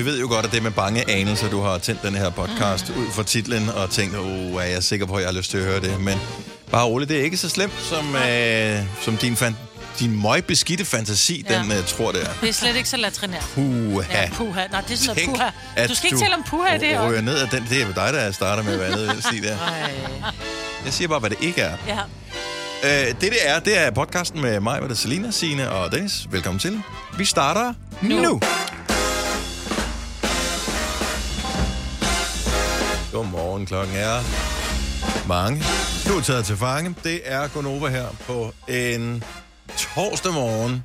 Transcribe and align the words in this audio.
vi 0.00 0.04
ved 0.04 0.20
jo 0.20 0.28
godt, 0.28 0.46
at 0.46 0.52
det 0.52 0.58
er 0.58 0.62
med 0.62 0.70
bange 0.70 1.10
anelser, 1.10 1.50
du 1.50 1.60
har 1.60 1.78
tændt 1.78 2.02
den 2.02 2.14
her 2.14 2.30
podcast 2.30 2.88
mm. 2.96 3.02
ud 3.02 3.10
fra 3.12 3.22
titlen 3.22 3.68
og 3.68 3.90
tænkt, 3.90 4.16
åh, 4.16 4.52
er 4.54 4.60
jeg 4.60 4.82
sikker 4.82 5.06
på, 5.06 5.14
at 5.14 5.20
jeg 5.20 5.28
har 5.28 5.36
lyst 5.36 5.50
til 5.50 5.58
at 5.58 5.64
høre 5.64 5.80
det. 5.80 6.00
Men 6.00 6.18
bare 6.70 6.84
roligt, 6.84 7.08
det 7.08 7.20
er 7.20 7.24
ikke 7.24 7.36
så 7.36 7.48
slemt, 7.48 7.72
som, 7.82 8.16
øh, 8.16 8.78
som 9.02 9.16
din, 9.16 9.36
fan, 9.36 9.56
din 9.98 10.22
møgbeskidte 10.22 10.84
fantasi, 10.84 11.46
ja. 11.50 11.58
den 11.58 11.72
øh, 11.72 11.84
tror 11.86 12.12
det 12.12 12.22
er. 12.22 12.28
Det 12.40 12.48
er 12.48 12.52
slet 12.52 12.76
ikke 12.76 12.88
så 12.88 12.96
latrinært. 12.96 13.44
Puha. 13.54 14.22
Ja, 14.22 14.30
puha. 14.32 14.66
Nej, 14.72 14.80
det 14.80 14.92
er 14.92 14.96
sådan 14.96 15.16
Tænk, 15.16 15.28
puha. 15.28 15.86
Du 15.88 15.94
skal 15.94 16.06
ikke 16.06 16.18
tale 16.18 16.34
om 16.34 16.42
puha 16.42 16.74
i 16.74 16.78
det 16.78 16.88
her. 16.88 17.10
ryger 17.10 17.20
ned 17.20 17.38
af 17.38 17.48
den. 17.48 17.66
Det 17.70 17.82
er 17.82 17.86
dig, 17.86 18.12
der 18.12 18.30
starter 18.30 18.62
med 18.62 18.88
i 18.88 19.08
den 19.08 19.22
stil 19.22 19.42
der. 19.42 19.58
Ej. 19.58 19.92
Jeg 20.84 20.92
siger 20.92 21.08
bare, 21.08 21.20
hvad 21.20 21.30
det 21.30 21.38
ikke 21.40 21.60
er. 21.60 21.76
Ja. 21.86 21.98
Øh, 22.84 23.06
det, 23.08 23.20
det 23.20 23.38
er, 23.44 23.60
det 23.60 23.78
er 23.78 23.90
podcasten 23.90 24.40
med 24.40 24.60
mig, 24.60 24.82
med 24.82 24.94
Selina, 24.96 25.30
Signe 25.30 25.70
og 25.70 25.92
Dennis. 25.92 26.26
Velkommen 26.30 26.58
til. 26.58 26.82
Vi 27.18 27.24
starter 27.24 27.74
nu. 28.02 28.22
nu. 28.22 28.40
Godmorgen, 33.12 33.66
klokken 33.66 33.96
er 33.96 34.20
mange. 35.28 35.62
Du 36.08 36.18
er 36.18 36.20
taget 36.22 36.44
til 36.44 36.56
fange. 36.56 36.94
Det 37.04 37.20
er 37.24 37.48
Gonova 37.48 37.88
her 37.88 38.06
på 38.26 38.52
en 38.68 39.24
torsdag 39.76 40.32
morgen, 40.32 40.84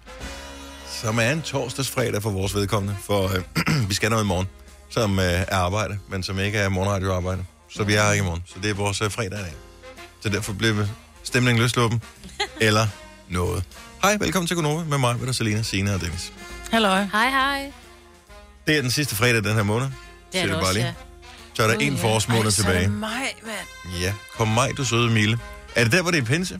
som 1.01 1.19
er 1.19 1.31
en 1.31 1.41
torsdagsfredag 1.41 2.21
for 2.21 2.29
vores 2.29 2.55
vedkommende, 2.55 2.95
for 3.03 3.23
øh, 3.23 3.43
vi 3.89 3.93
skal 3.93 4.09
noget 4.09 4.23
i 4.23 4.27
morgen, 4.27 4.47
som 4.89 5.19
øh, 5.19 5.25
er 5.25 5.45
arbejde, 5.55 5.97
men 6.09 6.23
som 6.23 6.39
ikke 6.39 6.57
er 6.57 6.69
morgenradioarbejde. 6.69 7.45
Så 7.69 7.83
vi 7.83 7.93
er 7.93 8.03
her 8.03 8.11
ikke 8.11 8.23
i 8.23 8.25
morgen. 8.25 8.43
Så 8.45 8.55
det 8.63 8.69
er 8.69 8.73
vores 8.73 9.01
øh, 9.01 9.11
fredag 9.11 9.39
i 9.39 9.41
dag. 9.43 9.53
Så 10.21 10.29
derfor 10.29 10.53
bliver 10.53 10.87
stemningen 11.23 11.61
løsluppen. 11.61 12.01
eller 12.61 12.87
noget. 13.29 13.63
Hej, 14.01 14.17
velkommen 14.19 14.47
til 14.47 14.55
Gonova 14.55 14.83
med 14.83 14.97
mig, 14.97 15.19
med 15.19 15.33
Selina, 15.33 15.61
Signe 15.61 15.93
og 15.93 16.01
Dennis. 16.01 16.33
Halløj. 16.71 17.03
Hej, 17.11 17.29
hej. 17.29 17.71
Det 18.67 18.77
er 18.77 18.81
den 18.81 18.91
sidste 18.91 19.15
fredag 19.15 19.43
den 19.43 19.53
her 19.55 19.63
måned. 19.63 19.87
Det 20.33 20.41
er 20.41 20.45
det 20.45 20.55
også, 20.55 20.73
lige. 20.73 20.85
ja. 20.85 20.93
Så 21.55 21.63
er 21.63 21.67
der 21.67 21.73
en 21.73 21.97
forårsmåned 21.97 22.51
Så 22.51 22.61
er 22.61 22.65
tilbage. 22.65 22.83
det 22.83 22.91
mig, 22.91 23.09
mand. 23.43 23.95
Ja, 24.01 24.13
kom 24.37 24.47
mig, 24.47 24.77
du 24.77 24.85
søde 24.85 25.09
Mille. 25.11 25.39
Er 25.75 25.83
det 25.83 25.91
der, 25.93 26.01
hvor 26.01 26.11
det 26.11 26.21
er 26.21 26.25
pinse? 26.25 26.59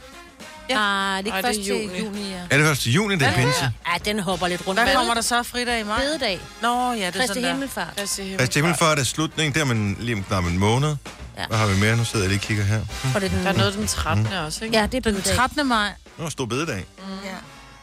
Ja. 0.70 0.76
Ah, 1.18 1.24
det 1.24 1.30
er 1.30 1.34
Ej, 1.34 1.38
ikke 1.38 1.48
det 1.48 1.56
først 1.56 1.60
er 1.60 1.64
til 1.64 1.84
juni. 1.86 2.00
juni, 2.00 2.30
ja. 2.32 2.40
Er 2.50 2.58
det 2.58 2.66
først 2.68 2.86
i 2.86 2.92
juni, 2.92 3.16
det 3.16 3.28
er 3.28 3.34
pinse? 3.34 3.64
Ja, 3.88 3.98
den 4.12 4.20
hopper 4.20 4.48
lidt 4.48 4.68
rundt. 4.68 4.82
Hvad 4.82 4.96
kommer 4.96 5.14
der 5.14 5.22
så 5.22 5.44
fridag 5.44 5.80
i 5.80 5.84
maj? 5.84 6.00
Bededag. 6.00 6.40
Nå, 6.62 6.92
ja, 6.92 6.98
det 6.98 7.06
er 7.08 7.12
Kristi 7.12 7.28
sådan 7.28 7.44
der. 7.44 7.50
Himmelfart. 7.52 7.94
Christi 8.38 8.60
Himmelfart 8.60 9.00
er 9.00 9.04
slutning, 9.04 9.56
der 9.56 9.62
er 9.62 9.66
man 9.66 9.98
lige 10.00 10.16
om 10.16 10.24
knap 10.24 10.46
en 10.46 10.58
måned. 10.60 10.96
Ja. 11.38 11.46
Hvad 11.48 11.58
har 11.58 11.68
vi 11.68 11.80
mere? 11.80 11.98
Nu 11.98 12.04
sidder 12.06 12.26
jeg 12.26 12.30
lige 12.30 12.40
og 12.40 12.44
kigger 12.44 12.64
her. 12.64 12.80
Og 13.16 13.22
det 13.22 13.32
er 13.32 13.36
den, 13.36 13.44
Der 13.46 13.50
er 13.54 13.58
noget 13.58 13.74
den 13.74 13.88
13. 13.88 14.28
også, 14.28 14.66
ikke? 14.66 14.78
Ja, 14.78 14.84
det 14.86 14.94
er 14.94 15.02
Den 15.02 15.14
bededag. 15.14 15.36
13. 15.36 15.68
maj. 15.68 15.90
Nu 16.18 16.26
er 16.26 16.30
stor 16.30 16.46
bededag. 16.46 16.86
Ja. 17.26 17.30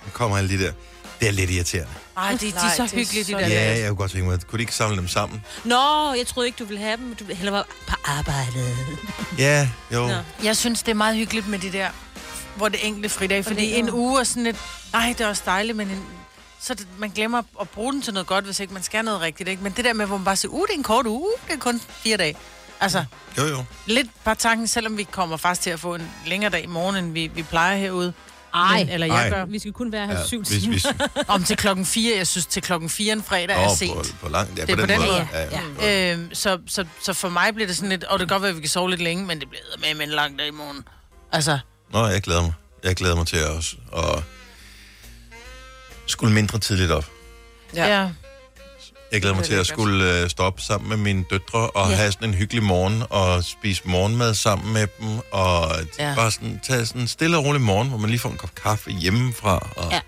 Nu 0.04 0.10
kommer 0.12 0.38
alle 0.38 0.58
de 0.58 0.64
der. 0.64 0.72
Det 1.22 1.28
er 1.28 1.32
lidt 1.32 1.50
irriterende. 1.50 1.90
Ej, 2.16 2.30
de, 2.32 2.38
de 2.38 2.46
er 2.48 2.52
så 2.76 2.82
det 2.82 2.92
er 2.92 2.96
hyggelige, 2.96 3.24
de 3.24 3.32
der. 3.32 3.48
Ja, 3.48 3.78
jeg 3.78 3.88
kunne 3.88 3.96
godt 3.96 4.10
tænke 4.10 4.26
mig, 4.28 4.40
kunne 4.46 4.56
de 4.58 4.62
ikke 4.62 4.74
samle 4.74 4.96
dem 4.96 5.08
sammen? 5.08 5.44
Nå, 5.64 6.12
jeg 6.18 6.26
troede 6.26 6.46
ikke, 6.48 6.58
du 6.58 6.64
ville 6.64 6.82
have 6.82 6.96
dem. 6.96 7.14
Du 7.14 7.24
ville 7.24 7.36
hellere 7.36 7.54
være 7.54 7.64
på 7.86 7.94
arbejde. 8.04 8.76
Ja, 9.38 9.68
jo. 9.92 10.06
Nå. 10.06 10.14
Jeg 10.44 10.56
synes, 10.56 10.82
det 10.82 10.90
er 10.90 10.94
meget 10.94 11.16
hyggeligt 11.16 11.48
med 11.48 11.58
de 11.58 11.72
der, 11.72 11.88
hvor 12.56 12.68
det 12.68 12.80
er 12.82 12.86
enkelte 12.86 13.08
fridag. 13.08 13.44
Fordi 13.44 13.60
det 13.60 13.74
er- 13.74 13.78
en 13.78 13.90
uge 13.90 14.20
er 14.20 14.24
sådan 14.24 14.44
lidt, 14.44 14.56
nej, 14.92 15.14
det 15.18 15.20
er 15.24 15.28
også 15.28 15.42
dejligt, 15.46 15.76
men 15.76 15.88
en, 15.90 16.04
så 16.60 16.74
det, 16.74 16.86
man 16.98 17.10
glemmer 17.10 17.42
at 17.60 17.68
bruge 17.68 17.92
den 17.92 18.02
til 18.02 18.12
noget 18.12 18.26
godt, 18.26 18.44
hvis 18.44 18.60
ikke 18.60 18.74
man 18.74 18.82
skal 18.82 19.04
noget 19.04 19.20
rigtigt. 19.20 19.48
Ikke? 19.48 19.62
Men 19.62 19.72
det 19.72 19.84
der 19.84 19.92
med, 19.92 20.06
hvor 20.06 20.16
man 20.16 20.24
bare 20.24 20.36
siger, 20.36 20.52
uh, 20.52 20.62
det 20.66 20.74
er 20.74 20.78
en 20.78 20.82
kort 20.82 21.06
uge, 21.06 21.30
det 21.48 21.54
er 21.54 21.58
kun 21.58 21.80
fire 21.88 22.16
dage. 22.16 22.36
Altså, 22.80 23.04
Jo, 23.38 23.44
jo. 23.46 23.64
lidt 23.86 24.08
bare 24.24 24.34
tanken, 24.34 24.66
selvom 24.68 24.98
vi 24.98 25.02
kommer 25.02 25.36
faktisk 25.36 25.62
til 25.62 25.70
at 25.70 25.80
få 25.80 25.94
en 25.94 26.10
længere 26.26 26.50
dag 26.50 26.62
i 26.64 26.66
morgen, 26.66 26.96
end 26.96 27.12
vi, 27.12 27.30
vi 27.34 27.42
plejer 27.42 27.76
herude. 27.76 28.12
Ej, 28.54 28.78
Men, 28.78 28.88
eller 28.88 29.06
jeg 29.06 29.16
Ej. 29.22 29.28
gør. 29.30 29.44
vi 29.44 29.58
skal 29.58 29.72
kun 29.72 29.92
være 29.92 30.06
her 30.06 30.18
Ja, 30.18 30.26
syv 30.26 30.42
hvis, 30.44 30.62
timer. 30.62 30.72
hvis, 30.72 30.86
Om 31.28 31.44
til 31.44 31.56
klokken 31.56 31.86
4, 31.86 32.16
jeg 32.16 32.26
synes 32.26 32.46
til 32.46 32.62
klokken 32.62 32.90
4 32.90 33.12
en 33.12 33.22
fredag 33.22 33.56
er 33.64 33.70
Åh, 33.70 33.76
sent. 33.76 33.92
på, 33.94 34.04
på 34.22 34.28
langt, 34.28 34.58
ja, 34.58 34.64
Det 34.64 34.70
er 34.72 34.76
på 34.76 34.86
den 34.86 35.00
måde. 35.00 35.28
Ja, 35.32 35.60
ja. 35.82 36.12
Øhm, 36.12 36.34
så, 36.34 36.58
så, 36.66 36.84
så 37.02 37.12
for 37.12 37.28
mig 37.28 37.54
bliver 37.54 37.66
det 37.66 37.76
sådan 37.76 37.88
lidt, 37.90 38.04
og 38.04 38.18
det 38.18 38.28
kan 38.28 38.34
godt 38.34 38.42
være, 38.42 38.50
at 38.50 38.56
vi 38.56 38.60
kan 38.60 38.70
sove 38.70 38.90
lidt 38.90 39.02
længe, 39.02 39.24
men 39.26 39.40
det 39.40 39.48
bliver 39.48 39.62
med, 39.78 39.94
med 39.94 40.06
en 40.06 40.12
lang 40.12 40.38
dag 40.38 40.46
i 40.48 40.50
morgen. 40.50 40.84
Altså, 41.32 41.58
Nå, 41.92 42.06
jeg 42.06 42.22
glæder 42.22 42.42
mig. 42.42 42.52
Jeg 42.84 42.96
glæder 42.96 43.16
mig 43.16 43.26
til 43.26 43.36
at, 43.36 43.46
også, 43.48 43.76
at 43.96 44.22
skulle 46.06 46.34
mindre 46.34 46.58
tidligt 46.58 46.90
op. 46.90 47.06
ja. 47.74 48.00
Ja. 48.00 48.08
Ja. 49.12 49.16
Jeg 49.16 49.20
glæder 49.20 49.34
mig 49.36 49.44
til 49.44 49.54
at 49.54 49.66
skulle 49.66 50.20
øh, 50.22 50.28
stoppe 50.30 50.62
sammen 50.62 50.88
med 50.88 50.96
mine 50.96 51.24
døtre 51.30 51.70
og 51.70 51.90
Ja. 51.90 51.96
have 51.96 52.12
sådan 52.12 52.28
en 52.28 52.34
hyggelig 52.34 52.62
morgen 52.62 53.02
og 53.10 53.44
spise 53.44 53.82
morgenmad 53.84 54.34
sammen 54.34 54.72
med 54.72 54.86
dem 55.00 55.08
og 55.32 55.70
Ja. 55.98 56.08
ja. 56.08 56.14
bare 56.14 56.30
sådan 56.30 56.60
tage 56.68 56.86
sådan 56.86 57.00
en 57.02 57.08
stille 57.08 57.36
og 57.36 57.44
rolig 57.44 57.60
morgen, 57.60 57.88
hvor 57.88 57.98
man 57.98 58.10
lige 58.10 58.20
får 58.20 58.30
en 58.30 58.36
kop 58.36 58.54
kaffe 58.54 58.90
hjemmefra. 58.90 59.68
Og 59.76 59.92
Ja. 59.92 60.00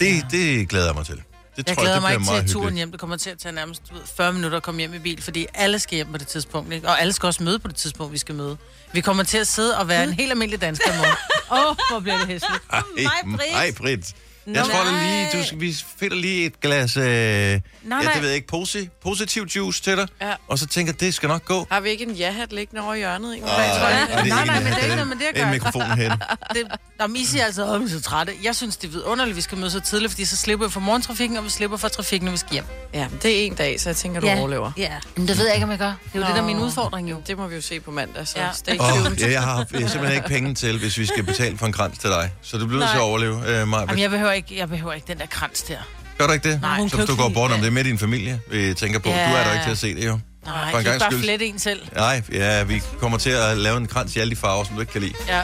det, 0.00 0.24
det 0.30 0.68
glæder 0.68 0.86
jeg 0.86 0.94
mig 0.94 1.06
til. 1.06 1.14
Det 1.14 1.68
Jeg 1.68 1.76
tror 1.76 1.82
glæder 1.82 1.94
jeg, 2.08 2.12
det 2.12 2.20
mig 2.26 2.36
ikke 2.36 2.46
til 2.46 2.52
turen 2.52 2.62
hyggeligt. 2.64 2.76
hjem. 2.76 2.90
Det 2.90 3.00
kommer 3.00 3.16
til 3.16 3.30
at 3.30 3.38
tage 3.38 3.52
nærmest 3.54 3.82
du 3.90 3.94
ved, 3.94 4.02
40 4.16 4.32
minutter 4.32 4.56
at 4.56 4.62
komme 4.62 4.80
hjem 4.80 4.94
i 4.94 4.98
bil, 4.98 5.22
fordi 5.22 5.46
alle 5.54 5.78
skal 5.78 5.94
hjem 5.96 6.12
på 6.12 6.18
det 6.18 6.26
tidspunkt. 6.26 6.72
Ikke? 6.72 6.88
Og 6.88 7.00
alle 7.00 7.12
skal 7.12 7.26
også 7.26 7.42
møde 7.42 7.58
på 7.58 7.68
det 7.68 7.76
tidspunkt, 7.76 8.12
vi 8.12 8.18
skal 8.18 8.34
møde. 8.34 8.56
Vi 8.92 9.00
kommer 9.00 9.22
til 9.22 9.38
at 9.38 9.46
sidde 9.46 9.78
og 9.78 9.88
være 9.88 10.04
en 10.04 10.12
helt 10.12 10.30
almindelig 10.30 10.60
dansker 10.60 10.92
i 10.92 10.96
morgen. 10.96 11.16
Åh, 11.64 11.70
oh, 11.70 11.76
hvor 11.90 12.00
bliver 12.00 12.18
det 12.18 12.26
hæsligt. 12.26 12.62
Ej, 12.72 12.82
Mig, 13.26 13.74
Britt. 13.76 14.14
Britt. 14.44 14.56
Jeg 14.56 14.64
tror 14.64 14.84
da 14.84 14.90
lige, 14.90 15.28
du 15.40 15.46
skal, 15.46 15.60
vi 15.60 15.76
finder 15.98 16.16
lige 16.16 16.46
et 16.46 16.60
glas, 16.60 16.96
øh, 16.96 17.04
ja, 17.04 17.58
nej. 17.82 18.00
det 18.14 18.20
ved 18.22 18.28
jeg 18.28 18.36
ikke, 18.36 18.46
posi, 18.48 18.88
positiv 19.02 19.42
juice 19.56 19.82
til 19.82 19.96
dig, 19.96 20.08
Ja. 20.20 20.32
og 20.48 20.58
så 20.58 20.66
tænker 20.66 20.92
jeg, 20.92 21.00
det 21.00 21.14
skal 21.14 21.28
nok 21.28 21.44
gå. 21.44 21.66
Har 21.70 21.80
vi 21.80 21.88
ikke 21.90 22.04
en 22.04 22.10
ja-hat 22.14 22.52
liggende 22.52 22.82
over 22.82 22.94
i 22.94 22.98
hjørnet? 22.98 23.34
Ikke? 23.34 23.46
Nej, 23.46 23.68
tror 23.78 23.88
jeg. 23.88 24.08
Nej, 24.10 24.22
en, 24.22 24.28
nej, 24.28 24.44
men 24.60 24.64
det 24.66 24.70
er 24.72 24.74
der 24.76 24.82
ikke 24.82 24.94
noget 24.94 25.08
med 25.08 25.16
det 25.16 25.24
at 25.24 25.36
En 25.36 25.42
gøre. 25.42 25.52
mikrofon 25.52 25.82
hen. 25.98 26.10
Det, 26.54 26.62
Nå, 26.98 27.06
men 27.06 27.16
I 27.16 27.24
siger 27.24 27.44
altid, 27.44 27.62
at 27.62 27.80
vi 27.80 27.84
er 27.84 27.88
så 27.88 28.00
trætte. 28.02 28.32
Jeg 28.42 28.56
synes, 28.56 28.76
det 28.76 28.88
er 28.88 28.92
vidunderligt, 28.92 29.32
at 29.32 29.36
vi 29.36 29.40
skal 29.42 29.58
møde 29.58 29.70
så 29.70 29.80
tidligt, 29.80 30.12
fordi 30.12 30.24
så 30.24 30.36
slipper 30.36 30.66
vi 30.66 30.72
for 30.72 30.80
morgentrafikken, 30.80 31.36
og 31.36 31.44
vi 31.44 31.50
slipper 31.50 31.76
for 31.76 31.88
trafikken, 31.88 32.24
når 32.24 32.32
vi 32.32 32.38
skal 32.38 32.52
hjem. 32.52 32.64
Ja, 32.94 33.06
det 33.22 33.42
er 33.42 33.46
en 33.46 33.54
dag, 33.54 33.80
så 33.80 33.88
jeg 33.88 33.96
tænker, 33.96 34.20
du 34.20 34.28
overlever. 34.28 34.72
Ja. 34.76 34.90
Men 35.16 35.28
det 35.28 35.38
ved 35.38 35.44
jeg 35.46 35.54
ikke, 35.54 35.64
om 35.64 35.70
jeg 35.70 35.78
gør. 35.78 35.86
Det 35.86 35.94
er 35.94 35.96
jo 36.14 36.20
Nå. 36.20 36.26
det, 36.26 36.34
der 36.34 36.42
er 36.42 36.46
min 36.46 36.58
udfordring 36.58 37.10
jo. 37.10 37.22
Det 37.26 37.38
må 37.38 37.46
vi 37.46 37.54
jo 37.54 37.60
se 37.60 37.80
på 37.80 37.90
mandag, 37.90 38.28
så 38.28 38.34
Ja. 38.38 38.44
ja. 38.46 38.52
stay 38.52 38.76
tuned. 38.76 39.16
ja, 39.18 39.30
jeg, 39.30 39.42
har, 39.42 39.66
jeg 39.72 39.80
har 39.80 39.88
simpelthen 39.88 40.16
ikke 40.16 40.28
penge 40.28 40.54
til, 40.54 40.78
hvis 40.78 40.98
vi 40.98 41.06
skal 41.06 41.22
betale 41.22 41.58
for 41.58 41.66
en 41.66 41.72
krans 41.72 41.98
til 41.98 42.10
dig. 42.10 42.32
Så 42.42 42.58
du 42.58 42.66
bliver 42.66 42.80
nødt 42.80 42.90
til 42.90 42.96
at 42.96 43.00
Nej. 43.00 43.08
overleve, 43.08 43.60
øh, 43.60 43.68
Maja. 43.68 43.82
Jamen, 43.82 43.98
jeg 43.98 44.10
behøver 44.10 44.32
ikke, 44.34 44.58
jeg 44.58 44.68
behøver 44.68 44.92
ikke 44.92 45.06
den 45.06 45.18
der 45.18 45.26
krans 45.26 45.62
der. 45.62 45.76
Gør 46.18 46.26
du 46.26 46.32
ikke 46.32 46.50
det? 46.50 46.60
Nej, 46.60 46.88
så 46.88 46.96
hvis 46.96 47.06
du 47.06 47.16
går 47.16 47.28
bort 47.28 47.50
om 47.52 47.58
det 47.58 47.66
er 47.66 47.70
med 47.70 47.84
din 47.84 47.98
familie, 47.98 48.40
vi 48.50 48.74
tænker 48.74 48.98
på. 48.98 49.08
Ja. 49.08 49.30
Du 49.30 49.34
er 49.36 49.44
der 49.44 49.52
ikke 49.52 49.64
til 49.64 49.70
at 49.70 49.78
se 49.78 49.94
det, 49.94 50.06
jo. 50.06 50.18
Nej, 50.46 50.70
For 50.70 50.78
en 50.78 50.84
kan 50.84 50.94
ikke 50.94 51.04
bare 51.10 51.20
flette 51.20 51.46
en 51.46 51.58
selv. 51.58 51.86
Nej, 51.96 52.22
ja, 52.32 52.62
vi 52.62 52.82
kommer 53.00 53.18
til 53.18 53.30
at 53.30 53.56
lave 53.58 53.76
en 53.76 53.86
krans 53.86 54.16
i 54.16 54.18
alle 54.18 54.30
de 54.30 54.36
farver, 54.36 54.64
som 54.64 54.74
du 54.74 54.80
ikke 54.80 54.92
kan 54.92 55.00
lide. 55.00 55.14
Ja. 55.28 55.42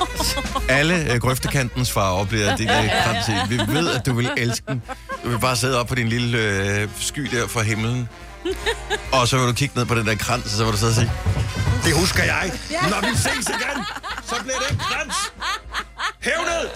Alle 0.68 1.12
øh, 1.12 1.20
grøftekantens 1.20 1.92
farver 1.92 2.24
bliver 2.24 2.56
din 2.56 2.68
øh, 2.70 2.90
krans 3.04 3.28
i. 3.28 3.32
Vi 3.48 3.58
ved, 3.72 3.90
at 3.90 4.06
du 4.06 4.12
vil 4.12 4.30
elske 4.36 4.64
den. 4.68 4.82
Du 5.24 5.28
vil 5.28 5.38
bare 5.38 5.56
sidde 5.56 5.80
op 5.80 5.86
på 5.86 5.94
din 5.94 6.08
lille 6.08 6.38
øh, 6.38 6.88
sky 7.00 7.20
der 7.20 7.46
fra 7.48 7.62
himlen. 7.62 8.08
Og 9.12 9.28
så 9.28 9.38
vil 9.38 9.46
du 9.46 9.52
kigge 9.52 9.78
ned 9.78 9.86
på 9.86 9.94
den 9.94 10.06
der 10.06 10.14
krans, 10.14 10.44
og 10.44 10.50
så 10.50 10.64
vil 10.64 10.72
du 10.72 10.78
sidde 10.78 10.90
og 10.90 10.94
sige, 10.96 11.12
det 11.84 11.94
husker 11.98 12.24
jeg. 12.24 12.52
Når 12.70 13.08
vi 13.10 13.16
ses 13.16 13.48
igen, 13.48 13.84
så 14.26 14.34
bliver 14.42 14.58
det 14.58 14.70
en 14.70 14.78
krans. 14.78 15.14
Hævnet! 16.20 16.70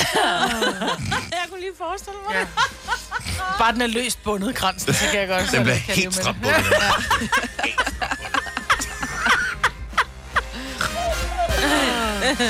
Jeg 1.40 1.44
kunne 1.50 1.60
lige 1.60 1.72
forestille 1.78 2.18
mig. 2.28 2.36
Ja. 2.36 2.46
Bare 3.58 3.72
den 3.72 3.82
er 3.82 3.86
løst 3.86 4.22
bundet 4.24 4.54
kransen, 4.54 4.94
så 4.94 5.04
kan 5.12 5.20
jeg 5.20 5.28
godt. 5.28 5.52
Den 5.52 5.62
bliver 5.62 5.76
helt 5.76 6.04
med 6.06 6.12
stramt 6.12 6.42
bundet. 6.42 6.64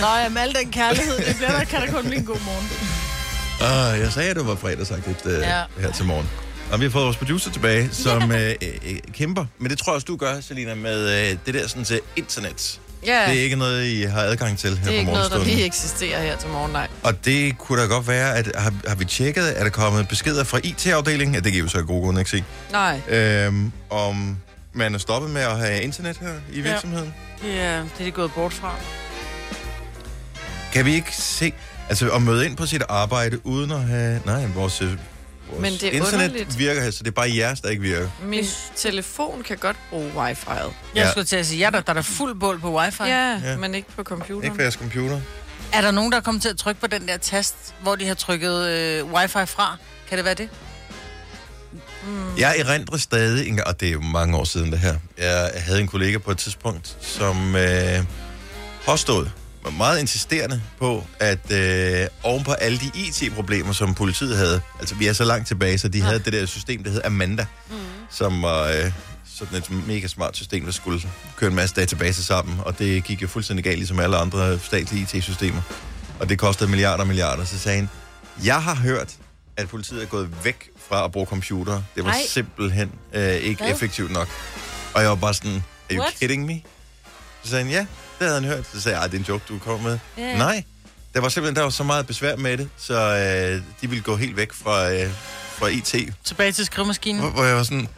Nå, 0.00 0.06
jamen, 0.22 0.39
al 0.39 0.55
den 0.55 0.72
kærlighed, 0.72 1.16
det 1.19 1.37
bliver 1.37 1.50
der, 1.59 1.65
kan 1.65 1.81
der 1.81 1.93
kun 1.93 2.05
blive 2.05 2.16
en 2.19 2.25
god 2.25 2.41
morgen. 2.44 2.66
Uh, 3.60 4.00
jeg 4.00 4.12
sagde, 4.12 4.31
at 4.31 4.37
det 4.37 4.47
var 4.47 4.55
fredagsagtigt 4.55 5.27
uh, 5.27 5.33
Ja. 5.33 5.59
ja. 5.59 5.65
her 5.81 5.93
til 5.93 6.05
morgen. 6.05 6.28
Og 6.72 6.81
vi 6.81 6.84
har 6.84 6.91
fået 6.91 7.05
vores 7.05 7.16
producer 7.16 7.50
tilbage, 7.50 7.89
som 7.93 8.33
øh, 8.33 8.55
øh, 8.62 8.99
kæmper. 9.15 9.44
Men 9.59 9.71
det 9.71 9.78
tror 9.78 9.93
jeg 9.93 9.94
også, 9.94 10.05
du 10.05 10.16
gør, 10.16 10.41
Selina, 10.41 10.75
med 10.75 11.31
øh, 11.31 11.37
det 11.47 11.55
der 11.55 11.69
sådan 11.69 11.84
til 11.84 12.00
internet. 12.16 12.81
Ja, 13.06 13.25
Det 13.28 13.38
er 13.38 13.43
ikke 13.43 13.56
noget, 13.56 13.84
I 13.87 14.03
har 14.03 14.21
adgang 14.21 14.59
til 14.59 14.77
her 14.78 14.84
det 14.84 14.94
er 14.94 14.99
ikke 14.99 15.12
noget, 15.12 15.31
der 15.31 15.44
lige 15.44 15.65
eksisterer 15.65 16.22
her 16.22 16.37
til 16.37 16.49
morgen, 16.49 16.72
nej. 16.72 16.88
Og 17.03 17.25
det 17.25 17.59
kunne 17.59 17.83
da 17.83 17.86
godt 17.86 18.09
være, 18.09 18.36
at 18.36 18.53
har, 18.57 18.72
har 18.89 18.95
vi 18.95 19.04
tjekket, 19.04 19.59
er 19.60 19.63
der 19.65 19.71
kommet 19.71 20.09
beskeder 20.09 20.45
fra 20.45 20.59
IT-afdelingen? 20.65 21.34
Ja, 21.34 21.41
det 21.41 21.53
kan 21.53 21.65
vi 21.65 21.69
så 21.69 21.78
af 21.78 21.86
gode 21.86 22.03
grunde 22.03 22.21
ikke 22.21 22.30
se. 22.30 22.45
Nej, 22.72 23.01
Øhm, 23.09 23.72
om 23.91 24.36
man 24.72 24.95
er 24.95 24.98
stoppet 24.98 25.30
med 25.30 25.42
at 25.42 25.59
have 25.59 25.83
internet 25.83 26.16
her 26.21 26.33
i 26.53 26.60
virksomheden. 26.60 27.15
Det 27.42 27.60
er, 27.60 27.78
det 27.80 27.91
er 28.01 28.04
de 28.04 28.10
gået 28.10 28.33
bort 28.34 28.53
fra. 28.53 28.75
Kan 30.72 30.84
vi 30.84 30.95
ikke 30.95 31.16
se, 31.16 31.53
altså 31.89 32.10
at 32.10 32.22
møde 32.22 32.47
ind 32.47 32.57
på 32.57 32.66
sit 32.66 32.83
arbejde 32.89 33.47
uden 33.47 33.71
at 33.72 33.80
have... 33.83 34.21
Nej, 34.27 34.47
vores, 34.54 34.83
øh, 34.83 34.92
vores 35.51 35.63
Men 35.63 35.73
det 35.73 35.83
er 35.85 35.91
internet 35.91 36.13
underligt. 36.29 36.59
virker 36.59 36.83
her, 36.83 36.91
så 36.91 36.99
det 36.99 37.07
er 37.09 37.13
bare 37.13 37.37
jeres, 37.37 37.61
der 37.61 37.69
ikke 37.69 37.83
virker. 37.83 38.09
min 38.25 38.45
telefon 38.77 39.43
kan 39.43 39.57
godt 39.57 39.77
bruge 39.91 40.11
wifi'et. 40.17 40.53
Jeg 40.55 40.73
Ja. 40.95 41.11
skulle 41.11 41.25
til 41.27 41.37
at 41.37 41.47
sige, 41.47 41.59
ja, 41.59 41.71
der, 41.71 41.81
der 41.81 41.95
er 41.95 42.03
fuld 42.03 42.35
bål 42.41 42.61
på 42.61 42.79
wifi. 42.79 43.03
Ja, 43.03 43.41
Ja. 43.45 43.57
men 43.57 43.75
ikke 43.75 43.89
på 43.97 44.03
computeren. 44.03 44.45
Ikke 44.45 44.57
på 44.57 44.63
jeres 44.63 44.75
computer. 44.75 45.21
Er 45.73 45.81
der 45.81 45.91
nogen, 45.91 46.13
der 46.13 46.19
er 46.19 46.23
kommet 46.23 46.43
til 46.43 46.49
at 46.49 46.57
trykke 46.57 46.81
på 46.81 46.87
den 46.87 47.09
der 47.09 47.17
tast, 47.17 47.55
hvor 47.83 47.97
de 47.97 48.07
har 48.07 48.15
trykket 48.15 48.67
øh, 48.67 49.13
wifi 49.13 49.47
fra? 49.47 49.77
Kan 50.09 50.19
det 50.19 50.25
være 50.25 50.35
det? 50.35 50.49
Jeg 52.39 52.55
erindrer 52.59 52.99
stadig, 52.99 53.49
en 53.49 53.57
gang- 53.57 53.69
og 53.69 53.81
det 53.81 53.89
er 53.89 53.93
jo 53.93 54.01
mange 54.01 54.37
år 54.37 54.45
siden 54.45 54.73
det 54.73 54.79
her, 54.79 54.97
jeg 55.19 55.51
havde 55.57 55.81
en 55.81 55.89
kollega 55.89 56.19
på 56.19 56.31
et 56.31 56.39
tidspunkt, 56.39 56.97
som 57.01 57.57
øh, 57.57 57.99
påstod, 58.87 59.27
meget 59.71 60.01
insisterende 60.01 60.62
på, 60.78 61.07
at 61.18 61.53
øh, 61.53 62.07
oven 62.22 62.45
på 62.45 62.53
alle 62.53 62.78
de 62.78 62.91
IT-problemer, 62.95 63.72
som 63.72 63.95
politiet 63.95 64.36
havde, 64.36 64.60
altså 64.80 64.95
vi 64.95 65.07
er 65.07 65.12
så 65.12 65.24
langt 65.24 65.48
tilbage, 65.48 65.78
så 65.78 65.89
de 65.89 65.98
ja. 65.98 66.04
havde 66.04 66.18
det 66.18 66.33
der 66.33 66.47
system, 66.47 66.84
der 66.84 66.91
hed 66.91 67.01
Amanda, 67.04 67.47
mm. 67.71 67.77
som 68.10 68.42
var 68.42 68.62
øh, 68.62 68.92
sådan 69.34 69.59
et 69.59 69.86
mega 69.86 70.07
smart 70.07 70.36
system, 70.36 70.65
der 70.65 70.72
skulle 70.72 71.01
køre 71.36 71.51
en 71.51 71.57
masse 71.57 71.74
databaser 71.77 72.22
sammen, 72.22 72.60
og 72.60 72.78
det 72.78 73.04
gik 73.04 73.22
jo 73.22 73.28
fuldstændig 73.28 73.65
galt, 73.65 73.77
ligesom 73.77 74.01
alle 74.01 74.16
andre 74.16 74.59
statlige 74.59 75.03
IT-systemer. 75.03 75.63
Og 76.21 76.28
det 76.28 76.39
kostede 76.39 76.71
milliarder 76.71 77.01
og 77.01 77.06
milliarder. 77.06 77.45
Så 77.45 77.59
sagde 77.59 77.77
han, 77.78 77.89
jeg 78.45 78.63
har 78.63 78.74
hørt, 78.74 79.15
at 79.56 79.68
politiet 79.68 80.03
er 80.03 80.06
gået 80.06 80.45
væk 80.45 80.71
fra 80.89 81.04
at 81.04 81.13
bruge 81.13 81.27
computer. 81.27 81.83
Det 81.95 82.04
var 82.04 82.10
Nej. 82.10 82.21
simpelthen 82.28 82.91
øh, 83.13 83.34
ikke 83.34 83.63
Hvad? 83.63 83.72
effektivt 83.72 84.10
nok. 84.10 84.28
Og 84.95 85.01
jeg 85.03 85.10
var 85.10 85.16
bare 85.16 85.34
sådan, 85.34 85.53
are 85.54 85.97
you 85.97 86.01
What? 86.03 86.15
kidding 86.15 86.47
me? 86.47 86.60
Så 87.42 87.51
sagde 87.51 87.65
han, 87.65 87.72
ja, 87.72 87.86
det 88.21 88.28
havde 88.28 88.41
han 88.41 88.51
hørt. 88.51 88.67
Så 88.72 88.81
sagde 88.81 88.97
jeg, 88.99 89.03
"Ej, 89.03 89.07
det 89.09 89.15
er 89.15 89.19
en 89.19 89.25
joke, 89.28 89.45
du 89.49 89.59
kommer 89.59 89.89
med. 89.89 89.99
Ja. 90.19 90.39
Nej, 90.39 90.65
der 91.15 91.21
var 91.21 91.28
simpelthen 91.28 91.57
der 91.57 91.63
var 91.63 91.71
så 91.71 91.84
meget 91.84 92.07
besvær 92.07 92.37
med 92.37 92.57
det, 92.59 92.69
så 92.78 92.95
øh, 92.95 93.63
de 93.81 93.91
ville 93.91 94.03
gå 94.03 94.17
helt 94.17 94.37
væk 94.37 94.53
fra, 94.53 94.93
øh, 94.93 95.11
fra 95.59 95.67
IT. 95.67 95.95
Tilbage 96.25 96.53
til 96.53 96.67
skrivemaskinen. 96.67 97.21
Hvor, 97.21 97.31
hvor 97.31 97.45
jeg 97.45 97.57
var 97.57 97.63
sådan, 97.63 97.89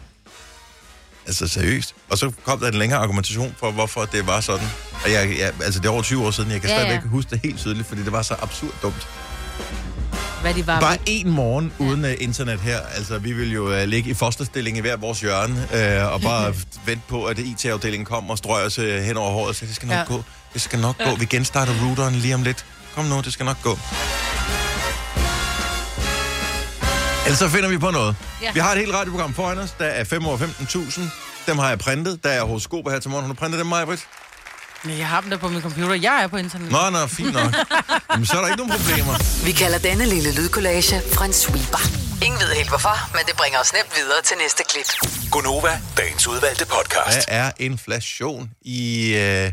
altså 1.27 1.49
seriøst. 1.49 1.95
Og 2.11 2.19
så 2.19 2.33
kom 2.45 2.59
der 2.61 2.69
en 2.69 2.75
længere 2.75 3.01
argumentation 3.01 3.55
for, 3.59 3.71
hvorfor 3.71 4.05
det 4.05 4.27
var 4.27 4.41
sådan. 4.41 4.67
Og 5.05 5.13
jeg, 5.13 5.37
jeg, 5.39 5.53
altså 5.65 5.81
det 5.81 5.87
er 5.87 5.91
over 5.91 6.03
20 6.03 6.27
år 6.27 6.31
siden, 6.31 6.51
jeg 6.51 6.61
kan 6.61 6.71
Ja, 6.71 6.75
ja, 6.77 6.81
ja. 6.83 6.87
stadigvæk 6.89 7.11
huske 7.11 7.31
det 7.31 7.41
helt 7.45 7.59
tydeligt, 7.59 7.89
fordi 7.89 8.03
det 8.03 8.13
var 8.13 8.23
så 8.23 8.35
absurd 8.43 8.75
dumt. 8.83 9.07
Hvad 10.43 10.55
de 10.55 10.67
var 10.67 10.81
Bare 10.81 10.99
en 11.06 11.31
morgen 11.31 11.73
uden 11.79 12.05
uh, 12.05 12.11
internet 12.19 12.61
her. 12.61 12.81
Altså, 12.97 13.19
vi 13.19 13.33
vil 13.33 13.53
jo 13.53 13.81
uh, 13.81 13.83
ligge 13.83 14.11
i 14.11 14.15
fosterstilling 14.15 14.77
i 14.77 14.81
hver 14.81 14.97
vores 14.97 15.21
hjørne, 15.21 15.55
uh, 15.55 16.12
og 16.12 16.21
bare 16.21 16.55
vente 16.87 17.03
på, 17.09 17.25
at 17.25 17.39
IT-afdelingen 17.39 18.05
kommer 18.05 18.31
og 18.31 18.39
strøger 18.39 18.67
os 18.67 18.79
uh, 18.79 18.85
hen 18.85 19.17
over 19.17 19.31
håret. 19.31 19.56
Så 19.56 19.67
det 19.67 19.75
skal 19.75 19.89
nok 19.89 19.94
ja. 19.94 20.00
Ja. 20.00 20.06
gå. 20.06 20.25
Det 20.53 20.61
skal 20.61 20.79
nok 20.79 20.99
gå. 21.05 21.15
Vi 21.19 21.25
genstarter 21.25 21.73
routeren 21.85 22.15
lige 22.15 22.35
om 22.35 22.43
lidt. 22.43 22.67
Kom 22.94 23.05
nu, 23.05 23.21
det 23.21 23.33
skal 23.33 23.47
nok 23.47 23.62
gå. 23.62 23.79
Ellers 27.25 27.39
så 27.39 27.49
finder 27.49 27.69
vi 27.69 27.79
på 27.79 27.91
noget. 27.91 28.17
Ja. 28.41 28.47
Ja. 28.47 28.53
Vi 28.53 28.61
har 28.61 28.73
et 28.73 28.79
helt 28.79 28.94
radioprogram 28.94 29.35
foran 29.35 29.59
os. 29.59 29.71
Der 29.79 29.85
er 29.85 30.05
5 30.05 30.27
år 30.27 30.37
15.000. 30.37 31.00
Dem 31.47 31.59
har 31.59 31.69
jeg 31.69 31.79
printet. 31.79 32.25
Der 32.25 32.31
er 32.31 32.44
horoskoper 32.44 32.91
her 32.91 32.99
til 32.99 33.11
morgen. 33.11 33.27
Har 33.27 33.33
du 33.33 33.39
printet 33.39 33.59
dem, 33.59 33.67
Majbrit? 33.67 33.99
Men 33.99 34.22
Jeg 34.88 35.08
har 35.08 35.20
dem 35.20 35.31
der 35.31 35.37
på 35.37 35.49
min 35.49 35.62
computer. 35.62 35.94
Jeg 35.94 36.23
er 36.23 36.26
på 36.26 36.37
internet. 36.37 36.70
Nå, 36.70 36.90
nå, 36.90 37.06
fint 37.06 37.32
nok. 37.32 37.55
Jamen, 38.11 38.26
så 38.26 38.37
er 38.37 38.40
der 38.40 38.49
ikke 38.49 38.62
nogen 38.64 38.73
problemer. 38.81 39.44
Vi 39.44 39.52
kalder 39.52 39.79
denne 39.79 40.06
lille 40.06 40.34
lydkollage 40.34 40.96
en 41.25 41.32
sweeper. 41.32 41.82
Ingen 42.25 42.40
ved 42.40 42.55
helt 42.55 42.69
hvorfor, 42.69 43.17
men 43.17 43.23
det 43.26 43.37
bringer 43.37 43.58
os 43.58 43.73
nemt 43.73 43.93
videre 43.96 44.23
til 44.25 44.37
næste 44.43 44.62
klip. 44.70 45.11
Gonova, 45.31 45.81
dagens 45.96 46.26
udvalgte 46.26 46.67
podcast. 46.67 47.29
Der 47.29 47.34
er 47.34 47.52
inflation 47.61 48.50
i... 48.62 49.06
Øh, 49.14 49.52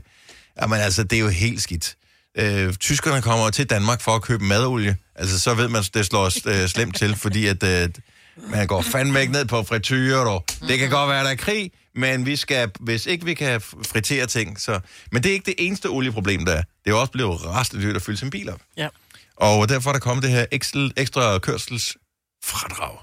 jamen 0.62 0.80
altså, 0.80 1.04
det 1.04 1.16
er 1.16 1.20
jo 1.20 1.28
helt 1.28 1.62
skidt. 1.62 1.96
Øh, 2.38 2.74
tyskerne 2.74 3.22
kommer 3.22 3.50
til 3.50 3.70
Danmark 3.70 4.02
for 4.02 4.16
at 4.16 4.22
købe 4.22 4.44
madolie. 4.44 4.98
Altså, 5.16 5.40
så 5.40 5.54
ved 5.54 5.68
man, 5.68 5.84
det 5.94 6.06
slår 6.06 6.26
øh, 6.48 6.68
slemt 6.70 6.98
til, 6.98 7.16
fordi 7.16 7.48
at 7.48 7.64
øh, 7.64 7.90
man 8.38 8.68
går 8.68 8.82
fandme 8.82 9.22
ikke 9.22 9.34
ned 9.34 9.46
på 9.46 9.64
frityrer. 9.64 10.24
Dog. 10.24 10.46
Det 10.68 10.80
kan 10.80 10.90
godt 10.90 11.10
være, 11.10 11.24
der 11.24 11.30
er 11.30 11.36
krig, 11.36 11.72
men 12.00 12.26
vi 12.26 12.36
skal, 12.36 12.72
hvis 12.80 13.06
ikke 13.06 13.26
vi 13.26 13.34
kan 13.34 13.62
fritere 13.62 14.26
ting, 14.28 14.62
så... 14.62 14.80
Men 15.12 15.24
det 15.24 15.30
er 15.30 15.34
ikke 15.34 15.46
det 15.46 15.56
eneste 15.58 15.90
olieproblem, 15.90 16.46
der 16.46 16.54
er. 16.54 16.64
Det 16.86 16.92
er 16.92 16.96
også 16.96 17.12
blevet 17.12 17.46
rastet 17.46 17.82
dyrt 17.82 17.96
at 17.96 18.02
fylde 18.02 18.18
sin 18.18 18.30
bil 18.30 18.50
op. 18.50 18.62
Ja. 18.78 18.88
Og 19.36 19.70
derfor 19.70 19.90
er 19.90 19.94
der 19.94 20.00
kommet 20.00 20.24
det 20.24 20.32
her 20.32 20.46
ekstra, 20.52 20.90
ekstra 20.98 21.40
kørselsfradrag 21.40 22.98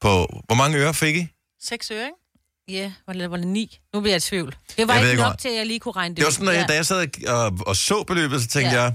på... 0.00 0.42
Hvor 0.46 0.54
mange 0.54 0.78
øre 0.78 0.94
fik 0.94 1.16
I? 1.16 1.26
Seks 1.62 1.90
øre, 1.90 2.04
ikke? 2.04 2.16
Ja, 2.68 2.92
var 3.06 3.12
det, 3.12 3.30
var 3.30 3.36
det 3.36 3.46
ni? 3.46 3.78
Nu 3.94 4.00
bliver 4.00 4.12
jeg 4.12 4.16
i 4.16 4.20
tvivl. 4.20 4.56
Det 4.76 4.88
var 4.88 4.94
Jeg 4.94 5.10
ikke 5.10 5.22
nok 5.22 5.26
hvor- 5.30 5.36
til, 5.36 5.48
at 5.48 5.54
jeg 5.54 5.66
lige 5.66 5.80
kunne 5.80 5.92
regne 5.92 6.12
det 6.14 6.16
Det 6.16 6.24
var 6.24 6.30
sådan, 6.30 6.48
at 6.62 6.68
da 6.68 6.74
jeg 6.74 6.86
sad 6.86 7.26
og, 7.28 7.58
og 7.66 7.76
så 7.76 8.02
beløbet, 8.04 8.42
så 8.42 8.48
tænkte 8.48 8.76
Ja. 8.76 8.82
jeg, 8.82 8.94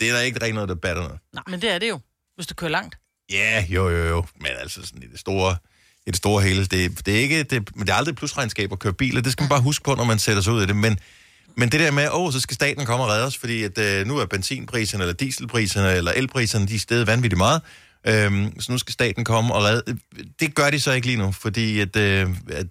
det 0.00 0.08
er 0.08 0.12
der 0.12 0.20
ikke 0.20 0.40
rigtig 0.42 0.54
noget, 0.54 0.68
der 0.68 0.74
batter 0.74 1.02
noget. 1.02 1.18
Men 1.48 1.62
det 1.62 1.70
er 1.70 1.78
det 1.78 1.88
jo, 1.88 2.00
hvis 2.34 2.46
du 2.46 2.54
kører 2.54 2.70
langt. 2.70 2.98
Ja, 3.32 3.66
jo, 3.68 3.88
jo, 3.90 4.04
jo. 4.04 4.24
Men 4.40 4.50
altså 4.58 4.86
sådan 4.86 5.02
i 5.02 5.06
det 5.06 5.20
store, 5.20 5.56
i 6.06 6.10
det 6.10 6.16
store 6.16 6.42
hele, 6.42 6.64
det, 6.66 7.06
det 7.06 7.16
er 7.16 7.20
ikke, 7.20 7.42
det, 7.42 7.76
men 7.76 7.86
det 7.86 7.92
er 7.92 7.96
aldrig 7.96 8.16
plusregnskab 8.16 8.72
at 8.72 8.78
køre 8.78 8.92
bil, 8.92 9.18
og 9.18 9.24
det 9.24 9.32
skal 9.32 9.42
man 9.42 9.48
bare 9.48 9.60
huske 9.60 9.84
på, 9.84 9.94
når 9.94 10.04
man 10.04 10.18
sætter 10.18 10.42
sig 10.42 10.52
ud 10.52 10.62
i 10.62 10.66
det. 10.66 10.76
Men, 10.76 10.98
men 11.56 11.68
det 11.72 11.80
der 11.80 11.90
med, 11.90 12.08
åh, 12.12 12.32
så 12.32 12.40
skal 12.40 12.54
staten 12.54 12.86
komme 12.86 13.04
og 13.04 13.10
redde 13.10 13.24
os, 13.26 13.36
fordi 13.38 13.62
at, 13.62 13.78
øh, 13.78 14.06
nu 14.06 14.18
er 14.18 14.26
benzinpriserne, 14.26 15.02
eller 15.04 15.14
dieselpriserne, 15.14 15.92
eller 15.92 16.12
elpriserne, 16.12 16.66
de 16.66 16.74
er 16.74 16.78
steget 16.78 17.06
vanvittigt 17.06 17.38
meget. 17.38 17.62
Øhm, 18.06 18.60
så 18.60 18.72
nu 18.72 18.78
skal 18.78 18.92
staten 18.92 19.24
komme 19.24 19.54
og 19.54 19.62
redde. 19.64 19.98
Det 20.40 20.54
gør 20.54 20.70
de 20.70 20.80
så 20.80 20.92
ikke 20.92 21.06
lige 21.06 21.18
nu, 21.18 21.32
fordi 21.32 21.80
at, 21.80 21.96
øh, 21.96 22.28
at 22.50 22.66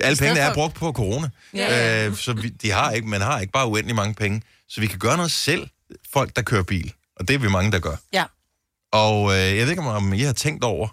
alle 0.00 0.16
pengene 0.16 0.40
er 0.40 0.54
brugt 0.54 0.74
på 0.74 0.92
corona. 0.92 1.28
Ja. 1.54 2.06
Øh, 2.06 2.16
så 2.16 2.32
vi, 2.32 2.48
de 2.48 2.70
har 2.70 2.90
ikke, 2.90 3.08
man 3.08 3.20
har 3.20 3.40
ikke 3.40 3.52
bare 3.52 3.66
uendelig 3.66 3.96
mange 3.96 4.14
penge. 4.14 4.42
Så 4.68 4.80
vi 4.80 4.86
kan 4.86 4.98
gøre 4.98 5.16
noget 5.16 5.32
selv, 5.32 5.68
folk 6.12 6.36
der 6.36 6.42
kører 6.42 6.62
bil. 6.62 6.92
Og 7.16 7.28
det 7.28 7.34
er 7.34 7.38
vi 7.38 7.48
mange, 7.48 7.72
der 7.72 7.78
gør. 7.78 7.96
Ja. 8.12 8.24
Og 8.92 9.32
øh, 9.32 9.38
jeg 9.38 9.62
ved 9.62 9.70
ikke, 9.70 9.82
om- 9.82 9.86
om 10.06 10.12
I 10.12 10.20
har 10.22 10.32
tænkt 10.32 10.64
over, 10.64 10.88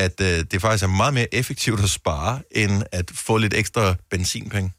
at 0.00 0.20
øh, 0.20 0.44
det 0.50 0.60
faktisk 0.60 0.84
er 0.84 0.88
meget 0.88 1.14
mere 1.14 1.34
effektivt 1.34 1.80
at 1.80 1.90
spare, 1.90 2.40
end 2.50 2.82
at 2.92 3.10
få 3.14 3.36
lidt 3.36 3.54
ekstra 3.54 3.94
benzinpenge. 4.10 4.72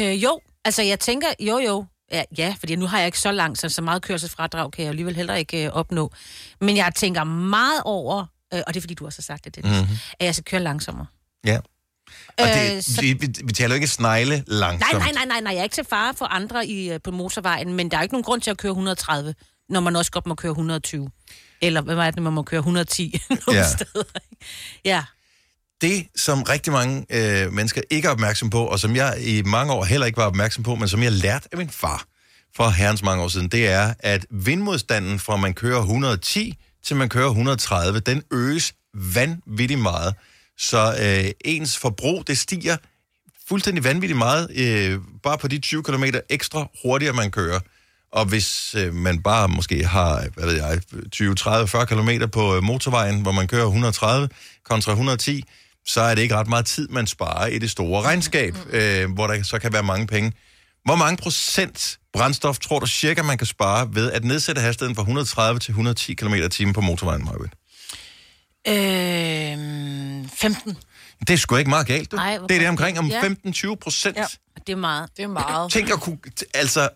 Øh, 0.00 0.22
jo, 0.24 0.40
altså 0.64 0.82
jeg 0.82 1.00
tænker, 1.00 1.26
jo 1.40 1.58
jo, 1.58 1.84
ja, 2.12 2.22
ja, 2.38 2.54
fordi 2.58 2.76
nu 2.76 2.86
har 2.86 2.98
jeg 2.98 3.06
ikke 3.06 3.18
så 3.20 3.32
langt, 3.32 3.58
så 3.58 3.68
så 3.68 3.82
meget 3.82 4.02
kørselsfradrag 4.02 4.72
kan 4.72 4.82
jeg 4.82 4.88
alligevel 4.90 5.16
heller 5.16 5.34
ikke 5.34 5.64
øh, 5.66 5.70
opnå. 5.72 6.12
Men 6.60 6.76
jeg 6.76 6.92
tænker 6.96 7.24
meget 7.24 7.82
over, 7.84 8.26
øh, 8.54 8.60
og 8.66 8.74
det 8.74 8.76
er 8.76 8.82
fordi, 8.82 8.94
du 8.94 9.04
også 9.06 9.18
har 9.18 9.22
sagt 9.34 9.44
det, 9.44 9.54
Dennis, 9.56 9.80
mm-hmm. 9.80 9.96
at 10.20 10.26
jeg 10.26 10.34
skal 10.34 10.44
køre 10.44 10.60
langsommere. 10.60 11.06
Ja. 11.46 11.58
Og 12.38 12.46
det, 12.46 12.76
Øh, 12.76 12.82
så- 12.82 13.00
vi, 13.00 13.12
vi, 13.12 13.28
vi 13.44 13.52
taler 13.52 13.68
jo 13.68 13.74
ikke 13.74 13.86
snegle 13.88 14.44
langsomt. 14.46 14.92
nej, 14.92 15.12
nej, 15.12 15.24
nej, 15.24 15.40
nej, 15.40 15.52
jeg 15.52 15.58
er 15.60 15.62
ikke 15.64 15.74
til 15.74 15.84
fare 15.84 16.14
for 16.14 16.24
andre 16.24 16.66
i, 16.66 16.90
øh, 16.90 17.00
på 17.04 17.10
motorvejen, 17.10 17.74
men 17.74 17.90
der 17.90 17.98
er 17.98 18.02
ikke 18.02 18.14
nogen 18.14 18.24
grund 18.24 18.40
til 18.40 18.50
at 18.50 18.56
køre 18.58 18.70
130, 18.70 19.34
når 19.68 19.80
man 19.80 19.96
også 19.96 20.10
godt 20.10 20.26
må 20.26 20.34
køre 20.34 20.50
120. 20.50 21.10
Eller 21.60 21.80
hvad 21.80 21.94
var 21.94 22.10
det, 22.10 22.22
man 22.22 22.32
må 22.32 22.42
køre 22.42 22.58
110 22.58 23.20
nogle 23.46 23.60
Ja. 23.60 23.68
steder. 23.72 24.04
Ja, 24.84 25.02
Det, 25.80 26.06
som 26.16 26.42
rigtig 26.42 26.72
mange 26.72 27.06
øh, 27.10 27.52
mennesker 27.52 27.80
ikke 27.90 28.08
er 28.08 28.12
opmærksom 28.12 28.50
på, 28.50 28.64
og 28.64 28.80
som 28.80 28.96
jeg 28.96 29.16
i 29.20 29.42
mange 29.42 29.72
år 29.72 29.84
heller 29.84 30.06
ikke 30.06 30.16
var 30.16 30.26
opmærksom 30.26 30.62
på, 30.64 30.74
men 30.74 30.88
som 30.88 31.02
jeg 31.02 31.12
lærte 31.12 31.48
af 31.52 31.58
min 31.58 31.70
far 31.70 32.04
for 32.56 32.68
herrens 32.68 33.02
mange 33.02 33.22
år 33.24 33.28
siden, 33.28 33.48
det 33.48 33.68
er, 33.68 33.94
at 33.98 34.26
vindmodstanden 34.30 35.18
fra 35.18 35.36
man 35.36 35.54
kører 35.54 35.80
110 35.80 36.54
til 36.84 36.96
man 36.96 37.08
kører 37.08 37.28
130, 37.28 38.00
den 38.00 38.22
øges 38.32 38.72
vanvittigt 38.94 39.80
meget. 39.80 40.14
Så 40.58 40.96
øh, 41.00 41.30
ens 41.44 41.78
forbrug, 41.78 42.26
det 42.26 42.38
stiger 42.38 42.76
fuldstændig 43.48 43.84
vanvittigt 43.84 44.18
meget, 44.18 44.50
øh, 44.56 44.98
bare 45.22 45.38
på 45.38 45.48
de 45.48 45.58
20 45.58 45.82
km 45.82 46.04
ekstra 46.28 46.66
hurtigere 46.82 47.14
man 47.14 47.30
kører. 47.30 47.60
Og 48.12 48.24
hvis 48.24 48.74
øh, 48.74 48.94
man 48.94 49.22
bare 49.22 49.48
måske 49.48 49.84
har, 49.86 50.24
hvad 50.34 50.44
ved 50.46 50.54
jeg, 50.56 50.80
20, 51.12 51.34
30, 51.34 51.68
40 51.68 51.86
km 51.86 52.10
på 52.32 52.56
øh, 52.56 52.62
motorvejen, 52.62 53.22
hvor 53.22 53.32
man 53.32 53.46
kører 53.48 53.66
130 53.66 54.28
kontra 54.64 54.92
110, 54.92 55.44
så 55.86 56.00
er 56.00 56.14
det 56.14 56.22
ikke 56.22 56.34
ret 56.36 56.48
meget 56.48 56.66
tid, 56.66 56.88
man 56.88 57.06
sparer 57.06 57.46
i 57.46 57.58
det 57.58 57.70
store 57.70 58.02
regnskab, 58.02 58.56
øh, 58.70 59.12
hvor 59.12 59.26
der 59.26 59.42
så 59.42 59.58
kan 59.58 59.72
være 59.72 59.82
mange 59.82 60.06
penge. 60.06 60.32
Hvor 60.84 60.96
mange 60.96 61.16
procent 61.16 61.98
brændstof 62.12 62.58
tror 62.58 62.78
du 62.80 62.86
cirka, 62.86 63.22
man 63.22 63.38
kan 63.38 63.46
spare 63.46 63.88
ved 63.92 64.12
at 64.12 64.24
nedsætte 64.24 64.60
hastigheden 64.60 64.94
fra 64.96 65.02
130 65.02 65.60
til 65.60 65.70
110 65.70 66.14
km 66.14 66.34
i 66.34 66.48
timen 66.48 66.74
på 66.74 66.80
motorvejen, 66.80 67.24
Marvind? 67.24 67.50
Øh, 68.68 70.28
15. 70.36 70.76
Det 71.20 71.30
er 71.30 71.36
sgu 71.36 71.56
ikke 71.56 71.70
meget 71.70 71.86
galt, 71.86 72.10
du. 72.12 72.16
Ej, 72.16 72.38
det 72.48 72.54
er 72.54 72.58
det 72.58 72.68
omkring 72.68 72.98
om 72.98 73.06
Ja. 73.08 73.20
15-20 73.28 73.74
procent. 73.74 74.16
Ja. 74.16 74.24
det 74.66 74.72
er 74.72 74.76
meget. 74.76 75.10
Det 75.16 75.22
er 75.22 75.28
meget. 75.28 75.72
Tænk 75.72 75.90
at 75.90 76.00
kunne, 76.00 76.18
t- 76.40 76.50
altså, 76.54 76.88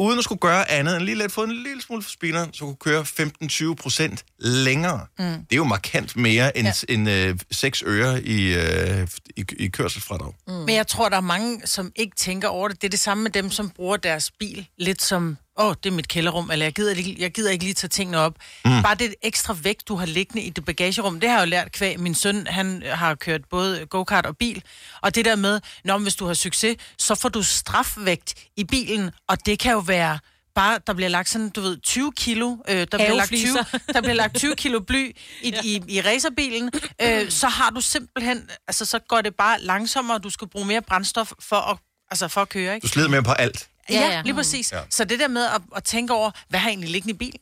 uden 0.00 0.18
at 0.18 0.24
skulle 0.24 0.38
gøre 0.38 0.70
andet 0.70 0.96
end 0.96 1.04
lige 1.04 1.18
lidt 1.18 1.32
få 1.32 1.42
en 1.44 1.52
lille 1.52 1.82
smule 1.82 2.02
for 2.02 2.10
speederen, 2.10 2.52
så 2.52 2.64
kunne 2.64 2.76
køre 2.76 3.02
15-20 3.02 3.74
procent 3.74 4.24
længere. 4.38 5.06
Mm. 5.18 5.24
Det 5.24 5.52
er 5.52 5.56
jo 5.56 5.64
markant 5.64 6.16
mere 6.16 6.56
end, 6.58 6.68
ja. 6.88 6.94
end 6.94 7.10
øh, 7.10 7.38
6 7.50 7.82
øre 7.86 8.22
i, 8.22 8.54
øh, 8.54 9.08
i, 9.36 9.44
i 9.58 9.68
kørselsfradrag. 9.68 10.32
Mm. 10.46 10.52
Men 10.52 10.74
jeg 10.74 10.86
tror, 10.86 11.08
der 11.08 11.16
er 11.16 11.20
mange, 11.20 11.66
som 11.66 11.92
ikke 11.96 12.16
tænker 12.16 12.48
over 12.48 12.68
det. 12.68 12.82
Det 12.82 12.88
er 12.88 12.90
det 12.90 13.00
samme 13.00 13.22
med 13.22 13.30
dem, 13.30 13.50
som 13.50 13.70
bruger 13.70 13.96
deres 13.96 14.30
bil 14.30 14.68
lidt 14.78 15.02
som, 15.02 15.36
åh, 15.60 15.66
oh, 15.66 15.74
det 15.84 15.90
er 15.90 15.94
mit 15.94 16.08
kælderrum, 16.08 16.50
eller 16.50 16.66
jeg 16.66 16.72
gider, 16.72 16.94
ikke, 16.94 17.16
jeg 17.18 17.30
gider 17.30 17.50
ikke 17.50 17.64
lige 17.64 17.74
tage 17.74 17.88
tingene 17.88 18.18
op. 18.18 18.34
Mm. 18.64 18.82
Bare 18.82 18.94
det 18.94 19.14
ekstra 19.22 19.56
vægt, 19.62 19.88
du 19.88 19.94
har 19.94 20.06
liggende 20.06 20.42
i 20.42 20.50
det 20.50 20.64
bagagerum, 20.64 21.20
det 21.20 21.28
har 21.28 21.36
jeg 21.36 21.46
jo 21.46 21.50
lært 21.50 21.72
kvæg. 21.72 22.00
Min 22.00 22.14
søn, 22.14 22.46
han 22.46 22.82
har 22.86 23.14
kørt 23.14 23.40
både 23.50 23.86
go-kart 23.86 24.26
og 24.26 24.36
bil, 24.36 24.62
og 25.02 25.14
det 25.14 25.24
der 25.24 25.36
med, 25.36 25.60
når 25.84 25.98
hvis 25.98 26.14
du 26.14 26.26
har 26.26 26.34
succes, 26.34 26.76
så 26.98 27.14
får 27.14 27.28
du 27.28 27.42
strafvægt 27.42 28.34
i 28.56 28.64
bilen, 28.64 29.10
og 29.28 29.46
det 29.46 29.58
kan 29.58 29.72
jo 29.72 29.78
være 29.78 30.18
bare, 30.54 30.78
der 30.86 30.94
bliver 30.94 31.08
lagt 31.08 31.28
sådan, 31.28 31.48
du 31.48 31.60
ved, 31.60 31.78
20 31.80 32.12
kilo, 32.12 32.56
øh, 32.68 32.76
der, 32.76 32.86
bliver 32.86 33.14
lagt 33.14 33.28
20, 33.28 33.48
Havefliser. 33.48 33.78
der 33.94 34.00
bliver 34.00 34.14
lagt 34.14 34.36
20 34.36 34.56
kilo 34.56 34.80
bly 34.80 35.16
i, 35.42 35.50
ja. 35.50 35.60
i, 35.64 35.82
i 35.88 36.00
racerbilen, 36.00 36.70
øh, 37.02 37.30
så 37.30 37.48
har 37.48 37.70
du 37.70 37.80
simpelthen, 37.80 38.50
altså 38.68 38.84
så 38.84 38.98
går 38.98 39.20
det 39.20 39.34
bare 39.34 39.60
langsommere, 39.60 40.18
du 40.18 40.30
skal 40.30 40.48
bruge 40.48 40.66
mere 40.66 40.82
brændstof 40.82 41.32
for 41.40 41.56
at, 41.56 41.78
altså 42.10 42.28
for 42.28 42.40
at 42.40 42.48
køre, 42.48 42.74
ikke? 42.74 42.84
Du 42.84 42.88
slider 42.88 43.08
med 43.08 43.22
på 43.22 43.32
alt. 43.32 43.68
Ja, 43.90 44.08
Ja, 44.08 44.22
lige 44.22 44.34
præcis. 44.34 44.72
Ja. 44.72 44.80
Så 44.90 45.04
det 45.04 45.18
der 45.18 45.28
med 45.28 45.44
at, 45.46 45.60
at 45.76 45.84
tænke 45.84 46.14
over, 46.14 46.30
hvad 46.48 46.60
har 46.60 46.68
jeg 46.68 46.72
egentlig 46.72 46.90
liggende 46.90 47.14
i 47.14 47.18
bilen? 47.18 47.40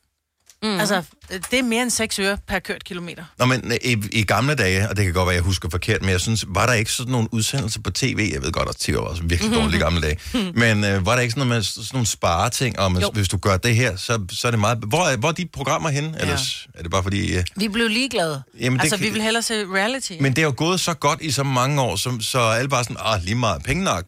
Mm. 0.62 0.80
Altså, 0.80 1.02
det 1.50 1.58
er 1.58 1.62
mere 1.62 1.82
end 1.82 1.90
6 1.90 2.18
øre 2.18 2.38
per 2.48 2.58
kørt 2.58 2.84
kilometer. 2.84 3.24
Nå, 3.38 3.44
men 3.44 3.72
øh, 3.72 3.78
i, 3.84 3.96
i 4.12 4.22
gamle 4.24 4.54
dage, 4.54 4.88
og 4.88 4.96
det 4.96 5.04
kan 5.04 5.14
godt 5.14 5.26
være, 5.26 5.34
jeg 5.34 5.42
husker 5.42 5.70
forkert, 5.70 6.00
men 6.02 6.10
jeg 6.10 6.20
synes, 6.20 6.44
var 6.48 6.66
der 6.66 6.72
ikke 6.72 6.92
sådan 6.92 7.12
nogle 7.12 7.28
udsendelser 7.34 7.80
på 7.80 7.90
tv? 7.90 8.30
Jeg 8.34 8.42
ved 8.42 8.52
godt, 8.52 8.68
at 8.68 8.76
tv 8.76 8.94
var 8.94 9.00
også 9.00 9.22
virkelig 9.22 9.54
dårligt 9.54 9.74
i 9.74 9.78
gamle 9.78 10.00
dage. 10.00 10.18
Men 10.54 10.84
øh, 10.84 11.06
var 11.06 11.14
der 11.14 11.22
ikke 11.22 11.32
sådan 11.32 11.46
noget 11.48 11.58
med 11.58 11.62
sådan 11.62 11.84
nogle 11.92 12.06
spareting, 12.06 12.78
om 12.78 12.98
Jo. 12.98 13.10
hvis 13.12 13.28
du 13.28 13.36
gør 13.36 13.56
det 13.56 13.76
her, 13.76 13.96
så, 13.96 14.26
så 14.32 14.46
er 14.46 14.50
det 14.50 14.60
meget... 14.60 14.78
Hvor 14.88 15.04
er, 15.06 15.16
hvor 15.16 15.28
er 15.28 15.32
de 15.32 15.46
programmer 15.52 15.88
henne? 15.88 16.14
Ja. 16.16 16.22
Ellers 16.22 16.66
er 16.74 16.82
det 16.82 16.90
bare 16.90 17.02
fordi... 17.02 17.36
Øh, 17.36 17.44
Vi 17.56 17.68
blev 17.68 17.88
ligeglade. 17.88 18.42
Jamen, 18.60 18.78
det 18.78 18.84
altså, 18.84 18.96
kan- 18.96 19.06
vi 19.06 19.10
vil 19.10 19.22
hellere 19.22 19.42
se 19.42 19.54
reality. 19.74 20.12
men 20.20 20.32
det 20.36 20.42
er 20.42 20.46
jo 20.46 20.54
gået 20.56 20.80
så 20.80 20.94
godt 20.94 21.22
i 21.22 21.30
så 21.30 21.42
mange 21.42 21.82
år, 21.82 21.96
som, 21.96 22.20
så 22.20 22.38
alle 22.40 22.68
bare 22.68 22.84
sådan, 22.84 22.96
ah, 23.00 23.22
lige 23.24 23.34
meget, 23.34 23.62
penge 23.62 23.84
nok, 23.84 24.04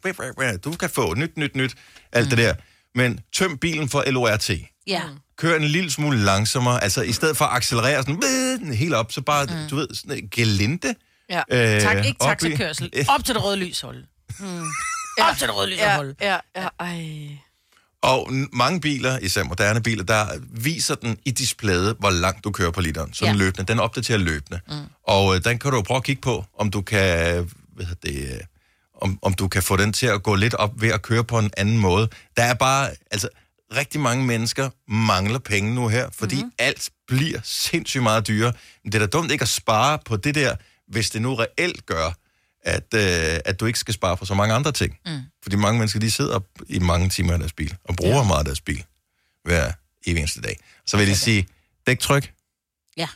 du 0.64 0.72
kan 0.72 0.90
få 0.90 1.14
nyt, 1.14 1.36
nyt, 1.36 1.56
nyt, 1.56 1.74
alt 2.12 2.26
mm. 2.26 2.30
det 2.30 2.38
der. 2.38 2.54
Men 2.94 3.20
tøm 3.34 3.58
bilen 3.58 3.88
for 3.88 4.04
LORT. 4.10 4.50
Ja. 4.86 5.02
Kør 5.40 5.56
en 5.56 5.64
lille 5.64 5.90
smule 5.90 6.18
langsommere, 6.18 6.82
altså 6.84 7.02
i 7.02 7.12
stedet 7.12 7.36
for 7.36 7.44
at 7.44 7.56
accelerere 7.56 8.02
sådan, 8.02 8.22
øh, 8.68 8.70
helt 8.74 8.94
op, 8.94 9.12
så 9.12 9.20
bare, 9.20 9.44
mm. 9.46 9.68
du 9.70 9.76
ved, 9.76 9.88
sådan 9.94 10.18
en 10.18 10.28
gelinde. 10.30 10.94
Ja. 11.30 11.42
Øh, 11.76 11.80
tak, 11.82 11.96
ikke 12.06 12.20
op 12.20 12.36
i- 12.36 12.40
taxakørsel. 12.40 12.90
Op 13.08 13.24
til 13.24 13.34
det 13.34 13.44
røde 13.44 13.56
lys, 13.56 13.80
hold. 13.80 14.04
Mm. 14.40 14.64
Op 15.20 15.36
til 15.38 15.46
det 15.48 15.56
røde 15.56 15.70
lys, 15.70 15.78
Ja, 15.78 15.96
hold. 15.96 16.14
ja, 16.20 16.36
ja, 16.56 16.68
ej. 16.80 17.28
Og 18.02 18.32
mange 18.52 18.80
biler, 18.80 19.18
især 19.18 19.42
moderne 19.44 19.82
biler, 19.82 20.04
der 20.04 20.26
viser 20.52 20.94
den 20.94 21.18
i 21.24 21.30
displayet, 21.30 21.96
hvor 21.98 22.10
langt 22.10 22.44
du 22.44 22.50
kører 22.50 22.70
på 22.70 22.80
literen. 22.80 23.14
Sådan 23.14 23.34
Ja. 23.34 23.38
løbende. 23.38 23.72
Den 23.72 23.80
opdaterer 23.80 24.18
løbende. 24.18 24.60
Mm. 24.68 24.74
Og 25.06 25.34
øh, 25.36 25.44
den 25.44 25.58
kan 25.58 25.70
du 25.70 25.76
jo 25.76 25.82
prøve 25.82 25.96
at 25.96 26.04
kigge 26.04 26.22
på, 26.22 26.44
om 26.58 26.70
du 26.70 26.82
kan, 26.82 27.00
hvad 27.74 27.86
hedder 27.86 28.08
det, 28.10 28.32
øh, 28.34 28.40
om, 29.02 29.18
om 29.22 29.34
du 29.34 29.48
kan 29.48 29.62
få 29.62 29.76
den 29.76 29.92
til 29.92 30.06
at 30.06 30.22
gå 30.22 30.34
lidt 30.34 30.54
op 30.54 30.70
ved 30.80 30.88
at 30.88 31.02
køre 31.02 31.24
på 31.24 31.38
en 31.38 31.50
anden 31.56 31.78
måde. 31.78 32.08
Der 32.36 32.42
er 32.42 32.54
bare, 32.54 32.90
altså, 33.10 33.28
rigtig 33.76 34.00
mange 34.00 34.26
mennesker 34.26 34.70
mangler 34.88 35.38
penge 35.38 35.74
nu 35.74 35.88
her, 35.88 36.10
fordi 36.12 36.42
mm. 36.42 36.52
alt 36.58 36.90
bliver 37.06 37.40
sindssygt 37.42 38.02
meget 38.02 38.26
dyrere. 38.26 38.52
Men 38.84 38.92
det 38.92 39.02
er 39.02 39.06
da 39.06 39.10
dumt 39.18 39.32
ikke 39.32 39.42
at 39.42 39.48
spare 39.48 39.98
på 40.04 40.16
det 40.16 40.34
der, 40.34 40.56
hvis 40.88 41.10
det 41.10 41.22
nu 41.22 41.34
reelt 41.34 41.86
gør, 41.86 42.12
at, 42.64 42.94
øh, 42.94 43.40
at 43.44 43.60
du 43.60 43.66
ikke 43.66 43.78
skal 43.78 43.94
spare 43.94 44.16
på 44.16 44.24
så 44.24 44.34
mange 44.34 44.54
andre 44.54 44.72
ting. 44.72 44.98
Mm. 45.06 45.20
Fordi 45.42 45.56
mange 45.56 45.78
mennesker, 45.78 46.00
de 46.00 46.10
sidder 46.10 46.34
op 46.34 46.46
i 46.68 46.78
mange 46.78 47.08
timer 47.08 47.34
i 47.34 47.38
deres 47.38 47.52
bil, 47.52 47.76
og 47.84 47.96
bruger 47.96 48.16
ja. 48.16 48.22
meget 48.22 48.38
af 48.38 48.44
deres 48.44 48.60
bil 48.60 48.84
hver 49.44 49.72
evig 50.06 50.18
eneste 50.18 50.40
dag. 50.40 50.56
Så 50.86 50.96
vil 50.96 51.02
jeg 51.02 51.08
lige 51.08 51.16
sige, 51.16 51.48
dæktryk 51.86 52.32
Ja. 52.96 53.08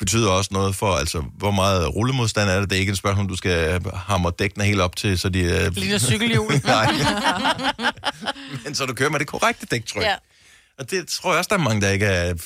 Betyder 0.00 0.30
også 0.30 0.50
noget 0.52 0.76
for, 0.76 0.94
altså, 0.94 1.20
hvor 1.36 1.50
meget 1.50 1.94
rullemodstand 1.94 2.50
er 2.50 2.60
det. 2.60 2.70
Det 2.70 2.76
er 2.76 2.80
ikke 2.80 2.90
et 2.92 2.98
spørgsmål, 2.98 3.28
du 3.28 3.36
skal 3.36 3.80
hamre 3.94 4.32
dækkene 4.38 4.64
helt 4.64 4.80
op 4.80 4.96
til, 4.96 5.18
så 5.18 5.28
de... 5.28 5.40
Øh... 5.40 5.74
Ligner 5.76 5.98
cykelhjul. 5.98 6.52
Nej. 6.64 6.92
Men 8.64 8.74
så 8.74 8.86
du 8.86 8.94
kører 8.94 9.10
med 9.10 9.18
det 9.18 9.26
korrekte 9.26 9.66
dæktryk. 9.66 10.02
Ja. 10.02 10.14
Og 10.78 10.90
det 10.90 11.08
tror 11.08 11.30
jeg 11.32 11.38
også, 11.38 11.48
der 11.48 11.54
er 11.54 11.64
mange, 11.64 11.80
der 11.80 11.90
ikke 11.90 12.06
er... 12.06 12.26
Kan 12.34 12.38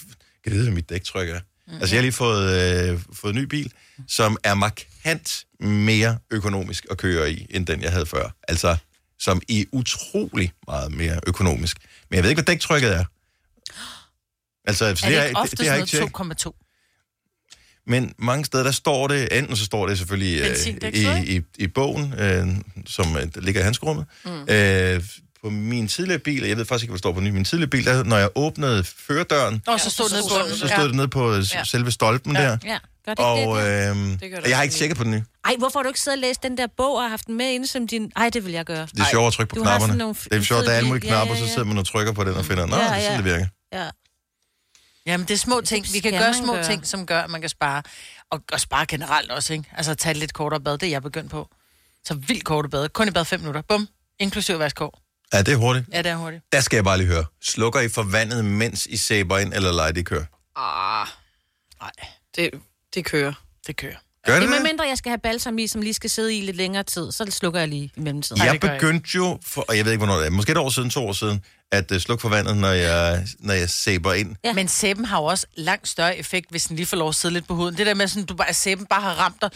det 0.45 0.53
vide, 0.53 0.63
hvad 0.65 0.75
mit 0.75 0.91
dæktryk 0.91 1.29
er? 1.29 1.41
Mm. 1.69 1.75
Altså, 1.75 1.95
jeg 1.95 1.99
har 1.99 2.03
lige 2.03 2.13
fået, 2.13 2.91
øh, 2.93 3.01
fået 3.13 3.35
en 3.35 3.41
ny 3.41 3.45
bil, 3.45 3.73
som 4.09 4.37
er 4.45 4.55
markant 4.55 5.45
mere 5.61 6.19
økonomisk 6.31 6.87
at 6.91 6.99
køre 6.99 7.33
i, 7.33 7.47
end 7.51 7.67
den, 7.67 7.83
jeg 7.83 7.93
havde 7.93 8.07
før. 8.07 8.29
Altså, 8.49 8.77
som 9.19 9.41
i 9.49 9.67
utrolig 9.73 10.53
meget 10.69 10.93
mere 10.93 11.21
økonomisk. 11.27 11.77
Men 12.11 12.15
jeg 12.17 12.23
ved 12.23 12.31
ikke, 12.31 12.43
hvad 12.43 12.55
dæktrykket 12.55 12.97
er. 12.97 13.05
Altså, 14.67 14.85
Er 14.85 14.95
det 14.95 15.05
ikke 15.07 15.19
har- 15.21 15.31
ofte 15.35 15.57
har 15.57 15.65
jeg 15.65 15.67
sådan 15.67 15.81
ikke 15.81 15.91
tjekket. 15.91 16.19
noget 16.19 16.47
2,2? 16.47 16.64
Men 17.87 18.13
mange 18.19 18.45
steder, 18.45 18.65
der 18.65 18.71
står 18.71 19.09
det, 19.09 19.39
enten 19.39 19.57
så 19.57 19.65
står 19.65 19.87
det 19.87 19.99
selvfølgelig 19.99 20.41
øh, 20.41 20.51
i, 20.93 21.03
så, 21.03 21.23
i, 21.27 21.41
i 21.59 21.67
bogen, 21.67 22.15
øh, 22.19 22.47
som 22.87 23.17
øh, 23.17 23.23
der 23.35 23.41
ligger 23.41 23.61
i 23.61 23.65
handskerummet. 23.65 24.05
Mm. 24.25 24.31
Øh, 24.49 25.03
på 25.43 25.51
min 25.51 25.89
tidligere 25.89 26.19
bil, 26.19 26.43
og 26.43 26.49
jeg 26.49 26.57
ved 26.57 26.65
faktisk 26.65 26.83
ikke, 26.85 26.91
hvad 26.91 26.99
der 26.99 27.01
står 27.01 27.13
på 27.13 27.21
min, 27.21 27.35
min 27.35 27.45
tidligere 27.45 27.71
bil, 27.71 27.85
der, 27.85 28.05
når 28.05 28.17
jeg 28.19 28.29
åbnede 28.35 28.85
førerdøren, 28.85 29.63
Og 29.67 29.81
så 29.81 29.91
stod 29.91 30.09
det 30.09 30.13
nede 30.15 30.29
på 30.51 30.57
så 30.57 30.69
stod 30.69 30.87
det 30.89 30.95
nede 30.95 31.09
på 31.09 31.35
ja. 31.35 31.65
selve 31.65 31.91
stolpen 31.91 32.37
ja. 32.37 32.43
der. 32.43 32.57
Ja, 32.65 32.79
gør 33.07 33.15
det 33.15 33.25
Og 33.25 33.59
det? 33.59 33.91
øh, 33.91 33.97
Det 34.21 34.31
gør 34.31 34.41
det 34.41 34.49
jeg 34.49 34.57
har 34.57 34.63
ikke 34.63 34.75
tjekket 34.75 34.97
på 34.97 35.05
den 35.05 35.11
nye. 35.13 35.23
Ej, 35.45 35.55
hvorfor 35.59 35.79
har 35.79 35.83
du 35.83 35.89
ikke 35.89 36.01
siddet 36.01 36.19
og 36.19 36.21
læst 36.21 36.43
den 36.43 36.59
der 36.59 36.67
bog 36.77 36.97
og 36.97 37.11
haft 37.11 37.27
den 37.27 37.37
med 37.37 37.51
inde 37.53 37.67
som 37.67 37.87
din... 37.87 38.13
Ej, 38.17 38.31
det 38.31 38.45
vil 38.45 38.53
jeg 38.53 38.65
gøre. 38.65 38.87
Det 38.93 39.01
er 39.01 39.05
sjovt 39.11 39.27
at 39.27 39.33
trykke 39.33 39.51
på 39.51 39.55
Du 39.57 39.63
har 39.65 39.71
sådan 39.71 39.79
knapperne. 39.81 39.99
nogle 39.99 40.15
Det 40.25 40.33
er 40.33 40.41
f- 40.41 40.45
sjovt, 40.45 40.65
der 40.67 40.71
er 40.73 40.77
alle 40.77 40.87
mulige 40.89 41.01
bil. 41.01 41.09
Ja, 41.09 41.15
knapper, 41.15 41.35
ja, 41.35 41.41
så 41.41 41.47
ja. 41.47 41.51
sidder 41.53 41.65
man 41.65 41.79
og 41.79 41.87
trykker 41.87 42.13
på 42.13 42.25
den 42.25 42.35
og 42.35 42.45
finder, 42.45 42.67
nå, 42.67 42.77
Ja, 42.77 42.83
det 42.83 42.91
er 42.91 43.01
sådan, 43.01 43.11
ja. 43.11 43.17
det 43.17 43.25
virker. 43.25 43.47
Ja. 43.73 43.89
Jamen, 45.07 45.27
det 45.29 45.35
er 45.35 45.39
små 45.39 45.61
ting. 45.61 45.87
Vi 45.93 46.01
kan 46.01 46.13
gøre 46.13 46.35
små 46.35 46.53
gøre. 46.53 46.65
ting, 46.65 46.87
som 46.87 47.07
gør, 47.07 47.21
at 47.21 47.31
man 47.31 47.41
kan 47.41 47.51
spare. 47.51 47.83
Og, 48.31 48.43
og 48.53 48.61
spare 48.61 48.87
generelt 48.87 49.31
også, 49.31 49.53
ikke? 49.53 49.65
Altså, 49.73 49.91
at 49.93 49.99
tage 49.99 50.15
lidt 50.19 50.33
kortere 50.33 50.61
bad, 50.61 50.79
det 50.79 50.87
er 50.87 50.91
jeg 50.91 51.03
begyndt 51.03 51.31
på. 51.31 51.49
Så 52.05 52.15
vildt 52.15 52.45
korte 52.45 52.69
bad. 52.69 52.89
Kun 52.89 53.09
i 53.09 53.11
bad 53.11 53.25
5 53.25 53.41
minutter. 53.41 53.63
Bum. 53.63 53.89
Inklusive 54.19 54.59
vaskår. 54.59 55.01
Ja, 55.33 55.43
det 55.43 55.53
er 55.53 55.57
hurtigt. 55.57 55.87
Ja, 55.93 56.03
det 56.03 56.11
er 56.11 56.17
hurtigt. 56.17 56.43
Der 56.53 56.61
skal 56.61 56.77
jeg 56.77 56.85
bare 56.85 56.99
lige 56.99 57.07
høre. 57.07 57.25
Slukker 57.43 57.81
I 57.81 57.89
for 57.89 58.03
vandet, 58.03 58.45
mens 58.45 58.87
I 58.87 58.97
sæber 58.97 59.39
ind, 59.39 59.55
eller 59.55 59.73
lader 59.73 59.93
det 59.93 60.07
køre? 60.07 60.27
Ah, 60.57 61.07
Nej, 61.81 61.91
det, 62.37 62.51
det 62.95 63.05
kører. 63.05 63.33
det 63.67 63.77
kører. 63.77 63.97
Gør 64.27 64.33
Det 64.33 64.43
det 64.43 64.51
medmindre, 64.51 64.85
jeg 64.89 64.99
skal 64.99 65.11
have 65.11 65.19
balsam 65.19 65.59
i, 65.59 65.67
som 65.67 65.83
lige 65.83 65.95
skal 65.95 66.11
sidde 66.11 66.35
i 66.39 66.41
lidt 66.41 66.57
længere 66.57 66.83
tid, 66.83 67.13
så 67.13 67.27
slukker 67.31 67.61
jeg 67.61 67.69
lige 67.69 67.93
i 67.97 68.01
mellemtiden. 68.01 68.45
Jeg 68.45 68.61
begyndte 68.61 69.09
jo, 69.15 69.39
for, 69.47 69.65
og 69.69 69.77
jeg 69.77 69.85
ved 69.85 69.93
ikke, 69.93 70.05
hvornår 70.05 70.19
det 70.19 70.27
er, 70.27 70.31
måske 70.31 70.53
et 70.53 70.59
år 70.59 70.71
siden, 70.71 70.91
to 70.91 71.07
år 71.07 71.13
siden, 71.13 71.45
at 71.73 71.91
uh, 71.91 71.99
slukke 71.99 72.23
for 72.23 72.29
vandet, 72.29 72.57
når 72.57 72.69
jeg, 72.69 73.27
når 73.39 73.55
jeg 73.55 73.71
sæber 73.71 74.13
ind. 74.13 74.37
Ja. 74.45 74.53
Men 74.53 74.69
sæben 74.69 75.05
har 75.05 75.19
jo 75.19 75.25
også 75.25 75.47
langt 75.57 75.89
større 75.89 76.19
effekt, 76.19 76.51
hvis 76.51 76.65
den 76.65 76.77
lige 76.77 76.87
får 76.87 76.97
lov 76.97 77.09
at 77.09 77.15
sidde 77.15 77.35
lidt 77.35 77.49
på 77.49 77.55
huden. 77.55 77.77
Det 77.77 77.87
der 77.87 77.95
med, 77.95 78.09
sådan, 78.09 78.27
du 78.27 78.35
bare, 78.35 78.49
at 78.49 78.57
sæben 78.57 78.87
bare 78.87 79.01
har 79.01 79.15
ramt 79.15 79.37
dig, 79.43 79.51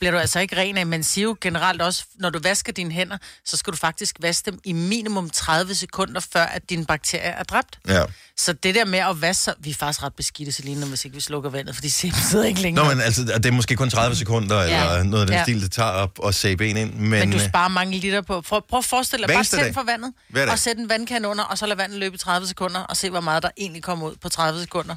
bliver 0.00 0.12
du 0.12 0.18
altså 0.18 0.40
ikke 0.40 0.56
ren 0.56 0.76
af. 0.78 0.86
Man 0.86 1.02
siger 1.02 1.22
jo 1.22 1.36
generelt 1.40 1.82
også, 1.82 2.04
når 2.14 2.30
du 2.30 2.38
vasker 2.42 2.72
dine 2.72 2.90
hænder, 2.92 3.18
så 3.44 3.56
skal 3.56 3.72
du 3.72 3.76
faktisk 3.76 4.16
vaske 4.20 4.50
dem 4.50 4.60
i 4.64 4.72
minimum 4.72 5.30
30 5.30 5.74
sekunder, 5.74 6.20
før 6.32 6.42
at 6.42 6.70
dine 6.70 6.86
bakterier 6.86 7.30
er 7.30 7.42
dræbt. 7.42 7.78
Ja. 7.88 8.04
Så 8.36 8.52
det 8.52 8.74
der 8.74 8.84
med 8.84 8.98
at 8.98 9.20
vaske 9.20 9.52
vi 9.58 9.70
er 9.70 9.74
faktisk 9.74 10.02
ret 10.02 10.14
beskidte, 10.14 10.52
Selina, 10.52 10.86
hvis 10.86 11.04
ikke 11.04 11.14
vi 11.14 11.20
slukker 11.20 11.50
vandet, 11.50 11.74
fordi 11.74 11.88
sæben 11.88 12.18
sidder 12.30 12.44
ikke 12.44 12.60
længere. 12.60 12.84
Nå, 12.84 12.94
men 12.94 13.00
altså, 13.02 13.22
det 13.22 13.46
er 13.46 13.52
måske 13.52 13.76
kun 13.76 13.90
30 13.90 14.16
sekunder, 14.16 14.62
ja. 14.62 14.82
eller 14.84 15.02
noget 15.02 15.20
af 15.22 15.26
den 15.26 15.36
Ja. 15.36 15.42
stil, 15.42 15.62
det 15.62 15.72
tager 15.72 15.90
op 15.90 16.18
og 16.18 16.34
sæbe 16.34 16.68
en 16.70 16.76
ind. 16.76 16.94
Men, 16.94 17.10
Men 17.10 17.30
du 17.30 17.36
øh, 17.36 17.48
sparer 17.48 17.68
mange 17.68 17.98
liter 17.98 18.20
på. 18.20 18.40
Prøv, 18.40 18.62
prøv 18.68 18.78
at 18.78 18.84
forestille 18.84 19.26
dig, 19.26 19.34
bare 19.34 19.44
tænd 19.44 19.74
for 19.74 19.82
vandet, 19.82 20.12
og 20.50 20.58
sæt 20.58 20.76
en 20.76 20.88
vandkande 20.88 21.28
under, 21.28 21.44
og 21.44 21.58
så 21.58 21.66
lad 21.66 21.76
vandet 21.76 21.98
løbe 21.98 22.14
i 22.14 22.18
30 22.18 22.46
sekunder, 22.46 22.80
og 22.80 22.96
se, 22.96 23.10
hvor 23.10 23.20
meget 23.20 23.42
der 23.42 23.50
egentlig 23.58 23.82
kommer 23.82 24.06
ud 24.10 24.16
på 24.16 24.28
30 24.28 24.60
sekunder. 24.60 24.94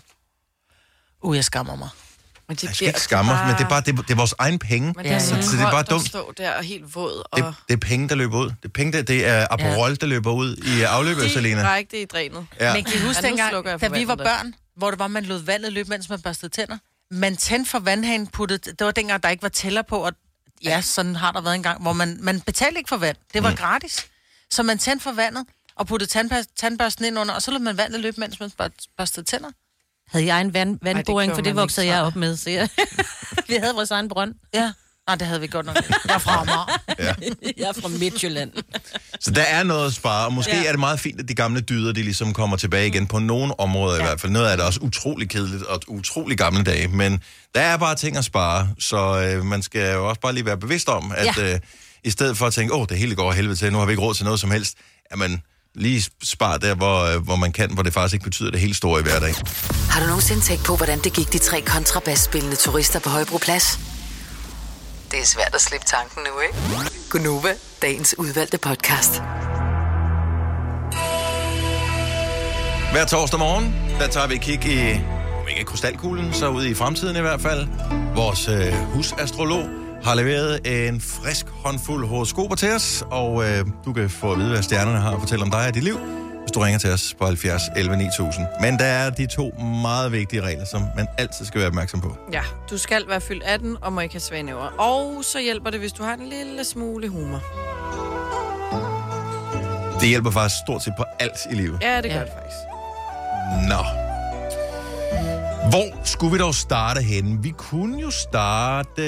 Uh, 1.22 1.36
jeg 1.36 1.46
skammer 1.46 1.76
mig. 1.76 1.90
Men 2.48 2.56
det 2.56 2.64
jeg 2.64 2.76
skal 2.76 2.88
ikke 2.88 3.00
skamme 3.02 3.32
mig, 3.32 3.48
men 3.48 3.56
det 3.56 3.64
er 3.64 3.70
bare 3.70 3.82
det, 3.82 3.98
det 3.98 4.12
er 4.12 4.16
vores 4.16 4.36
egen 4.40 4.60
penge. 4.60 4.94
Men 4.96 5.06
det 5.06 5.12
er 5.12 5.14
Ja, 5.14 5.20
så, 5.20 5.36
ja. 5.36 5.42
Så 5.42 5.52
det 5.58 5.62
er 5.62 5.72
bare 5.72 5.84
dumt. 5.84 6.08
stå 6.08 6.34
der 6.38 6.52
og 6.52 6.64
helt 6.64 6.96
våd. 6.96 7.24
Og 7.32 7.38
Det, 7.40 7.56
det 7.68 7.74
er 7.74 7.78
penge, 7.78 8.10
der 8.10 8.16
løber 8.16 8.38
ud. 8.40 8.46
Det 8.46 8.56
er 8.66 8.70
penge, 8.70 8.94
der, 8.94 9.02
det 9.02 9.28
er 9.28 9.48
Aperol, 9.52 9.96
der 9.96 10.08
løber 10.08 10.32
ud 10.32 10.56
i 10.58 10.82
afløbet, 10.82 11.32
Selena. 11.32 11.62
direkte 11.62 12.02
i 12.02 12.06
drænet. 12.06 12.48
Ja. 12.60 12.74
Men 12.74 12.84
kan 12.84 12.94
I 12.94 12.98
huske 13.08 13.22
Ja, 13.24 13.28
dengang, 13.30 13.82
da 13.82 13.88
vi 13.88 14.08
var 14.08 14.16
børn, 14.16 14.54
hvor 14.78 14.90
det 14.90 15.00
var, 15.00 15.08
man 15.08 15.24
lod 15.26 15.40
vandet 15.40 15.74
løbe, 15.74 15.90
mens 15.90 16.10
man 16.10 16.22
børstede 16.22 16.52
tænder? 16.52 16.78
Man 17.12 17.38
tændte 17.38 17.72
for 17.72 17.80
vandhanen, 17.80 18.28
puttede, 18.28 18.72
det 18.72 18.86
var 18.86 18.92
dengang, 18.92 19.24
der 19.24 19.30
ikke 19.30 19.44
var 19.44 19.50
tæller 19.50 19.82
på, 19.82 19.98
og 19.98 20.14
ja, 20.64 20.82
sådan 20.82 21.16
har 21.16 21.32
der 21.32 21.42
været 21.42 21.56
en 21.56 21.64
gang, 21.64 21.82
hvor 21.82 21.94
man, 21.94 22.18
man 22.22 22.42
betalte 22.42 22.78
ikke 22.78 22.88
for 22.90 22.98
vand. 22.98 23.18
Det 23.34 23.44
var 23.44 23.50
mm. 23.50 23.56
gratis. 23.56 24.06
Så 24.52 24.64
man 24.64 24.78
tændte 24.78 25.04
for 25.04 25.12
vandet, 25.12 25.46
og 25.76 25.88
puttede 25.88 26.12
tandbørsten, 26.12 26.56
tandbørsten 26.60 27.06
ind 27.06 27.20
under, 27.20 27.34
og 27.34 27.42
så 27.42 27.52
lod 27.52 27.60
man 27.60 27.78
vandet 27.78 28.00
løbe, 28.02 28.20
mens 28.20 28.40
man 28.40 28.52
bør- 28.58 28.70
børstede 28.98 29.26
tænder. 29.26 29.50
Havde 30.14 30.26
jeg 30.26 30.42
en 30.42 30.54
vand, 30.54 30.80
vandboring, 30.82 31.30
gjorde 31.30 31.38
for 31.38 31.42
det 31.42 31.56
voksede 31.56 31.86
ikke, 31.86 31.96
jeg 31.96 32.04
op 32.04 32.16
med. 32.16 32.38
Så 32.38 32.50
jeg, 32.50 32.70
vi 33.48 33.56
havde 33.60 33.74
vores 33.76 33.92
egen 33.92 34.10
brønd. 34.10 34.34
Ja. 34.54 34.72
Nej, 35.08 35.16
det 35.16 35.28
havde 35.28 35.42
vi 35.42 35.48
godt 35.48 35.66
nok. 35.66 35.76
Jeg 36.08 36.14
er 36.16 36.18
fra 36.18 36.42
Amager. 36.42 36.80
Jeg 37.58 37.70
er 37.70 37.74
fra 37.82 37.88
Midtjylland. 37.88 38.52
Så 39.20 39.32
der 39.32 39.42
er 39.42 39.64
noget 39.64 39.88
at 39.88 39.94
spare, 39.94 40.26
og 40.26 40.34
måske 40.34 40.52
ja. 40.52 40.58
Ja. 40.62 40.68
er 40.68 40.72
det 40.72 40.80
meget 40.80 41.00
fint, 41.00 41.20
at 41.20 41.28
de 41.28 41.34
gamle 41.36 41.62
dyder, 41.62 41.92
de 41.94 42.04
ligesom 42.04 42.34
kommer 42.34 42.58
tilbage 42.58 42.88
igen 42.88 43.08
på 43.08 43.20
nogle 43.20 43.60
områder 43.60 43.96
ja. 43.96 44.02
i 44.02 44.04
hvert 44.06 44.22
fald. 44.22 44.32
Noget 44.32 44.48
af 44.48 44.58
det 44.58 44.64
er 44.64 44.68
også 44.68 44.80
utrolig 44.80 45.30
kedeligt 45.30 45.64
og 45.64 45.80
utrolig 45.88 46.38
gamle 46.38 46.64
dage, 46.64 46.88
men 46.88 47.22
der 47.56 47.62
er 47.62 47.78
bare 47.78 47.96
ting 47.96 48.18
at 48.18 48.26
spare, 48.26 48.70
så 48.80 48.98
øh, 49.22 49.46
man 49.46 49.62
skal 49.62 49.94
jo 49.94 50.10
også 50.10 50.22
bare 50.22 50.34
lige 50.34 50.46
være 50.46 50.58
bevidst 50.58 50.90
om, 50.90 51.14
at 51.18 51.38
Ja. 51.38 51.54
øh, 51.54 51.60
i 52.04 52.10
stedet 52.10 52.38
for 52.38 52.46
at 52.46 52.54
tænke, 52.54 52.74
åh, 52.74 52.82
oh, 52.82 52.86
det 52.90 52.98
hele 52.98 53.16
går 53.16 53.32
helvede 53.32 53.56
til, 53.56 53.72
nu 53.72 53.78
har 53.80 53.86
vi 53.86 53.92
ikke 53.92 54.04
råd 54.04 54.14
til 54.14 54.26
noget 54.26 54.40
som 54.40 54.52
helst, 54.52 54.78
jamen 55.12 55.42
lige 55.76 56.04
spar 56.24 56.58
der, 56.58 56.76
hvor, 56.76 57.16
øh, 57.16 57.24
hvor 57.24 57.36
man 57.36 57.52
kan, 57.52 57.74
hvor 57.74 57.84
det 57.84 57.94
faktisk 57.94 58.14
ikke 58.14 58.24
betyder 58.24 58.52
det 58.52 58.60
helt 58.60 58.76
store 58.76 59.00
i 59.00 59.04
hverdagen. 59.04 59.36
Har 59.90 60.00
du 60.00 60.06
nogensinde 60.06 60.42
tænkt 60.42 60.64
på, 60.66 60.76
hvordan 60.76 61.00
det 61.00 61.14
gik 61.14 61.34
de 61.34 61.38
tre 61.38 61.62
kontrabasspillende 61.62 62.56
turister 62.56 63.00
på 63.00 63.10
Højbroplads? 63.10 63.80
Det 65.12 65.20
er 65.20 65.26
svært 65.26 65.52
at 65.56 65.62
slippe 65.62 65.86
tanken 65.86 66.24
nu, 66.24 66.40
ikke? 66.40 66.90
Gunova, 67.10 67.54
dagens 67.82 68.16
udvalgte 68.18 68.58
podcast. 68.58 69.22
Hver 72.92 73.06
torsdag 73.06 73.40
morgen, 73.40 73.76
der 74.00 74.08
tager 74.08 74.28
vi 74.28 74.36
et 74.36 74.42
kig 74.42 74.66
i, 74.66 74.94
om 75.42 75.48
ikke 75.50 75.64
krystalkuglen, 75.64 76.34
så 76.34 76.50
ud 76.50 76.66
i 76.66 76.74
fremtiden 76.74 77.16
i 77.16 77.20
hvert 77.20 77.42
fald. 77.42 77.68
Vores 78.16 78.48
øh, 78.48 78.74
husastrolog 78.74 79.83
har 80.04 80.16
leveret 80.16 80.88
en 80.88 81.02
frisk 81.02 81.46
håndfuld 81.50 82.08
horoskoper 82.08 82.56
til 82.56 82.72
os, 82.72 83.04
og 83.12 83.44
øh, 83.50 83.66
du 83.86 83.94
kan 83.94 84.10
få 84.10 84.32
at 84.32 84.38
vide, 84.40 84.50
hvad 84.50 84.62
stjernerne 84.64 84.98
har 85.00 85.12
at 85.14 85.20
fortælle 85.20 85.44
om 85.46 85.52
dig 85.52 85.68
og 85.68 85.74
dit 85.74 85.84
liv, 85.84 85.98
hvis 86.42 86.52
du 86.52 86.60
ringer 86.60 86.80
til 86.80 86.92
os 86.92 87.16
på 87.20 87.26
70 87.26 87.62
11 87.76 87.98
9000. 87.98 88.46
Men 88.62 88.80
der 88.80 88.86
er 88.86 89.10
de 89.10 89.26
to 89.26 89.52
meget 89.82 90.12
vigtige 90.12 90.42
regler, 90.42 90.66
som 90.66 90.82
man 90.96 91.08
altid 91.18 91.46
skal 91.46 91.60
være 91.60 91.68
opmærksom 91.68 92.02
på. 92.02 92.18
Ja, 92.34 92.42
du 92.70 92.78
skal 92.78 93.04
være 93.08 93.22
fyldt 93.22 93.44
18 93.44 93.78
og 93.82 93.94
må 93.94 94.02
ikke 94.02 94.14
have 94.16 94.22
svage 94.22 94.44
næver. 94.44 94.66
Og 94.80 95.24
så 95.24 95.40
hjælper 95.40 95.70
det, 95.70 95.80
hvis 95.80 95.92
du 95.94 96.04
har 96.04 96.14
en 96.14 96.26
lille 96.30 96.64
smule 96.64 97.10
humor. 97.10 97.42
Det 100.00 100.10
hjælper 100.10 100.32
faktisk 100.32 100.60
stort 100.68 100.84
set 100.84 100.94
på 100.98 101.04
alt 101.20 101.38
i 101.52 101.56
livet. 101.56 101.78
Ja, 101.82 102.02
det 102.02 102.12
gør 102.12 102.18
Ja. 102.18 102.26
det 102.26 102.32
faktisk. 102.34 102.58
Nå. 103.70 104.13
Hvor 105.70 106.06
skulle 106.06 106.32
vi 106.32 106.38
dog 106.38 106.56
starte 106.56 107.02
henne? 107.02 107.44
Vi 107.44 107.50
kunne 107.58 108.02
jo 108.02 108.12
starte 108.12 109.04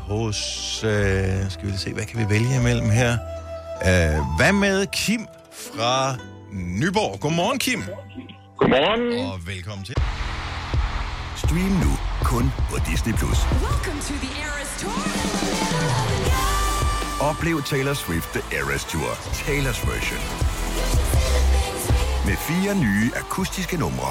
hos... 0.00 0.38
Øh, 0.84 1.50
skal 1.50 1.66
vi 1.72 1.76
se, 1.76 1.92
hvad 1.92 2.04
kan 2.04 2.20
vi 2.20 2.34
vælge 2.34 2.56
imellem 2.60 2.90
her? 2.90 3.12
Øh, 3.82 4.24
hvad 4.36 4.52
med 4.52 4.86
Kim 4.86 5.26
fra 5.52 6.16
Nyborg? 6.52 7.20
Godmorgen, 7.20 7.58
Kim. 7.58 7.82
Godmorgen. 8.56 9.26
Og 9.32 9.46
velkommen 9.46 9.84
til. 9.84 9.94
Stream 11.36 11.72
nu 11.84 11.92
kun 12.24 12.52
på 12.70 12.76
Disney+. 12.90 13.12
Plus. 13.14 13.38
Oplev 17.20 17.62
Taylor 17.62 17.94
Swift 17.94 18.28
The 18.32 18.58
Eras 18.58 18.84
Tour, 18.84 19.10
Taylor's 19.42 19.90
version. 19.90 20.20
Med 22.26 22.36
fire 22.36 22.74
nye 22.74 23.10
akustiske 23.16 23.76
numre. 23.76 24.10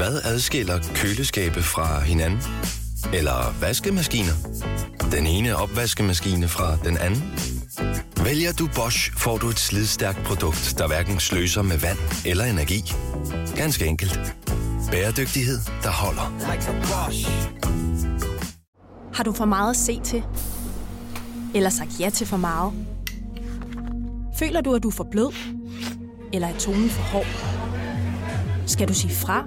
Hvad 0.00 0.20
adskiller 0.24 0.78
køleskabe 0.94 1.62
fra 1.62 2.00
hinanden? 2.00 2.40
Eller 3.14 3.54
vaskemaskiner? 3.60 4.32
Den 5.12 5.26
ene 5.26 5.56
opvaskemaskine 5.56 6.48
fra 6.48 6.76
den 6.84 6.98
anden? 6.98 7.22
Vælger 8.24 8.52
du 8.52 8.68
Bosch, 8.74 9.12
får 9.18 9.38
du 9.38 9.48
et 9.48 9.58
slidstærkt 9.58 10.18
produkt, 10.24 10.74
der 10.78 10.86
hverken 10.86 11.20
sløser 11.20 11.62
med 11.62 11.78
vand 11.78 11.98
eller 12.26 12.44
energi. 12.44 12.92
Ganske 13.56 13.86
enkelt. 13.86 14.20
Bæredygtighed, 14.90 15.58
der 15.82 15.90
holder. 15.90 16.32
Har 19.14 19.24
du 19.24 19.32
for 19.32 19.44
meget 19.44 19.70
at 19.70 19.76
se 19.76 20.00
til? 20.04 20.22
Eller 21.54 21.70
sagt 21.70 22.00
ja 22.00 22.10
til 22.10 22.26
for 22.26 22.36
meget? 22.36 22.72
Føler 24.38 24.60
du, 24.60 24.74
at 24.74 24.82
du 24.82 24.88
er 24.88 24.92
for 24.92 25.06
blød? 25.10 25.34
Eller 26.32 26.48
er 26.48 26.58
tonen 26.58 26.90
for 26.90 27.02
hård? 27.02 27.69
Skal 28.74 28.88
du 28.88 28.94
sige 28.94 29.14
fra? 29.14 29.44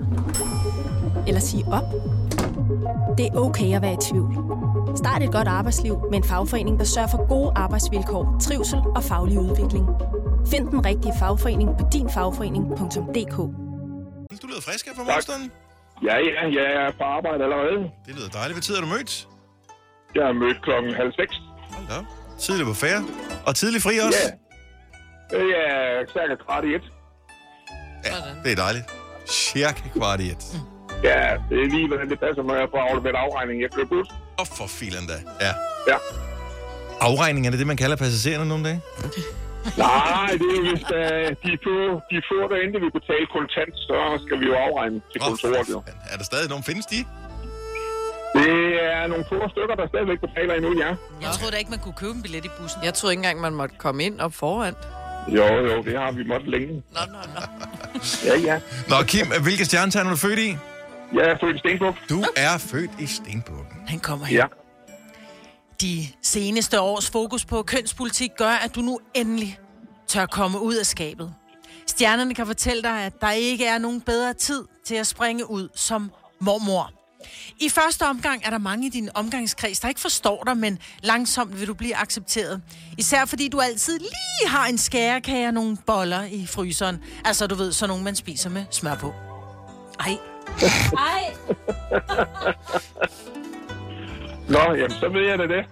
Eller 1.27 1.41
sige 1.41 1.63
op? 1.77 1.87
Det 3.17 3.25
er 3.27 3.35
okay 3.45 3.69
at 3.75 3.81
være 3.81 3.93
i 3.93 4.01
tvivl. 4.09 4.31
Start 5.01 5.23
et 5.23 5.31
godt 5.31 5.47
arbejdsliv 5.47 5.95
med 6.11 6.17
en 6.17 6.23
fagforening, 6.23 6.79
der 6.79 6.85
sørger 6.85 7.07
for 7.07 7.27
gode 7.27 7.51
arbejdsvilkår, 7.55 8.37
trivsel 8.41 8.79
og 8.97 9.03
faglig 9.03 9.39
udvikling. 9.39 9.85
Find 10.51 10.65
den 10.73 10.85
rigtige 10.85 11.13
fagforening 11.19 11.69
på 11.79 11.83
dinfagforening.dk 11.93 13.37
Du 14.41 14.47
lyder 14.51 14.61
frisk 14.67 14.85
her 14.87 14.93
på 14.99 15.03
morgenstunden. 15.03 15.51
Ja, 16.07 16.15
ja, 16.29 16.41
jeg 16.59 16.67
er 16.81 16.91
på 16.99 17.03
arbejde 17.17 17.43
allerede. 17.47 17.77
Det 18.05 18.15
lyder 18.17 18.29
dejligt. 18.37 18.55
Hvad 18.55 18.61
tid 18.67 18.75
er 18.75 18.81
du 18.81 18.87
mødt? 18.95 19.27
Jeg 20.15 20.23
er 20.29 20.33
mødt 20.33 20.61
klokken 20.63 20.93
halv 20.93 21.11
seks. 21.19 21.33
Hold 21.75 21.87
da. 21.91 21.97
Tidligt 22.39 22.67
på 22.67 22.73
færre. 22.73 23.01
Og 23.47 23.55
tidlig 23.55 23.81
fri 23.81 23.93
også? 24.07 24.25
Ja. 25.31 25.37
Jeg 25.53 25.61
er 25.75 26.05
cirka 26.13 26.35
kvart 26.45 26.63
i 26.69 26.71
et. 26.77 26.85
Ja, 28.05 28.15
det 28.43 28.51
er 28.51 28.55
dejligt. 28.55 28.85
Cirka 29.33 29.87
kvart 29.95 30.19
i 30.25 30.27
et. 30.35 30.43
Ja, 31.09 31.23
det 31.49 31.57
er 31.63 31.67
lige, 31.75 31.87
hvordan 31.91 32.07
det 32.11 32.19
passer, 32.25 32.43
når 32.49 32.55
jeg 32.63 32.67
får 32.73 32.81
afleveret 32.89 33.17
afregning. 33.25 33.61
Jeg 33.65 33.71
kører 33.75 33.89
bus. 33.93 34.07
Og 34.41 34.47
for 34.57 34.67
filen 34.79 35.05
da. 35.11 35.17
Ja. 35.45 35.53
Ja. 35.91 35.97
Afregning, 37.09 37.41
er 37.47 37.51
det 37.53 37.59
det, 37.59 37.67
man 37.73 37.77
kalder 37.83 37.97
passagererne 38.03 38.47
nogle 38.51 38.63
dage? 38.69 38.81
Nej, 39.77 40.29
det 40.41 40.47
er 40.53 40.57
jo, 40.59 40.63
hvis 40.69 40.85
uh, 41.01 41.27
de 41.43 41.51
få, 41.65 41.75
de 42.11 42.17
få 42.29 42.37
derinde 42.51 42.75
vil 42.83 42.91
betale 42.99 43.25
kontant, 43.37 43.73
så 43.87 43.97
skal 44.25 44.35
vi 44.41 44.45
jo 44.51 44.55
afregne 44.65 44.97
til 45.11 45.19
kontoret, 45.21 45.69
jo. 45.75 45.79
Er 46.11 46.17
der 46.19 46.25
stadig 46.31 46.47
nogen? 46.53 46.63
Findes 46.69 46.85
de? 46.93 46.99
Det 48.37 48.55
er 48.93 49.07
nogle 49.07 49.25
få 49.31 49.37
stykker, 49.53 49.75
der 49.81 49.87
stadigvæk 49.87 50.19
betaler 50.27 50.53
endnu, 50.59 50.71
ja. 50.83 50.89
Jeg 51.23 51.29
troede 51.37 51.51
da 51.53 51.57
ikke, 51.61 51.71
man 51.75 51.79
kunne 51.85 51.97
købe 52.03 52.15
en 52.19 52.21
billet 52.25 52.45
i 52.45 52.51
bussen. 52.59 52.79
Jeg 52.83 52.93
troede 52.93 53.13
ikke 53.13 53.19
engang, 53.23 53.41
man 53.47 53.53
måtte 53.61 53.75
komme 53.85 54.03
ind 54.07 54.19
op 54.25 54.33
foran. 54.33 54.75
Jo, 55.37 55.45
jo, 55.69 55.75
det 55.87 55.95
har 56.01 56.11
vi 56.11 56.23
måttet 56.23 56.49
længe. 56.49 56.73
Nå, 56.95 57.01
nå, 57.13 57.19
nå. 57.35 57.41
Ja, 58.25 58.37
ja. 58.39 58.59
Nå, 58.89 58.95
Kim, 59.03 59.27
hvilke 59.41 59.65
stjernetegn 59.65 60.05
er 60.07 60.11
du 60.11 60.17
født 60.17 60.39
i? 60.39 60.57
Jeg 61.13 61.23
er 61.23 61.37
født 61.41 61.55
i 61.55 61.59
Stenbuk. 61.59 61.95
Du 62.09 62.23
er 62.35 62.57
født 62.57 62.91
i 62.99 63.05
Stenbukken. 63.05 63.87
Han 63.87 63.99
kommer 63.99 64.25
her. 64.25 64.37
Ja. 64.37 64.45
De 65.81 66.07
seneste 66.21 66.81
års 66.81 67.09
fokus 67.09 67.45
på 67.45 67.61
kønspolitik 67.63 68.31
gør, 68.37 68.49
at 68.49 68.75
du 68.75 68.81
nu 68.81 68.99
endelig 69.13 69.59
tør 70.07 70.25
komme 70.25 70.61
ud 70.61 70.75
af 70.75 70.85
skabet. 70.85 71.33
Stjernerne 71.87 72.35
kan 72.35 72.45
fortælle 72.47 72.83
dig, 72.83 72.99
at 73.05 73.21
der 73.21 73.31
ikke 73.31 73.65
er 73.65 73.77
nogen 73.77 74.01
bedre 74.01 74.33
tid 74.33 74.63
til 74.85 74.95
at 74.95 75.07
springe 75.07 75.49
ud 75.49 75.69
som 75.75 76.11
mormor. 76.39 76.91
I 77.59 77.69
første 77.69 78.01
omgang 78.01 78.41
er 78.45 78.49
der 78.49 78.57
mange 78.57 78.87
i 78.87 78.89
din 78.89 79.09
omgangskreds, 79.13 79.79
der 79.79 79.87
ikke 79.87 80.01
forstår 80.01 80.43
dig, 80.43 80.57
men 80.57 80.79
langsomt 81.03 81.59
vil 81.59 81.67
du 81.67 81.73
blive 81.73 81.95
accepteret. 81.95 82.61
Især 82.97 83.25
fordi 83.25 83.47
du 83.47 83.59
altid 83.61 83.99
lige 83.99 84.49
har 84.49 84.67
en 84.67 84.77
skærekage 84.77 85.47
og 85.47 85.53
nogle 85.53 85.77
boller 85.87 86.23
i 86.23 86.45
fryseren. 86.47 87.03
Altså, 87.25 87.47
du 87.47 87.55
ved, 87.55 87.71
sådan 87.71 87.89
nogle, 87.89 88.03
man 88.03 88.15
spiser 88.15 88.49
med 88.49 88.65
smør 88.71 88.95
på. 88.95 89.13
Ej. 89.99 90.17
Ej. 90.97 91.33
Nå, 94.49 94.59
jamen, 94.59 94.91
så 94.99 95.09
ved 95.13 95.27
jeg 95.29 95.39
da 95.39 95.43
det. 95.43 95.65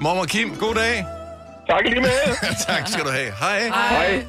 Mormor 0.00 0.24
Kim, 0.24 0.56
god 0.60 0.74
dag. 0.74 1.04
Tak 1.68 1.84
lige 1.84 2.00
med. 2.00 2.10
tak 2.66 2.88
skal 2.88 3.04
du 3.04 3.10
have. 3.10 3.32
Hej. 3.40 3.68
Hej. 3.68 4.24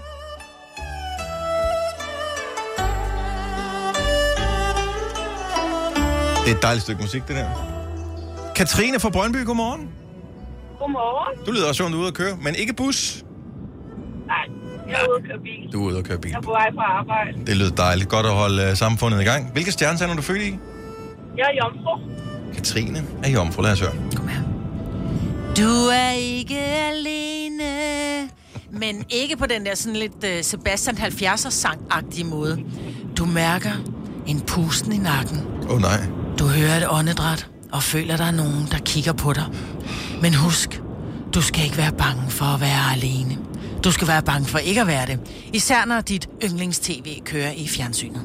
Det 6.46 6.52
er 6.52 6.56
et 6.56 6.62
dejligt 6.62 6.84
stykke 6.84 7.02
musik, 7.02 7.28
det 7.28 7.36
der. 7.36 7.48
Katrine 8.56 9.00
fra 9.00 9.10
Brøndby, 9.10 9.46
godmorgen. 9.46 9.90
Godmorgen. 10.80 11.46
Du 11.46 11.52
lyder 11.52 11.68
også 11.68 11.84
som 11.84 11.92
du 11.92 11.98
er 11.98 12.02
ude 12.02 12.08
at 12.08 12.14
køre, 12.14 12.38
men 12.42 12.56
ikke 12.56 12.74
bus. 12.74 13.24
Nej, 14.28 14.36
jeg 14.88 14.96
er 15.02 15.10
ude 15.10 15.18
at 15.18 15.24
køre 15.24 15.40
bil. 15.44 15.74
Du 15.74 15.84
er 15.84 15.92
ude 15.92 15.98
at 15.98 16.04
køre 16.06 16.18
bil. 16.18 16.32
Jeg 16.32 16.38
er 16.38 16.42
på 16.42 16.52
vej 16.52 16.70
fra 16.76 16.84
arbejde. 17.00 17.46
Det 17.48 17.58
lyder 17.58 17.76
dejligt. 17.76 18.10
Godt 18.10 18.26
at 18.26 18.32
holde 18.32 18.70
uh, 18.72 18.78
samfundet 18.78 19.22
i 19.22 19.24
gang. 19.24 19.52
Hvilke 19.52 19.72
stjernetegn 19.72 20.12
er 20.12 20.16
du 20.16 20.22
født 20.22 20.42
i? 20.42 20.60
Jeg 21.38 21.44
er 21.44 21.56
jomfru. 21.64 22.00
Katrine 22.54 23.04
er 23.24 23.30
jomfru. 23.30 23.62
Lad 23.62 23.72
os 23.72 23.80
høre. 23.80 23.94
Du 25.58 25.88
er 25.94 26.12
ikke 26.12 26.60
alene. 26.60 27.72
Men 28.72 29.06
ikke 29.10 29.38
på 29.38 29.46
den 29.46 29.66
der 29.66 29.76
sådan 29.76 29.96
lidt 29.96 30.24
uh, 30.24 30.30
Sebastian 30.42 30.98
70'er 30.98 31.50
sang-agtige 31.50 32.26
måde. 32.26 32.64
Du 33.18 33.26
mærker 33.26 33.72
en 34.28 34.42
pusten 34.42 34.94
i 34.94 34.98
nakken. 34.98 35.48
Åh 35.70 35.76
oh, 35.76 35.82
nej. 35.82 36.23
Du 36.40 36.48
hører 36.48 36.78
et 36.78 36.88
åndedræt 36.90 37.48
og 37.72 37.84
føler, 37.84 38.18
der 38.18 38.26
er 38.26 38.32
nogen, 38.32 38.68
der 38.72 38.78
kigger 38.86 39.14
på 39.14 39.34
dig. 39.34 39.46
Men 40.22 40.34
husk, 40.34 40.82
du 41.34 41.42
skal 41.42 41.64
ikke 41.64 41.78
være 41.78 41.92
bange 41.92 42.30
for 42.30 42.46
at 42.46 42.62
være 42.62 42.92
alene. 42.96 43.38
Du 43.84 43.92
skal 43.92 44.08
være 44.08 44.22
bange 44.24 44.48
for 44.48 44.58
ikke 44.58 44.82
at 44.82 44.88
være 44.88 45.06
det. 45.06 45.20
Især 45.54 45.86
når 45.86 46.02
dit 46.02 46.30
yndlings-tv 46.44 47.22
kører 47.26 47.52
i 47.52 47.68
fjernsynet. 47.68 48.22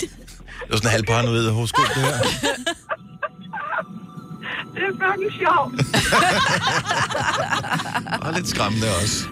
Det 0.00 0.08
er 0.70 0.76
sådan 0.76 0.88
en 0.88 0.90
halv 0.90 1.04
paranoid 1.06 1.50
horoskop, 1.50 1.84
det 1.94 2.02
her. 2.02 2.12
Det 4.74 4.82
er 4.82 4.92
fucking 5.10 5.32
sjovt. 5.32 5.74
Og 8.26 8.32
lidt 8.32 8.48
skræmmende 8.48 8.86
også. 9.02 9.24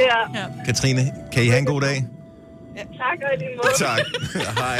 Ja. 0.00 0.40
ja. 0.40 0.46
Katrine, 0.66 1.10
kan 1.32 1.42
I 1.44 1.46
have 1.46 1.58
en 1.58 1.66
god 1.66 1.80
dag? 1.80 2.06
Tak, 2.78 3.18
og 3.26 3.34
i 3.34 3.36
lige 3.36 3.56
måde. 3.56 3.72
Tak. 3.78 3.98
Hej. 4.58 4.78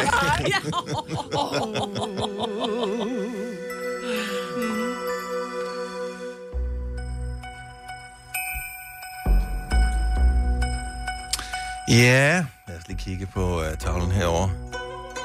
Ja, 11.89 12.45
lad 12.69 12.77
os 12.77 12.89
lige 12.89 12.99
kigge 12.99 13.27
på 13.27 13.61
uh, 13.61 13.65
tavlen 13.79 14.11
herovre. 14.11 14.51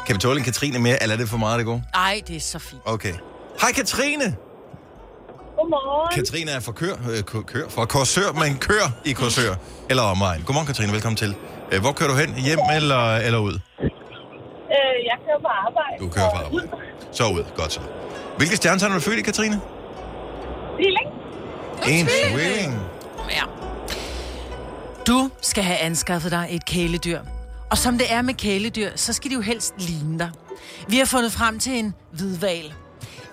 Kan 0.05 0.15
vi 0.15 0.19
tåle 0.19 0.39
en 0.39 0.45
Katrine 0.45 0.79
mere, 0.79 1.01
eller 1.03 1.15
er 1.15 1.17
det 1.19 1.29
for 1.29 1.37
meget, 1.37 1.57
det 1.57 1.65
går? 1.65 1.81
Ej, 1.93 2.21
det 2.27 2.35
er 2.35 2.39
så 2.39 2.59
fint. 2.59 2.81
Okay. 2.85 3.13
Hej 3.61 3.71
Katrine! 3.71 4.35
Godmorgen. 5.63 6.15
Katrine 6.15 6.51
er 6.51 6.59
fra 6.59 6.71
kør, 6.71 6.93
øh, 7.11 7.23
kø- 7.23 7.41
kør, 7.41 7.69
fra 7.69 7.85
Korsør, 7.85 8.31
men 8.31 8.57
kør 8.57 8.85
i 9.05 9.11
Korsør, 9.13 9.53
eller 9.89 10.03
omegn. 10.03 10.41
Godmorgen 10.45 10.67
Katrine, 10.67 10.91
velkommen 10.93 11.17
til. 11.17 11.35
Øh, 11.71 11.81
Hvor 11.81 11.91
kører 11.91 12.09
du 12.09 12.15
hen? 12.15 12.29
Hjem 12.35 12.59
eller, 12.75 13.15
eller 13.15 13.39
ud? 13.39 13.53
Øh, 13.53 13.59
jeg 15.09 15.17
kører 15.25 15.39
på 15.41 15.47
arbejde. 15.67 15.95
Du 15.99 16.09
kører 16.09 16.29
på 16.29 16.37
arbejde. 16.45 16.69
Så 17.11 17.23
ud. 17.27 17.43
Godt 17.55 17.71
så. 17.73 17.79
Hvilke 18.37 18.55
stjernetegn 18.55 18.91
er 18.91 18.95
du 18.95 19.01
født 19.01 19.19
i, 19.19 19.21
Katrine? 19.21 19.61
Tvilling. 20.77 21.07
En 21.87 22.07
tvilling. 22.07 22.79
Ja. 23.31 23.43
Du 25.07 25.29
skal 25.41 25.63
have 25.63 25.77
anskaffet 25.79 26.31
dig 26.31 26.47
et 26.49 26.65
kæledyr. 26.65 27.19
Og 27.71 27.77
som 27.77 27.97
det 27.97 28.11
er 28.13 28.21
med 28.21 28.33
kæledyr, 28.33 28.89
så 28.95 29.13
skal 29.13 29.29
de 29.29 29.35
jo 29.35 29.41
helst 29.41 29.73
ligne 29.77 30.19
dig. 30.19 30.29
Vi 30.87 30.97
har 30.97 31.05
fundet 31.05 31.31
frem 31.31 31.59
til 31.59 31.73
en 31.79 31.93
hvidval. 32.11 32.73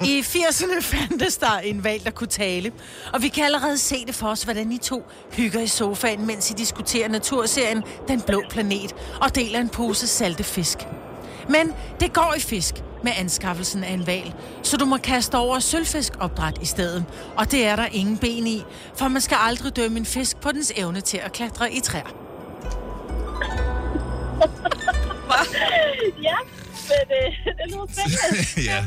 I 0.04 0.20
80'erne 0.20 0.80
fandtes 0.80 1.36
der 1.36 1.58
en 1.58 1.84
valg, 1.84 2.04
der 2.04 2.10
kunne 2.10 2.28
tale. 2.28 2.72
Og 3.12 3.22
vi 3.22 3.28
kan 3.28 3.44
allerede 3.44 3.78
se 3.78 4.06
det 4.06 4.14
for 4.14 4.28
os, 4.28 4.42
hvordan 4.42 4.72
I 4.72 4.78
to 4.78 5.06
hygger 5.32 5.60
i 5.60 5.66
sofaen, 5.66 6.26
mens 6.26 6.50
I 6.50 6.54
diskuterer 6.54 7.08
naturserien 7.08 7.82
Den 8.08 8.20
Blå 8.20 8.42
Planet 8.50 8.94
og 9.20 9.34
deler 9.34 9.60
en 9.60 9.68
pose 9.68 10.06
salte 10.06 10.44
fisk. 10.44 10.78
Men 11.48 11.72
det 12.00 12.12
går 12.12 12.34
i 12.36 12.40
fisk 12.40 12.74
med 13.02 13.12
anskaffelsen 13.16 13.84
af 13.84 13.92
en 13.92 14.06
val, 14.06 14.34
så 14.62 14.76
du 14.76 14.84
må 14.84 14.96
kaste 14.96 15.34
over 15.34 15.58
sølvfiskopdræt 15.58 16.58
i 16.62 16.66
stedet. 16.66 17.04
Og 17.36 17.50
det 17.50 17.66
er 17.66 17.76
der 17.76 17.86
ingen 17.86 18.18
ben 18.18 18.46
i, 18.46 18.62
for 18.96 19.08
man 19.08 19.22
skal 19.22 19.36
aldrig 19.40 19.76
dømme 19.76 19.98
en 19.98 20.06
fisk 20.06 20.36
på 20.36 20.52
dens 20.52 20.72
evne 20.76 21.00
til 21.00 21.18
at 21.18 21.32
klatre 21.32 21.72
i 21.72 21.80
træer. 21.80 22.02
ja, 26.28 26.36
men 26.88 27.16
øh, 27.16 27.32
det 27.44 27.66
lyder 27.66 27.86
spændende. 27.92 28.62
ja. 28.70 28.84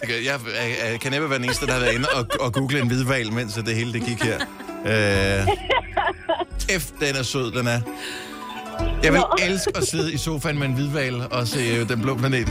Jeg, 0.00 0.08
kan- 0.08 0.24
jeg, 0.24 0.40
jeg, 0.46 0.90
jeg 0.92 1.00
kan 1.00 1.12
næppe 1.12 1.30
være 1.30 1.38
den 1.38 1.44
eneste, 1.44 1.66
der 1.66 1.72
har 1.72 1.80
været 1.80 1.94
inde 1.94 2.08
og, 2.14 2.26
og 2.40 2.52
google 2.52 2.80
en 2.80 2.86
hvidval, 2.86 3.32
mens 3.32 3.54
det 3.54 3.74
hele 3.74 3.92
det 3.92 4.02
gik 4.06 4.22
her. 4.22 4.38
Øh, 4.86 5.48
kæft, 6.68 6.94
den 7.00 7.16
er 7.16 7.22
sød, 7.22 7.52
den 7.52 7.66
er. 7.66 7.80
Jeg 9.02 9.12
vil 9.12 9.22
elske 9.42 9.70
at 9.76 9.86
sidde 9.88 10.12
i 10.12 10.16
sofaen 10.16 10.58
med 10.58 10.66
en 10.66 10.72
hvidval 10.74 11.22
og 11.30 11.48
se 11.48 11.60
øh, 11.60 11.88
Den 11.88 12.02
Blå 12.02 12.14
Planet. 12.16 12.48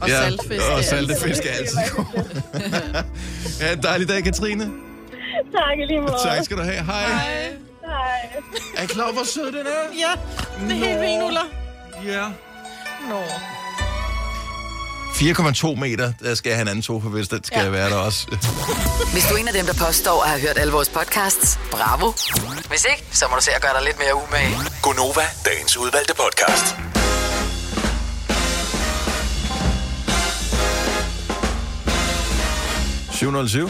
Og 0.00 0.08
saltfisk 0.08 0.62
er 0.70 0.74
Og 0.76 0.84
salte 0.84 1.12
altid- 1.14 1.28
fisk 1.28 1.42
er 1.46 1.50
altid 1.50 1.76
god. 1.96 2.04
ja, 3.60 3.72
en 3.72 3.82
dejlig 3.82 4.08
dag, 4.08 4.24
Katrine. 4.24 4.64
tak 5.52 5.76
lige 5.88 6.00
måde. 6.00 6.14
Tak 6.24 6.44
skal 6.44 6.56
du 6.56 6.62
have. 6.62 6.84
Hej. 6.84 7.06
Hej. 7.06 8.30
Er 8.76 8.82
I 8.82 8.86
klar, 8.86 9.12
hvor 9.12 9.24
sød 9.24 9.46
den 9.46 9.54
er? 9.66 9.98
Ja, 9.98 10.12
det 10.74 10.90
er 10.90 11.02
helt 11.06 11.22
Ulla. 11.22 11.40
Ja. 12.06 12.24
Nå. 13.08 13.20
4,2 15.14 15.74
meter, 15.74 16.12
der 16.22 16.34
skal 16.34 16.50
jeg 16.50 16.56
have 16.56 16.62
en 16.62 16.68
anden 16.68 16.82
sofa, 16.82 17.08
hvis 17.08 17.28
den 17.28 17.44
skal 17.44 17.64
ja. 17.64 17.68
være 17.68 17.90
der 17.90 17.96
også. 17.96 18.26
Hvis 19.12 19.24
du 19.26 19.34
er 19.34 19.38
en 19.38 19.48
af 19.48 19.54
dem, 19.54 19.66
der 19.66 19.74
påstår 19.86 20.22
at 20.22 20.28
have 20.28 20.40
hørt 20.40 20.58
alle 20.58 20.72
vores 20.72 20.88
podcasts, 20.88 21.58
bravo. 21.70 22.12
Hvis 22.68 22.86
ikke, 22.90 23.04
så 23.12 23.24
må 23.30 23.36
du 23.36 23.42
se 23.42 23.50
at 23.50 23.62
gøre 23.62 23.72
dig 23.76 23.82
lidt 23.84 23.98
mere 23.98 24.14
umage. 24.14 24.56
Gonova, 24.82 25.26
dagens 25.44 25.76
udvalgte 25.76 26.14
podcast.– 26.14 26.76
707. 33.12 33.68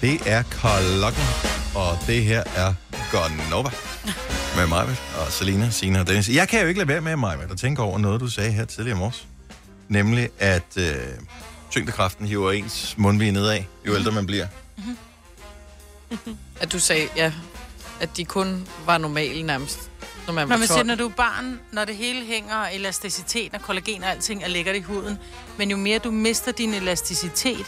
Det 0.00 0.20
er 0.26 0.42
klokken, 0.42 1.22
og 1.74 1.98
det 2.06 2.24
her 2.24 2.42
er 2.56 2.74
Gonova. 3.12 3.70
Med 4.56 4.66
mig 4.66 4.96
og 5.18 5.32
Selina, 5.32 5.70
Sina 5.70 6.00
og 6.00 6.06
Dennis. 6.06 6.28
Jeg 6.28 6.48
kan 6.48 6.60
jo 6.60 6.66
ikke 6.66 6.78
lade 6.78 6.88
være 6.88 7.00
med 7.00 7.16
mig, 7.16 7.38
at 7.50 7.58
tænke 7.58 7.82
over 7.82 7.98
noget, 7.98 8.20
du 8.20 8.28
sagde 8.28 8.52
her 8.52 8.64
tidligere 8.64 8.96
i 8.96 8.98
morges. 8.98 9.26
Nemlig, 9.92 10.28
at 10.38 10.76
øh, 10.78 10.94
tyngdekraften 11.70 12.26
hiver 12.26 12.52
ens 12.52 12.94
mundvige 12.98 13.32
nedad, 13.32 13.62
jo 13.86 13.94
ældre 13.94 14.12
man 14.12 14.26
bliver. 14.26 14.46
At 16.60 16.72
du 16.72 16.78
sagde, 16.78 17.08
ja, 17.16 17.32
at 18.00 18.16
de 18.16 18.24
kun 18.24 18.68
var 18.86 18.98
normale 18.98 19.42
nærmest, 19.42 19.90
når 20.26 20.34
man 20.34 20.48
Når 20.48 20.56
man 20.56 20.68
12. 20.68 20.76
siger, 20.76 20.82
når 20.84 20.94
du 20.94 21.08
er 21.08 21.12
barn, 21.12 21.60
når 21.72 21.84
det 21.84 21.96
hele 21.96 22.24
hænger, 22.24 22.64
elasticitet 22.64 23.54
og 23.54 23.62
kollagen 23.62 24.02
og 24.02 24.10
alting 24.10 24.42
er 24.42 24.48
lækkert 24.48 24.76
i 24.76 24.80
huden, 24.80 25.18
men 25.58 25.70
jo 25.70 25.76
mere 25.76 25.98
du 25.98 26.10
mister 26.10 26.52
din 26.52 26.74
elasticitet, 26.74 27.66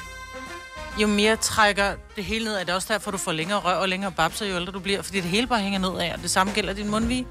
jo 1.00 1.06
mere 1.06 1.37
trækker 1.37 1.94
det 2.16 2.24
hele 2.24 2.44
ned. 2.44 2.54
Er 2.54 2.64
det 2.64 2.74
også 2.74 2.92
derfor, 2.92 3.10
du 3.10 3.18
får 3.18 3.32
længere 3.32 3.58
røv 3.58 3.80
og 3.80 3.88
længere 3.88 4.12
babser, 4.12 4.46
jo 4.46 4.56
ældre 4.56 4.72
du 4.72 4.80
bliver? 4.80 5.02
Fordi 5.02 5.20
det 5.20 5.30
hele 5.30 5.46
bare 5.46 5.60
hænger 5.60 5.78
ned 5.78 5.98
af, 5.98 6.12
og 6.16 6.22
det 6.22 6.30
samme 6.30 6.52
gælder 6.52 6.72
din 6.72 6.90
mundvige. 6.90 7.26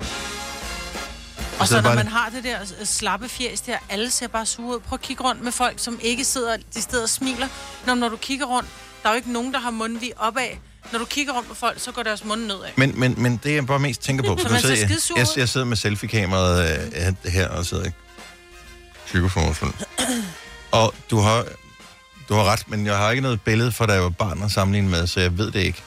Og 1.60 1.68
så 1.68 1.72
så 1.72 1.76
det 1.76 1.84
når 1.84 1.90
bare- 1.90 1.96
man 1.96 2.08
har 2.08 2.30
det 2.30 2.44
der 2.44 2.62
øh, 2.62 2.86
slappe 2.86 3.30
fjes 3.30 3.62
der, 3.62 3.78
alle 3.90 4.12
ser 4.12 4.28
bare 4.28 4.46
sure 4.46 4.76
ud. 4.76 4.80
Prøv 4.80 4.94
at 4.96 5.02
kigge 5.02 5.24
rundt 5.24 5.42
med 5.44 5.52
folk, 5.52 5.74
som 5.80 6.00
ikke 6.02 6.26
sidder, 6.26 6.58
de 6.58 6.82
sidder 6.82 7.04
og 7.04 7.10
smiler. 7.10 7.48
Når, 7.86 7.96
når 7.96 8.10
du 8.10 8.18
kigger 8.18 8.46
rundt, 8.46 8.70
der 9.04 9.10
er 9.10 9.14
jo 9.14 9.16
ikke 9.16 9.32
nogen, 9.32 9.54
der 9.54 9.60
har 9.60 9.72
mundvige 9.72 10.20
opad. 10.20 10.48
Når 10.92 11.00
du 11.00 11.06
kigger 11.06 11.34
rundt 11.34 11.48
på 11.50 11.54
folk, 11.56 11.80
så 11.80 11.92
går 11.92 12.04
deres 12.04 12.24
mund 12.26 12.42
nedad. 12.42 12.70
Men, 12.78 13.00
men, 13.00 13.16
men 13.18 13.40
det, 13.44 13.56
jeg 13.56 13.66
bare 13.66 13.80
mest 13.80 14.02
tænker 14.02 14.24
på... 14.24 14.38
Så 14.42 14.50
man 14.50 14.62
ser 14.62 14.70
jeg, 14.70 14.90
jeg, 15.18 15.28
jeg 15.38 15.50
sidder 15.50 15.66
med 15.66 15.78
selfie-kameraet 15.78 16.88
øh, 17.26 17.32
her, 17.32 17.48
og 17.48 17.66
sidder 17.66 17.92
mig 19.14 19.56
selv. 19.56 19.74
Og 20.72 20.94
du 21.10 21.20
har, 21.20 21.46
du 22.30 22.34
har 22.34 22.44
ret, 22.44 22.70
men 22.70 22.86
jeg 22.86 22.98
har 22.98 23.10
ikke 23.12 23.22
noget 23.22 23.42
billede 23.42 23.72
for, 23.72 23.86
da 23.86 23.94
jeg 23.94 24.04
var 24.04 24.10
barn 24.10 24.44
at 24.44 24.52
sammenligne 24.52 24.90
med, 24.90 25.08
så 25.08 25.20
jeg 25.20 25.38
ved 25.38 25.52
det 25.52 25.60
ikke. 25.60 25.84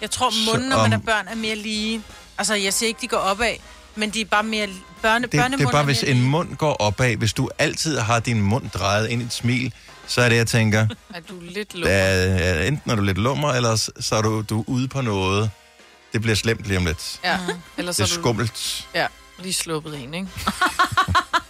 Jeg 0.00 0.10
tror, 0.10 0.30
Så 0.30 0.36
munden, 0.52 0.68
når 0.68 0.82
man 0.82 0.92
er 0.92 0.98
børn, 0.98 1.28
er 1.28 1.34
mere 1.34 1.56
lige. 1.56 2.02
Altså, 2.38 2.54
jeg 2.54 2.72
siger 2.72 2.88
ikke, 2.88 3.00
de 3.00 3.08
går 3.08 3.16
opad, 3.16 3.54
men 3.96 4.10
de 4.10 4.20
er 4.20 4.24
bare 4.24 4.42
mere... 4.42 4.68
Børne, 5.02 5.22
Det, 5.22 5.32
det 5.32 5.60
er 5.60 5.70
bare, 5.72 5.84
hvis 5.84 6.02
en 6.02 6.22
mund 6.22 6.56
går 6.56 6.72
opad, 6.72 7.16
hvis 7.16 7.32
du 7.32 7.48
altid 7.58 7.98
har 7.98 8.20
din 8.20 8.42
mund 8.42 8.70
drejet 8.70 9.08
ind 9.08 9.22
i 9.22 9.24
et 9.24 9.32
smil, 9.32 9.74
så 10.06 10.20
er 10.20 10.28
det, 10.28 10.36
jeg 10.36 10.46
tænker, 10.46 10.86
Er 11.14 11.20
du 11.28 11.40
lidt 11.40 11.74
lukket? 11.74 11.90
der 11.90 11.96
er, 11.96 12.62
enten 12.66 12.90
er 12.90 12.94
du 12.94 13.02
lidt 13.02 13.18
lummer, 13.18 13.52
eller 13.52 13.76
så 14.00 14.16
er 14.16 14.22
du, 14.22 14.42
du 14.42 14.60
er 14.60 14.64
ude 14.66 14.88
på 14.88 15.00
noget. 15.00 15.50
Det 16.12 16.20
bliver 16.22 16.34
slemt 16.34 16.64
lige 16.64 16.76
om 16.78 16.86
lidt. 16.86 17.20
Ja, 17.24 17.38
eller 17.78 17.92
så 17.92 18.02
Det 18.02 18.08
er 18.10 18.12
er 18.12 18.16
du 18.16 18.22
skummelt. 18.22 18.88
ja, 18.94 19.06
lige 19.38 19.52
sluppet 19.52 20.02
en, 20.02 20.14
ikke? 20.14 20.28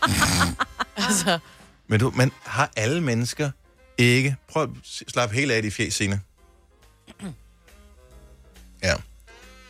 altså, 1.08 1.38
Men, 1.88 2.00
du, 2.00 2.10
men 2.16 2.32
har 2.44 2.70
alle 2.76 3.00
mennesker 3.00 3.50
ikke... 3.98 4.36
Prøv 4.52 4.62
at 4.62 4.68
s- 4.86 5.02
slap 5.08 5.30
helt 5.32 5.52
af 5.52 5.58
i 5.58 5.62
de 5.62 5.70
fjes, 5.70 5.94
Signe. 5.94 6.20
Ja. 8.82 8.94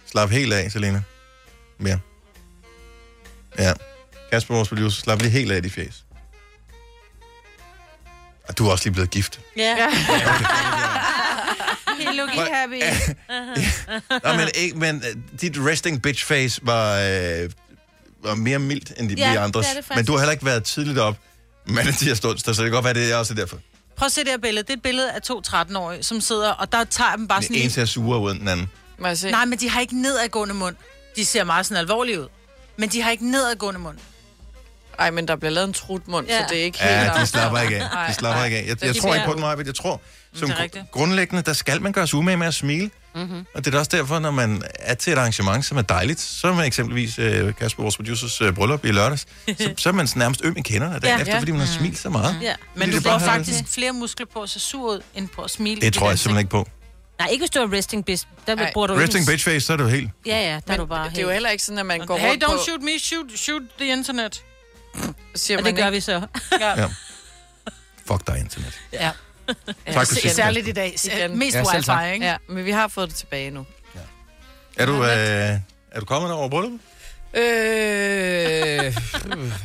Slap 0.07 0.31
helt 0.31 0.53
af, 0.53 0.73
Selina. 0.73 1.03
Mere. 1.79 1.93
Ja. 1.93 1.99
Kasper, 4.33 4.55
vores 4.55 4.69
producer, 4.69 5.03
slap 5.03 5.21
lige 5.23 5.31
helt 5.31 5.53
af 5.53 5.57
i 5.57 5.61
de 5.61 5.71
fjes. 5.71 6.05
Og 8.49 8.59
du 8.59 8.67
er 8.67 8.71
også 8.73 8.85
lige 8.85 8.93
blevet 8.95 9.11
gift. 9.11 9.41
Ja. 9.57 9.77
He 12.01 12.13
looking 12.17 12.43
happy. 12.55 12.83
Nå, 14.25 14.33
men, 14.33 14.49
ikke, 14.55 14.77
men 14.79 14.97
øh, 15.11 15.41
dit 15.41 15.57
resting 15.59 16.03
bitch 16.03 16.25
face 16.27 16.61
var, 16.63 16.95
øh, 16.99 17.51
var 18.23 18.35
mere 18.35 18.59
mildt 18.59 18.93
end 19.01 19.09
de, 19.11 19.15
Ja, 19.19 19.33
de 19.33 19.39
andres. 19.39 19.67
det 19.67 19.73
er 19.73 19.77
det 19.77 19.85
faktisk. 19.85 19.97
men 19.97 20.07
du 20.07 20.13
har 20.13 20.19
heller 20.19 20.33
ikke 20.33 20.45
været 20.45 20.65
tidligt 20.65 20.99
op 20.99 21.17
mandag 21.67 21.95
tirsdag 21.95 22.31
onsdag, 22.31 22.55
så 22.55 22.63
det 22.63 22.69
kan 22.71 22.75
godt 22.75 22.85
være, 22.85 22.95
det 22.95 23.13
er 23.13 23.17
også 23.17 23.35
derfor. 23.35 23.59
Prøv 23.97 24.07
at 24.07 24.13
se 24.13 24.21
det 24.21 24.31
her 24.31 24.39
billede. 24.39 24.63
Det 24.63 24.71
er 24.71 24.77
et 24.77 24.83
billede 24.83 25.13
af 25.13 25.23
to 25.23 25.43
13-årige, 25.49 26.03
som 26.03 26.21
sidder, 26.21 26.51
og 26.51 26.73
der 26.73 26.85
tager 26.85 27.17
dem 27.17 27.29
bare 27.29 27.41
Den 27.41 27.47
sådan 27.47 27.63
ene 27.63 27.71
ser 27.71 27.85
sure 27.85 28.19
ud 28.21 28.31
end 28.31 28.41
den 28.41 28.49
anden. 28.49 28.67
må 28.99 29.07
jeg 29.07 29.19
se? 29.19 29.31
Nej, 29.31 29.45
men 29.45 29.59
de 29.59 29.71
har 29.71 29.81
ikke 29.81 30.03
nedadgående 30.03 30.55
mund. 30.55 30.77
De 31.17 31.25
ser 31.25 31.45
meget 31.45 31.67
sådan 31.67 31.81
alvorlige 31.81 32.21
ud. 32.21 32.27
Men 32.77 32.89
de 32.89 33.03
har 33.03 33.11
ikke 33.11 33.31
nedadgående 33.31 33.81
mund. 33.81 33.99
Ej, 34.99 35.11
men 35.11 35.29
der 35.29 35.37
bliver 35.37 35.51
lavet 35.53 35.67
en 35.69 35.73
trutmund, 35.73 36.27
Ja. 36.29 36.39
så 36.39 36.45
det 36.51 36.59
er 36.61 36.65
ikke 36.65 36.79
helt... 36.83 36.91
Ja, 36.93 37.21
de 37.21 37.27
slapper 37.27 37.59
ikke 37.61 37.77
af. 37.77 38.09
De 38.09 38.15
slapper 38.15 38.45
ikke 38.45 38.57
af. 38.57 38.67
Jeg, 38.67 38.85
jeg 38.85 38.97
tror 38.97 39.15
ikke 39.15 39.27
på 39.27 39.33
den, 39.33 39.41
Maja, 39.41 39.57
jeg 39.67 39.75
tror, 39.75 40.01
som 40.35 40.51
grundlæggende, 40.93 41.43
der 41.43 41.53
skal 41.53 41.83
man 41.83 41.93
gøre 41.93 42.07
sig 42.07 42.19
umage 42.19 42.37
med 42.37 42.47
at 42.47 42.55
smile. 42.55 42.91
Mm-hmm. 43.15 43.47
Og 43.55 43.65
det 43.65 43.75
er 43.75 43.79
også 43.79 43.91
derfor, 43.95 44.19
når 44.19 44.31
man 44.31 44.63
er 44.75 44.95
til 44.95 45.13
et 45.13 45.17
arrangement, 45.19 45.65
som 45.65 45.77
er 45.79 45.83
dejligt, 45.83 46.21
så 46.21 46.49
er 46.49 46.55
man 46.55 46.65
eksempelvis 46.67 47.19
øh, 47.19 47.55
Kasper, 47.55 47.83
vores 47.83 47.97
producers 47.97 48.41
øh, 48.41 48.53
bryllup 48.55 48.85
i 48.85 48.89
lørdags, 48.93 49.27
så, 49.59 49.75
så 49.77 49.89
er 49.89 49.93
man 49.93 50.09
nærmest 50.17 50.41
øm 50.45 50.57
i 50.57 50.61
kenderne 50.61 50.93
dagen 50.99 51.05
Ja. 51.17 51.21
efter, 51.21 51.33
Ja. 51.35 51.39
fordi 51.41 51.51
man 51.53 51.61
har 51.61 51.67
smilt 51.67 51.99
så 51.99 52.11
meget. 52.11 52.39
Ja. 52.43 52.55
Men 52.75 52.81
Fordi 52.81 52.91
du 52.91 52.97
det 52.97 53.07
får 53.07 53.19
faktisk 53.19 53.65
flere 53.69 53.93
muskler 53.93 54.27
på 54.33 54.43
at 54.43 54.51
se 54.51 54.61
sur 54.61 54.93
ud, 54.93 55.01
end 55.15 55.29
på 55.29 55.43
at 55.43 55.51
smile. 55.51 55.81
Det 55.81 55.95
tror 55.95 56.09
jeg 56.09 56.19
simpelthen 56.19 56.41
ikke 56.41 56.51
på. 56.51 56.69
Nej, 57.19 57.29
ikke 57.29 57.43
hvis 57.43 57.51
du 57.51 57.59
er 57.59 57.73
resting 57.73 58.05
bitch. 58.05 58.27
Der 58.47 58.57
Ej. 58.57 58.73
bruger 58.73 58.87
du 58.87 58.95
Resting 58.95 59.21
ikke... 59.23 59.33
bitch 59.33 59.45
face, 59.45 59.61
så 59.67 59.73
er 59.73 59.77
det 59.77 59.85
jo 59.85 59.89
helt... 59.89 60.11
Ja, 60.27 60.37
ja, 60.41 60.61
der 60.67 60.73
er 60.73 60.77
du 60.77 60.87
bare 60.87 61.11
Det 61.11 61.19
er 61.19 61.23
jo 61.23 61.31
heller 61.31 61.51
ikke 61.51 61.65
sådan, 61.65 61.79
at 61.79 61.87
man 61.87 62.07
går 62.07 62.17
Hey, 62.19 62.29
rundt 62.31 62.45
don't 62.45 62.57
på... 62.57 62.63
shoot 62.67 62.81
me, 62.83 62.99
shoot, 62.99 63.27
shoot 63.39 63.63
the 63.79 63.89
internet. 63.93 64.43
Siger 65.35 65.59
Og 65.59 65.65
man 65.65 65.73
det 65.75 65.81
gør 65.83 65.87
ikke. 65.87 65.95
vi 65.95 66.01
så. 66.01 66.27
Ja. 66.61 66.81
Ja. 66.81 66.87
Fuck 68.07 68.27
dig, 68.27 68.39
internet. 68.39 68.81
ja. 68.93 69.11
Tak 69.87 69.95
for 69.95 70.15
sidst. 70.15 70.37
Særligt 70.37 70.69
i 70.69 70.73
dag. 70.73 70.95
Igen. 71.05 71.39
Mest 71.39 71.57
Ja, 71.57 71.63
tak. 71.65 71.75
wifi, 72.01 72.15
ikke? 72.15 72.27
Ja, 72.27 72.37
men 72.49 72.65
vi 72.65 72.71
har 72.71 72.89
fået 72.89 73.09
det 73.09 73.17
tilbage 73.17 73.51
nu. 73.51 73.67
Er 74.77 74.87
du, 74.87 75.05
øh, 75.05 75.11
er 75.11 76.01
du 76.01 76.05
kommet 76.05 76.33
over 76.33 76.49
brylluppet? 76.49 76.81
Øh, 77.35 77.43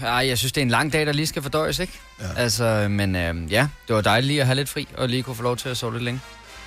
ej, 0.04 0.28
jeg 0.28 0.38
synes, 0.38 0.52
det 0.52 0.62
er 0.62 0.66
en 0.66 0.70
lang 0.70 0.94
dag, 0.94 1.06
der 1.06 1.12
lige 1.14 1.28
skal 1.28 1.42
fordøjes, 1.42 1.80
ikke? 1.80 1.94
Ja. 2.20 2.26
Ja. 2.28 2.34
Altså, 2.38 2.88
men 2.90 3.16
øh, 3.16 3.52
ja, 3.52 3.68
det 3.88 3.96
var 3.96 4.02
dejligt 4.02 4.28
lige 4.28 4.40
at 4.42 4.46
have 4.46 4.56
lidt 4.56 4.70
fri, 4.70 4.88
og 4.98 5.10
lige 5.10 5.24
kunne 5.24 5.36
få 5.36 5.44
lov 5.44 5.58
til 5.58 5.70
at 5.70 5.78
sove 5.78 5.94
lidt 5.94 6.04
længe. 6.04 6.20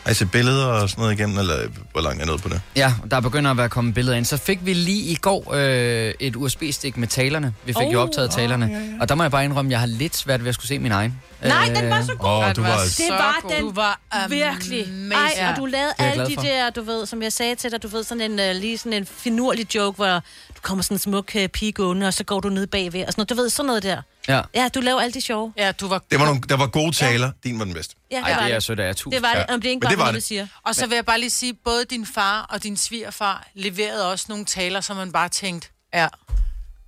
Har 0.05 0.11
I 0.11 0.14
set 0.14 0.31
billeder 0.31 0.67
og 0.67 0.90
sådan 0.90 1.03
noget 1.03 1.19
igennem, 1.19 1.38
eller 1.38 1.55
hvor 1.93 2.01
langt 2.01 2.23
er 2.23 2.27
noget 2.27 2.43
på 2.43 2.49
det? 2.49 2.61
Ja, 2.77 2.93
der 3.11 3.21
begynder 3.21 3.51
at 3.51 3.57
være 3.57 3.69
kommet 3.69 3.95
billeder 3.95 4.17
ind. 4.17 4.25
Så 4.25 4.37
fik 4.37 4.59
vi 4.62 4.73
lige 4.75 5.03
i 5.03 5.14
går 5.14 5.55
øh, 5.55 6.12
et 6.21 6.37
USB-stik 6.37 6.97
med 6.97 7.09
talerne. 7.09 7.55
Vi 7.64 7.73
fik 7.73 7.87
oh, 7.87 7.93
jo 7.93 7.99
Oh. 7.99 8.05
optaget 8.09 8.31
talerne. 8.31 8.95
Og 9.01 9.09
der 9.09 9.14
må 9.14 9.23
jeg 9.25 9.31
bare 9.31 9.45
indrømme, 9.45 9.69
at 9.69 9.73
jeg 9.73 9.81
har 9.81 9.87
lidt 9.87 10.17
svært 10.17 10.40
ved 10.43 10.49
at 10.49 10.55
skulle 10.55 10.69
se 10.69 10.79
min 10.79 10.93
egen. 10.93 11.21
Nej, 11.48 11.66
den 11.80 11.90
var 11.90 12.02
så 12.02 12.14
god. 12.14 12.28
Åh, 12.44 12.54
du 12.57 12.62
var... 12.62 12.78
Det 12.78 12.90
så 12.92 13.04
var 13.11 13.38
god. 13.42 13.50
den 13.50 13.61
Du 13.62 13.70
var 13.72 14.00
virkelig. 14.28 15.12
Ej, 15.12 15.48
og 15.50 15.57
du 15.57 15.66
lavede 15.66 15.88
Det 15.88 15.94
er 15.98 16.04
jeg 16.04 16.12
alle 16.12 16.24
glad 16.24 16.30
de 16.30 16.35
for. 16.35 16.42
der, 16.42 16.70
du 16.70 16.83
ved, 16.83 17.07
som 17.07 17.22
jeg 17.22 17.33
sagde 17.33 17.54
til 17.54 17.70
dig, 17.72 17.83
du 17.83 17.88
ved, 17.88 18.04
sådan 18.04 18.40
en, 18.40 18.50
uh, 18.50 18.57
lige 18.61 18.78
sådan 18.78 18.92
en 18.92 19.07
finurlig 19.07 19.74
joke, 19.74 19.96
hvor 19.96 20.14
du 20.57 20.61
kommer 20.62 20.83
sådan 20.83 20.94
en 20.94 20.98
smuk 20.98 21.30
uh, 21.35 21.46
pige 21.46 21.72
gående, 21.72 22.07
og 22.07 22.14
så 22.14 22.24
går 22.24 22.40
du 22.40 22.48
ned 22.48 22.66
bagved, 22.66 23.00
og 23.07 23.12
sådan 23.12 23.20
noget. 23.20 23.30
Du 23.30 23.35
ved, 23.35 23.50
sådan 23.50 23.66
noget 23.66 23.83
der. 23.83 24.02
Ja. 24.28 24.40
Ja, 24.54 24.68
du 24.68 24.80
laver 24.80 25.00
alt 25.00 25.14
det 25.14 25.22
sjove. 25.22 25.52
Ja, 25.57 25.72
du 25.72 25.88
var... 25.88 26.02
Det 26.11 26.18
var 26.20 26.26
nogle, 26.26 26.40
der 26.48 26.57
var 26.57 26.66
gode 26.66 26.92
taler. 26.96 27.30
Din 27.44 27.59
var 27.59 27.64
den 27.64 27.74
bedste. 27.74 27.94
Ja, 28.11 28.20
Ej, 28.20 28.44
det 28.46 28.54
er 28.54 28.61
sødt 28.61 28.80
af 28.80 28.87
jer. 28.87 28.92
Tusind 28.92 29.12
Det 29.12 29.22
var 29.22 29.35
det, 29.35 29.44
Ja. 29.48 29.54
om 29.54 29.61
det 29.61 29.68
er 29.68 29.70
ikke 29.70 29.85
Men 29.85 29.90
det 29.90 29.98
bare 29.98 30.07
var 30.07 30.12
noget, 30.12 30.14
det. 30.14 30.22
du 30.22 30.26
siger. 30.26 30.46
Og 30.64 30.74
så 30.74 30.87
vil 30.87 30.94
jeg 30.94 31.07
bare 31.07 31.20
lige 31.20 31.30
sige, 31.30 31.54
både 31.64 31.85
din 31.85 32.07
far 32.07 32.46
og 32.50 32.62
din 32.62 32.76
svigerfar 32.76 33.46
leverede 33.54 34.11
også 34.12 34.26
nogle 34.28 34.44
taler, 34.44 34.80
som 34.80 34.96
man 34.96 35.12
bare 35.12 35.28
tænkte, 35.28 35.68
Ja. 35.94 36.09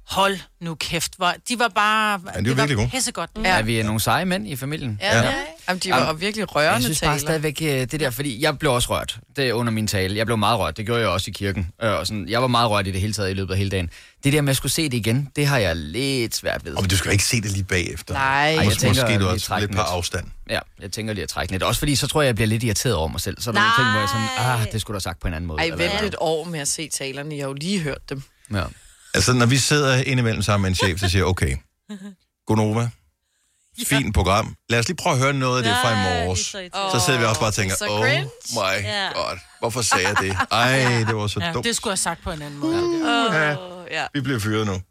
Hold 0.08 0.38
nu 0.60 0.74
kæft. 0.74 1.12
Hvor, 1.16 1.32
de 1.48 1.58
var 1.58 1.68
bare... 1.68 2.20
Ja, 2.34 2.40
de 2.40 2.48
var 2.48 2.54
virkelig 2.54 2.76
gode. 2.76 2.88
pissegodt. 2.90 3.30
Ja. 3.44 3.60
vi 3.62 3.78
er 3.80 3.84
nogle 3.84 4.00
seje 4.00 4.24
mænd 4.24 4.48
i 4.48 4.56
familien. 4.56 4.98
Ja, 5.02 5.16
ja. 5.18 5.32
Jamen, 5.68 5.80
de 5.80 5.90
var 5.90 6.06
Jamen, 6.06 6.20
virkelig 6.20 6.56
rørende 6.56 6.72
Jeg 6.74 6.82
synes 6.82 7.00
bare 7.00 7.10
taler. 7.10 7.18
stadigvæk, 7.20 7.58
øh, 7.62 7.68
det 7.68 8.00
der, 8.00 8.10
fordi 8.10 8.42
jeg 8.42 8.58
blev 8.58 8.72
også 8.72 8.90
rørt 8.90 9.18
det 9.36 9.48
er 9.48 9.52
under 9.52 9.72
min 9.72 9.86
tale. 9.86 10.16
Jeg 10.16 10.26
blev 10.26 10.38
meget 10.38 10.58
rørt, 10.58 10.76
det 10.76 10.86
gjorde 10.86 11.00
jeg 11.00 11.08
også 11.10 11.30
i 11.30 11.32
kirken. 11.32 11.68
Øh, 11.82 11.90
Og 11.92 12.06
sådan, 12.06 12.28
jeg 12.28 12.40
var 12.42 12.48
meget 12.48 12.70
rørt 12.70 12.86
i 12.86 12.90
det 12.90 13.00
hele 13.00 13.12
taget 13.12 13.30
i 13.30 13.34
løbet 13.34 13.52
af 13.52 13.58
hele 13.58 13.70
dagen. 13.70 13.90
Det 14.24 14.32
der 14.32 14.40
med 14.40 14.50
at 14.50 14.56
skulle 14.56 14.72
se 14.72 14.84
det 14.84 14.94
igen, 14.94 15.28
det 15.36 15.46
har 15.46 15.58
jeg 15.58 15.76
lidt 15.76 16.34
svært 16.34 16.64
ved. 16.64 16.74
Og 16.74 16.82
men 16.82 16.90
du 16.90 16.96
skal 16.96 17.08
jo 17.08 17.12
ikke 17.12 17.24
se 17.24 17.40
det 17.40 17.50
lige 17.50 17.64
bagefter. 17.64 18.14
Nej, 18.14 18.22
Ej, 18.24 18.56
jeg 18.56 18.64
Måske, 18.64 18.80
tænker, 18.80 19.02
måske 19.02 19.14
at 19.14 19.20
du 19.20 19.28
også 19.28 19.58
lidt 19.60 19.72
på 19.74 19.80
afstand. 19.80 20.26
Ja, 20.50 20.58
jeg 20.82 20.92
tænker 20.92 21.14
lige 21.14 21.22
at 21.22 21.28
trække 21.28 21.52
lidt. 21.52 21.62
Også 21.62 21.78
fordi, 21.78 21.96
så 21.96 22.06
tror 22.06 22.22
jeg, 22.22 22.26
jeg 22.26 22.34
bliver 22.34 22.48
lidt 22.48 22.62
irriteret 22.62 22.94
over 22.94 23.08
mig 23.08 23.20
selv. 23.20 23.40
Så 23.40 23.50
er 23.50 23.54
der 23.54 23.60
nogle 23.60 23.72
ting, 23.78 23.90
hvor 23.90 24.00
jeg 24.00 24.08
sådan, 24.08 24.60
ah, 24.60 24.72
det 24.72 24.80
skulle 24.80 24.94
du 24.94 24.96
have 24.96 25.00
sagt 25.00 25.20
på 25.20 25.28
en 25.28 25.34
anden 25.34 25.48
måde. 25.48 25.60
Ej, 25.62 25.68
vent 25.76 26.02
et 26.02 26.14
år 26.18 26.44
med 26.44 26.60
at 26.60 26.68
se 26.68 26.88
talerne. 26.88 27.34
Jeg 27.36 27.42
har 27.44 27.48
jo 27.48 27.52
lige 27.54 27.80
hørt 27.80 28.08
dem. 28.10 28.22
Ja. 28.54 28.62
Altså, 29.16 29.32
når 29.32 29.46
vi 29.46 29.56
sidder 29.58 29.96
indimellem 29.96 30.42
sammen 30.42 30.62
med 30.62 30.70
en 30.70 30.74
chef, 30.74 31.00
så 31.00 31.08
siger 31.08 31.24
okay, 31.24 31.56
Gonova, 32.46 32.88
fint 33.86 34.14
program. 34.14 34.56
Lad 34.68 34.78
os 34.78 34.88
lige 34.88 34.96
prøve 34.96 35.12
at 35.14 35.20
høre 35.22 35.32
noget 35.34 35.58
af 35.58 35.64
det 35.64 35.72
fra 35.82 35.90
i 35.92 35.94
morges. 36.24 36.38
Så 36.92 37.02
sidder 37.06 37.18
vi 37.18 37.24
også 37.24 37.40
bare 37.40 37.50
og 37.50 37.54
tænker, 37.54 37.76
så 37.76 37.86
oh 37.88 38.00
cringe." 38.00 38.30
my 38.52 38.86
god, 39.14 39.38
hvorfor 39.58 39.82
sagde 39.82 40.08
jeg 40.08 40.16
det? 40.20 40.36
Ej, 40.52 41.04
det 41.06 41.16
var 41.16 41.26
så 41.26 41.40
Ja, 41.40 41.52
dumt. 41.52 41.64
det 41.64 41.76
skulle 41.76 41.90
jeg 41.90 41.92
have 41.92 41.96
sagt 41.96 42.22
på 42.22 42.30
en 42.32 42.42
anden 42.42 42.60
måde. 42.60 42.76
Åh, 42.76 43.86
ja. 43.90 44.06
vi 44.14 44.20
bliver 44.20 44.38
fyret 44.38 44.66
nu. 44.66 44.82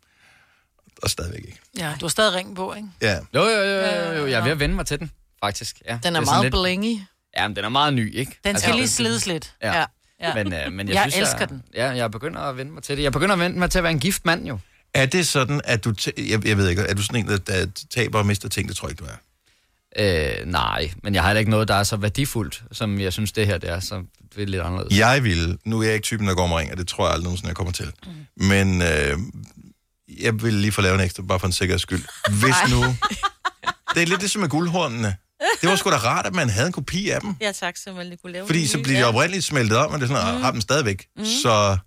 Og 1.03 1.09
stadigvæk 1.09 1.39
ikke. 1.47 1.59
Ja, 1.77 1.93
du 1.99 2.05
har 2.05 2.09
stadig 2.09 2.33
ringen 2.33 2.55
på, 2.55 2.73
ikke? 2.73 2.87
Ja. 3.01 3.15
Jo, 3.33 3.43
jo, 3.43 3.49
jo, 3.49 3.61
jo, 3.61 4.11
jo, 4.13 4.27
jeg 4.27 4.39
er 4.39 4.43
ved 4.43 4.51
at 4.51 4.59
vende 4.59 4.75
mig 4.75 4.85
til 4.85 4.99
den, 4.99 5.11
faktisk. 5.43 5.81
Ja, 5.87 5.91
Den 6.03 6.15
er 6.15 6.19
sådan 6.19 6.25
meget 6.25 6.43
lidt- 6.43 6.53
blingy. 6.61 6.99
Ja, 7.37 7.47
men 7.47 7.55
den 7.55 7.65
er 7.65 7.69
meget 7.69 7.93
ny, 7.93 8.15
ikke? 8.15 8.31
Den 8.31 8.57
skal 8.57 8.67
Altså, 8.67 8.71
lige 8.77 8.87
slides 8.89 9.25
lidt. 9.25 9.53
Ja. 9.61 9.77
Ja. 9.79 9.85
Ja. 10.21 10.33
Men, 10.43 10.53
øh, 10.53 10.71
men 10.71 10.87
jeg, 10.87 10.95
Jeg 10.95 11.11
synes, 11.11 11.29
elsker 11.29 11.45
den. 11.45 11.63
Ja, 11.73 11.89
jeg 11.89 12.11
begynder 12.11 12.39
at 12.41 12.57
vende 12.57 12.71
mig 12.71 12.83
til 12.83 12.97
det. 12.97 13.03
Jeg 13.03 13.11
begynder 13.11 13.33
at 13.33 13.39
vende 13.39 13.59
mig 13.59 13.71
til 13.71 13.77
at 13.79 13.83
være 13.83 13.91
en 13.91 13.99
gift 13.99 14.25
mand, 14.25 14.47
jo. 14.47 14.59
Er 14.93 15.05
det 15.05 15.27
sådan, 15.27 15.61
at 15.63 15.83
du... 15.83 15.93
T- 16.01 16.29
jeg, 16.29 16.47
jeg 16.47 16.57
ved 16.57 16.69
ikke, 16.69 16.81
er 16.81 16.93
du 16.93 17.03
sådan 17.03 17.19
en, 17.19 17.27
der, 17.27 17.37
der 17.37 17.67
taber 17.93 18.19
og 18.19 18.25
mister 18.25 18.49
ting? 18.49 18.67
Det 18.67 18.75
tror 18.77 18.87
jeg 18.87 18.91
ikke, 18.91 19.03
du 19.03 19.09
er. 19.09 19.15
Øh, 20.39 20.45
nej, 20.45 20.91
men 21.03 21.13
jeg 21.13 21.21
har 21.23 21.29
heller 21.29 21.39
ikke 21.39 21.51
noget, 21.51 21.67
der 21.67 21.75
er 21.75 21.83
så 21.83 21.97
værdifuldt, 21.97 22.63
som 22.71 22.99
jeg 22.99 23.13
synes, 23.13 23.31
det 23.31 23.47
her 23.47 23.57
det 23.57 23.69
er. 23.69 23.79
Så 23.79 24.03
det 24.35 24.43
er 24.43 24.47
lidt 24.47 24.61
anderledes. 24.61 24.97
Jeg 24.99 25.23
ville... 25.23 25.57
Nu 25.65 25.79
er 25.79 25.83
jeg 25.83 25.93
ikke 25.93 26.03
typen, 26.03 26.27
der 26.27 26.35
går 26.35 26.47
med 26.47 26.55
ring, 26.57 26.71
og 26.71 26.77
det 26.77 26.87
tror 26.87 27.05
jeg 27.05 27.13
aldrig 27.13 27.23
nogensinde, 27.23 27.47
jeg 27.47 27.55
kommer 27.55 27.73
til. 27.73 27.91
Mm. 28.05 28.45
Men 28.45 28.81
øh, 28.81 29.17
jeg 30.21 30.41
vil 30.43 30.53
lige 30.53 30.71
få 30.71 30.81
lavet 30.81 30.95
en 30.95 31.01
ekstra, 31.05 31.23
bare 31.23 31.39
for 31.39 31.47
en 31.47 31.53
sikkerheds 31.53 31.81
skyld. 31.81 32.03
Hvis 32.29 32.55
nu... 32.71 32.83
Det 33.95 34.01
er 34.03 34.07
lidt 34.07 34.19
ligesom 34.19 34.41
med 34.41 34.49
guldhornene. 34.49 35.15
Det 35.61 35.69
var 35.69 35.75
sgu 35.75 35.89
da 35.89 35.95
rart, 35.97 36.25
at 36.25 36.33
man 36.33 36.49
havde 36.49 36.67
en 36.67 36.73
kopi 36.73 37.09
af 37.09 37.21
dem. 37.21 37.35
Ja, 37.41 37.51
tak, 37.51 37.77
så 37.77 37.93
man 37.93 38.05
lige 38.05 38.17
kunne 38.17 38.31
lave 38.31 38.45
Fordi 38.45 38.67
så 38.67 38.79
bliver 38.83 38.97
de 38.99 39.03
Ja. 39.03 39.09
oprindeligt 39.09 39.45
smeltet 39.45 39.77
om, 39.77 39.91
og 39.91 39.99
det 39.99 40.09
er 40.09 40.15
sådan, 40.15 40.35
mm. 40.35 40.41
har 40.41 40.51
dem 40.51 40.61
stadigvæk. 40.61 41.07
Mm. 41.17 41.25
Så... 41.25 41.77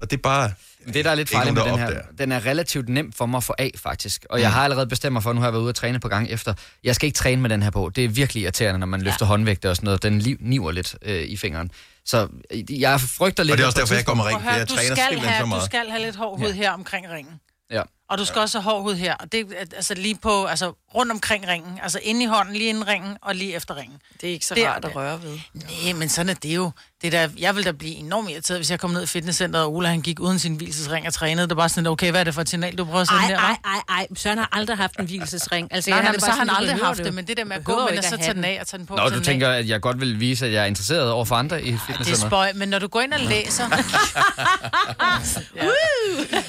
Og 0.00 0.10
det 0.10 0.16
er 0.16 0.20
bare... 0.22 0.52
Det, 0.94 1.04
der 1.04 1.10
er 1.10 1.14
lidt 1.14 1.28
farligt 1.28 1.54
med 1.54 1.64
den 1.64 1.78
her, 1.78 2.00
den 2.18 2.32
er 2.32 2.46
relativt 2.46 2.88
nem 2.88 3.12
for 3.12 3.26
mig 3.26 3.38
at 3.38 3.44
få 3.44 3.54
af, 3.58 3.70
faktisk. 3.76 4.26
Og 4.30 4.40
jeg 4.40 4.52
har 4.52 4.64
allerede 4.64 4.86
bestemt 4.86 5.12
mig 5.12 5.22
for, 5.22 5.32
nu 5.32 5.40
har 5.40 5.46
jeg 5.46 5.52
været 5.52 5.62
ude 5.62 5.68
at 5.68 5.74
træne 5.74 6.00
på 6.00 6.08
gang 6.08 6.30
efter, 6.30 6.54
jeg 6.84 6.94
skal 6.94 7.06
ikke 7.06 7.16
træne 7.16 7.42
med 7.42 7.50
den 7.50 7.62
her 7.62 7.70
på. 7.70 7.90
Det 7.96 8.04
er 8.04 8.08
virkelig 8.08 8.42
irriterende, 8.42 8.78
når 8.78 8.86
man 8.86 9.02
løfter 9.02 9.26
håndvægte 9.26 9.70
og 9.70 9.76
sådan 9.76 9.84
noget. 9.84 10.02
Den 10.02 10.18
liv, 10.18 10.36
niver 10.40 10.70
lidt 10.70 10.96
øh, 11.02 11.22
i 11.22 11.36
fingeren. 11.36 11.70
Så 12.04 12.28
øh, 12.50 12.80
jeg 12.80 13.00
frygter 13.00 13.42
lidt... 13.42 13.52
Og 13.52 13.58
det 13.58 13.62
er 13.62 13.66
også 13.66 13.80
derfor, 13.80 13.94
jeg 13.94 14.16
med 14.16 14.24
ring, 14.24 14.42
for 14.42 14.50
jeg 14.50 14.68
du 14.68 14.74
træner 14.74 14.94
skal, 14.94 14.96
simpelthen 14.96 15.22
så 15.22 15.28
have, 15.30 15.42
du 15.42 15.46
meget. 15.46 15.64
skal 15.64 15.90
have 15.90 16.02
lidt 16.02 16.16
hård 16.16 16.38
hud 16.38 16.48
ja. 16.48 16.54
her 16.54 16.70
omkring 16.70 17.10
ringen. 17.10 17.40
Ja. 17.70 17.82
Og 18.10 18.18
du 18.18 18.24
skal 18.24 18.40
også 18.40 18.60
have 18.60 18.72
hård 18.72 18.82
hud 18.82 18.94
her. 18.94 19.14
Og 19.14 19.32
det 19.32 19.40
er 19.40 19.64
altså 19.76 19.94
lige 19.94 20.18
på, 20.22 20.44
altså 20.44 20.72
rundt 20.94 21.12
omkring 21.12 21.48
ringen. 21.48 21.78
Altså 21.82 22.00
inde 22.02 22.22
i 22.22 22.26
hånden, 22.26 22.54
lige 22.54 22.68
inden 22.68 22.86
ringen, 22.88 23.16
og 23.22 23.34
lige 23.34 23.54
efter 23.54 23.76
ringen. 23.76 23.98
Det 24.20 24.28
er 24.28 24.32
ikke 24.32 24.46
så 24.46 24.54
Det 24.54 24.64
er 24.64 24.68
rart 24.70 24.76
at 24.76 24.82
det. 24.82 24.96
røre 24.96 25.22
ved. 25.22 25.38
Nej, 25.54 25.92
men 25.92 26.08
sådan 26.08 26.28
er 26.30 26.34
det 26.34 26.56
jo. 26.56 26.70
Det 27.02 27.12
der, 27.12 27.28
jeg 27.38 27.56
ville 27.56 27.64
da 27.72 27.76
blive 27.76 27.94
enormt 27.94 28.30
irriteret, 28.30 28.58
hvis 28.58 28.70
jeg 28.70 28.80
kom 28.80 28.90
ned 28.90 29.02
i 29.02 29.06
fitnesscenteret, 29.06 29.64
og 29.64 29.74
Ola 29.74 29.88
han 29.88 30.02
gik 30.02 30.20
uden 30.20 30.38
sin 30.38 30.54
hvilesesring 30.54 31.06
og 31.06 31.12
trænede. 31.14 31.48
Det 31.48 31.56
var 31.56 31.62
bare 31.62 31.68
sådan, 31.68 31.86
okay, 31.86 32.10
hvad 32.10 32.20
er 32.20 32.24
det 32.24 32.34
for 32.34 32.40
et 32.40 32.48
signal, 32.48 32.78
du 32.78 32.84
prøver 32.84 33.00
at 33.00 33.06
sende 33.08 33.20
Ej, 33.22 33.26
her? 33.28 33.38
ej, 33.38 33.56
hva'? 33.64 33.70
ej, 33.70 33.98
ej. 33.98 34.06
Søren 34.16 34.38
har 34.38 34.48
aldrig 34.52 34.76
haft 34.76 34.96
en 34.96 35.04
hvilesesring. 35.06 35.68
Altså, 35.74 35.90
Nej, 35.90 35.96
jeg 35.96 36.02
nej, 36.02 36.06
har 36.06 36.12
men 36.12 36.20
så 36.20 36.30
har 36.30 36.38
han 36.38 36.50
aldrig 36.50 36.76
haft 36.76 36.98
det, 36.98 37.14
men 37.14 37.26
det 37.26 37.36
der 37.36 37.44
med 37.44 37.56
at 37.56 37.64
gå 37.64 37.74
med 37.76 37.82
den, 37.86 37.94
ikke 37.94 38.04
så 38.04 38.10
tage 38.10 38.22
have 38.24 38.34
den 38.34 38.44
af 38.44 38.58
og 38.60 38.66
tage 38.66 38.78
den 38.78 38.86
på. 38.86 38.96
Nå, 38.96 39.08
du 39.08 39.20
tænker, 39.20 39.48
at 39.50 39.68
jeg 39.68 39.80
godt 39.80 40.00
vil 40.00 40.20
vise, 40.20 40.46
at 40.46 40.52
jeg 40.52 40.62
er 40.62 40.66
interesseret 40.66 41.10
over 41.10 41.24
for 41.24 41.36
andre 41.36 41.62
i 41.64 41.70
Det 41.98 42.10
er 42.10 42.14
spøj, 42.26 42.52
men 42.54 42.68
når 42.68 42.78
du 42.78 42.86
går 42.88 43.00
ind 43.00 43.12
og 43.12 43.20
læser... 43.20 43.68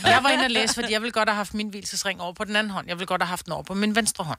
Jeg 0.06 0.19
var 0.23 0.29
inde 0.29 0.43
og 0.43 0.49
læse, 0.51 0.73
fordi 0.73 0.91
jeg 0.93 1.01
ville 1.01 1.12
godt 1.12 1.29
have 1.29 1.36
haft 1.36 1.53
min 1.53 1.69
hvilesesring 1.69 2.21
over 2.21 2.34
på 2.34 2.43
den 2.43 2.56
anden 2.56 2.71
hånd. 2.71 2.88
Jeg 2.88 2.95
ville 2.97 3.06
godt 3.06 3.21
have 3.21 3.27
haft 3.27 3.45
den 3.45 3.53
over 3.53 3.63
på 3.63 3.73
min 3.73 3.95
venstre 3.95 4.23
hånd. 4.23 4.33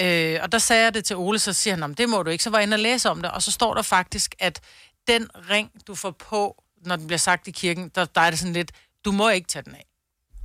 Øh, 0.00 0.38
og 0.42 0.52
der 0.52 0.58
sagde 0.58 0.84
jeg 0.84 0.94
det 0.94 1.04
til 1.04 1.16
Ole, 1.16 1.38
så 1.38 1.52
siger 1.52 1.74
han, 1.74 1.80
"Nå, 1.90 1.94
det 1.94 2.08
må 2.08 2.22
du 2.22 2.30
ikke. 2.30 2.44
Så 2.44 2.50
var 2.50 2.58
jeg 2.58 2.62
inde 2.66 2.74
og 2.74 2.78
læse 2.78 3.10
om 3.10 3.22
det, 3.22 3.30
og 3.30 3.42
så 3.42 3.50
står 3.52 3.74
der 3.74 3.82
faktisk, 3.82 4.34
at 4.38 4.60
den 5.08 5.28
ring, 5.50 5.70
du 5.86 5.94
får 5.94 6.10
på, 6.10 6.62
når 6.86 6.96
den 6.96 7.06
bliver 7.06 7.18
sagt 7.18 7.48
i 7.48 7.50
kirken, 7.50 7.90
der, 7.94 8.04
der 8.04 8.20
er 8.20 8.30
det 8.30 8.38
sådan 8.38 8.52
lidt, 8.52 8.72
du 9.04 9.12
må 9.12 9.28
ikke 9.28 9.48
tage 9.48 9.62
den 9.62 9.74
af. 9.74 9.86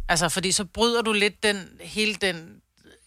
Altså, 0.09 0.29
fordi 0.29 0.51
så 0.51 0.65
bryder 0.65 1.01
du 1.01 1.13
lidt 1.13 1.43
den, 1.43 1.69
hele 1.81 2.15
den, 2.15 2.49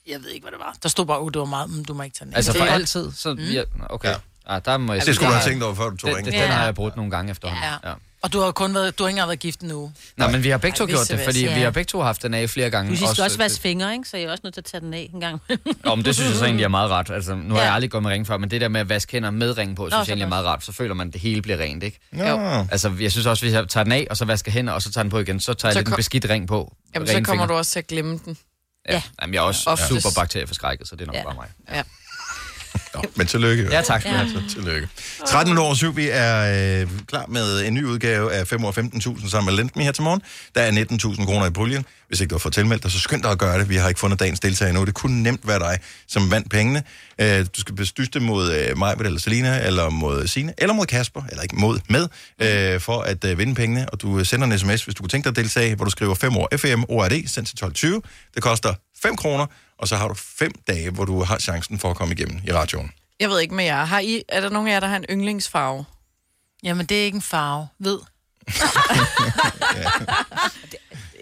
jeg 0.07 0.22
ved 0.22 0.29
ikke, 0.31 0.44
hvad 0.44 0.53
det 0.53 0.61
var. 0.61 0.76
Der 0.83 0.88
stod 0.88 1.07
bare, 1.07 1.18
oh, 1.20 1.31
det 1.33 1.38
var 1.38 1.44
meget, 1.44 1.70
men 1.70 1.85
du 1.85 1.94
må 1.94 2.03
ikke 2.03 2.14
tage 2.16 2.26
den 2.26 2.33
af. 2.35 2.37
Altså 2.37 2.53
for 2.59 2.64
altid? 2.64 3.12
Så, 3.12 3.35
Mm. 3.35 3.40
ja, 3.40 3.62
okay. 3.90 4.09
Ja. 4.09 4.14
Ah, 4.46 4.62
der 4.64 4.76
må 4.79 4.92
jeg 4.92 5.07
Det 5.07 5.14
skulle 5.14 5.29
du 5.29 5.35
have 5.35 5.50
tænkt 5.50 5.62
over, 5.64 5.74
før 5.74 5.90
du 5.90 5.96
tog 5.96 6.09
den, 6.09 6.16
ringen. 6.16 6.33
den, 6.33 6.40
den 6.40 6.48
Ja. 6.48 6.55
har 6.57 6.64
jeg 6.64 6.74
brugt 6.74 6.96
nogle 6.96 7.11
gange 7.11 7.31
efterhånden. 7.31 7.64
Ja. 7.64 7.88
Ja. 7.90 7.94
Og 8.23 8.33
du 8.33 8.41
har 8.41 8.51
kun 8.51 8.75
været, 8.75 8.99
du 8.99 9.03
har 9.05 9.09
ikke 9.09 9.15
engang 9.17 9.29
været 9.29 9.39
gift 9.39 9.63
nu. 9.63 9.93
Nej, 10.17 10.31
men 10.31 10.45
vi 10.45 10.49
har 10.49 10.59
begge 10.59 10.77
to 10.77 10.85
Ej, 10.85 10.91
gjort 10.91 11.09
det, 11.09 11.21
fordi 11.25 11.43
versa. 11.43 11.55
vi 11.59 11.61
har 11.63 11.71
begge 11.71 11.89
to 11.89 12.01
haft 12.03 12.23
den 12.23 12.35
af 12.35 12.51
flere 12.51 12.71
gange. 12.71 12.91
Du 12.91 12.97
skal 12.97 13.09
også, 13.09 13.23
Også- 13.25 13.39
vaske 13.39 13.61
fingre, 13.61 13.93
ikke? 13.93 14.09
Så 14.09 14.17
jeg 14.17 14.27
er 14.27 14.31
også 14.31 14.41
nødt 14.45 14.55
til 14.55 14.61
at 14.61 14.65
tage 14.65 14.81
den 14.81 14.95
af 14.95 15.11
en 15.15 15.21
gang. 15.21 15.41
Nå, 15.85 15.95
men 15.95 16.05
det 16.05 16.15
synes 16.15 16.31
jeg 16.31 16.39
så 16.39 16.45
egentlig 16.45 16.65
er 16.65 16.69
meget 16.69 16.91
rart. 16.91 17.11
Altså, 17.11 17.35
nu 17.35 17.55
har 17.55 17.61
Ja. 17.61 17.67
jeg 17.67 17.75
aldrig 17.75 17.91
gået 17.91 18.03
med 18.03 18.11
ring 18.11 18.27
før, 18.27 18.37
men 18.37 18.51
det 18.51 18.61
der 18.61 18.69
med 18.69 18.81
at 18.81 18.89
vaske 18.89 19.13
hænder 19.13 19.31
med 19.31 19.59
ring 19.59 19.77
på, 19.77 19.83
synes 19.89 19.99
jeg 19.99 20.07
så 20.07 20.11
egentlig 20.11 20.25
er 20.25 20.29
meget 20.29 20.45
rart. 20.47 20.65
Så 20.65 20.73
føler 20.73 20.95
man, 20.95 21.07
at 21.09 21.13
det 21.13 21.21
hele 21.23 21.43
bliver 21.43 21.59
rent, 21.59 21.83
ikke? 21.83 21.99
Nå. 22.13 22.25
Altså, 22.71 22.93
jeg 23.01 23.13
synes 23.13 23.27
også, 23.27 23.45
hvis 23.45 23.53
jeg 23.55 23.69
tager 23.69 23.85
den 23.85 23.93
af, 23.93 24.07
og 24.11 24.17
så 24.17 24.25
vasker 24.25 24.53
hænder, 24.53 24.73
og 24.73 24.83
så 24.83 24.93
tager 24.93 25.03
den 25.03 25.11
på 25.11 25.19
igen, 25.19 25.41
så 25.41 25.55
tager 25.55 25.71
jeg 25.73 25.79
Så 25.81 25.85
kom- 25.91 25.97
beskidt 25.97 26.27
ring 26.29 26.49
på. 26.49 26.77
Jamen, 26.95 27.07
så 27.09 27.13
kommer 27.15 27.27
fingre. 27.33 27.47
du 27.47 27.53
også 27.53 27.71
til 27.73 27.79
at 27.79 27.87
glemme 27.87 28.21
den. 28.25 28.37
Ja. 28.89 28.95
ja. 28.95 29.03
Jamen, 29.23 29.35
jeg 29.35 29.41
er 29.41 29.45
også 29.45 29.71
Oftest. 29.71 30.03
super 30.03 30.21
bakterieforskrækket, 30.21 30.89
så 30.89 30.97
det 30.97 31.03
er 31.03 31.07
nok 31.07 31.15
Ja. 31.15 31.23
bare 31.25 31.35
mig. 31.35 31.47
Ja. 31.71 31.83
Nå, 32.94 33.03
men 33.14 33.26
tillykke. 33.26 33.68
Ja, 33.70 33.83
tak 33.83 34.05
Ja. 34.05 34.11
have. 34.11 34.29
Så 34.31 34.55
tillykke. 34.55 34.88
13 35.26 35.59
over 35.59 35.74
7, 35.74 35.96
vi 35.96 36.09
er 36.12 36.81
øh, 36.83 36.88
klar 37.07 37.24
med 37.29 37.66
en 37.66 37.74
ny 37.74 37.85
udgave 37.85 38.33
af 38.33 38.46
5 38.46 38.64
år 38.64 38.72
15.000 39.18 39.31
sammen 39.31 39.46
med 39.55 39.57
Lendme 39.62 39.83
her 39.83 39.92
til 39.92 40.03
morgen. 40.03 40.22
Der 40.55 40.61
er 40.61 40.70
19.000 41.16 41.24
kroner 41.26 41.46
i 41.46 41.50
puljen. 41.50 41.85
Hvis 42.09 42.20
ikke 42.20 42.31
du 42.31 42.35
har 42.35 42.38
fået 42.38 42.55
tilmeldt 42.55 42.83
dig, 42.83 42.90
så 42.92 42.98
skynd 42.98 43.22
dig 43.22 43.31
at 43.31 43.38
gøre 43.38 43.59
det. 43.59 43.68
Vi 43.68 43.76
har 43.76 43.88
ikke 43.88 44.00
fundet 44.00 44.20
dagens 44.20 44.40
deltager 44.40 44.68
endnu. 44.68 44.85
Det 44.85 44.94
kunne 44.94 45.22
nemt 45.22 45.48
være 45.48 45.59
dig, 45.59 45.79
som 46.09 46.31
vandt 46.31 46.50
pengene. 46.50 46.83
Øh, 47.20 47.46
du 47.57 47.61
skal 47.61 47.74
bestyste 47.74 48.20
mod 48.20 48.53
øh, 48.53 48.79
mig, 48.79 48.96
eller 49.00 49.20
Selina, 49.20 49.66
eller 49.66 49.88
mod 49.90 50.26
Sine, 50.26 50.55
eller 50.59 50.74
mod 50.74 50.87
Kasper, 50.87 51.22
eller 51.31 51.42
ikke 51.42 51.57
mod, 51.57 51.79
med, 51.88 52.09
øh, 52.42 52.81
for 52.81 53.00
at 53.00 53.24
øh, 53.24 53.38
vinde 53.38 53.55
pengene. 53.55 53.88
Og 53.88 54.03
du 54.03 54.24
sender 54.24 54.46
en 54.46 54.59
sms, 54.59 54.85
hvis 54.85 54.94
du 54.94 55.03
kunne 55.03 55.09
tænke 55.11 55.24
dig 55.24 55.31
at 55.31 55.37
deltage, 55.37 55.74
hvor 55.74 55.85
du 55.85 55.90
skriver 55.90 56.14
5 56.14 56.37
år 56.37 56.48
FM 56.57 56.83
ORD, 56.88 57.11
sendt 57.11 57.33
til 57.33 57.40
1220. 57.40 58.03
Det 58.35 58.42
koster 58.42 58.74
5 59.03 59.16
kroner, 59.16 59.46
og 59.81 59.88
så 59.88 59.97
har 59.97 60.09
du 60.09 60.14
5 60.14 60.53
dage, 60.69 60.90
hvor 60.90 61.05
du 61.05 61.23
har 61.23 61.38
chancen 61.38 61.79
for 61.79 61.90
at 61.90 61.97
komme 61.97 62.14
igennem 62.14 62.40
i 62.47 62.53
radioen. 62.53 62.93
Jeg 63.21 63.31
ved 63.31 63.40
ikke 63.40 63.55
med 63.55 63.64
jer. 63.64 63.85
Har 63.85 63.99
I, 64.01 64.23
er 64.29 64.40
der 64.40 64.49
nogen 64.51 64.69
af 64.69 64.73
jer, 64.73 64.81
der 64.81 64.87
har 64.87 64.97
en 64.97 65.05
yndlingsfarve? 65.11 65.85
Jamen, 66.62 66.87
det 66.87 67.01
er 67.01 67.05
ikke 67.05 67.16
en 67.16 67.23
farve. 67.23 67.69
Hvid. 67.79 67.99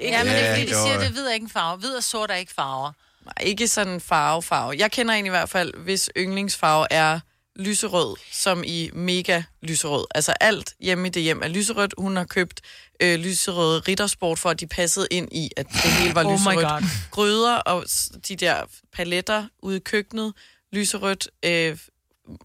Ja, 0.03 0.25
men 0.25 0.33
det 0.33 0.41
er 0.43 0.55
fordi, 0.55 0.67
de 0.67 0.77
Ja, 0.77 0.83
siger, 0.85 0.95
jo. 0.95 1.01
det 1.01 1.09
hvid 1.11 1.27
er 1.27 1.33
ikke 1.33 1.45
en 1.45 1.51
farve. 1.51 1.77
Hvid 1.79 1.91
og 1.97 2.03
sort 2.05 2.31
er 2.31 2.35
ikke 2.35 2.53
farver. 2.55 2.93
Nej, 3.25 3.35
ikke 3.41 3.69
sådan 3.69 3.93
en 3.93 4.01
farve, 4.01 4.43
farve. 4.43 4.75
Jeg 4.79 4.91
kender 4.91 5.15
en 5.15 5.27
i 5.27 5.29
hvert 5.29 5.49
fald, 5.49 5.75
hvis 5.77 6.11
yndlingsfarve 6.17 6.87
er 6.91 7.21
lyserød, 7.57 8.17
som 8.33 8.65
i 8.67 8.91
mega 8.93 9.43
lyserød. 9.63 10.07
Altså 10.15 10.33
alt 10.41 10.75
hjemme 10.81 11.07
i 11.07 11.11
det 11.11 11.23
hjem 11.23 11.43
er 11.43 11.49
lyserødt. 11.49 11.95
Hun 11.99 12.17
har 12.17 12.25
købt 12.25 12.61
øh, 13.03 13.19
lyserøde 13.19 13.81
riddersport, 13.81 14.39
for 14.39 14.51
at 14.51 14.61
de 14.61 14.67
passede 14.67 15.07
ind 15.11 15.29
i, 15.33 15.51
at 15.57 15.67
det 15.69 15.91
hele 15.91 16.15
var 16.15 16.25
Oh 16.25 16.33
lyserødt. 16.33 16.85
Gryder 17.11 17.57
og 17.57 17.85
de 18.29 18.37
der 18.37 18.63
paletter 18.93 19.47
ude 19.63 19.77
i 19.77 19.81
køkkenet, 19.81 20.33
lyserødt. 20.73 21.29
Øh, 21.45 21.79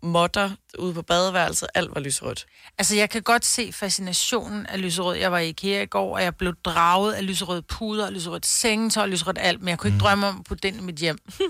modder 0.04 0.52
ude 0.80 0.94
på 0.94 1.02
badeværelset, 1.02 1.68
alt 1.76 1.96
var 1.96 2.02
lyserødt. 2.02 2.46
Altså, 2.78 2.96
jeg 2.96 3.10
kan 3.10 3.22
godt 3.22 3.46
se 3.46 3.72
fascinationen 3.74 4.66
af 4.66 4.82
lyserød. 4.82 5.16
Jeg 5.16 5.32
var 5.32 5.40
i 5.40 5.50
IKEA 5.50 5.82
i 5.82 5.86
går, 5.86 6.16
og 6.16 6.24
jeg 6.24 6.36
blev 6.36 6.54
draget 6.66 7.14
af 7.14 7.28
lyserød 7.28 7.62
puder, 7.62 8.10
lyserødt 8.10 8.46
sengetøj, 8.46 9.06
lyserødt 9.06 9.38
alt, 9.42 9.60
men 9.62 9.70
jeg 9.70 9.78
kunne 9.78 9.88
ikke 9.88 10.00
drømme 10.00 10.28
om 10.28 10.40
at 10.40 10.46
putte 10.46 10.68
den 10.72 10.80
i 10.80 10.82
mit 10.82 10.96
hjem. 10.96 11.18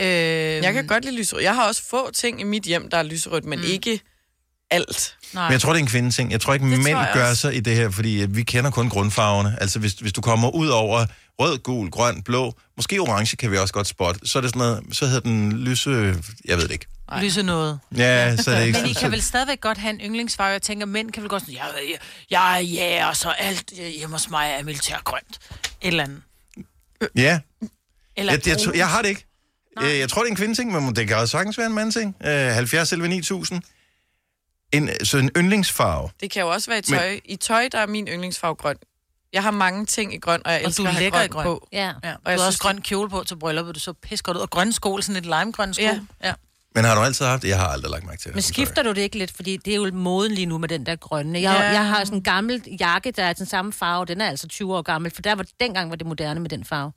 øh, 0.00 0.06
Jeg 0.06 0.72
kan 0.72 0.86
godt 0.86 1.04
lide 1.04 1.16
lyserødt. 1.16 1.44
Jeg 1.44 1.54
har 1.54 1.68
også 1.68 1.82
få 1.90 2.10
ting 2.10 2.40
i 2.40 2.44
mit 2.44 2.62
hjem, 2.62 2.90
der 2.90 2.96
er 2.96 3.02
lyserødt, 3.02 3.44
men 3.44 3.58
mm. 3.58 3.64
ikke 3.64 4.00
alt. 4.72 5.16
Nej. 5.34 5.44
Men 5.44 5.52
jeg 5.52 5.60
tror, 5.60 5.72
det 5.72 5.78
er 5.78 5.82
en 5.82 5.88
kvindeting. 5.88 6.32
Jeg 6.32 6.40
tror 6.40 6.54
ikke, 6.54 6.70
Det 6.70 6.78
mænd 6.78 6.96
tror 6.96 7.02
jeg 7.04 7.10
gør 7.14 7.28
også. 7.28 7.40
sig 7.40 7.54
i 7.56 7.60
det 7.60 7.76
her, 7.76 7.90
fordi 7.90 8.20
at 8.22 8.36
vi 8.36 8.42
kender 8.42 8.70
kun 8.70 8.88
grundfarverne. 8.88 9.56
Altså, 9.60 9.78
hvis, 9.78 9.92
hvis 9.92 10.12
du 10.12 10.20
kommer 10.20 10.50
ud 10.54 10.68
over 10.68 11.06
rød, 11.40 11.58
gul, 11.58 11.90
grøn, 11.90 12.22
blå. 12.22 12.54
Måske 12.76 12.98
orange 13.00 13.36
kan 13.36 13.50
vi 13.50 13.58
også 13.58 13.74
godt 13.74 13.86
spotte. 13.86 14.20
Så 14.24 14.38
er 14.38 14.40
det 14.40 14.50
sådan 14.50 14.58
noget, 14.58 14.82
så 14.92 15.06
hedder 15.06 15.20
den 15.20 15.52
lyse... 15.52 15.90
Jeg 16.44 16.56
ved 16.56 16.64
det 16.64 16.70
ikke. 16.70 16.86
Lyse 17.20 17.42
noget. 17.42 17.78
Ja, 17.96 18.36
så 18.36 18.50
er 18.50 18.58
det 18.58 18.66
ikke 18.66 18.78
Men 18.80 18.90
I 18.90 18.92
kan 18.92 19.10
vel 19.12 19.22
stadigvæk 19.22 19.60
godt 19.60 19.78
have 19.78 19.90
en 19.94 20.00
yndlingsfarve. 20.00 20.50
Jeg 20.52 20.62
tænker, 20.62 20.86
mænd 20.86 21.10
kan 21.10 21.22
vel 21.22 21.30
godt 21.30 21.42
sådan, 21.42 21.54
jeg, 21.54 21.64
jeg, 21.90 21.98
jeg 22.30 22.56
er 22.56 22.60
ja, 22.60 23.08
og 23.08 23.16
så 23.16 23.28
alt 23.30 23.72
øh, 23.80 23.86
hjemme 23.88 24.14
hos 24.14 24.30
mig 24.30 24.54
er 24.60 24.64
militærgrønt. 24.64 25.38
Et 25.56 25.66
eller 25.82 26.04
andet. 26.04 26.22
Ja. 27.16 27.38
Eller 28.16 28.32
jeg, 28.32 28.46
jeg, 28.46 28.58
brun. 28.64 28.76
jeg 28.76 28.88
har 28.88 29.02
det 29.02 29.08
ikke. 29.08 29.24
Øh, 29.82 29.98
Jeg 29.98 30.08
tror, 30.08 30.22
det 30.22 30.26
er 30.28 30.30
en 30.30 30.36
kvindeting, 30.36 30.72
men 30.72 30.96
det 30.96 31.08
kan 31.08 31.16
også 31.16 31.32
sagtens 31.32 31.58
være 31.58 31.66
en 31.66 31.74
mandting. 31.74 32.16
Øh, 32.24 32.30
70 32.52 32.92
11 32.92 33.08
9000. 33.08 33.62
En, 34.72 34.90
så 35.04 35.18
en 35.18 35.30
yndlingsfarve. 35.36 36.10
Det 36.20 36.30
kan 36.30 36.42
jo 36.42 36.48
også 36.48 36.70
være 36.70 36.78
i 36.78 36.82
tøj. 36.82 37.10
Men... 37.10 37.20
I 37.24 37.36
tøj, 37.36 37.68
der 37.72 37.78
er 37.78 37.86
min 37.86 38.08
yndlingsfarve 38.08 38.54
grøn. 38.54 38.76
Jeg 39.32 39.42
har 39.42 39.50
mange 39.50 39.86
ting 39.86 40.14
i 40.14 40.18
grøn, 40.18 40.42
og 40.44 40.52
jeg 40.52 40.60
Og 40.60 40.66
elsker 40.66 40.82
du 40.82 40.88
at 40.88 40.94
have 40.94 41.02
lækker 41.02 41.18
grøn, 41.18 41.28
grøn. 41.28 41.44
på. 41.44 41.68
Ja. 41.72 41.78
Ja, 41.78 41.88
Og 41.88 41.94
og 42.02 42.02
jeg 42.04 42.14
du 42.24 42.28
har 42.30 42.36
synes, 42.36 42.46
også 42.46 42.58
grøn 42.58 42.80
kjole 42.82 43.10
på 43.10 43.24
til 43.24 43.36
brylluppet, 43.36 43.74
du 43.74 43.80
så 43.80 43.92
pisse 43.92 44.22
godt 44.22 44.36
ud. 44.36 44.42
Og 44.42 44.50
grønne 44.50 44.72
sko, 44.72 45.00
sådan 45.00 45.16
et 45.16 45.22
limegrøn 45.22 45.74
sko. 45.74 45.82
Ja. 45.82 46.00
ja. 46.24 46.32
Men 46.74 46.84
har 46.84 46.94
du 46.94 47.00
altid 47.00 47.26
haft 47.26 47.42
det? 47.42 47.48
Jeg 47.48 47.58
har 47.58 47.66
aldrig 47.66 47.90
lagt 47.90 48.04
mærke 48.06 48.18
til 48.18 48.26
det. 48.28 48.34
Men 48.34 48.42
skifter 48.42 48.82
du 48.82 48.88
det 48.88 48.98
ikke 49.00 49.18
lidt? 49.18 49.32
Fordi 49.36 49.56
det 49.56 49.70
er 49.72 49.76
jo 49.76 49.90
moden 49.92 50.32
lige 50.32 50.46
nu 50.46 50.58
med 50.58 50.68
den 50.68 50.86
der 50.86 50.96
grønne. 50.96 51.40
Jeg, 51.40 51.56
ja. 51.60 51.66
jeg 51.70 51.86
har 51.88 52.04
sådan 52.04 52.18
en 52.18 52.22
gammel 52.24 52.62
jakke, 52.80 53.10
der 53.10 53.24
er 53.24 53.32
den 53.32 53.46
samme 53.46 53.72
farve. 53.72 54.04
Den 54.04 54.20
er 54.20 54.28
altså 54.28 54.48
20 54.48 54.76
år 54.76 54.82
gammel, 54.82 55.10
for 55.14 55.22
der 55.22 55.34
var, 55.34 55.44
dengang 55.60 55.90
var 55.90 55.96
det 55.96 56.06
moderne 56.06 56.40
med 56.40 56.50
den 56.50 56.64
farve. 56.64 56.92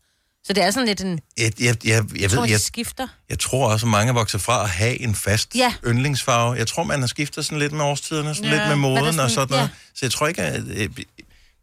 Så 0.47 0.53
det 0.53 0.63
er 0.63 0.71
sådan 0.71 0.87
lidt 0.87 1.01
en... 1.01 1.19
Jeg, 1.37 1.51
jeg, 1.61 1.75
jeg, 1.85 2.03
jeg, 2.19 2.29
tror, 2.31 2.41
ved, 2.41 2.49
jeg, 2.49 2.59
skifter. 2.61 3.07
jeg 3.29 3.39
tror 3.39 3.71
også, 3.71 3.85
at 3.85 3.89
mange 3.89 4.09
er 4.09 4.13
vokset 4.13 4.41
fra 4.41 4.63
at 4.63 4.69
have 4.69 5.01
en 5.01 5.15
fast 5.15 5.55
Ja. 5.55 5.73
yndlingsfarve. 5.87 6.53
Jeg 6.53 6.67
tror, 6.67 6.83
man 6.83 6.99
har 6.99 7.07
skiftet 7.07 7.45
sådan 7.45 7.59
lidt 7.59 7.71
med 7.73 7.81
årstiderne, 7.85 8.35
sådan 8.35 8.49
Ja. 8.51 8.57
lidt 8.57 8.67
med 8.67 8.75
moden 8.75 8.97
der 8.97 9.07
og 9.07 9.13
sådan- 9.13 9.29
sådan 9.29 9.47
noget. 9.49 9.63
ja. 9.63 9.67
Så 9.95 9.99
jeg 10.05 10.11
tror 10.11 10.27
ikke, 10.27 10.41
at... 10.41 10.63
øh, 10.67 10.89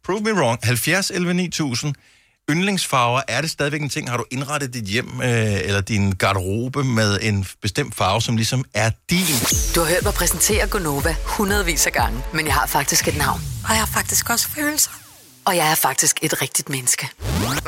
Prove 0.05 0.21
me 0.21 0.33
wrong. 0.33 0.59
70 0.63 1.09
11 1.11 1.33
9000. 1.33 1.95
Yndlingsfarver, 2.49 3.21
er 3.27 3.41
det 3.41 3.49
stadigvæk 3.49 3.81
en 3.81 3.89
ting? 3.89 4.09
Har 4.09 4.17
du 4.17 4.25
indrettet 4.31 4.73
dit 4.73 4.83
hjem 4.85 5.21
øh, 5.23 5.29
eller 5.53 5.81
din 5.81 6.11
garderobe 6.11 6.83
med 6.83 7.19
en 7.21 7.45
bestemt 7.61 7.95
farve, 7.95 8.21
som 8.21 8.35
ligesom 8.37 8.65
er 8.73 8.91
din? 9.09 9.25
Du 9.75 9.79
har 9.79 9.87
hørt 9.89 10.03
mig 10.03 10.13
præsentere 10.13 10.67
Gonova 10.67 11.15
hundredvis 11.25 11.85
af 11.85 11.91
gange, 11.93 12.19
men 12.33 12.45
jeg 12.45 12.53
har 12.53 12.67
faktisk 12.67 13.07
et 13.07 13.17
navn. 13.17 13.41
Og 13.63 13.69
jeg 13.69 13.77
har 13.79 13.85
faktisk 13.93 14.29
også 14.29 14.47
følelser. 14.49 14.91
Og 15.47 15.53
jeg 15.55 15.71
er 15.71 15.75
faktisk 15.75 16.23
et 16.23 16.41
rigtigt 16.41 16.69
menneske. 16.69 17.05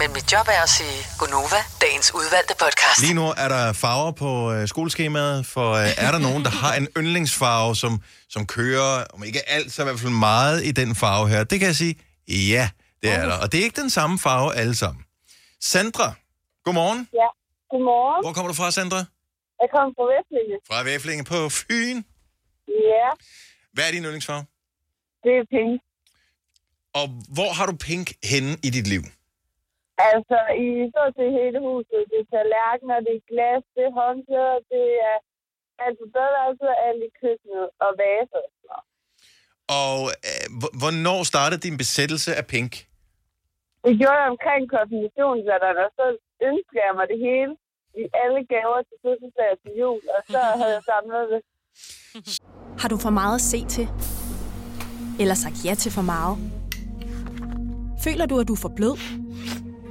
Men 0.01 0.13
mit 0.17 0.27
job 0.33 0.47
er 0.57 0.61
at 0.67 0.69
sige 0.77 0.97
Gonova, 1.19 1.59
dagens 1.81 2.07
udvalgte 2.19 2.53
podcast. 2.63 2.97
Lige 3.05 3.13
nu 3.13 3.25
er 3.43 3.47
der 3.55 3.73
farver 3.73 4.11
på 4.11 4.29
øh, 4.53 4.67
skoleskemaet, 4.67 5.45
for 5.45 5.67
øh, 5.73 5.89
er 6.05 6.11
der 6.15 6.19
nogen, 6.27 6.43
der 6.43 6.49
har 6.63 6.73
en 6.81 6.87
yndlingsfarve, 6.97 7.75
som, 7.75 7.91
som 8.29 8.47
kører, 8.47 9.05
om 9.13 9.23
ikke 9.23 9.49
alt, 9.49 9.71
så 9.73 9.81
i 9.81 9.85
hvert 9.85 9.99
fald 9.99 10.11
meget 10.31 10.65
i 10.69 10.71
den 10.71 10.95
farve 10.95 11.29
her? 11.29 11.43
Det 11.43 11.59
kan 11.59 11.67
jeg 11.67 11.75
sige, 11.75 11.95
ja, 12.27 12.69
det 13.03 13.09
er 13.13 13.25
der. 13.29 13.37
Og 13.43 13.51
det 13.51 13.59
er 13.59 13.63
ikke 13.63 13.81
den 13.81 13.89
samme 13.89 14.19
farve 14.19 14.55
alle 14.55 14.75
sammen. 14.75 15.03
Sandra, 15.61 16.13
godmorgen. 16.65 17.01
Ja, 17.13 17.29
godmorgen. 17.71 18.23
Hvor 18.25 18.33
kommer 18.33 18.47
du 18.51 18.55
fra, 18.61 18.71
Sandra? 18.71 19.01
Jeg 19.61 19.69
kommer 19.75 19.91
fra 19.97 20.05
Vestlinge. 20.13 20.55
Fra 20.69 20.83
Væflinge 20.83 21.23
på 21.23 21.49
Fyn. 21.49 21.97
Ja, 22.91 23.07
Hvad 23.73 23.83
er 23.87 23.91
din 23.91 24.03
yndlingsfarve? 24.03 24.45
det 25.25 25.31
er 25.41 25.45
pink. 25.55 25.81
Og 26.99 27.05
hvor 27.35 27.49
har 27.57 27.65
du 27.71 27.75
pink 27.89 28.07
henne 28.31 28.51
i 28.67 28.69
dit 28.77 28.87
liv? 28.93 29.03
Altså, 30.11 30.37
i 30.65 30.67
så 30.95 31.03
til 31.17 31.27
hele 31.39 31.57
huset. 31.67 31.99
Det 32.11 32.17
er 32.23 32.27
tallerkener, 32.33 32.97
det 33.07 33.13
er 33.19 33.23
glas, 33.31 33.63
det 33.75 33.83
er 33.89 33.93
håndklæder, 34.01 34.57
det 34.73 34.85
er 35.09 35.17
alt 35.85 35.97
på 36.01 36.05
badeværelset, 36.15 36.71
alt 36.87 37.01
i 37.09 37.11
køkkenet 37.21 37.65
og 37.85 37.91
vaser. 38.01 38.43
og 39.81 39.99
øh, 40.29 40.45
hvor- 40.59 40.73
hvornår 40.81 41.19
startede 41.31 41.61
din 41.67 41.77
besættelse 41.83 42.31
af 42.39 42.45
pink? 42.53 42.71
Det 43.85 43.93
gjorde 43.99 44.19
jeg 44.21 44.27
omkring 44.35 44.61
konfirmationsalderen, 44.77 45.77
og 45.85 45.89
så 45.97 46.05
ønskede 46.49 46.81
jeg 46.87 46.93
mig 46.99 47.05
det 47.13 47.19
hele 47.27 47.51
i 48.01 48.03
alle 48.23 48.39
gaver 48.53 48.79
til 48.87 48.97
fødselsdag 49.05 49.47
og 49.53 49.57
til 49.63 49.71
jul, 49.81 50.01
og 50.15 50.21
så 50.33 50.39
havde 50.59 50.73
jeg 50.77 50.83
samlet 50.91 51.23
det. 51.33 51.41
Har 52.81 52.89
du 52.93 52.97
for 53.05 53.13
meget 53.21 53.35
at 53.41 53.45
se 53.53 53.59
til? 53.75 53.87
Eller 55.21 55.35
sagt 55.43 55.57
ja 55.67 55.73
til 55.83 55.91
for 55.97 56.05
meget? 56.13 56.35
Føler 57.99 58.25
du, 58.25 58.39
at 58.39 58.47
du 58.47 58.53
er 58.53 58.57
for 58.57 58.71
blød? 58.75 58.97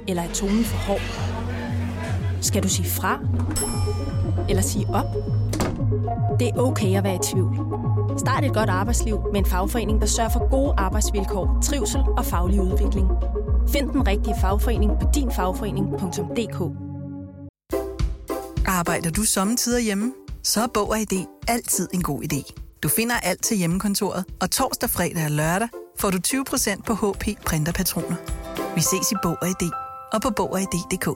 Eller 0.07 0.23
er 0.23 0.33
tonen 0.33 0.63
for 0.63 0.77
hård? 0.77 1.01
Skal 2.41 2.63
du 2.63 2.69
sige 2.69 2.89
fra? 2.89 3.19
Eller 4.49 4.61
sige 4.61 4.87
op? 4.89 5.05
Det 6.39 6.47
er 6.47 6.57
okay 6.57 6.97
at 6.97 7.03
være 7.03 7.15
i 7.15 7.19
tvivl. 7.23 7.55
Start 8.17 8.45
et 8.45 8.53
godt 8.53 8.69
arbejdsliv 8.69 9.19
med 9.31 9.39
en 9.39 9.45
fagforening, 9.45 10.01
der 10.01 10.07
sørger 10.07 10.29
for 10.29 10.49
gode 10.49 10.73
arbejdsvilkår, 10.77 11.59
trivsel 11.63 12.01
og 12.17 12.25
faglig 12.25 12.61
udvikling. 12.61 13.07
Find 13.69 13.89
den 13.89 14.07
rigtige 14.07 14.35
fagforening 14.41 14.91
på 15.01 15.07
dinfagforening.dk. 15.15 16.61
Arbejder 18.67 19.11
du 19.11 19.23
sommetider 19.23 19.79
hjemme? 19.79 20.13
Så 20.43 20.61
er 20.61 20.67
Bog 20.73 20.89
og 20.89 20.99
ID 20.99 21.25
altid 21.47 21.89
en 21.93 22.01
god 22.03 22.23
idé. 22.23 22.53
Du 22.83 22.89
finder 22.89 23.15
alt 23.15 23.43
til 23.43 23.57
hjemmekontoret, 23.57 24.25
og 24.41 24.51
torsdag, 24.51 24.89
fredag 24.89 25.25
og 25.25 25.31
lørdag 25.31 25.67
får 25.99 26.09
du 26.11 26.17
20% 26.17 26.81
på 26.83 26.93
HP 26.93 27.23
printerpatroner. 27.45 28.15
Vi 28.75 28.81
ses 28.81 29.11
i 29.11 29.15
Bog 29.23 29.37
og 29.41 29.47
ID 29.47 29.71
og 30.13 30.21
på 30.21 30.29
Bog 30.29 30.51
og 30.51 30.61
ID.dk. 30.61 31.07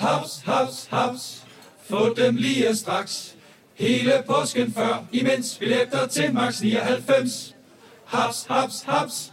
Haps, 0.00 0.42
haps, 0.44 0.86
haps. 0.90 1.46
Få 1.90 2.14
dem 2.14 2.36
lige 2.36 2.76
straks. 2.76 3.34
Hele 3.74 4.12
påsken 4.26 4.72
før, 4.72 5.04
imens 5.12 5.56
billetter 5.58 6.06
til 6.06 6.34
max 6.34 6.60
99. 6.60 7.54
Haps, 8.04 8.46
haps, 8.50 8.82
haps. 8.82 9.32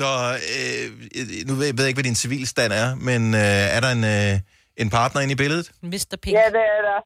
Så 0.00 0.08
øh, 0.54 0.86
nu 1.48 1.52
ved 1.58 1.66
jeg, 1.66 1.74
ved 1.76 1.84
jeg 1.84 1.90
ikke, 1.90 2.00
hvad 2.00 2.08
din 2.10 2.22
civilstand 2.24 2.72
er, 2.82 2.88
men 3.08 3.20
øh, 3.34 3.76
er 3.76 3.80
der 3.84 3.90
en, 3.98 4.04
øh, 4.16 4.34
en 4.82 4.90
partner 4.98 5.20
inde 5.22 5.32
i 5.36 5.40
billedet? 5.42 5.66
Mr. 5.82 6.16
Pink. 6.22 6.34
Ja, 6.40 6.46
det 6.56 6.64
er 6.76 6.82
der. 6.88 6.98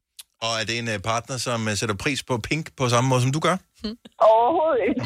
Og 0.45 0.51
er 0.59 0.65
det 0.69 0.75
en 0.81 0.89
øh, 0.93 0.99
partner, 1.11 1.37
som 1.47 1.59
øh, 1.69 1.73
sætter 1.79 1.95
pris 2.03 2.19
på 2.29 2.33
pink 2.49 2.65
på 2.79 2.83
samme 2.93 3.07
måde, 3.11 3.21
som 3.25 3.31
du 3.37 3.41
gør? 3.47 3.57
Overhovedet 4.33 4.79
ikke. 4.87 4.99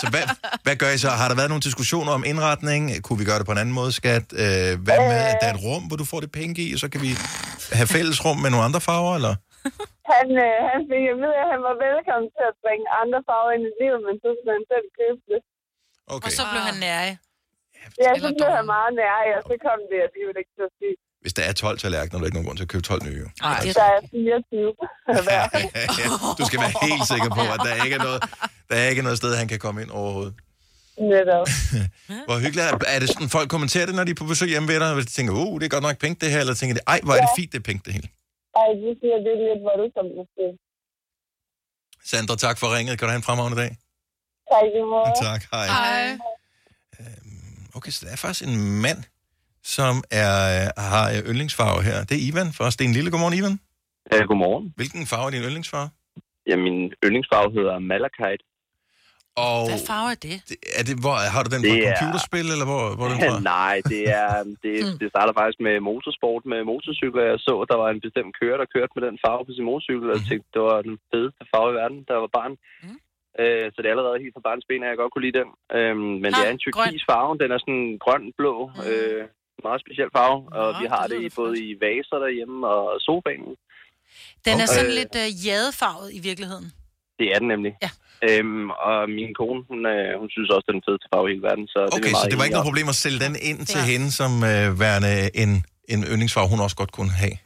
Så 0.00 0.06
hvad, 0.12 0.24
hvad 0.64 0.76
gør 0.82 0.90
I 0.96 0.98
så? 1.04 1.10
Har 1.20 1.28
der 1.30 1.36
været 1.40 1.50
nogle 1.52 1.66
diskussioner 1.68 2.12
om 2.18 2.22
indretning? 2.32 2.82
Kunne 3.04 3.18
vi 3.22 3.26
gøre 3.30 3.38
det 3.40 3.46
på 3.48 3.54
en 3.56 3.62
anden 3.62 3.76
måde, 3.80 3.92
skat? 4.00 4.26
Øh, 4.44 4.70
hvad 4.86 4.98
med, 5.10 5.18
at 5.30 5.36
der 5.40 5.46
er 5.48 5.54
et 5.56 5.62
rum, 5.66 5.82
hvor 5.88 5.96
du 6.02 6.06
får 6.12 6.20
det 6.24 6.30
pink 6.38 6.54
i, 6.64 6.66
og 6.74 6.78
så 6.82 6.88
kan 6.92 7.00
vi 7.06 7.10
have 7.78 7.88
fælles 7.96 8.18
rum 8.24 8.38
med 8.44 8.50
nogle 8.52 8.64
andre 8.68 8.80
farver, 8.88 9.14
eller? 9.18 9.34
Han, 10.14 10.26
øh, 10.46 10.56
han 10.72 10.80
fik 10.90 11.04
at 11.12 11.16
vide, 11.22 11.36
at 11.42 11.48
han 11.54 11.60
var 11.68 11.76
velkommen 11.86 12.28
til 12.36 12.44
at 12.50 12.56
bringe 12.64 12.84
andre 13.02 13.20
farver 13.28 13.50
ind 13.56 13.64
i 13.70 13.72
livet, 13.80 14.00
men 14.06 14.14
så 14.22 14.28
skulle 14.36 14.54
han 14.58 14.66
selv 14.72 14.86
købe 15.00 15.22
det. 15.32 15.40
Okay. 16.14 16.26
Og 16.26 16.30
så 16.38 16.42
blev 16.52 16.62
han 16.70 16.76
nærig. 16.88 17.12
Ja, 18.04 18.10
så 18.24 18.28
blev 18.38 18.50
han 18.58 18.66
meget 18.74 18.90
nær, 19.00 19.16
og 19.38 19.42
så 19.48 19.54
kom 19.66 19.78
det 19.90 19.98
alligevel 20.06 20.36
ikke 20.42 20.52
til 20.56 20.64
at 20.70 20.72
ske. 20.78 20.88
Hvis 21.24 21.34
der 21.38 21.44
er 21.48 21.52
12 21.52 21.78
tallerkener, 21.82 22.16
er 22.16 22.20
der 22.20 22.26
ikke 22.28 22.36
nogen 22.38 22.48
grund 22.48 22.58
til 22.60 22.66
at 22.68 22.72
købe 22.74 22.84
12 22.92 23.02
nye. 23.08 23.24
Nej, 23.46 23.60
Der 23.80 23.88
er 23.96 24.00
24 24.10 24.74
hver. 25.28 25.44
Ja, 26.00 26.06
du 26.38 26.44
skal 26.48 26.58
være 26.64 26.74
helt 26.88 27.04
sikker 27.12 27.30
på, 27.38 27.42
at 27.54 27.60
der 27.66 27.72
ikke 27.84 27.96
er 28.00 28.04
noget, 28.08 28.20
der 28.68 28.76
er 28.82 28.86
ikke 28.92 29.02
noget 29.06 29.18
sted, 29.22 29.30
han 29.42 29.48
kan 29.52 29.58
komme 29.64 29.78
ind 29.82 29.90
overhovedet. 30.00 30.34
Netop. 31.12 31.46
Hvor 32.28 32.36
hyggeligt 32.44 32.66
er, 32.68 32.72
er 32.94 32.98
det 33.02 33.08
sådan, 33.14 33.28
folk 33.38 33.48
kommenterer 33.54 33.86
det, 33.88 33.94
når 33.98 34.04
de 34.08 34.12
er 34.16 34.20
på 34.22 34.28
besøg 34.32 34.48
hjemme 34.54 34.68
ved 34.72 34.78
dig, 34.82 34.94
hvis 34.98 35.06
de 35.10 35.12
tænker, 35.18 35.32
uh, 35.42 35.54
det 35.58 35.64
er 35.66 35.72
godt 35.76 35.86
nok 35.88 35.96
pink 36.04 36.14
det 36.22 36.28
her, 36.34 36.40
eller 36.44 36.54
tænker 36.60 36.74
de, 36.78 36.82
ej, 36.92 36.98
hvor 37.04 37.14
er 37.18 37.22
det 37.26 37.32
fint, 37.38 37.50
det 37.52 37.58
er 37.62 37.66
pink 37.70 37.80
det 37.86 37.92
hele. 37.96 38.08
Ej, 38.60 38.68
det 38.82 38.92
siger, 39.00 39.16
det 39.24 39.30
er 39.36 39.40
lidt 39.48 39.62
voldsomt 39.68 40.12
måske. 40.20 40.44
Sandra, 42.10 42.36
tak 42.46 42.56
for 42.60 42.66
ringet. 42.76 42.92
Kan 42.98 43.04
du 43.06 43.10
have 43.14 43.20
en 43.22 43.28
fremragende 43.28 43.58
dag? 43.62 43.70
Tak. 44.52 45.14
Tak, 45.26 45.40
hej. 45.52 45.66
Hej. 45.66 46.18
Okay, 47.76 47.90
så 47.96 48.00
der 48.06 48.12
er 48.12 48.20
faktisk 48.24 48.44
en 48.50 48.56
mand, 48.84 49.00
som 49.76 49.94
er, 50.22 50.32
øh, 50.54 50.66
har 50.90 51.04
øh, 51.14 51.18
yndlingsfarve 51.30 51.80
her. 51.88 51.96
Det 52.08 52.14
er 52.18 52.22
Ivan 52.30 52.48
fra 52.58 52.66
Sten 52.76 52.92
Lille. 52.96 53.10
Godmorgen, 53.12 53.36
Ivan. 53.40 53.54
Ja, 54.12 54.18
godmorgen. 54.30 54.64
Hvilken 54.80 55.02
farve 55.12 55.26
er 55.28 55.32
din 55.36 55.42
yndlingsfarve? 55.48 55.88
Ja, 56.50 56.56
min 56.66 56.78
yndlingsfarve 57.04 57.48
hedder 57.58 57.74
Malachite. 57.92 58.42
Og 59.46 59.60
Hvad 59.70 59.82
farve 59.92 60.08
er 60.16 60.20
det? 60.28 60.36
er 60.80 60.84
det, 60.88 60.94
hvor, 61.04 61.14
har 61.34 61.42
du 61.46 61.50
den 61.54 61.60
fra 61.62 61.68
Det 61.68 61.78
er- 61.88 61.88
computerspil, 61.90 62.46
eller 62.54 62.66
hvor, 62.72 62.84
hvor 62.96 63.04
er 63.06 63.12
den 63.14 63.20
fra? 63.28 63.40
Nej, 63.62 63.76
det, 63.92 64.02
er, 64.20 64.30
det, 64.64 64.74
det 65.00 65.06
starter 65.14 65.34
faktisk 65.40 65.58
med 65.68 65.74
motorsport 65.90 66.42
med 66.52 66.60
motorcykler. 66.72 67.22
Jeg 67.30 67.38
så, 67.48 67.54
at 67.62 67.68
der 67.72 67.78
var 67.82 67.88
en 67.94 68.00
bestemt 68.06 68.32
kører, 68.40 68.56
der 68.62 68.68
kørte 68.74 68.92
med 68.96 69.02
den 69.08 69.16
farve 69.24 69.42
på 69.48 69.52
sin 69.56 69.64
motorcykel, 69.70 70.06
og 70.10 70.14
jeg 70.18 70.24
tænkte, 70.30 70.48
det 70.54 70.62
var 70.70 70.78
den 70.88 70.96
fedeste 71.10 71.42
farve 71.52 71.68
i 71.72 71.76
verden, 71.80 71.98
der 72.10 72.16
var 72.24 72.30
barn. 72.38 72.52
Øh, 73.42 73.64
så 73.72 73.76
det 73.78 73.86
er 73.86 73.94
allerede 73.94 74.22
helt 74.24 74.34
fra 74.36 74.46
barns 74.48 74.66
ben, 74.68 74.82
at 74.82 74.88
jeg 74.90 75.00
godt 75.02 75.12
kunne 75.12 75.26
lide 75.26 75.38
den. 75.40 75.50
Øhm, 75.76 76.12
men 76.22 76.30
det 76.36 76.42
er 76.48 76.52
en 76.56 76.62
turkis 76.64 77.04
farve. 77.10 77.32
Den 77.42 77.50
er 77.54 77.60
sådan 77.64 77.86
grøn-blå. 78.04 78.54
Øh, 78.90 79.24
meget 79.66 79.80
speciel 79.84 80.10
farve. 80.16 80.38
Og 80.58 80.68
vi 80.80 80.86
har 80.94 81.04
det 81.12 81.18
i 81.26 81.30
både 81.40 81.54
i 81.66 81.68
vaser 81.84 82.18
derhjemme 82.24 82.58
og 82.74 82.82
sofaen. 83.06 83.46
Den 84.46 84.56
er 84.64 84.68
sådan 84.76 84.94
lidt 85.00 85.14
øh, 85.24 85.28
jadefarvet 85.46 86.08
i 86.18 86.20
virkeligheden. 86.28 86.66
Det 87.18 87.26
er 87.34 87.38
den 87.42 87.48
nemlig. 87.54 87.72
Ja. 87.84 87.90
Øhm, 88.28 88.70
og 88.88 88.96
min 89.18 89.30
kone, 89.40 89.60
hun, 89.70 89.80
øh, 89.94 90.10
hun 90.20 90.28
synes 90.34 90.48
også, 90.54 90.64
det 90.66 90.72
er 90.72 90.78
den 90.78 90.86
fedeste 90.88 91.06
farve 91.12 91.26
i 91.28 91.30
hele 91.32 91.44
verden. 91.48 91.66
Så 91.74 91.78
det 91.78 91.92
er 91.92 91.98
Okay, 91.98 92.12
så 92.12 92.16
meget 92.16 92.30
det 92.30 92.36
var 92.38 92.44
ikke 92.46 92.58
noget 92.58 92.70
problem 92.70 92.88
at 92.94 92.98
sælge 93.04 93.20
den 93.26 93.34
ind 93.50 93.60
til 93.72 93.80
hende 93.90 94.08
som 94.20 94.32
øh, 94.50 94.66
værende 94.82 95.12
en, 95.42 95.50
en 95.92 96.00
yndlingsfarve, 96.12 96.48
hun 96.54 96.60
også 96.66 96.76
godt 96.82 96.92
kunne 96.98 97.14
have. 97.22 97.36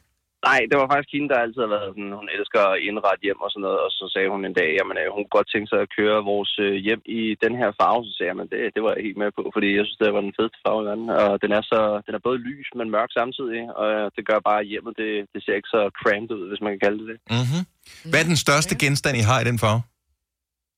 Nej, 0.49 0.61
det 0.70 0.76
var 0.80 0.88
faktisk 0.93 1.12
hende, 1.14 1.30
der 1.32 1.45
altid 1.45 1.61
har 1.64 1.74
været 1.76 1.90
sådan, 1.90 2.18
hun 2.20 2.28
elsker 2.36 2.61
at 2.72 2.80
indrette 2.88 3.24
hjem 3.26 3.40
og 3.45 3.51
sådan 3.51 3.64
noget, 3.66 3.80
og 3.84 3.90
så 3.99 4.05
sagde 4.14 4.32
hun 4.34 4.43
en 4.45 4.59
dag, 4.61 4.70
jamen 4.78 4.97
øh, 5.03 5.07
hun 5.14 5.22
kunne 5.22 5.36
godt 5.38 5.51
tænke 5.51 5.68
sig 5.70 5.80
at 5.82 5.93
køre 5.99 6.28
vores 6.32 6.53
øh, 6.66 6.74
hjem 6.86 7.03
i 7.20 7.22
den 7.45 7.55
her 7.61 7.70
farve, 7.80 8.01
så 8.07 8.12
sagde 8.14 8.30
jeg, 8.30 8.38
men 8.40 8.49
det, 8.53 8.61
det 8.74 8.80
var 8.84 8.90
jeg 8.93 9.05
helt 9.07 9.20
med 9.22 9.30
på, 9.36 9.43
fordi 9.57 9.68
jeg 9.78 9.84
synes, 9.84 10.01
det 10.01 10.16
var 10.16 10.24
den 10.28 10.36
fedeste 10.38 10.62
farve 10.64 10.80
i 10.82 10.86
verden, 10.88 11.09
og 11.20 11.32
den 11.43 11.51
er, 11.59 11.62
så, 11.72 11.80
den 12.07 12.14
er 12.14 12.26
både 12.28 12.38
lys, 12.49 12.68
men 12.78 12.93
mørk 12.97 13.11
samtidig, 13.20 13.62
og 13.80 13.86
øh, 13.97 14.07
det 14.16 14.22
gør 14.30 14.49
bare 14.51 14.68
hjemmet, 14.70 14.93
det, 15.03 15.11
det 15.32 15.40
ser 15.43 15.59
ikke 15.59 15.74
så 15.76 15.82
cramped 16.01 16.36
ud, 16.40 16.47
hvis 16.51 16.64
man 16.64 16.72
kan 16.72 16.82
kalde 16.84 16.99
det 17.01 17.09
det. 17.12 17.18
Mm-hmm. 17.36 17.62
Hvad 18.11 18.20
er 18.22 18.28
den 18.32 18.40
største 18.47 18.74
genstand, 18.84 19.14
I 19.22 19.24
har 19.30 19.38
i 19.40 19.49
den 19.51 19.59
farve? 19.64 19.80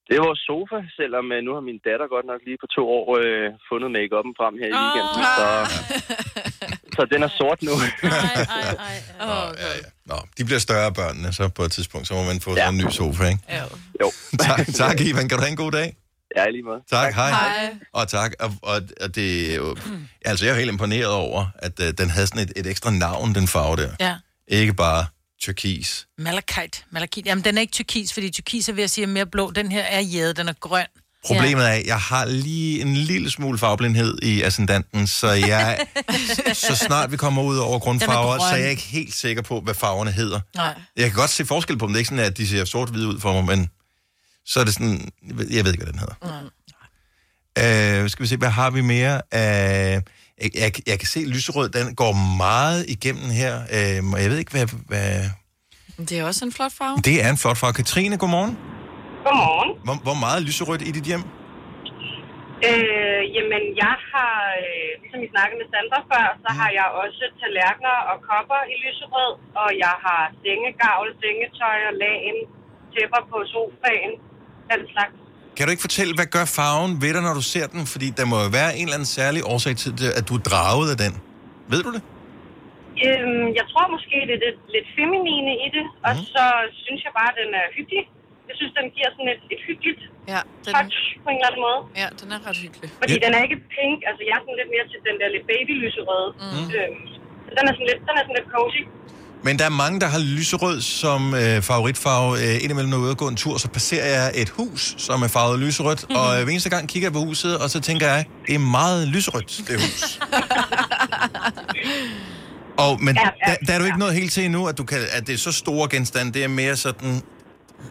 Det 0.09 0.15
er 0.19 0.23
vores 0.29 0.43
sofa, 0.51 0.79
selvom 0.99 1.25
øh, 1.35 1.41
nu 1.47 1.51
har 1.57 1.63
min 1.71 1.81
datter 1.89 2.07
godt 2.15 2.27
nok 2.33 2.41
lige 2.47 2.59
på 2.63 2.69
to 2.77 2.83
år 2.99 3.07
øh, 3.23 3.47
fundet 3.69 3.89
make-up'en 3.97 4.33
frem 4.41 4.55
her 4.63 4.69
i 4.75 4.77
weekenden, 4.83 5.25
så, 5.39 5.49
så 6.97 7.01
den 7.13 7.21
er 7.27 7.33
sort 7.41 7.61
nu. 7.69 7.75
Nå, 9.31 9.39
ja, 9.63 9.71
ja. 9.83 9.89
Nå, 10.11 10.19
de 10.37 10.43
bliver 10.49 10.63
større 10.69 10.93
børnene, 11.01 11.29
så 11.39 11.43
på 11.59 11.63
et 11.63 11.73
tidspunkt, 11.73 12.05
så 12.09 12.15
må 12.15 12.23
man 12.31 12.41
få 12.47 12.51
ja. 12.51 12.57
sådan 12.57 12.75
en 12.75 12.81
ny 12.85 12.91
sofa, 13.01 13.25
ikke? 13.33 13.43
Jo. 14.03 14.09
tak, 14.49 14.67
tak, 14.83 14.97
Ivan. 15.09 15.29
Kan 15.29 15.37
du 15.39 15.43
have 15.45 15.55
en 15.57 15.63
god 15.65 15.73
dag? 15.81 15.89
Ja, 16.37 16.51
lige 16.51 16.63
måde. 16.63 16.81
Tak, 16.91 17.05
tak 17.05 17.15
hej. 17.15 17.31
hej. 17.31 17.75
Og 17.93 18.09
tak. 18.09 18.31
Og, 18.41 18.51
og, 18.63 18.79
og 19.03 19.09
det 19.17 19.53
er 19.53 19.57
jo... 19.57 19.77
Altså, 20.25 20.45
jeg 20.45 20.53
er 20.55 20.59
helt 20.59 20.71
imponeret 20.71 21.15
over, 21.27 21.47
at 21.59 21.75
uh, 21.81 21.87
den 22.01 22.11
havde 22.11 22.27
sådan 22.27 22.43
et, 22.43 22.53
et 22.57 22.67
ekstra 22.67 22.91
navn, 22.91 23.35
den 23.35 23.47
farve 23.55 23.77
der. 23.77 23.93
Ja. 24.01 24.15
Ikke 24.49 24.75
bare 24.75 25.07
turkis. 25.45 26.07
Malachite. 26.19 26.83
Malachite. 26.91 27.29
Jamen, 27.29 27.45
den 27.45 27.57
er 27.57 27.61
ikke 27.61 27.73
turkis, 27.73 28.13
fordi 28.13 28.31
turkis 28.31 28.69
er 28.69 28.73
ved 28.73 28.85
at 28.85 28.91
sige 28.91 29.07
mere 29.07 29.27
blå. 29.27 29.51
Den 29.51 29.73
her 29.73 29.83
er 29.83 30.01
jade, 30.01 30.35
den 30.35 30.49
er 30.49 30.53
grøn. 30.53 30.87
Problemet 31.27 31.65
er, 31.65 31.69
at 31.69 31.87
jeg 31.87 32.01
har 32.01 32.25
lige 32.25 32.81
en 32.81 32.97
lille 32.97 33.31
smule 33.31 33.59
farveblindhed 33.59 34.19
i 34.23 34.43
ascendanten, 34.43 35.07
så 35.07 35.31
jeg, 35.31 35.87
så 36.55 36.77
snart 36.77 37.13
vi 37.13 37.17
kommer 37.17 37.43
ud 37.43 37.57
over 37.57 37.79
grundfarver, 37.79 38.35
er 38.35 38.39
så 38.39 38.45
er 38.45 38.57
jeg 38.57 38.71
ikke 38.71 38.83
helt 38.83 39.15
sikker 39.15 39.43
på, 39.43 39.61
hvad 39.61 39.75
farverne 39.75 40.13
hedder. 40.13 40.41
Nej. 40.55 40.75
Jeg 40.97 41.05
kan 41.05 41.15
godt 41.15 41.31
se 41.31 41.47
forskel 41.47 41.79
på 41.79 41.87
dem. 41.87 41.93
Det 41.93 41.97
er 41.97 42.01
ikke 42.01 42.09
sådan, 42.09 42.25
at 42.25 42.37
de 42.37 42.49
ser 42.49 42.65
sort-hvide 42.65 43.09
ud 43.09 43.21
for 43.21 43.43
mig, 43.43 43.57
men 43.57 43.71
så 44.47 44.61
er 44.61 44.65
det 44.65 44.75
sådan... 44.75 45.09
Jeg 45.29 45.65
ved 45.65 45.73
ikke, 45.73 45.85
hvad 45.85 45.93
den 45.93 45.99
hedder. 45.99 48.03
Øh, 48.03 48.11
skal 48.11 48.23
vi 48.23 48.29
se, 48.29 48.37
hvad 48.37 48.49
har 48.49 48.71
vi 48.71 48.81
mere? 48.81 49.23
Øh, 49.35 50.03
jeg, 50.45 50.53
jeg, 50.65 50.71
jeg 50.91 50.99
kan 51.03 51.09
se, 51.15 51.21
at 51.27 51.31
lyserød, 51.35 51.69
den 51.79 51.87
går 52.03 52.13
meget 52.47 52.81
igennem 52.95 53.29
her. 53.41 53.55
Øh, 53.77 53.99
og 54.15 54.19
jeg 54.23 54.29
ved 54.31 54.39
ikke, 54.43 54.55
hvad, 54.57 54.67
hvad... 54.91 55.11
Det 56.09 56.15
er 56.19 56.25
også 56.31 56.43
en 56.49 56.53
flot 56.59 56.75
farve. 56.79 56.97
Det 57.09 57.17
er 57.25 57.29
en 57.35 57.41
flot 57.43 57.59
farve. 57.61 57.75
Katrine, 57.81 58.17
godmorgen. 58.23 58.55
Godmorgen. 59.27 59.71
Hvor, 59.87 59.97
hvor 60.07 60.17
meget 60.25 60.37
er 60.41 60.45
lyserødt 60.49 60.83
i 60.89 60.91
dit 60.99 61.07
hjem? 61.11 61.25
Øh, 62.69 63.23
jamen, 63.37 63.65
jeg 63.85 63.97
har, 64.13 64.37
øh, 64.65 64.91
ligesom 65.03 65.21
I 65.27 65.29
snakkede 65.35 65.59
med 65.61 65.69
Sandra 65.73 66.01
før, 66.13 66.27
så 66.45 66.51
har 66.59 66.71
jeg 66.79 66.87
også 67.03 67.25
tallerkener 67.41 67.97
og 68.11 68.17
kopper 68.31 68.61
i 68.73 68.75
lyserød, 68.85 69.33
og 69.63 69.69
jeg 69.85 69.95
har 70.07 70.23
sengegavl, 70.43 71.09
sengetøj 71.23 71.79
og 71.91 71.95
lagen, 72.05 72.39
tæpper 72.95 73.23
på 73.33 73.39
sofaen, 73.53 74.13
den 74.71 74.83
slags. 74.93 75.17
Kan 75.57 75.63
du 75.67 75.71
ikke 75.75 75.87
fortælle, 75.89 76.13
hvad 76.19 76.29
gør 76.37 76.47
farven 76.59 76.93
ved 77.03 77.11
dig, 77.17 77.23
når 77.29 77.35
du 77.41 77.45
ser 77.55 77.67
den? 77.75 77.83
Fordi 77.95 78.07
der 78.19 78.27
må 78.31 78.37
jo 78.47 78.51
være 78.59 78.71
en 78.79 78.85
eller 78.87 78.99
anden 78.99 79.13
særlig 79.19 79.41
årsag 79.53 79.75
til, 79.83 79.91
det, 80.01 80.09
at 80.19 80.25
du 80.29 80.33
er 80.39 80.43
draget 80.51 80.89
af 80.95 80.99
den. 81.05 81.13
Ved 81.73 81.81
du 81.87 81.91
det? 81.97 82.03
Øhm, 83.07 83.47
jeg 83.59 83.65
tror 83.71 83.85
måske, 83.97 84.17
det 84.29 84.35
er 84.39 84.43
lidt, 84.47 84.61
lidt 84.77 84.89
feminine 84.99 85.53
i 85.67 85.69
det, 85.77 85.87
og 86.07 86.13
så 86.35 86.45
synes 86.85 87.01
jeg 87.07 87.13
bare, 87.21 87.31
at 87.33 87.39
den 87.43 87.51
er 87.63 87.67
hyggelig. 87.77 88.03
Jeg 88.49 88.55
synes, 88.59 88.73
den 88.79 88.87
giver 88.97 89.11
sådan 89.17 89.31
et, 89.35 89.43
et 89.55 89.61
hyggeligt 89.69 90.03
ja, 90.33 90.41
den... 90.65 90.73
touch 90.75 90.99
på 91.25 91.29
en 91.33 91.37
eller 91.39 91.49
anden 91.51 91.63
måde. 91.69 91.81
Ja, 92.03 92.09
den 92.21 92.29
er 92.35 92.41
ret 92.47 92.59
hyggelig. 92.65 92.89
Fordi 93.03 93.17
den 93.25 93.31
er 93.37 93.41
ikke 93.47 93.59
pink, 93.77 93.99
altså 94.09 94.23
jeg 94.29 94.35
er 94.39 94.43
sådan 94.45 94.59
lidt 94.61 94.71
mere 94.75 94.87
til 94.93 95.01
den 95.09 95.17
der 95.21 95.29
lidt 95.35 95.47
babylyserøde. 95.53 96.29
Mm. 96.45 96.67
Øhm, 96.77 97.03
så 97.47 97.51
den 97.59 97.65
er 97.69 97.73
sådan 97.77 97.89
lidt, 97.91 98.01
den 98.09 98.15
er 98.19 98.25
sådan 98.27 98.39
lidt 98.41 98.51
cozy. 98.57 98.83
Men 99.45 99.59
der 99.59 99.65
er 99.65 99.69
mange, 99.71 100.01
der 100.01 100.07
har 100.07 100.19
lyserød 100.19 100.81
som 100.81 101.35
øh, 101.35 101.63
favoritfarve. 101.63 102.39
Øh, 102.39 102.55
indimellem, 102.63 102.91
når 102.91 102.97
jeg 102.97 103.01
er 103.01 103.05
ude 103.05 103.11
og 103.11 103.17
gå 103.17 103.29
en 103.29 103.37
tur, 103.37 103.59
så 103.59 103.69
passerer 103.69 104.07
jeg 104.23 104.33
et 104.35 104.49
hus, 104.49 104.95
som 104.99 105.23
er 105.23 105.29
farvet 105.29 105.59
lyserødt. 105.59 106.03
Mm-hmm. 106.09 106.17
Og 106.23 106.37
øh, 106.39 106.43
hver 106.45 106.51
eneste 106.53 106.71
gang 106.71 106.89
kigger 106.89 107.07
jeg 107.07 107.13
på 107.13 107.19
huset, 107.25 107.59
og 107.59 107.71
så 107.71 107.81
tænker 107.81 108.07
jeg, 108.07 108.25
det 108.47 108.55
er 108.55 108.59
meget 108.59 109.09
lyserødt, 109.09 109.61
det 109.69 109.81
hus. 109.81 110.19
og, 112.85 113.03
men 113.03 113.17
Ja, 113.17 113.29
ja, 113.47 113.51
der, 113.53 113.57
der 113.67 113.73
er 113.73 113.79
du 113.79 113.85
ikke 113.85 113.99
noget 113.99 114.15
helt 114.15 114.33
til 114.33 114.45
endnu, 114.45 114.67
at, 114.67 114.79
du 114.79 114.85
kan, 114.85 114.99
at 115.13 115.27
det 115.27 115.33
er 115.33 115.39
så 115.39 115.53
store 115.53 115.89
genstande. 115.91 116.33
Det 116.33 116.45
er 116.45 116.49
mere 116.49 116.77
sådan 116.77 117.23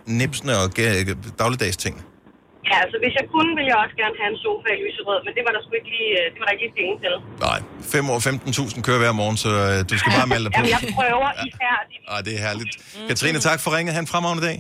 nipsende 0.05 0.57
og 0.63 0.71
ga- 0.79 1.15
dagligdags 1.39 1.77
ting. 1.77 2.01
Ja, 2.69 2.75
altså 2.83 2.97
hvis 3.03 3.13
jeg 3.19 3.25
kunne, 3.33 3.51
ville 3.57 3.69
jeg 3.73 3.79
også 3.83 3.95
gerne 4.01 4.15
have 4.21 4.31
en 4.35 4.39
sofa 4.45 4.69
i 4.77 4.79
lyserød, 4.85 5.19
men 5.25 5.31
det 5.35 5.41
var 5.45 5.51
der 5.55 5.61
sgu 5.65 5.71
ikke 5.81 5.91
lige, 5.95 6.11
øh, 6.19 6.25
det 6.31 6.37
var 6.39 6.45
der 6.47 6.53
ikke 6.55 6.65
lige 6.67 6.75
penge 6.81 6.95
til. 7.03 7.13
Nej, 7.47 7.59
5 7.95 8.13
år 8.13 8.19
15.000 8.77 8.87
kører 8.87 8.99
hver 9.03 9.13
morgen, 9.21 9.37
så 9.43 9.49
øh, 9.71 9.77
du 9.89 9.93
skal 10.01 10.11
bare 10.19 10.27
melde 10.33 10.45
dig 10.45 10.51
på. 10.57 10.59
Jamen, 10.59 10.71
jeg 10.75 10.81
prøver 10.97 11.29
ihærdigt. 11.47 12.03
Ej, 12.13 12.19
det 12.25 12.31
er 12.37 12.41
herligt. 12.47 12.71
Katrine, 13.09 13.39
tak 13.49 13.59
for 13.63 13.69
ringet. 13.75 13.91
Han 13.99 14.05
fremragende 14.13 14.43
dag. 14.49 14.57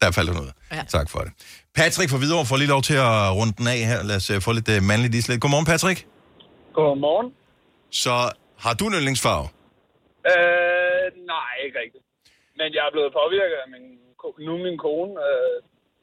Der 0.00 0.06
faldt 0.18 0.32
noget. 0.40 0.52
Ja. 0.76 0.82
Tak 0.98 1.06
for 1.12 1.20
det. 1.26 1.32
Patrick 1.80 2.08
fra 2.12 2.18
Hvidovre 2.20 2.46
får 2.50 2.56
lige 2.62 2.72
lov 2.76 2.82
til 2.90 2.96
at 3.08 3.12
runde 3.38 3.54
den 3.58 3.66
af 3.76 3.80
her. 3.90 3.98
Lad 4.10 4.16
os 4.20 4.28
uh, 4.34 4.36
få 4.46 4.50
lidt 4.58 4.68
uh, 4.74 4.78
mandligt 4.90 5.14
islet. 5.20 5.40
Godmorgen, 5.42 5.68
Patrick. 5.72 5.98
Godmorgen. 6.78 7.28
Så 8.04 8.14
har 8.64 8.72
du 8.78 8.84
en 8.90 8.94
yndlingsfarve? 8.98 9.46
Øh, 10.32 11.06
nej, 11.34 11.50
ikke 11.64 11.76
rigtigt. 11.82 12.04
Men 12.58 12.68
jeg 12.76 12.82
er 12.88 12.92
blevet 12.96 13.10
påvirket 13.20 13.56
af 13.64 13.68
min, 13.74 13.84
nu 14.46 14.52
min 14.66 14.78
kone. 14.86 15.12
Øh, 15.26 15.56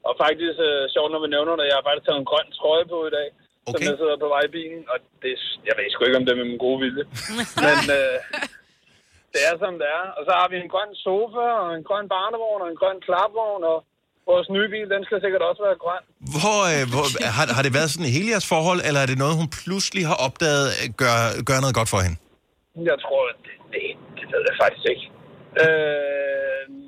og 0.06 0.12
faktisk, 0.24 0.58
øh, 0.68 0.82
sjovt 0.94 1.10
når 1.12 1.22
vi 1.24 1.30
nævner 1.36 1.54
det, 1.58 1.66
jeg 1.70 1.78
har 1.78 1.86
faktisk 1.86 2.06
taget 2.06 2.20
en 2.20 2.30
grøn 2.30 2.48
trøje 2.58 2.86
på 2.92 2.98
i 3.10 3.12
dag. 3.18 3.28
Okay. 3.68 3.72
Som 3.72 3.80
jeg 3.88 3.98
sidder 4.00 4.16
på 4.24 4.28
vej 4.34 4.42
i 4.48 4.54
bilen. 4.58 4.82
Og 4.92 4.98
det, 5.22 5.32
jeg 5.68 5.74
ved 5.76 5.86
sgu 5.90 6.00
ikke, 6.04 6.20
om 6.20 6.24
det 6.26 6.32
er 6.32 6.40
med 6.42 6.48
min 6.52 6.64
gode 6.66 6.80
vilje. 6.84 7.04
Men 7.66 7.78
øh, 7.98 8.16
det 9.34 9.40
er 9.48 9.54
som 9.64 9.74
det 9.80 9.88
er. 10.00 10.04
Og 10.16 10.22
så 10.26 10.32
har 10.40 10.46
vi 10.52 10.56
en 10.64 10.72
grøn 10.74 10.92
sofa, 11.06 11.46
og 11.64 11.68
en 11.78 11.84
grøn 11.88 12.06
barnevogn, 12.14 12.62
og 12.64 12.68
en 12.72 12.80
grøn 12.82 12.98
klapvogn, 13.06 13.62
og 13.72 13.78
vores 14.30 14.48
nye 14.56 14.68
bil, 14.74 14.88
den 14.94 15.02
skal 15.08 15.18
sikkert 15.24 15.42
også 15.50 15.62
være 15.66 15.78
grøn. 15.84 16.04
Hvor, 16.36 16.58
øh, 16.72 16.84
hvor, 16.92 17.04
har, 17.36 17.46
har 17.56 17.62
det 17.66 17.72
været 17.78 17.90
sådan 17.92 18.08
i 18.10 18.16
hele 18.18 18.28
jeres 18.32 18.48
forhold, 18.54 18.80
eller 18.88 19.00
er 19.04 19.08
det 19.12 19.18
noget, 19.24 19.34
hun 19.40 19.48
pludselig 19.60 20.04
har 20.10 20.18
opdaget 20.26 20.66
øh, 20.80 20.86
gør, 21.02 21.18
gør 21.48 21.58
noget 21.64 21.74
godt 21.78 21.90
for 21.94 22.00
hende? 22.06 22.16
Jeg 22.90 22.98
tror, 23.04 23.22
det, 23.44 23.54
det, 23.72 23.82
det 24.18 24.24
ved 24.32 24.42
jeg 24.50 24.56
faktisk 24.62 24.86
ikke. 24.92 25.04
Øh, 25.62 26.37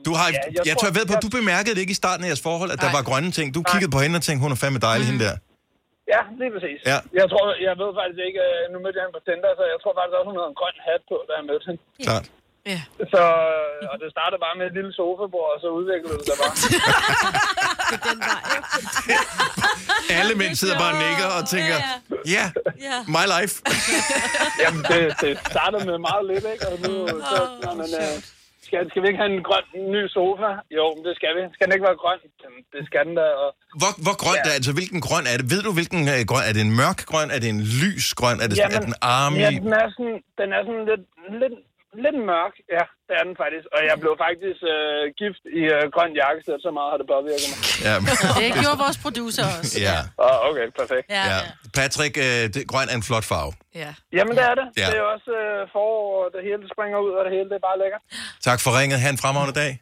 Du 0.06 0.12
har, 0.18 0.28
ja, 0.28 0.32
ja, 0.36 0.40
jeg, 0.56 0.62
jeg 0.68 0.74
tør 0.80 0.90
ved 0.98 1.04
på, 1.10 1.14
at 1.18 1.22
du 1.26 1.30
bemærkede 1.38 1.74
det 1.76 1.82
ikke 1.84 1.94
i 1.96 2.00
starten 2.02 2.22
af 2.24 2.28
jeres 2.32 2.44
forhold, 2.48 2.70
at 2.74 2.80
der 2.84 2.90
var 2.96 3.02
grønne 3.10 3.30
ting. 3.38 3.46
Du 3.56 3.60
kiggede 3.70 3.92
på 3.96 4.00
hende 4.04 4.16
og 4.20 4.24
tænkte, 4.26 4.42
hun 4.46 4.52
er 4.56 4.60
fandme 4.62 4.80
dejlig, 4.88 5.04
hende 5.10 5.22
der. 5.26 5.34
Ja, 6.14 6.22
lige 6.40 6.50
præcis. 6.54 6.78
Ja. 6.90 6.98
Jeg 7.20 7.26
tror, 7.32 7.44
jeg 7.68 7.74
ved 7.82 7.90
faktisk 8.00 8.20
ikke, 8.28 8.40
øh, 8.48 8.60
nu 8.72 8.76
mødte 8.84 8.96
jeg 8.98 9.04
hende 9.04 9.16
på 9.18 9.22
Tinder, 9.28 9.50
så 9.60 9.64
jeg 9.72 9.78
tror 9.82 9.92
faktisk 9.98 10.14
også, 10.18 10.28
hun 10.30 10.36
havde 10.40 10.50
en 10.54 10.58
grøn 10.60 10.76
hat 10.88 11.02
på, 11.10 11.16
da 11.28 11.32
jeg 11.38 11.44
mødte 11.50 11.64
hende. 11.68 11.80
Klart. 12.08 12.26
Ja. 12.72 12.80
Så, 13.12 13.22
og 13.92 13.96
det 14.02 14.08
startede 14.16 14.40
bare 14.46 14.54
med 14.60 14.64
et 14.70 14.74
lille 14.78 14.92
sofabord, 14.98 15.48
og 15.54 15.58
så 15.64 15.68
udviklede 15.78 16.16
det 16.18 16.24
sig 16.28 16.36
bare. 16.42 16.54
Alle 20.18 20.34
mænd 20.34 20.54
sidder 20.56 20.78
bare 20.78 20.92
og 20.96 21.00
nikker 21.06 21.28
og 21.38 21.42
tænker, 21.54 21.76
ja, 22.36 22.44
yeah, 22.86 23.00
my 23.16 23.24
life. 23.34 23.54
Jamen, 24.62 24.82
det, 24.90 25.00
det 25.20 25.32
startede 25.52 25.84
med 25.90 25.98
meget 26.08 26.24
lidt, 26.30 26.44
ikke? 26.52 26.68
Og 26.68 26.76
nu, 26.84 26.92
så, 27.30 27.38
nå, 27.64 27.70
men, 27.80 27.90
øh, 28.02 28.14
skal, 28.70 28.80
skal 28.90 29.00
vi 29.02 29.06
ikke 29.10 29.22
have 29.22 29.32
en 29.36 29.46
grøn 29.48 29.66
ny 29.94 30.02
sofa? 30.16 30.50
Jo, 30.76 30.84
men 30.94 31.02
det 31.06 31.14
skal 31.18 31.32
vi. 31.36 31.42
Skal 31.54 31.64
den 31.66 31.74
ikke 31.76 31.88
være 31.90 32.02
grøn? 32.04 32.20
Jamen, 32.42 32.62
det 32.74 32.82
skal 32.88 33.02
den 33.08 33.14
da. 33.20 33.26
Og... 33.44 33.50
Hvor, 33.80 33.92
hvor 34.04 34.16
grønt 34.22 34.44
er 34.50 34.54
altså, 34.58 34.72
hvilken 34.78 35.00
grøn 35.08 35.24
er 35.30 35.36
det? 35.40 35.46
Ved 35.52 35.60
du, 35.66 35.70
hvilken 35.78 36.02
øh, 36.14 36.20
grøn? 36.30 36.44
Er 36.48 36.52
det 36.56 36.62
en 36.68 36.74
mørk 36.82 37.00
grøn? 37.10 37.28
Er 37.34 37.38
det 37.42 37.50
en 37.56 37.62
lys 37.82 38.06
grøn? 38.20 38.36
Er 38.42 38.46
det 38.50 38.56
sådan, 38.56 38.78
er 38.78 38.84
den 38.88 38.96
army? 39.20 39.40
Ja, 39.44 39.50
den 39.66 39.74
er 39.82 39.86
sådan, 39.94 40.16
den 40.40 40.48
er 40.56 40.62
sådan 40.68 40.84
lidt, 40.90 41.04
lidt, 41.42 41.56
lidt 42.04 42.18
mørk. 42.30 42.54
Ja, 42.76 42.84
det 43.06 43.14
er 43.20 43.24
den 43.28 43.34
faktisk. 43.42 43.64
Og 43.74 43.80
jeg 43.88 43.96
blev 44.02 44.12
faktisk 44.26 44.60
øh, 44.74 45.02
gift 45.20 45.42
i 45.60 45.62
øh, 45.76 45.82
grøn 45.94 46.12
jakkesæt, 46.22 46.60
så 46.66 46.70
meget 46.78 46.88
har 46.92 46.98
det 47.02 47.08
påvirket 47.14 47.46
mig. 47.52 47.58
Ja, 47.86 47.94
men, 48.04 48.10
Det 48.40 48.48
gjorde 48.62 48.78
vores 48.86 48.98
producer 49.04 49.44
også. 49.58 49.72
ja. 49.88 49.98
Oh, 50.26 50.36
okay, 50.48 50.66
perfekt. 50.80 51.04
Ja, 51.18 51.24
ja. 51.34 51.40
Patrick, 51.78 52.14
øh, 52.26 52.42
det, 52.54 52.62
grøn 52.72 52.86
er 52.92 52.96
en 53.00 53.06
flot 53.10 53.26
farve. 53.32 53.52
Ja. 53.82 53.90
Jamen, 54.16 54.32
det 54.38 54.44
er 54.50 54.54
det. 54.60 54.66
Ja. 54.80 54.86
Det 54.90 54.96
er 55.02 55.06
også 55.14 55.30
øh, 55.42 55.60
forår, 55.74 56.04
og 56.22 56.26
det 56.34 56.40
hele 56.48 56.60
springer 56.74 56.98
ud, 57.06 57.12
og 57.18 57.22
det 57.26 57.32
hele 57.36 57.46
det 57.50 57.56
er 57.60 57.64
bare 57.70 57.78
lækkert. 57.82 58.02
Tak 58.48 58.58
for 58.64 58.70
ringet. 58.78 58.96
Ha' 59.02 59.10
en 59.16 59.20
fremragende 59.24 59.56
dag. 59.62 59.72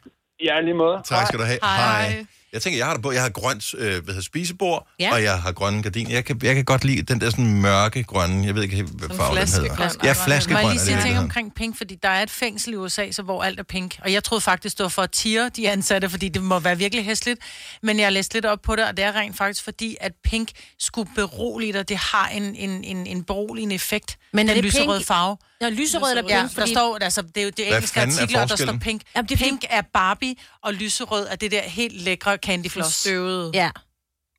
Ja, 0.47 0.55
lige 0.67 0.77
måde. 0.83 0.97
Tak 1.13 1.23
skal 1.29 1.39
du 1.41 1.47
have. 1.51 1.59
Hej. 1.63 2.25
Jeg 2.53 2.61
tænker, 2.61 2.77
jeg 2.77 2.85
har 2.85 2.93
det 2.93 3.03
på. 3.03 3.11
Jeg 3.11 3.21
har 3.21 3.29
grønt 3.29 3.73
øh, 3.73 3.79
hvad 3.79 4.01
hedder, 4.13 4.21
spisebord, 4.21 4.87
Ja. 4.99 5.13
og 5.13 5.23
jeg 5.23 5.41
har 5.41 5.51
grønne 5.51 5.83
gardiner. 5.83 6.11
Jeg 6.11 6.25
kan, 6.25 6.39
jeg 6.43 6.55
kan 6.55 6.65
godt 6.65 6.83
lide 6.85 7.01
den 7.01 7.21
der 7.21 7.29
sådan 7.29 7.61
mørke 7.61 8.03
grønne. 8.03 8.45
Jeg 8.45 8.55
ved 8.55 8.63
ikke, 8.63 8.75
helt, 8.75 8.89
hvad 8.89 9.09
farve 9.17 9.39
den 9.39 9.47
hedder. 9.47 9.75
Flaskegrøn. 9.75 9.89
Ja, 10.03 10.13
Må 10.13 10.23
flaskegrøn 10.25 10.61
jeg 10.63 10.69
er 10.69 10.73
lige 10.73 10.81
sige 10.83 11.01
ting 11.01 11.19
omkring 11.19 11.55
pink, 11.55 11.77
fordi 11.77 11.95
der 12.03 12.09
er 12.09 12.23
et 12.23 12.29
fængsel 12.29 12.73
i 12.73 12.75
USA, 12.75 13.11
så 13.11 13.21
hvor 13.21 13.43
alt 13.43 13.59
er 13.59 13.63
pink. 13.63 13.99
Og 14.03 14.13
jeg 14.13 14.23
troede 14.23 14.41
faktisk, 14.41 14.77
det 14.77 14.83
var 14.83 14.89
for 14.89 15.01
at 15.01 15.11
tire 15.11 15.49
de 15.49 15.69
ansatte, 15.69 16.09
fordi 16.09 16.29
det 16.29 16.43
må 16.43 16.59
være 16.59 16.77
virkelig 16.77 17.05
hæsligt. 17.05 17.39
Men 17.83 17.99
jeg 17.99 18.11
læste 18.11 18.33
lidt 18.33 18.45
op 18.45 18.59
på 18.61 18.75
det, 18.75 18.85
og 18.85 18.97
det 18.97 19.05
er 19.05 19.15
rent 19.15 19.37
faktisk 19.37 19.63
fordi, 19.63 19.97
at 20.01 20.11
pink 20.23 20.49
skulle 20.79 21.09
berolige 21.15 21.73
dig. 21.73 21.89
Det 21.89 21.97
har 21.97 22.27
en, 22.27 22.55
en, 22.55 22.83
en, 22.83 23.07
en 23.07 23.23
beroligende 23.23 23.75
effekt. 23.75 24.17
Men 24.33 24.49
er 24.49 24.53
den 24.53 24.63
det 24.63 24.71
lyserøde 24.73 24.99
pink? 24.99 25.07
farve. 25.07 25.37
Ja, 25.61 25.69
lyserød 25.69 26.09
eller 26.17 26.23
Ja, 26.29 26.41
pink, 26.41 26.55
der 26.55 26.61
fordi- 26.61 26.73
står, 26.73 26.97
altså, 27.01 27.21
det 27.21 27.37
er 27.37 27.41
jo 27.43 27.49
det 27.49 27.65
Hvad 27.67 27.75
engelske 27.77 27.99
er 27.99 28.03
artikler, 28.03 28.45
der 28.45 28.55
står 28.55 28.77
pink. 28.81 29.01
Jamen, 29.15 29.29
det 29.29 29.41
er 29.41 29.45
pink 29.45 29.65
er 29.69 29.81
Barbie, 29.93 30.35
og 30.63 30.73
lyserød 30.73 31.27
er 31.31 31.35
det 31.35 31.51
der 31.51 31.61
helt 31.61 32.01
lækre 32.01 32.37
candy 32.37 32.69
floss. 32.69 32.95
Støvet. 32.95 33.51
Ja. 33.55 33.69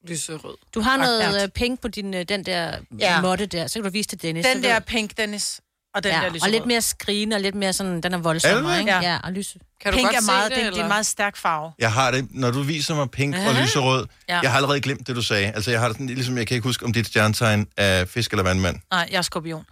Lyserød. 0.09 0.57
Du 0.75 0.81
har 0.81 0.97
noget 0.97 1.21
Ja. 1.21 1.43
øh, 1.43 1.49
pink 1.49 1.81
på 1.81 1.89
din, 1.89 2.15
øh, 2.15 2.25
den 2.29 2.47
der 2.47 2.63
Ja. 2.63 2.77
ja. 2.99 3.21
måtte 3.21 3.47
der, 3.47 3.67
så 3.67 3.75
kan 3.75 3.83
du 3.85 3.91
vise 3.91 4.09
til 4.09 4.23
Dennis. 4.23 4.47
Den 4.55 4.63
der 4.63 4.75
er 4.75 4.79
pink, 4.81 5.17
Dennis, 5.17 5.61
og 5.95 6.03
den 6.05 6.13
ja, 6.13 6.19
der 6.19 6.27
og 6.27 6.33
lyserød. 6.33 6.51
lidt 6.53 6.67
mere 6.67 6.81
skrigende, 6.83 7.37
og 7.37 7.41
lidt 7.41 7.55
mere 7.55 7.73
sådan, 7.73 8.01
den 8.01 8.15
er 8.15 8.19
Er 8.19 8.23
det 8.23 8.79
ikke? 8.81 8.93
det? 8.93 9.03
Ja, 9.03 9.19
og 9.25 9.33
lys. 9.33 9.57
Kan 9.81 9.93
du 9.93 9.97
pink 9.97 10.07
godt 10.07 10.17
er 10.17 10.21
se 10.21 10.27
meget, 10.27 10.51
det, 10.51 10.65
det, 10.65 10.73
det 10.73 10.79
er 10.79 10.83
en 10.83 10.89
meget 10.89 11.07
stærk 11.07 11.37
farve. 11.37 11.73
Jeg 11.79 11.93
har 11.93 12.11
det, 12.11 12.27
når 12.31 12.51
du 12.51 12.63
viser 12.63 12.95
mig 12.95 13.11
pink 13.11 13.35
og 13.35 13.41
Aha. 13.41 13.63
lyserød. 13.63 14.07
Ja. 14.29 14.41
Jeg 14.41 14.51
har 14.51 14.57
allerede 14.57 14.81
glemt 14.81 15.07
det, 15.07 15.17
du 15.17 15.23
sagde. 15.23 15.47
Altså, 15.53 15.71
jeg 15.71 15.81
har 15.81 15.89
det 15.89 15.95
sådan, 15.97 16.07
ligesom, 16.07 16.39
jeg 16.39 16.47
kan 16.47 16.55
ikke 16.55 16.69
huske, 16.69 16.85
om 16.85 16.93
dit 16.93 17.07
stjernetegn 17.07 17.67
er 17.77 18.05
fisk 18.05 18.31
eller 18.31 18.43
vandmand. 18.45 18.77
Nej, 18.91 19.09
jeg 19.11 19.19
er 19.19 19.23
skorpion. 19.23 19.65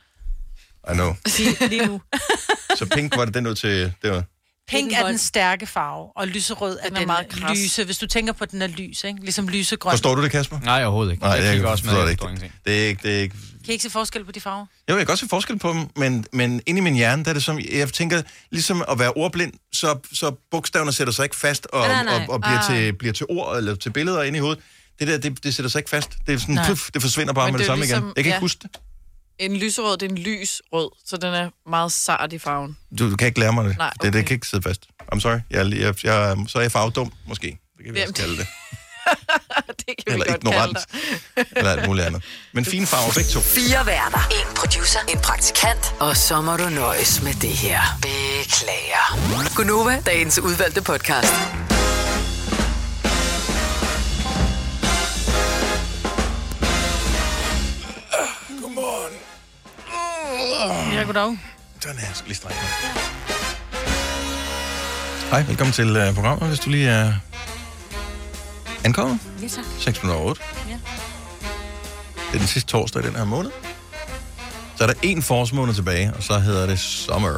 I 0.90 0.92
know. 0.94 1.14
Lige, 1.68 1.86
nu. 1.86 2.00
Så 2.78 2.86
pink 2.86 3.16
var 3.16 3.24
det 3.24 3.34
den 3.34 3.46
ud 3.46 3.54
til... 3.54 3.92
Det 4.02 4.10
var. 4.10 4.24
Pink 4.68 4.92
er 4.92 5.06
den 5.06 5.18
stærke 5.18 5.66
farve, 5.66 6.08
og 6.16 6.28
lyserød 6.28 6.78
er 6.82 6.86
Den 6.86 6.94
er 6.96 6.98
den, 6.98 7.06
meget 7.06 7.28
kras. 7.28 7.58
lyse. 7.58 7.84
Hvis 7.84 7.98
du 7.98 8.06
tænker 8.06 8.32
på, 8.32 8.44
at 8.44 8.50
den 8.50 8.62
er 8.62 8.66
lys, 8.66 9.04
ikke? 9.04 9.20
Ligesom 9.20 9.48
lysegrøn. 9.48 9.92
Forstår 9.92 10.14
du 10.14 10.22
det, 10.22 10.30
Kasper? 10.30 10.58
Nej, 10.60 10.82
overhovedet 10.84 11.12
ikke. 11.12 11.22
Nej, 11.24 11.32
jeg 11.32 11.44
jeg, 11.44 11.56
jeg 11.56 11.66
også 11.66 11.86
med, 11.86 12.02
det 12.02 12.10
ikke. 12.10 12.22
ingenting. 12.24 12.52
Det 12.66 12.82
er 12.84 12.86
ikke... 12.88 13.02
Det 13.02 13.16
er 13.18 13.20
ikke 13.22 13.34
Kan 13.64 13.68
I 13.68 13.72
ikke 13.72 13.82
se 13.82 13.90
forskel 13.90 14.24
på 14.24 14.32
de 14.32 14.40
farver? 14.40 14.58
jo, 14.60 14.66
jeg 14.88 14.96
kan 14.96 15.06
godt 15.06 15.18
se 15.18 15.28
forskel 15.28 15.58
på 15.58 15.68
dem, 15.72 15.86
men, 15.96 16.24
men 16.32 16.62
inde 16.66 16.78
i 16.78 16.82
min 16.82 16.94
hjerne, 16.94 17.24
der 17.24 17.30
er 17.30 17.34
det 17.34 17.42
som, 17.44 17.58
jeg 17.72 17.92
tænker, 17.92 18.22
ligesom 18.50 18.84
at 18.88 18.98
være 18.98 19.12
ordblind, 19.12 19.52
så, 19.72 19.98
så 20.12 20.34
bogstaverne 20.50 20.92
sætter 20.92 21.12
sig 21.12 21.22
ikke 21.24 21.36
fast 21.36 21.66
og, 21.72 21.88
Nej, 21.88 22.04
nej, 22.04 22.14
og, 22.28 22.34
og 22.34 22.40
bliver, 22.40 22.58
Ah. 22.58 22.66
til, 22.76 22.92
bliver 22.92 23.12
til 23.12 23.26
ord 23.28 23.56
eller 23.56 23.74
til 23.74 23.90
billeder 23.90 24.22
inde 24.22 24.36
i 24.36 24.40
hovedet. 24.40 24.62
Det 24.98 25.08
der, 25.08 25.18
det, 25.18 25.44
det 25.44 25.54
sætter 25.54 25.70
sig 25.70 25.78
ikke 25.78 25.90
fast. 25.90 26.10
Det 26.26 26.34
er 26.34 26.38
sådan, 26.38 26.58
puff, 26.68 26.90
det 26.94 27.02
forsvinder 27.02 27.32
bare 27.32 27.46
Men 27.46 27.52
med 27.52 27.58
det, 27.58 27.64
det 27.64 27.66
samme 27.66 27.84
ligesom- 27.84 28.04
igen. 28.04 28.12
Jeg 28.16 28.24
kan 28.24 28.30
ja. 28.30 28.36
ikke 28.36 28.40
huske 28.40 28.58
det. 28.62 28.70
En 29.38 29.56
lyserød, 29.56 29.96
det 29.98 30.06
er 30.06 30.10
en 30.10 30.18
lys 30.18 30.62
rød, 30.72 30.90
så 31.06 31.16
den 31.16 31.34
er 31.34 31.50
meget 31.70 31.92
sart 31.92 32.32
i 32.32 32.38
farven. 32.38 32.76
Du, 32.98 33.10
du 33.10 33.16
kan 33.16 33.26
ikke 33.28 33.40
lære 33.40 33.52
mig 33.52 33.64
det. 33.64 33.78
Nej, 33.78 33.90
det, 33.90 34.02
det 34.02 34.08
okay. 34.08 34.22
kan 34.22 34.34
ikke 34.34 34.46
sidde 34.46 34.62
fast. 34.62 34.82
I'm 35.14 35.20
sorry. 35.20 35.38
Jeg, 35.50 35.66
jeg, 35.72 35.94
jeg, 36.04 36.36
så 36.48 36.58
er 36.58 36.62
jeg 36.62 36.72
farvedum, 36.72 37.12
måske. 37.28 37.46
Det 37.46 37.84
kan 37.84 37.94
vi 37.94 37.98
Jamen, 38.00 38.10
også 38.12 38.22
kalde 38.22 38.36
det. 38.36 38.46
det 39.78 39.86
kan 39.86 40.04
vi 40.06 40.12
Eller 40.12 40.26
godt 40.26 40.36
ignorant. 40.36 40.78
kalde 40.78 41.18
dig. 41.36 41.46
Eller 41.56 41.70
alt 41.72 41.86
muligt 41.86 42.06
andet. 42.06 42.22
Men 42.52 42.64
fine 42.64 42.86
farver, 42.86 43.12
begge 43.14 43.30
to. 43.30 43.40
Fire 43.40 43.86
værter. 43.86 44.18
En 44.30 44.54
producer. 44.56 44.98
En 45.08 45.18
praktikant. 45.18 45.94
Og 46.00 46.16
så 46.16 46.40
må 46.40 46.56
du 46.56 46.68
nøjes 46.68 47.22
med 47.22 47.34
det 47.34 47.50
her. 47.50 47.80
Beklager. 48.02 49.54
Gunova, 49.56 50.02
dagens 50.06 50.38
udvalgte 50.38 50.82
podcast. 50.82 51.34
Ja, 60.98 61.02
goddag. 61.02 61.38
Sådan 61.80 61.98
her, 61.98 62.14
skal 62.14 62.26
lige 62.28 62.36
strække 62.36 62.58
mig. 62.62 62.70
Hej, 65.30 65.42
velkommen 65.42 65.72
til 65.72 65.96
uh, 65.96 66.14
programmet, 66.14 66.48
hvis 66.48 66.60
du 66.60 66.70
lige 66.70 66.88
er 66.88 67.12
ankommet. 68.84 69.18
Ja, 69.42 69.48
tak. 69.48 69.64
6 69.78 70.02
minutter 70.02 70.20
over 70.20 70.30
otte. 70.30 70.42
Ja. 70.68 70.78
Det 72.14 72.34
er 72.34 72.38
den 72.38 72.46
sidste 72.46 72.70
torsdag 72.70 73.02
i 73.02 73.06
den 73.06 73.16
her 73.16 73.24
måned. 73.24 73.50
Så 74.76 74.84
er 74.84 74.86
der 74.88 74.94
en 75.02 75.22
forårsmåned 75.22 75.74
tilbage, 75.74 76.12
og 76.16 76.22
så 76.22 76.38
hedder 76.38 76.66
det 76.66 76.78
sommer. 76.78 77.28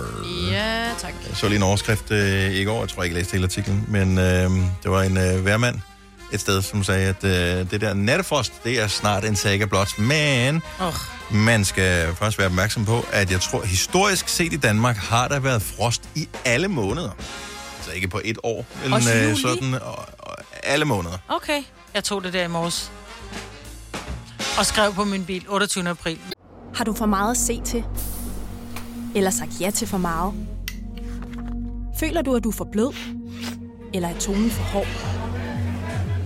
Ja, 0.51 0.91
tak. 0.99 1.13
Jeg 1.29 1.37
så 1.37 1.49
lige 1.49 1.57
en 1.57 1.63
overskrift 1.63 2.11
øh, 2.11 2.51
i 2.51 2.65
går, 2.65 2.81
jeg 2.81 2.89
tror 2.89 3.03
ikke, 3.03 3.15
jeg 3.15 3.21
læste 3.21 3.33
hele 3.33 3.45
artiklen, 3.45 3.85
men 3.89 4.19
øh, 4.19 4.51
det 4.83 4.91
var 4.91 5.03
en 5.03 5.17
øh, 5.17 5.45
værmand 5.45 5.81
et 6.33 6.41
sted, 6.41 6.63
som 6.63 6.85
sagde, 6.85 7.09
at 7.09 7.25
øh, 7.25 7.71
det 7.71 7.81
der 7.81 7.95
nattefrost, 7.95 8.53
det 8.65 8.81
er 8.81 8.87
snart 8.89 9.25
en 9.25 9.37
saga 9.37 9.65
blot, 9.65 9.99
men 9.99 10.63
Oh. 10.81 10.93
man 11.31 11.65
skal 11.65 12.15
først 12.15 12.39
være 12.39 12.47
opmærksom 12.47 12.85
på, 12.85 13.05
at 13.13 13.31
jeg 13.31 13.41
tror, 13.41 13.63
historisk 13.63 14.29
set 14.29 14.53
i 14.53 14.57
Danmark, 14.57 14.97
har 14.97 15.29
der 15.29 15.39
været 15.39 15.63
frost 15.63 16.03
i 16.15 16.29
alle 16.45 16.69
måneder. 16.69 17.11
Altså 17.77 17.91
ikke 17.93 18.09
på 18.09 18.21
et 18.25 18.39
år, 18.43 18.67
men 18.85 18.93
øh, 18.95 19.37
sådan 19.37 19.75
og, 19.75 19.99
og 20.19 20.37
alle 20.63 20.85
måneder. 20.85 21.19
Okay. 21.29 21.63
Jeg 21.95 22.05
tog 22.05 22.25
det 22.25 22.33
der 22.33 22.45
i 22.45 22.49
morges. 22.49 22.91
Og 24.59 24.67
skrev 24.67 24.95
på 24.95 25.05
min 25.05 25.25
bil 25.25 25.45
28. 25.49 25.89
april. 25.89 26.19
Har 26.75 26.85
du 26.85 26.95
for 26.95 27.07
meget 27.07 27.31
at 27.31 27.37
se 27.37 27.61
til? 27.65 27.85
Eller 29.15 29.31
sagt 29.31 29.51
ja 29.61 29.71
til 29.71 29.89
for 29.89 29.99
meget? 29.99 30.33
Føler 32.01 32.23
du, 32.23 32.37
at 32.37 32.45
du 32.45 32.49
er 32.49 32.55
for 32.57 32.69
blød? 32.73 32.95
Eller 33.95 34.09
er 34.09 34.19
tonen 34.19 34.51
for 34.51 34.63
hård? 34.63 34.87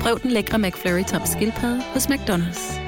Prøv 0.00 0.20
den 0.22 0.30
lækre 0.30 0.58
McFlurry 0.58 1.04
tom 1.04 1.26
skildpadde 1.26 1.82
hos 1.92 2.06
McDonald's. 2.06 2.80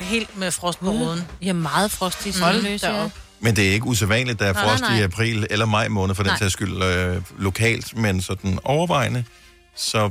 Helt 0.00 0.36
med 0.38 0.50
frost 0.50 0.80
på 0.80 0.90
ruden. 0.90 1.24
Jeg 1.42 1.48
er 1.48 1.52
meget 1.52 1.90
frostig. 1.90 2.34
Hold 2.42 2.62
Hold 2.62 2.78
da 2.80 2.94
ja. 2.96 3.04
op. 3.04 3.10
Men 3.40 3.56
det 3.56 3.68
er 3.68 3.72
ikke 3.72 3.86
usædvanligt, 3.86 4.38
der 4.38 4.46
er 4.46 4.52
frost 4.52 4.80
nej, 4.80 4.90
nej. 4.90 5.00
i 5.00 5.02
april 5.02 5.46
eller 5.50 5.66
maj 5.66 5.88
måned, 5.88 6.14
for 6.14 6.22
den 6.22 6.32
sags 6.38 6.52
skyld 6.52 6.82
øh, 6.82 7.22
lokalt, 7.38 7.96
men 7.96 8.20
sådan 8.22 8.58
overvejende, 8.64 9.24
så 9.76 10.10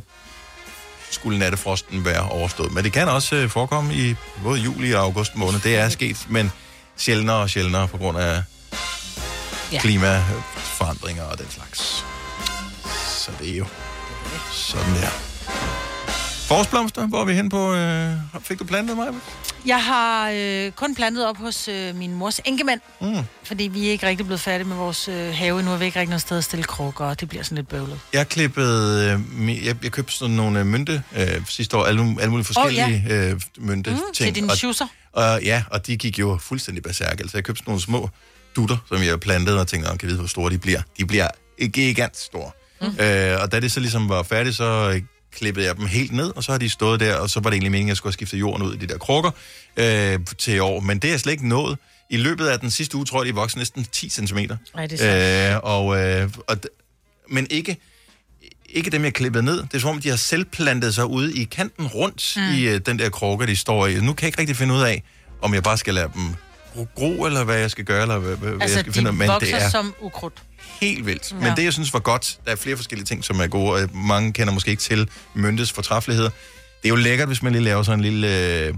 skulle 1.12 1.40
nattefrosten 1.40 2.06
være 2.06 2.22
overstået. 2.30 2.72
Men 2.74 2.84
det 2.84 2.94
kan 2.94 3.08
også 3.08 3.36
øh, 3.36 3.50
forekomme 3.50 3.94
i 3.94 4.16
både 4.44 4.60
juli 4.60 4.92
og 4.92 5.02
august 5.04 5.36
måned. 5.36 5.60
Det 5.60 5.78
er 5.78 5.90
sket, 5.90 6.26
men 6.30 6.52
sjældnere 6.98 7.36
og 7.36 7.50
sjældnere 7.50 7.88
på 7.88 7.98
grund 7.98 8.18
af 8.18 8.42
Ja. 9.72 9.76
ja. 9.76 9.80
klimaforandringer 9.82 11.24
og 11.24 11.38
den 11.38 11.48
slags. 11.50 12.06
Så 13.26 13.32
det 13.40 13.54
er 13.54 13.58
jo 13.58 13.66
sådan 14.52 14.94
der. 14.96 15.10
Forårsblomster, 16.48 17.08
hvor 17.08 17.22
er 17.22 17.26
vi 17.26 17.34
hen 17.34 17.50
på? 17.50 17.74
Øh, 17.74 18.12
fik 18.44 18.60
du 18.60 18.64
plantet 18.64 18.98
mig? 18.98 19.08
Jeg 19.66 19.84
har 19.84 20.32
øh, 20.36 20.72
kun 20.72 20.96
plantet 20.96 21.28
op 21.28 21.38
hos 21.38 21.68
øh, 21.68 21.96
min 21.96 22.14
mors 22.14 22.40
enkemand, 22.46 22.80
Mm. 23.02 23.16
fordi 23.44 23.64
vi 23.64 23.88
er 23.88 23.92
ikke 23.92 24.08
rigtig 24.08 24.26
blevet 24.26 24.40
færdige 24.40 24.68
med 24.68 24.76
vores 24.76 25.08
øh, 25.08 25.34
have. 25.34 25.62
Nu 25.64 25.70
har 25.70 25.78
vi 25.78 25.86
ikke 25.86 26.00
rigtig 26.00 26.10
noget 26.10 26.22
sted 26.22 26.38
at 26.38 26.44
stille 26.44 26.64
krukker, 26.64 27.06
og 27.06 27.20
det 27.20 27.30
bliver 27.30 27.44
sådan 27.44 27.56
lidt 27.56 27.68
bøvlet. 27.68 28.00
Jeg 28.14 28.28
klippede, 28.28 29.20
øh, 29.40 29.66
jeg, 29.66 29.76
jeg 29.84 29.92
købte 29.92 30.14
sådan 30.14 30.36
nogle 30.36 30.60
øh, 30.60 30.66
mynte 30.66 31.04
øh, 31.16 31.42
sidste 31.50 31.78
år, 31.78 31.84
alle, 31.86 32.02
alle 32.20 32.30
mulige 32.30 32.46
forskellige 32.46 33.04
oh, 33.06 33.12
ja. 33.12 33.30
øh, 33.32 33.42
mynte 33.58 33.90
Mm, 33.90 33.96
ting. 33.98 34.16
til 34.16 34.36
dine 34.36 34.52
og, 34.52 34.58
schusser. 34.58 34.88
og, 35.14 35.44
ja, 35.44 35.64
og 35.72 35.88
de 35.88 35.98
gik 35.98 36.20
jo 36.20 36.38
fuldstændig 36.42 36.84
berserk. 36.84 37.20
Altså 37.20 37.38
jeg 37.38 37.44
købte 37.44 37.60
sådan 37.60 37.70
nogle 37.72 37.82
små 37.82 38.10
dutter, 38.56 38.78
som 38.90 39.04
jeg 39.04 39.20
plantede, 39.20 39.60
og 39.60 39.68
tænkte, 39.68 39.90
"Nå, 39.92 39.98
kan 39.98 40.08
vide, 40.10 40.20
hvor 40.20 40.28
store 40.28 40.52
de 40.52 40.58
bliver. 40.58 40.82
De 40.98 41.06
bliver 41.06 41.28
gigant 41.74 42.18
store. 42.18 42.52
Mm. 42.90 43.06
Øh, 43.06 43.42
og 43.42 43.52
da 43.52 43.60
det 43.60 43.72
så 43.72 43.80
ligesom 43.80 44.10
var 44.10 44.24
færdigt, 44.24 44.56
så 44.56 44.92
øh, 44.96 45.02
klippede 45.34 45.66
jeg 45.66 45.78
dem 45.78 45.86
helt 45.86 46.12
ned, 46.12 46.32
og 46.36 46.44
så 46.44 46.52
har 46.52 46.60
de 46.60 46.70
stået 46.70 47.00
der, 47.00 47.16
og 47.16 47.30
så 47.30 47.40
var 47.40 47.50
det 47.50 47.56
egentlig 47.56 47.72
meningen, 47.72 47.90
at 47.90 47.92
jeg 47.92 47.98
skulle 47.98 48.12
have 48.12 48.14
skiftet 48.14 48.40
jorden 48.40 48.64
ud 48.68 48.74
i 48.74 48.78
de 48.78 48.88
der 48.88 48.98
krukker 48.98 49.32
øh, 49.78 50.20
til 50.38 50.54
i 50.56 50.60
år. 50.60 50.80
Men 50.80 51.00
det 51.00 51.08
er 51.08 51.12
jeg 51.12 51.20
slet 51.20 51.32
ikke 51.32 51.48
nået. 51.48 51.78
I 52.10 52.18
løbet 52.18 52.48
af 52.48 52.60
den 52.60 52.72
sidste 52.72 52.98
uge, 52.98 53.06
tror 53.06 53.24
jeg, 53.24 53.28
de 53.34 53.36
vokset 53.36 53.58
næsten 53.58 53.86
10 53.92 54.10
cm. 54.10 54.38
Ej, 54.76 54.88
det 54.88 55.00
er 55.02 55.56
øh, 55.56 55.60
og, 55.64 55.98
øh, 55.98 56.30
og, 56.48 56.58
men 57.30 57.48
ikke, 57.50 57.78
ikke 58.70 58.90
dem, 58.90 59.04
jeg 59.04 59.14
klippede 59.14 59.44
ned. 59.44 59.58
Det 59.58 59.74
er 59.74 59.80
som 59.80 59.90
om, 59.90 60.02
de 60.02 60.10
har 60.10 60.16
selv 60.16 60.46
plantet 60.46 60.96
sig 60.96 61.06
ude 61.06 61.34
i 61.36 61.44
kanten 61.44 61.88
rundt 61.88 62.34
Mm. 62.38 62.56
i 62.56 62.62
øh, 62.64 62.82
den 62.86 63.00
der 63.00 63.10
krukke, 63.10 63.48
de 63.48 63.56
står 63.56 63.88
i. 63.88 63.94
Nu 63.94 64.14
kan 64.14 64.24
jeg 64.24 64.28
ikke 64.28 64.40
rigtig 64.40 64.56
finde 64.56 64.74
ud 64.74 64.82
af, 64.82 65.04
om 65.42 65.54
jeg 65.54 65.64
bare 65.64 65.78
skal 65.78 65.94
lade 65.94 66.10
dem 66.16 66.36
gro, 66.96 67.26
eller 67.26 67.44
hvad 67.44 67.58
jeg 67.58 67.72
skal 67.72 67.86
gøre, 67.86 68.02
eller 68.02 68.18
hvad, 68.18 68.36
hvad 68.36 68.52
Altså, 68.62 68.78
jeg 68.78 68.80
skal 68.80 68.86
de 68.86 68.96
finde 68.98 69.10
ud 69.10 69.14
af. 69.16 69.18
Men 69.18 69.28
vokser 69.28 69.56
det 69.58 69.66
er 69.66 69.70
som 69.70 69.94
ukrudt. 70.02 70.44
Helt 70.82 71.06
vildt. 71.06 71.32
Ja. 71.32 71.36
Men 71.36 71.56
det, 71.58 71.64
jeg 71.64 71.74
synes 71.74 71.94
var 71.94 72.00
godt, 72.00 72.38
der 72.46 72.52
er 72.52 72.56
flere 72.56 72.76
forskellige 72.78 73.06
ting, 73.06 73.24
som 73.24 73.40
er 73.40 73.48
gode, 73.48 73.84
og 73.84 73.90
mange 73.94 74.34
kender 74.34 74.54
måske 74.54 74.72
ikke 74.72 74.84
til 74.84 75.10
myntes 75.34 75.72
fortræffeligheder. 75.72 76.30
Det 76.84 76.86
er 76.86 76.90
jo 76.90 76.96
lækkert, 76.96 77.28
hvis 77.28 77.44
man 77.44 77.52
lige 77.52 77.64
laver 77.64 77.84
sådan 77.84 78.00
en 78.00 78.04
lille, 78.06 78.58
øh, 78.68 78.74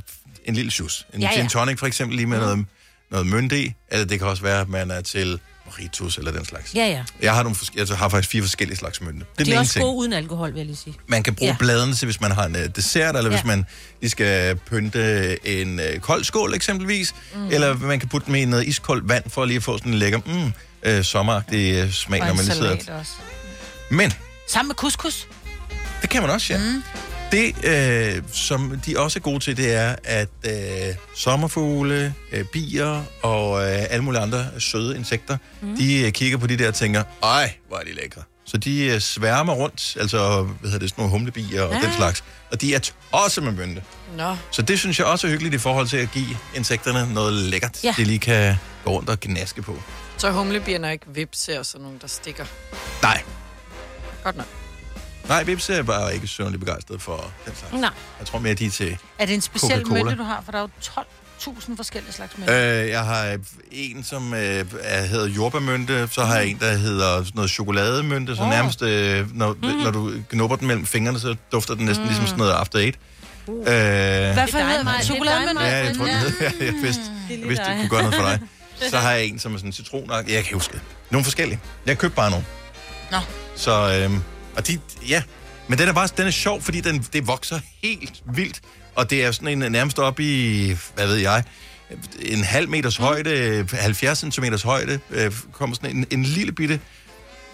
en 0.46 0.54
lille 0.56 0.72
sjus. 0.72 1.06
En 1.14 1.22
Ja, 1.22 1.28
ja, 1.28 1.34
ja. 1.36 1.40
gin 1.42 1.50
tonic 1.50 1.80
for 1.80 1.88
eksempel, 1.88 2.16
lige 2.18 2.28
med 2.28 2.40
noget, 2.40 2.66
noget 3.12 3.28
mynte 3.28 3.64
i, 3.64 3.74
eller 3.92 4.06
det 4.06 4.20
kan 4.20 4.28
også 4.28 4.44
være, 4.44 4.62
at 4.62 4.70
man 4.70 4.92
er 4.92 5.02
til 5.02 5.40
mojitos 5.66 6.18
eller 6.18 6.32
den 6.32 6.46
slags. 6.46 6.76
Ja, 6.76 6.86
ja. 6.88 7.04
Jeg 7.22 7.34
har, 7.36 7.44
nogle 7.44 7.56
forske- 7.56 7.80
jeg 7.90 7.98
har 7.98 8.10
faktisk 8.10 8.30
fire 8.32 8.42
forskellige 8.42 8.78
slags 8.78 9.02
mynte. 9.02 9.26
Det 9.38 9.42
er 9.42 9.46
De 9.46 9.54
er 9.54 9.60
også 9.60 9.74
ting. 9.74 9.84
gode 9.86 9.96
uden 9.98 10.14
alkohol, 10.14 10.50
vil 10.50 10.58
jeg 10.58 10.66
lige 10.66 10.76
sige. 10.76 10.96
Man 11.08 11.24
kan 11.24 11.36
bruge 11.36 11.52
Ja. 11.52 11.56
bladene 11.60 11.94
til, 11.96 12.06
hvis 12.06 12.22
man 12.22 12.32
har 12.32 12.46
en 12.46 12.56
uh, 12.56 12.62
dessert, 12.76 13.16
eller 13.16 13.32
ja. 13.32 13.38
Hvis 13.38 13.46
man 13.46 13.66
lige 14.02 14.10
skal 14.12 14.56
pynte 14.56 15.48
en 15.62 15.80
uh, 15.80 16.00
kold 16.02 16.24
skål 16.24 16.54
eksempelvis. 16.54 17.16
Mm. 17.34 17.40
Mm. 17.42 17.48
Eller 17.52 17.78
man 17.78 18.00
kan 18.00 18.10
putte 18.10 18.26
dem 18.28 18.36
i 18.36 18.46
noget 18.46 18.68
iskoldt 18.68 19.10
vand, 19.10 19.30
for 19.30 19.46
lige 19.46 19.58
at 19.58 19.64
få 19.64 19.78
sådan 19.78 19.92
en 19.92 19.98
lækker 20.00 20.20
mm, 20.26 20.54
uh, 20.98 21.04
sommeragtig 21.04 21.84
uh, 21.84 21.92
smag, 21.92 22.20
når 22.20 22.28
man 22.28 22.36
lige 22.46 22.54
sidder. 22.56 22.72
også. 23.00 23.12
Men 23.92 24.14
Sammen 24.48 24.68
med 24.68 24.76
couscous. 24.76 25.28
det 26.02 26.10
kan 26.10 26.22
man 26.22 26.32
også, 26.32 26.54
ja. 26.54 26.60
Mm. 26.60 26.84
Det, 27.32 27.66
øh, 27.66 28.24
som 28.34 28.82
de 28.86 29.00
også 29.00 29.20
er 29.20 29.22
gode 29.22 29.40
til, 29.40 29.58
det 29.58 29.74
er, 29.76 29.96
at 30.04 30.30
øh, 30.46 30.96
sommerfugle, 31.16 32.14
øh, 32.32 32.46
bier 32.46 33.04
og 33.22 33.62
øh, 33.62 33.86
alle 33.90 34.04
mulige 34.04 34.22
andre 34.22 34.46
søde 34.60 34.96
insekter, 34.98 35.38
mm. 35.62 35.78
de 35.78 36.02
øh, 36.06 36.12
kigger 36.12 36.38
på 36.38 36.48
de 36.48 36.58
der 36.58 36.68
og 36.68 36.74
tænker, 36.76 37.04
ej, 37.24 37.54
hvor 37.68 37.78
er 37.78 37.84
de 37.84 37.94
lækre. 37.94 38.22
Så 38.46 38.58
de 38.58 38.86
øh, 38.86 39.00
sværmer 39.00 39.54
rundt, 39.54 39.98
altså 40.00 40.44
hvad 40.44 40.72
hedder 40.72 40.80
det, 40.80 40.90
sådan 40.90 41.02
nogle 41.02 41.12
humlebier 41.12 41.62
og 41.64 41.74
Ja. 41.74 41.82
den 41.82 41.94
slags. 41.98 42.24
Og 42.52 42.62
de 42.62 42.74
er 42.76 42.80
også 43.12 43.42
med 43.42 43.52
mynte. 43.52 43.84
Nå. 44.18 44.36
Så 44.52 44.62
det 44.62 44.80
synes 44.80 45.00
jeg 45.00 45.08
også 45.08 45.28
er 45.28 45.32
hyggeligt 45.32 45.56
i 45.56 45.58
forhold 45.58 45.88
til 45.88 45.98
at 45.98 46.12
give 46.12 46.38
insekterne 46.56 47.14
noget 47.14 47.34
lækkert, 47.34 47.84
ja. 47.84 47.94
de 47.98 48.04
lige 48.04 48.20
kan 48.20 48.56
gå 48.86 48.92
rundt 48.92 49.10
og 49.10 49.20
gnaske 49.20 49.62
på. 49.62 49.82
Så 50.18 50.32
humlebierne 50.32 50.92
ikke 50.92 51.06
vipse 51.08 51.60
og 51.60 51.66
sådan 51.66 51.84
nogle, 51.84 52.00
der 52.02 52.08
stikker. 52.08 52.46
Nej, 53.02 53.24
Godt 54.24 54.38
nok. 54.38 54.46
nej, 55.28 55.44
Vips 55.44 55.70
er 55.70 55.84
bare 55.84 56.14
ikke 56.14 56.28
sønderlig 56.28 56.60
begejstret 56.60 57.02
for 57.02 57.32
den 57.46 57.56
slags. 57.56 57.74
Nej. 57.74 57.90
Jeg 58.20 58.28
tror 58.28 58.40
mere, 58.40 58.54
de 58.54 58.66
er 58.66 58.70
til 58.70 58.98
Er 59.20 59.26
det 59.26 59.36
en 59.36 59.42
speciel 59.42 59.88
mønte, 59.88 60.16
du 60.16 60.24
har? 60.24 60.42
For 60.46 60.52
der 60.52 60.58
er 60.58 60.62
jo 60.62 60.70
12.000 61.40 61.76
forskellige 61.76 62.14
slags 62.14 62.38
mønte. 62.38 62.54
Øh, 62.54 62.90
jeg 62.90 63.06
har 63.06 63.38
en, 63.72 64.04
som 64.04 64.34
øh, 64.34 64.66
er, 64.82 65.02
hedder 65.06 65.28
jordbærmynte, 65.28 66.08
så 66.12 66.24
har 66.24 66.36
jeg 66.36 66.48
en, 66.48 66.60
der 66.60 66.74
hedder 66.74 67.18
sådan 67.18 67.32
noget 67.36 67.52
chokolademynte, 67.52 68.36
så 68.36 68.42
oh. 68.42 68.50
nærmest, 68.50 68.82
øh, 68.82 69.36
når, 69.36 69.54
mm. 69.54 69.68
når 69.68 69.92
du 69.92 70.12
knupper 70.30 70.58
den 70.58 70.68
mellem 70.68 70.86
fingrene, 70.86 71.20
så 71.20 71.36
dufter 71.52 71.76
den 71.76 71.86
næsten 71.86 72.04
mm. 72.04 72.08
ligesom 72.08 72.28
sådan 72.28 72.40
noget 72.40 72.54
after 72.54 72.80
eight. 72.80 72.96
Uh. 73.48 73.60
Øh, 73.60 73.64
Hvad 73.66 74.48
for 74.48 74.58
hedder 74.58 74.94
den? 74.94 75.04
Chokolademønte? 75.04 75.64
Ja, 75.64 75.86
jeg 75.86 75.96
tror, 75.96 76.06
den 76.06 76.14
hedder, 76.14 76.34
jeg, 76.42 76.54
jeg 76.66 76.74
vidste, 76.82 77.04
jeg 77.30 77.50
vidste, 77.50 77.66
det 77.66 77.76
kunne 77.80 77.90
gøre 77.90 78.02
noget 78.02 78.16
for 78.16 78.24
dig. 78.24 78.40
Så 78.90 78.98
har 78.98 79.12
jeg 79.12 79.26
en, 79.26 79.40
som 79.40 79.54
er 79.54 79.58
sådan 79.58 79.72
citron 79.72 80.10
Jeg 80.12 80.26
kan 80.26 80.38
ikke 80.38 80.54
huske 80.54 80.74
det. 80.74 80.82
Nogle 81.12 81.24
forskellige. 81.24 81.60
Jeg 81.86 81.98
købte 81.98 82.16
bare 82.16 82.30
nogle. 82.30 82.46
Nå. 83.12 83.18
Så, 83.56 84.00
øhm, 84.04 84.22
og 84.56 84.68
de, 84.68 84.80
ja. 85.08 85.24
Men 85.68 85.80
den 85.80 85.88
er 85.90 85.94
bare, 85.94 86.08
den 86.18 86.28
er 86.28 86.32
sjov, 86.32 86.62
fordi 86.62 86.82
den, 86.82 87.08
det 87.14 87.28
vokser 87.28 87.60
helt 87.84 88.24
vildt. 88.34 88.62
Og 88.96 89.10
det 89.10 89.24
er 89.24 89.32
sådan 89.32 89.64
en 89.64 89.72
nærmest 89.72 90.00
op 90.00 90.20
i, 90.20 90.66
hvad 90.96 91.08
ved 91.08 91.16
jeg, 91.16 91.44
en 92.22 92.44
halv 92.44 92.70
meters 92.70 92.98
højde, 92.98 93.68
70 93.74 94.20
cm 94.34 94.44
højde, 94.64 95.00
øh, 95.10 95.32
kommer 95.52 95.76
sådan 95.76 95.98
en, 95.98 96.06
en 96.12 96.24
lille 96.24 96.52
bitte, 96.52 96.80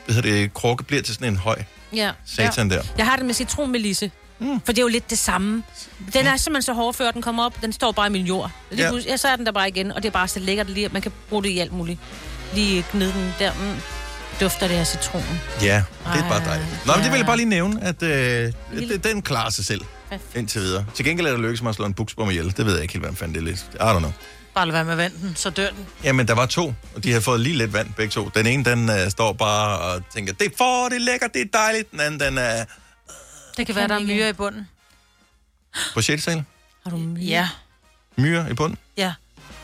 hvad 0.06 0.16
hedder 0.16 0.30
det, 0.32 0.54
krukke 0.54 0.84
bliver 0.84 1.02
til 1.04 1.14
sådan 1.14 1.28
en 1.28 1.38
høj 1.38 1.64
Ja. 1.96 2.12
satan 2.26 2.70
der. 2.70 2.84
Jeg 2.98 3.06
har 3.06 3.16
det 3.16 3.26
med 3.26 3.34
citronmelisse. 3.34 4.12
Mm. 4.40 4.62
For 4.66 4.72
det 4.72 4.78
er 4.78 4.82
jo 4.82 4.88
lidt 4.88 5.10
det 5.10 5.18
samme. 5.20 5.64
Den 6.14 6.26
er 6.28 6.38
simpelthen 6.38 6.62
så 6.62 6.74
hård, 6.74 6.94
før 6.94 7.12
den 7.12 7.22
kommer 7.22 7.46
op. 7.46 7.62
Den 7.62 7.74
står 7.74 7.92
bare 7.92 8.08
i 8.08 8.10
min 8.10 8.26
jord. 8.26 8.52
Lige 8.72 8.86
Ja. 8.88 8.94
ja. 8.96 9.02
ja, 9.08 9.18
så 9.18 9.28
er 9.28 9.36
den 9.36 9.46
der 9.46 9.52
bare 9.52 9.68
igen, 9.68 9.92
og 9.92 10.04
det 10.04 10.10
er 10.10 10.14
bare 10.14 10.28
så 10.28 10.40
lækkert 10.40 10.70
lige, 10.70 10.86
at 10.86 10.94
man 10.94 11.02
kan 11.02 11.12
bruge 11.30 11.44
det 11.44 11.50
i 11.50 11.60
alt 11.60 11.72
muligt. 11.74 12.00
Lige 12.54 12.86
gnide 12.92 13.14
den 13.14 13.34
der. 13.40 13.54
Mm. 13.54 13.76
Dufter 14.42 14.68
det 14.68 14.76
af 14.76 14.88
citronen. 14.88 15.42
Ja, 15.62 15.84
det 16.14 16.20
er 16.20 16.30
bare 16.30 16.40
Ej, 16.40 16.46
dejligt. 16.46 16.86
Nå, 16.86 16.94
men 16.94 17.04
det 17.04 17.12
vil 17.12 17.18
jeg 17.18 17.24
ja. 17.24 17.26
bare 17.26 17.38
lige 17.38 17.50
nævne, 17.50 17.84
at 17.84 18.04
øh, 18.04 18.52
det, 18.90 19.04
den 19.04 19.22
klarer 19.22 19.50
sig 19.50 19.66
selv 19.66 19.82
indtil 20.36 20.62
videre. 20.62 20.86
Til 20.94 21.06
gengæld 21.06 21.28
er 21.28 21.32
det 21.32 21.40
lykkes 21.40 21.62
mig 21.62 21.70
at 21.70 21.76
slå 21.76 21.86
en 21.86 21.94
buksbom 21.94 22.30
ihjel. 22.30 22.58
Det 22.58 22.66
ved 22.66 22.74
jeg 22.74 22.82
ikke 22.82 22.94
helt, 22.94 23.06
hvad 23.06 23.16
fanden 23.16 23.36
det 23.36 23.42
er 23.42 23.46
lidt. 23.46 23.66
I 23.74 23.78
don't 23.78 24.00
know. 24.00 24.12
Bare 24.56 24.66
lad 24.66 24.74
være 24.74 24.84
med 24.86 24.96
vandet, 24.96 25.32
så 25.36 25.50
dør 25.50 25.70
den. 25.70 25.86
Jamen, 26.04 26.28
der 26.28 26.34
var 26.36 26.46
to, 26.46 26.74
og 26.96 27.04
de 27.04 27.10
havde 27.10 27.22
fået 27.22 27.40
lige 27.40 27.58
lidt 27.58 27.74
vand, 27.74 27.88
begge 27.98 28.12
to. 28.12 28.30
Den 28.36 28.48
ene, 28.48 28.64
den 28.66 28.90
uh, 28.90 28.96
står 29.10 29.34
bare 29.34 29.80
og 29.80 30.02
tænker, 30.16 30.34
det 30.34 30.46
er 30.46 30.52
for, 30.58 30.90
det 30.90 30.96
er 30.96 31.00
lækkert, 31.00 31.34
det 31.34 31.42
er 31.42 31.46
dejligt. 31.54 31.92
Den 31.92 32.00
anden, 32.00 32.20
den 32.20 32.38
er 32.38 32.66
Det 33.58 33.66
kan 33.66 33.76
være, 33.76 33.88
der 33.88 33.96
er 33.96 34.00
myrer 34.00 34.28
i 34.28 34.34
bunden. 34.34 34.68
på 35.94 36.02
6. 36.02 36.24
sal. 36.24 36.44
Har 36.84 36.90
du 36.92 36.98
myre? 36.98 37.24
Ja. 37.24 37.50
Myre 38.18 38.52
i 38.52 38.54
bunden. 38.54 38.78
Ja. 38.98 39.14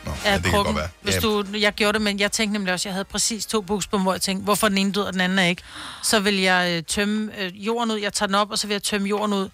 Nå, 0.06 0.12
Ja, 0.24 0.30
ja, 0.32 0.36
det 0.36 0.44
kan 0.44 0.52
krukken. 0.54 0.74
godt 0.74 0.82
være. 0.84 0.90
Hvis 1.02 1.16
Ja. 1.16 1.20
du, 1.20 1.46
jeg 1.60 1.74
gjorde 1.74 1.94
det, 1.94 2.02
men 2.02 2.20
jeg 2.20 2.32
tænkte 2.32 2.54
nemlig 2.54 2.74
også, 2.74 2.82
at 2.84 2.86
jeg 2.86 2.94
havde 2.94 3.06
præcis 3.06 3.46
to 3.46 3.62
buksbom, 3.62 4.02
hvor 4.02 4.14
jeg 4.14 4.22
tænkte, 4.22 4.44
hvorfor 4.44 4.68
den 4.70 4.78
ene 4.78 4.92
død, 4.92 5.04
og 5.04 5.14
den 5.14 5.22
anden 5.22 5.40
er 5.40 5.44
ikke. 5.44 5.62
Så 6.04 6.20
vil 6.20 6.36
jeg 6.38 6.72
øh, 6.78 6.84
tømme 6.84 7.38
øh, 7.40 7.66
jorden 7.66 7.92
ud, 7.92 7.98
jeg 7.98 8.14
tager 8.14 8.28
den 8.28 8.36
op, 8.36 8.52
og 8.52 8.60
så 8.60 8.68
vil 8.68 8.74
jeg 8.74 8.84
tømme 8.84 9.08
jorden 9.08 9.34
ud. 9.34 9.50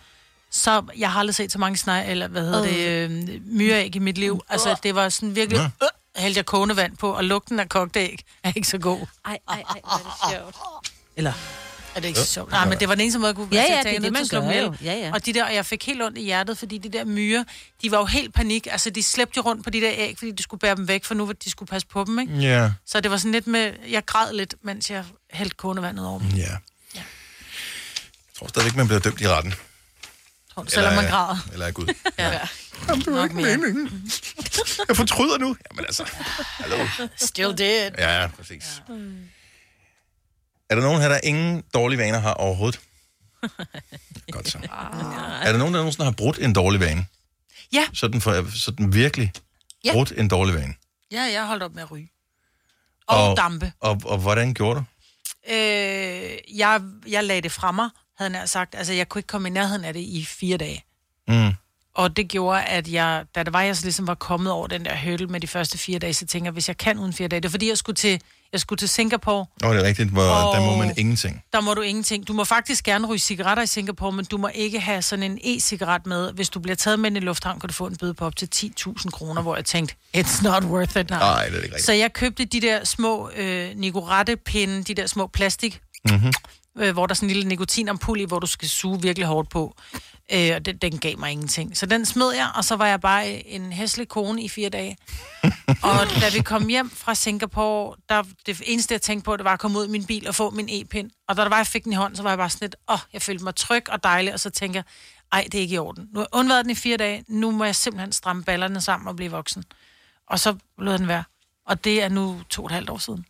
Så 0.52 0.84
jeg 0.98 1.12
har 1.12 1.20
aldrig 1.20 1.36
set 1.36 1.52
så 1.52 1.60
mange 1.60 1.78
snej, 1.78 2.12
eller 2.12 2.28
hvad 2.28 2.42
hedder 2.42 2.62
det, 2.64 2.88
øh, 2.88 3.42
myreæg 3.46 3.96
i 3.96 4.00
mit 4.00 4.18
liv. 4.18 4.42
Altså, 4.50 4.76
det 4.84 4.96
var 4.96 5.10
sådan 5.10 5.36
virkelig, 5.36 5.60
øh, 5.62 5.88
hældte 6.16 6.38
jeg 6.38 6.46
kogende 6.46 6.76
vand 6.76 6.98
på, 6.98 7.12
og 7.12 7.24
lugten 7.24 7.60
af 7.60 7.70
kogte 7.70 8.00
æg 8.00 8.20
er 8.44 8.52
ikke 8.56 8.68
så 8.68 8.78
god. 8.78 9.00
Ej, 9.26 9.38
ej, 9.48 9.64
ej, 9.70 9.80
hvor 9.84 9.92
er 9.94 9.98
det 9.98 10.38
sjovt. 10.40 10.56
Eller, 11.16 11.34
er 11.96 12.00
det 12.00 12.08
ikke 12.08 12.20
så 12.20 12.26
sjovt? 12.26 12.52
Nej, 12.52 12.66
men 12.70 12.80
det 12.80 12.89
var 12.89 12.96
den 12.96 13.02
eneste 13.02 13.20
måde, 13.20 13.28
jeg 13.28 13.36
kunne 13.36 13.48
Ja, 13.52 13.60
altså, 13.62 13.74
ja, 13.74 13.84
det 13.84 13.96
er 13.96 14.00
det, 14.00 14.14
man 14.14 14.28
gør 14.28 14.62
jo. 14.62 14.74
Ja, 14.84 14.93
ja. 14.93 15.12
Og 15.14 15.26
de 15.26 15.34
der, 15.34 15.46
og 15.46 15.56
jeg 15.56 15.66
fik 15.66 15.86
helt 15.86 16.02
ondt 16.02 16.18
i 16.18 16.22
hjertet, 16.24 16.58
fordi 16.58 16.78
de 16.78 16.89
der 16.89 17.06
myrer, 17.06 17.43
de 17.82 17.91
var 17.91 17.98
jo 17.98 18.06
helt 18.06 18.34
panik. 18.34 18.68
Altså, 18.72 18.89
de 18.89 19.04
slæbte 19.04 19.34
jo 19.38 19.41
rundt 19.41 19.64
på 19.64 19.70
de 19.70 19.82
der 19.82 19.91
æg, 19.96 20.16
fordi 20.18 20.32
de 20.32 20.43
skulle 20.43 20.60
bære 20.60 20.76
dem 20.76 20.88
væk, 20.88 21.06
for 21.06 21.14
nu 21.14 21.26
var 21.26 21.34
de 21.34 21.52
skulle 21.52 21.70
passe 21.70 21.88
på 21.88 22.04
dem, 22.04 22.20
ikke? 22.20 22.34
Ja. 22.34 22.72
Så 22.86 23.00
det 23.00 23.12
var 23.12 23.18
sådan 23.18 23.32
lidt 23.32 23.48
med, 23.48 23.74
jeg 23.89 24.06
græd 24.06 24.34
lidt, 24.34 24.56
mens 24.62 24.89
jeg 24.91 25.04
hældte 25.32 25.56
kogende 25.56 25.82
vandet 25.82 26.08
over 26.08 26.20
dem. 26.20 26.28
Ja. 26.28 26.41
Jeg 26.96 28.39
tror 28.39 28.48
stadigvæk, 28.48 28.76
man 28.76 28.88
bliver 28.88 29.00
dømt 29.00 29.22
i 29.22 29.28
retten. 29.28 29.54
Tror 30.54 30.64
du, 30.64 30.70
selvom 30.72 30.93
man 30.93 31.10
græder. 31.10 31.38
Eller 31.54 31.66
af 31.66 31.74
Gud. 31.74 31.86
Ja. 32.20 32.39
Jamen, 32.89 33.06
det 33.06 33.14
var 33.14 33.24
ikke 33.24 33.36
meningen. 33.36 34.12
Jeg 34.88 34.96
fortryder 34.98 35.38
nu. 35.38 35.56
Jamen 35.72 35.86
altså, 35.86 36.04
hallo. 36.39 36.88
Still 37.16 37.58
dead. 37.58 37.91
Ja, 37.98 38.28
præcis. 38.38 38.82
Er 40.70 40.76
der 40.76 40.82
nogen 40.82 41.01
her, 41.01 41.09
der 41.09 41.20
ingen 41.24 41.63
dårlige 41.74 41.99
vaner 41.99 42.20
har 42.20 42.34
overhovedet? 42.34 42.80
Godt 44.32 44.49
så. 44.49 44.57
Er 45.43 45.51
der 45.51 45.57
nogen, 45.57 45.74
der 45.74 45.80
nogensinde 45.80 46.05
har 46.05 46.11
brudt 46.11 46.39
en 46.39 46.53
dårlig 46.53 46.80
vane? 46.80 47.05
Ja. 47.74 47.86
Sådan, 47.93 48.22
for, 48.22 48.57
sådan 48.57 48.93
virkelig 48.93 49.32
Ja. 49.86 49.91
brudt 49.93 50.13
en 50.18 50.28
dårlig 50.28 50.55
vane? 50.55 50.74
Ja, 51.11 51.22
jeg 51.22 51.41
har 51.41 51.47
holdt 51.47 51.63
op 51.63 51.74
med 51.74 51.84
at 51.84 51.91
ryge. 51.91 52.09
Og, 53.07 53.30
og 53.30 53.38
dampe. 53.38 53.72
Og, 53.80 54.01
og 54.05 54.18
hvordan 54.18 54.53
gjorde 54.53 54.80
du? 54.80 54.86
Øh, 55.53 56.38
jeg, 56.57 56.82
jeg 57.07 57.24
lagde 57.24 57.41
det 57.41 57.51
fra 57.51 57.72
mig, 57.72 57.89
havde 58.18 58.32
nær 58.32 58.45
sagt. 58.45 58.76
Altså, 58.76 58.93
jeg 58.93 59.09
kunne 59.09 59.20
ikke 59.20 59.28
komme 59.28 59.47
i 59.47 59.51
nærheden 59.51 59.86
af 59.86 59.93
det 59.93 59.99
i 59.99 60.26
fire 60.26 60.57
dage. 60.57 60.84
Mm. 61.28 61.53
Og 61.95 62.18
det 62.18 62.28
gjorde, 62.28 62.63
at 62.63 62.88
jeg, 62.88 63.26
da 63.36 63.43
det 63.43 63.53
var, 63.53 63.61
jeg 63.61 63.78
så 63.78 63.84
ligesom 63.84 64.07
var 64.07 64.16
kommet 64.16 64.51
over 64.51 64.68
den 64.68 64.86
der 64.86 64.97
hurdle 64.97 65.28
med 65.28 65.39
de 65.39 65.47
første 65.47 65.78
fire 65.78 65.99
dage, 65.99 66.13
så 66.13 66.26
tænker 66.26 66.47
jeg, 66.47 66.53
hvis 66.53 66.68
jeg 66.68 66.78
kan 66.78 66.99
uden 66.99 67.13
fire 67.13 67.28
dage, 67.28 67.41
det 67.41 67.47
er 67.47 67.51
fordi, 67.51 67.70
jeg 67.70 67.78
skulle 67.78 67.95
til, 67.95 68.22
jeg 68.56 68.60
skulle 68.62 68.78
til 68.78 68.89
Singapore. 68.89 69.45
Åh, 69.64 69.74
det 69.76 69.82
er 69.84 69.88
rigtigt, 69.88 70.10
hvor 70.10 70.22
Og- 70.24 70.56
der 70.56 70.62
må 70.66 70.76
man 70.78 70.93
ingenting. 70.97 71.43
Der 71.53 71.62
må 71.62 71.74
du 71.74 71.82
ingenting. 71.82 72.28
Du 72.28 72.34
må 72.34 72.43
faktisk 72.43 72.84
gerne 72.86 73.08
ryge 73.08 73.20
cigaretter 73.20 73.64
i 73.64 73.68
Singapore, 73.68 74.12
men 74.12 74.26
du 74.26 74.38
må 74.38 74.49
ikke 74.53 74.80
have 74.80 75.01
sådan 75.01 75.24
en 75.32 75.39
e-cigaret 75.43 76.06
med. 76.06 76.32
Hvis 76.34 76.49
du 76.49 76.60
bliver 76.60 76.76
taget 76.76 76.99
med 76.99 77.10
ind 77.10 77.18
i 77.18 77.20
lufthavn, 77.20 77.60
kan 77.60 77.68
du 77.68 77.74
få 77.74 77.88
en 77.88 77.95
bøde 77.97 78.14
på 78.14 78.26
op 78.26 78.36
til 78.36 78.49
10.000 78.56 79.10
kroner, 79.12 79.41
hvor 79.41 79.56
jeg 79.56 79.66
tænkte, 79.66 79.95
it's 80.18 80.43
not 80.43 80.64
worth 80.64 80.97
it. 80.97 81.10
Nej, 81.10 81.43
det 81.45 81.51
er 81.53 81.56
ikke 81.56 81.58
rigtigt. 81.66 81.84
Så 81.86 81.93
jeg 81.93 82.14
købte 82.14 82.45
de 82.45 82.62
der 82.62 82.84
små 82.84 83.30
øh, 83.36 83.70
Nicorette-pinde, 83.76 84.84
de 84.84 84.93
der 84.93 85.08
små 85.08 85.28
plastik, 85.28 85.80
Mm-hmm. 86.12 86.32
øh, 86.80 86.93
hvor 86.93 87.06
der 87.06 87.14
er 87.14 87.16
sådan 87.16 87.30
en 87.30 87.34
lille 87.36 87.49
nikotinampul 87.49 88.20
i, 88.22 88.24
hvor 88.24 88.39
du 88.39 88.47
skal 88.47 88.70
suge 88.70 89.01
virkelig 89.01 89.28
hårdt 89.28 89.49
på. 89.49 89.76
Øh, 90.34 90.52
og 90.56 90.66
den, 90.66 90.78
den 90.78 90.98
gav 90.98 91.20
mig 91.20 91.32
ingenting. 91.32 91.78
Så 91.78 91.86
den 91.86 92.06
smed 92.06 92.32
jeg, 92.34 92.52
og 92.56 92.66
så 92.66 92.76
var 92.76 92.88
jeg 92.88 93.02
bare 93.02 93.48
en 93.48 93.74
hæslig 93.74 94.08
kone 94.08 94.42
i 94.44 94.50
fire 94.50 94.70
dage. 94.70 94.98
og 95.90 96.00
da 96.22 96.30
vi 96.34 96.40
kom 96.42 96.68
hjem 96.68 96.90
fra 96.90 97.16
Singapore, 97.16 97.96
der, 98.10 98.24
det 98.46 98.62
eneste, 98.66 98.94
jeg 98.94 99.02
tænkte 99.02 99.26
på, 99.26 99.38
det 99.38 99.44
var 99.46 99.54
at 99.54 99.60
komme 99.60 99.80
ud 99.80 99.86
i 99.88 99.90
min 99.90 100.06
bil 100.06 100.28
og 100.28 100.36
få 100.36 100.50
min 100.50 100.70
e-pind. 100.70 101.10
Og 101.28 101.38
da 101.38 101.42
der 101.42 101.50
var, 101.50 101.58
jeg 101.58 101.68
fik 101.68 101.84
den 101.84 101.92
i 101.92 101.96
hånden, 101.96 102.18
så 102.18 102.24
var 102.24 102.30
jeg 102.30 102.38
bare 102.38 102.50
sådan 102.50 102.66
lidt, 102.66 102.76
åh, 102.90 102.94
oh, 102.94 103.00
jeg 103.14 103.22
følte 103.22 103.44
mig 103.44 103.56
tryg 103.56 103.90
og 103.90 104.04
dejlig, 104.04 104.34
og 104.34 104.40
så 104.40 104.50
tænker 104.50 104.78
jeg, 104.78 104.84
ej, 105.32 105.44
det 105.52 105.56
er 105.58 105.62
ikke 105.62 105.76
i 105.76 105.78
orden. 105.78 106.04
Nu 106.14 106.20
har 106.20 106.28
jeg 106.34 106.40
undværet 106.40 106.66
den 106.66 106.72
i 106.72 106.76
fire 106.76 106.98
dage, 106.98 107.24
nu 107.28 107.52
må 107.52 107.66
jeg 107.66 107.76
simpelthen 107.76 108.12
stramme 108.12 108.44
ballerne 108.44 108.82
sammen 108.82 109.08
og 109.08 109.16
blive 109.16 109.32
voksen. 109.32 109.64
Og 110.30 110.40
så 110.40 110.56
lod 110.78 110.98
den 110.98 111.08
være. 111.08 111.24
Og 111.68 111.84
det 111.84 112.04
er 112.04 112.10
nu 112.10 112.42
to 112.50 112.62
og 112.62 112.66
et 112.66 112.72
halvt 112.72 112.90
år 112.90 112.98
siden. 112.98 113.26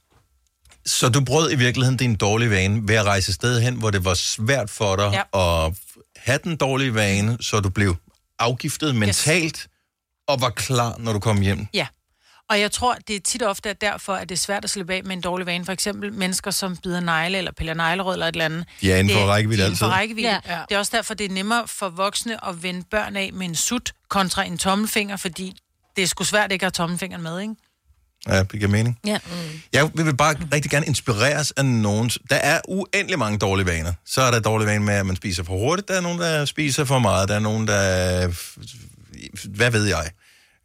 Så 0.86 1.10
du 1.10 1.22
brød 1.26 1.52
i 1.52 1.56
virkeligheden 1.56 1.98
din 1.98 2.16
dårlige 2.16 2.50
vane 2.50 2.88
ved 2.88 2.96
at 2.96 3.06
rejse 3.06 3.34
sted 3.34 3.62
hen, 3.62 3.76
hvor 3.76 3.92
det 3.92 4.06
var 4.06 4.14
svært 4.14 4.70
for 4.70 4.96
dig 4.96 5.12
Ja. 5.34 5.66
at 5.66 5.74
have 6.26 6.40
den 6.44 6.58
dårlige 6.58 6.94
vane, 6.96 7.38
så 7.42 7.60
du 7.60 7.70
blev 7.70 7.96
afgiftet 8.40 8.96
mentalt 8.96 9.58
yes. 9.58 9.68
og 10.28 10.42
var 10.42 10.50
klar, 10.50 10.96
når 10.98 11.14
du 11.14 11.20
kom 11.20 11.42
hjem. 11.42 11.68
Ja. 11.74 11.88
Og 12.50 12.60
jeg 12.60 12.72
tror, 12.72 12.96
det 13.08 13.16
er 13.16 13.20
tit 13.20 13.42
og 13.42 13.50
ofte 13.50 13.70
er 13.70 13.74
derfor, 13.74 14.14
at 14.14 14.30
det 14.30 14.36
er 14.36 14.40
svært 14.40 14.64
at 14.64 14.70
slippe 14.70 14.94
af 14.94 15.04
med 15.04 15.16
en 15.16 15.22
dårlig 15.22 15.46
vane. 15.46 15.66
For 15.66 15.72
eksempel 15.72 16.14
mennesker, 16.14 16.52
som 16.52 16.78
bider 16.78 17.00
negle 17.00 17.38
eller 17.38 17.52
piller 17.52 17.74
neglerød 17.74 18.14
eller 18.14 18.28
et 18.28 18.34
eller 18.34 18.46
andet. 18.46 18.66
De 18.82 18.92
er 18.92 18.98
inden 18.98 19.14
for 19.14 19.20
Det- 19.20 19.30
rækkevidde 19.30 19.62
de 19.62 19.64
er 19.64 19.68
inden 19.68 19.78
for 19.78 19.86
altid. 19.86 19.98
rækkevidde. 19.98 20.30
Ja. 20.30 20.40
Ja. 20.56 20.62
Det 20.70 20.76
er 20.76 20.80
også 20.80 20.92
derfor, 20.98 21.14
det 21.14 21.26
er 21.26 21.30
nemmere 21.30 21.68
for 21.68 21.90
voksne 21.90 22.48
at 22.48 22.64
vende 22.64 22.84
børn 22.92 23.16
af 23.16 23.30
med 23.34 23.48
en 23.48 23.56
sut 23.56 23.94
kontra 24.10 24.44
en 24.44 24.58
tommelfinger, 24.58 25.18
fordi 25.18 25.56
det 25.96 26.04
er 26.04 26.08
sgu 26.08 26.24
svært 26.24 26.52
ikke 26.52 26.66
at 26.66 26.68
have 26.78 26.86
tommelfingeren 26.86 27.24
med, 27.24 27.40
ikke? 27.40 27.56
Ja, 28.28 28.40
det 28.40 28.52
giver 28.52 28.68
mening. 28.68 29.00
Ja. 29.06 29.18
Jeg 29.74 29.90
vil 29.94 30.16
bare 30.16 30.36
rigtig 30.54 30.72
gerne 30.72 30.86
inspireres 30.86 31.52
af 31.52 31.66
nogen. 31.66 32.10
Der 32.30 32.36
er 32.36 32.62
uendelig 32.68 33.20
mange 33.20 33.38
dårlige 33.38 33.66
vaner. 33.66 33.94
Så 34.06 34.22
er 34.22 34.32
der 34.32 34.40
dårlige 34.40 34.68
vaner 34.68 34.86
med, 34.86 34.94
at 34.94 35.06
man 35.06 35.16
spiser 35.16 35.44
for 35.44 35.54
hurtigt. 35.54 35.88
Der 35.88 35.94
er 35.94 36.02
nogen, 36.02 36.20
der 36.20 36.46
spiser 36.46 36.86
for 36.86 37.00
meget. 37.00 37.30
Der 37.30 37.36
er 37.36 37.40
nogen, 37.40 37.68
der... 37.68 38.28
Hvad 39.50 39.72
ved 39.72 39.86
jeg? 39.86 40.10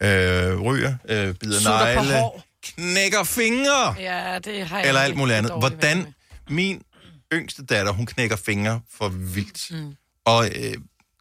øh, 0.02 0.60
ryger, 0.60 0.94
øh, 1.08 1.34
bider 1.34 1.60
Sutter 1.60 1.94
negle, 1.94 2.22
knækker 2.62 3.24
fingre, 3.24 3.94
Ja, 3.98 4.38
det 4.44 4.66
har 4.66 4.78
jeg 4.78 4.88
eller 4.88 5.00
alt 5.00 5.16
muligt 5.16 5.38
andet. 5.38 5.52
Hvordan 5.58 6.14
min 6.48 6.82
yngste 7.32 7.64
datter, 7.64 7.92
hun 7.92 8.06
knækker 8.06 8.36
fingre 8.36 8.80
for 8.98 9.08
vildt. 9.08 9.70
Mm. 9.70 9.94
Og 10.24 10.46
øh, 10.46 10.74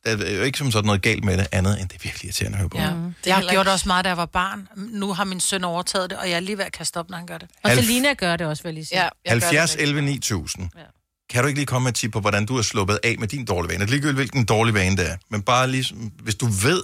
der 0.05 0.25
er 0.25 0.35
jo 0.35 0.41
ikke 0.43 0.57
som 0.57 0.71
sådan 0.71 0.85
noget 0.85 1.01
galt 1.01 1.23
med 1.23 1.37
det 1.37 1.47
andet, 1.51 1.81
end 1.81 1.89
det 1.89 1.95
er 1.95 1.99
virkelig 2.03 2.25
irriterende 2.25 2.55
at 2.55 2.59
høre 2.59 2.69
på. 2.69 2.77
Ja. 2.77 2.85
Det 2.85 3.15
jeg 3.25 3.35
har 3.35 3.49
gjort 3.51 3.65
det 3.65 3.73
også 3.73 3.87
meget, 3.87 4.05
da 4.05 4.09
jeg 4.09 4.17
var 4.17 4.25
barn. 4.25 4.67
Nu 4.75 5.13
har 5.13 5.23
min 5.23 5.39
søn 5.39 5.63
overtaget 5.63 6.09
det, 6.09 6.17
og 6.17 6.29
jeg 6.29 6.35
er 6.35 6.39
lige 6.39 6.57
ved 6.57 6.65
at 6.65 6.71
kaste 6.71 6.97
op, 6.97 7.09
når 7.09 7.17
han 7.17 7.25
gør 7.25 7.37
det. 7.37 7.49
Og 7.63 7.71
Alf- 7.71 7.75
Selina 7.75 8.13
gør 8.13 8.35
det 8.35 8.47
også, 8.47 8.63
vil 8.63 8.69
jeg 8.69 8.73
lige 8.73 8.85
sige. 8.85 9.03
Ja, 9.03 9.09
70, 9.27 9.75
11, 9.75 10.01
9000. 10.01 10.69
Ja. 10.75 10.81
Kan 11.29 11.41
du 11.43 11.47
ikke 11.47 11.59
lige 11.59 11.65
komme 11.65 11.83
med 11.83 11.91
et 11.91 11.95
tip 11.95 12.11
på, 12.11 12.19
hvordan 12.19 12.45
du 12.45 12.55
har 12.55 12.61
sluppet 12.61 12.99
af 13.03 13.15
med 13.19 13.27
din 13.27 13.45
dårlige 13.45 13.69
vane? 13.69 13.79
Det 13.79 13.85
er 13.87 13.91
ligegyldigt, 13.91 14.15
hvilken 14.17 14.45
dårlig 14.45 14.73
vane 14.73 14.97
det 14.97 15.09
er. 15.11 15.17
Men 15.29 15.41
bare 15.41 15.67
lige, 15.71 15.95
hvis 16.23 16.35
du 16.35 16.45
ved, 16.45 16.83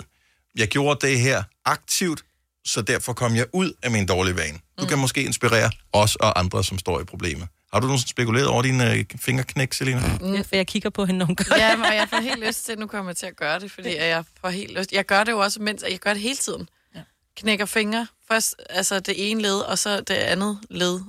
jeg 0.55 0.67
gjorde 0.67 1.07
det 1.07 1.19
her 1.19 1.43
aktivt, 1.65 2.23
så 2.65 2.81
derfor 2.81 3.13
kom 3.13 3.35
jeg 3.35 3.45
ud 3.53 3.71
af 3.83 3.91
min 3.91 4.05
dårlige 4.05 4.35
vane. 4.37 4.57
Du 4.79 4.83
mm. 4.83 4.87
kan 4.89 4.97
måske 4.99 5.23
inspirere 5.23 5.71
os 5.93 6.15
og 6.15 6.39
andre, 6.39 6.63
som 6.63 6.79
står 6.79 7.01
i 7.01 7.03
problemet. 7.03 7.47
Har 7.75 7.79
du 7.79 7.87
nogensinde 7.87 8.09
spekuleret 8.09 8.47
over 8.47 8.61
dine 8.61 8.93
øh, 8.93 9.05
fingerknæk, 9.19 9.73
Selina? 9.73 10.17
Mm. 10.21 10.43
For 10.43 10.55
jeg 10.55 10.67
kigger 10.67 10.89
på 10.89 11.05
hende 11.05 11.19
nogle 11.19 11.35
gange. 11.35 11.65
Ja, 11.65 11.75
men 11.75 11.85
jeg 11.85 12.07
får 12.09 12.21
helt 12.21 12.45
lyst 12.47 12.65
til, 12.65 12.79
nu 12.79 12.87
kommer 12.87 13.11
jeg 13.11 13.17
til 13.17 13.25
at 13.25 13.35
gøre 13.35 13.59
det, 13.59 13.71
fordi 13.71 13.95
jeg 13.95 14.23
får 14.41 14.49
helt 14.49 14.77
lyst. 14.77 14.91
Jeg 14.91 15.05
gør 15.05 15.23
det 15.23 15.31
jo 15.31 15.39
også, 15.39 15.61
mens 15.61 15.83
jeg 15.89 15.99
gør 15.99 16.13
det 16.13 16.21
hele 16.21 16.35
tiden. 16.35 16.69
Ja. 16.95 16.99
Knækker 17.37 17.65
fingre. 17.65 18.07
Først 18.27 18.55
altså 18.69 18.99
det 18.99 19.31
ene 19.31 19.41
led, 19.41 19.59
og 19.59 19.77
så 19.77 20.01
det 20.01 20.13
andet 20.13 20.59
led. 20.69 21.01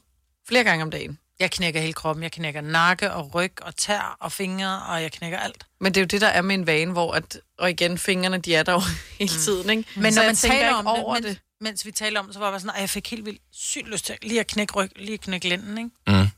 Flere 0.48 0.64
gange 0.64 0.82
om 0.84 0.90
dagen. 0.90 1.18
Jeg 1.40 1.50
knækker 1.50 1.80
hele 1.80 1.92
kroppen. 1.92 2.22
Jeg 2.22 2.32
knækker 2.32 2.60
nakke 2.60 3.12
og 3.12 3.34
ryg 3.34 3.52
og 3.62 3.76
tær 3.76 4.16
og 4.20 4.32
fingre, 4.32 4.82
og 4.82 5.02
jeg 5.02 5.12
knækker 5.12 5.38
alt. 5.38 5.66
Men 5.80 5.94
det 5.94 6.00
er 6.00 6.02
jo 6.02 6.06
det, 6.06 6.20
der 6.20 6.28
er 6.28 6.42
med 6.42 6.54
en 6.54 6.66
vane, 6.66 6.92
hvor 6.92 7.12
at, 7.12 7.38
og 7.58 7.70
igen, 7.70 7.98
fingrene, 7.98 8.38
de 8.38 8.54
er 8.54 8.62
der 8.62 8.72
jo 8.72 8.82
hele 9.18 9.30
tiden, 9.30 9.70
ikke? 9.70 9.84
Men 9.96 10.12
Så 10.12 10.20
når 10.20 10.26
man 10.26 10.36
tænker 10.36 10.58
taler 10.58 10.74
om 10.74 10.86
over 10.86 11.14
det, 11.14 11.24
mens, 11.24 11.38
mens 11.60 11.86
vi 11.86 11.90
taler 11.90 12.20
om 12.20 12.26
det, 12.26 12.34
så 12.34 12.40
var 12.40 12.50
jeg 12.50 12.60
sådan, 12.60 12.74
at 12.74 12.80
jeg 12.80 12.90
fik 12.90 13.10
helt 13.10 13.24
vildt 13.24 13.40
sygt 13.52 13.88
lyst 13.88 14.06
til 14.06 14.14
lige 14.22 14.40
at 14.40 14.46
knække 14.46 14.74
ryg, 14.74 14.90
lige 14.96 15.14
at 15.14 15.20
knække 15.20 15.48
lænden, 15.48 15.78
ikke? 15.78 15.90
Mm. 16.06 16.28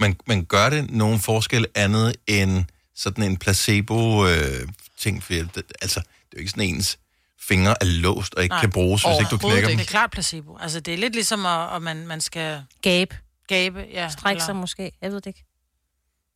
Men, 0.00 0.16
men 0.26 0.44
gør 0.44 0.70
det 0.70 0.90
nogen 0.90 1.20
forskel 1.20 1.66
andet 1.74 2.16
end 2.26 2.64
sådan 2.94 3.24
en 3.24 3.36
placebo-ting? 3.36 5.22
for 5.22 5.32
det, 5.32 5.62
altså, 5.82 6.00
det 6.00 6.06
er 6.06 6.36
jo 6.36 6.38
ikke 6.38 6.50
sådan 6.50 6.64
ens 6.64 6.98
fingre 7.40 7.74
er 7.80 7.84
låst 7.84 8.34
og 8.34 8.42
ikke 8.42 8.52
Nej, 8.52 8.60
kan 8.60 8.70
bruges, 8.70 9.02
hvis 9.02 9.14
ikke 9.20 9.30
du 9.30 9.38
knækker 9.38 9.68
dem. 9.68 9.76
Det 9.78 9.84
er 9.84 9.88
klart 9.90 10.10
placebo. 10.10 10.56
Altså, 10.56 10.80
det 10.80 10.94
er 10.94 10.98
lidt 10.98 11.12
ligesom, 11.12 11.46
at, 11.46 11.76
at 11.76 11.82
man, 11.82 12.06
man 12.06 12.20
skal... 12.20 12.62
Gabe. 12.82 13.16
Gabe, 13.48 13.84
ja. 13.92 14.08
Strække 14.08 14.42
sig 14.42 14.56
måske. 14.56 14.92
Jeg 15.02 15.10
ved 15.12 15.20
det 15.20 15.26
ikke. 15.26 15.44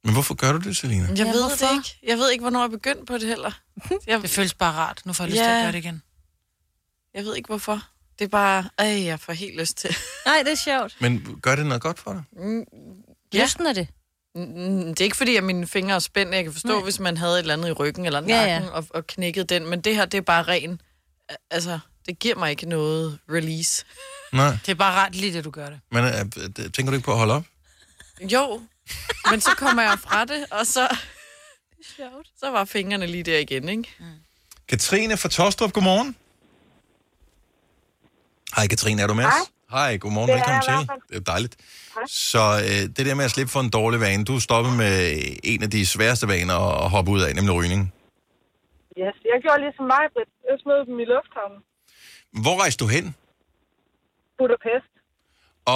Men 0.05 0.13
hvorfor 0.13 0.35
gør 0.35 0.53
du 0.53 0.59
det, 0.59 0.77
Selina? 0.77 1.07
Jeg 1.09 1.17
Ja, 1.19 1.25
ved 1.25 1.41
hvorfor? 1.41 1.67
det 1.67 1.77
ikke. 1.77 1.99
Jeg 2.07 2.19
ved 2.19 2.31
ikke, 2.31 2.43
hvornår 2.43 2.61
jeg 2.61 2.71
begyndte 2.71 3.05
på 3.05 3.19
det 3.19 3.29
heller. 3.29 3.51
Jeg, 4.07 4.23
Det 4.23 4.31
føles 4.31 4.55
bare 4.55 4.73
rart. 4.73 5.03
Nu 5.05 5.13
får 5.13 5.25
jeg 5.25 5.31
lyst 5.31 5.39
til 5.39 5.45
at 5.51 5.63
gøre 5.63 5.73
det 5.73 5.79
igen. 5.79 6.03
Jeg 7.15 7.25
ved 7.25 7.37
ikke, 7.37 7.47
hvorfor. 7.47 7.83
Det 8.19 8.25
er 8.25 8.29
bare, 8.29 8.69
ej, 8.79 9.05
jeg 9.05 9.21
får 9.21 9.33
helt 9.33 9.61
lyst 9.61 9.77
til. 9.77 9.97
Nej, 10.27 10.43
det 10.45 10.53
er 10.53 10.57
sjovt. 10.79 10.97
Men 11.01 11.39
gør 11.43 11.57
det 11.57 11.67
noget 11.67 11.83
godt 11.83 11.99
for 11.99 12.13
dig? 12.13 12.23
Mm, 12.33 12.65
Lysten 13.43 13.67
er 13.67 13.73
det. 13.73 13.89
Mm, 14.35 14.85
Det 14.95 15.01
er 15.01 15.05
ikke 15.05 15.17
fordi, 15.17 15.37
at 15.37 15.45
mine 15.45 15.67
fingre 15.67 15.95
er 15.95 15.99
spændte. 15.99 16.37
Jeg 16.37 16.45
kan 16.45 16.53
forstå, 16.53 16.69
Nej. 16.75 16.83
hvis 16.83 16.99
man 17.01 17.17
havde 17.17 17.35
et 17.35 17.39
eller 17.39 17.55
andet 17.55 17.69
i 17.69 17.73
ryggen 17.73 18.07
eller 18.07 18.23
Ja, 18.23 18.27
nakken 18.47 18.69
ja. 18.69 18.75
Og, 18.75 18.87
og 18.91 19.07
knækket 19.07 19.49
den. 19.49 19.67
Men 19.67 19.81
det 19.81 19.95
her, 19.97 20.05
det 20.05 20.19
er 20.19 20.23
bare 20.23 20.43
ren... 20.43 20.81
Altså, 21.51 21.79
det 22.07 22.19
giver 22.19 22.35
mig 22.37 22.51
ikke 22.51 22.67
noget 22.69 23.19
release. 23.29 23.85
Nej. 24.33 24.51
Det 24.67 24.69
er 24.69 24.75
bare 24.75 24.95
rart 24.95 25.15
lige 25.15 25.33
det, 25.33 25.45
du 25.45 25.51
gør 25.51 25.71
det. 25.71 25.81
Men 25.91 26.05
øh, 26.05 26.71
tænker 26.73 26.85
du 26.91 26.93
ikke 26.93 27.05
på 27.05 27.13
at 27.13 27.19
holde 27.19 27.35
op? 27.35 27.45
Jo, 28.21 28.63
men 29.31 29.41
så 29.41 29.51
kommer 29.57 29.83
jeg 29.83 29.99
fra 29.99 30.25
det, 30.25 30.47
og 30.51 30.67
så... 30.67 30.97
Sjovt. 31.97 32.29
Så 32.39 32.51
var 32.51 32.65
fingrene 32.65 33.07
lige 33.07 33.23
der 33.23 33.39
igen, 33.39 33.69
ikke? 33.69 33.91
Katrine 34.69 35.17
fra 35.17 35.29
Tostrup, 35.29 35.73
godmorgen. 35.73 36.17
Hej 38.57 38.67
Katrine, 38.67 39.03
er 39.03 39.07
du 39.07 39.15
med 39.15 39.25
os? 39.25 39.33
Hej, 39.71 39.97
godmorgen, 39.97 40.29
Det 40.31 40.37
velkommen 40.37 40.63
til. 40.63 40.89
Det 41.09 41.17
er 41.17 41.21
dejligt. 41.33 41.57
Så 42.07 42.45
øh, 42.69 42.83
det 42.97 43.03
der 43.07 43.15
med 43.15 43.25
at 43.25 43.31
slippe 43.31 43.53
for 43.53 43.61
en 43.61 43.71
dårlig 43.71 44.01
vane, 44.01 44.25
du 44.25 44.35
er 44.37 44.39
stoppet 44.49 44.73
med 44.83 44.95
en 45.53 45.63
af 45.63 45.71
de 45.71 45.87
sværeste 45.87 46.29
vaner 46.29 46.59
at 46.85 46.91
hoppe 46.91 47.11
ud 47.11 47.21
af, 47.27 47.35
nemlig 47.35 47.55
rygning. 47.61 47.83
Yes, 49.03 49.17
jeg 49.33 49.39
gjorde 49.45 49.61
ligesom 49.67 49.85
mig, 49.95 50.05
Britt. 50.15 50.31
Jeg 50.49 50.57
smed 50.63 50.79
dem 50.89 50.97
i 51.05 51.07
lufthavnen. 51.15 51.61
Hvor 52.45 52.57
rejste 52.63 52.85
du 52.85 52.89
hen? 52.97 53.07
Budapest. 54.39 54.91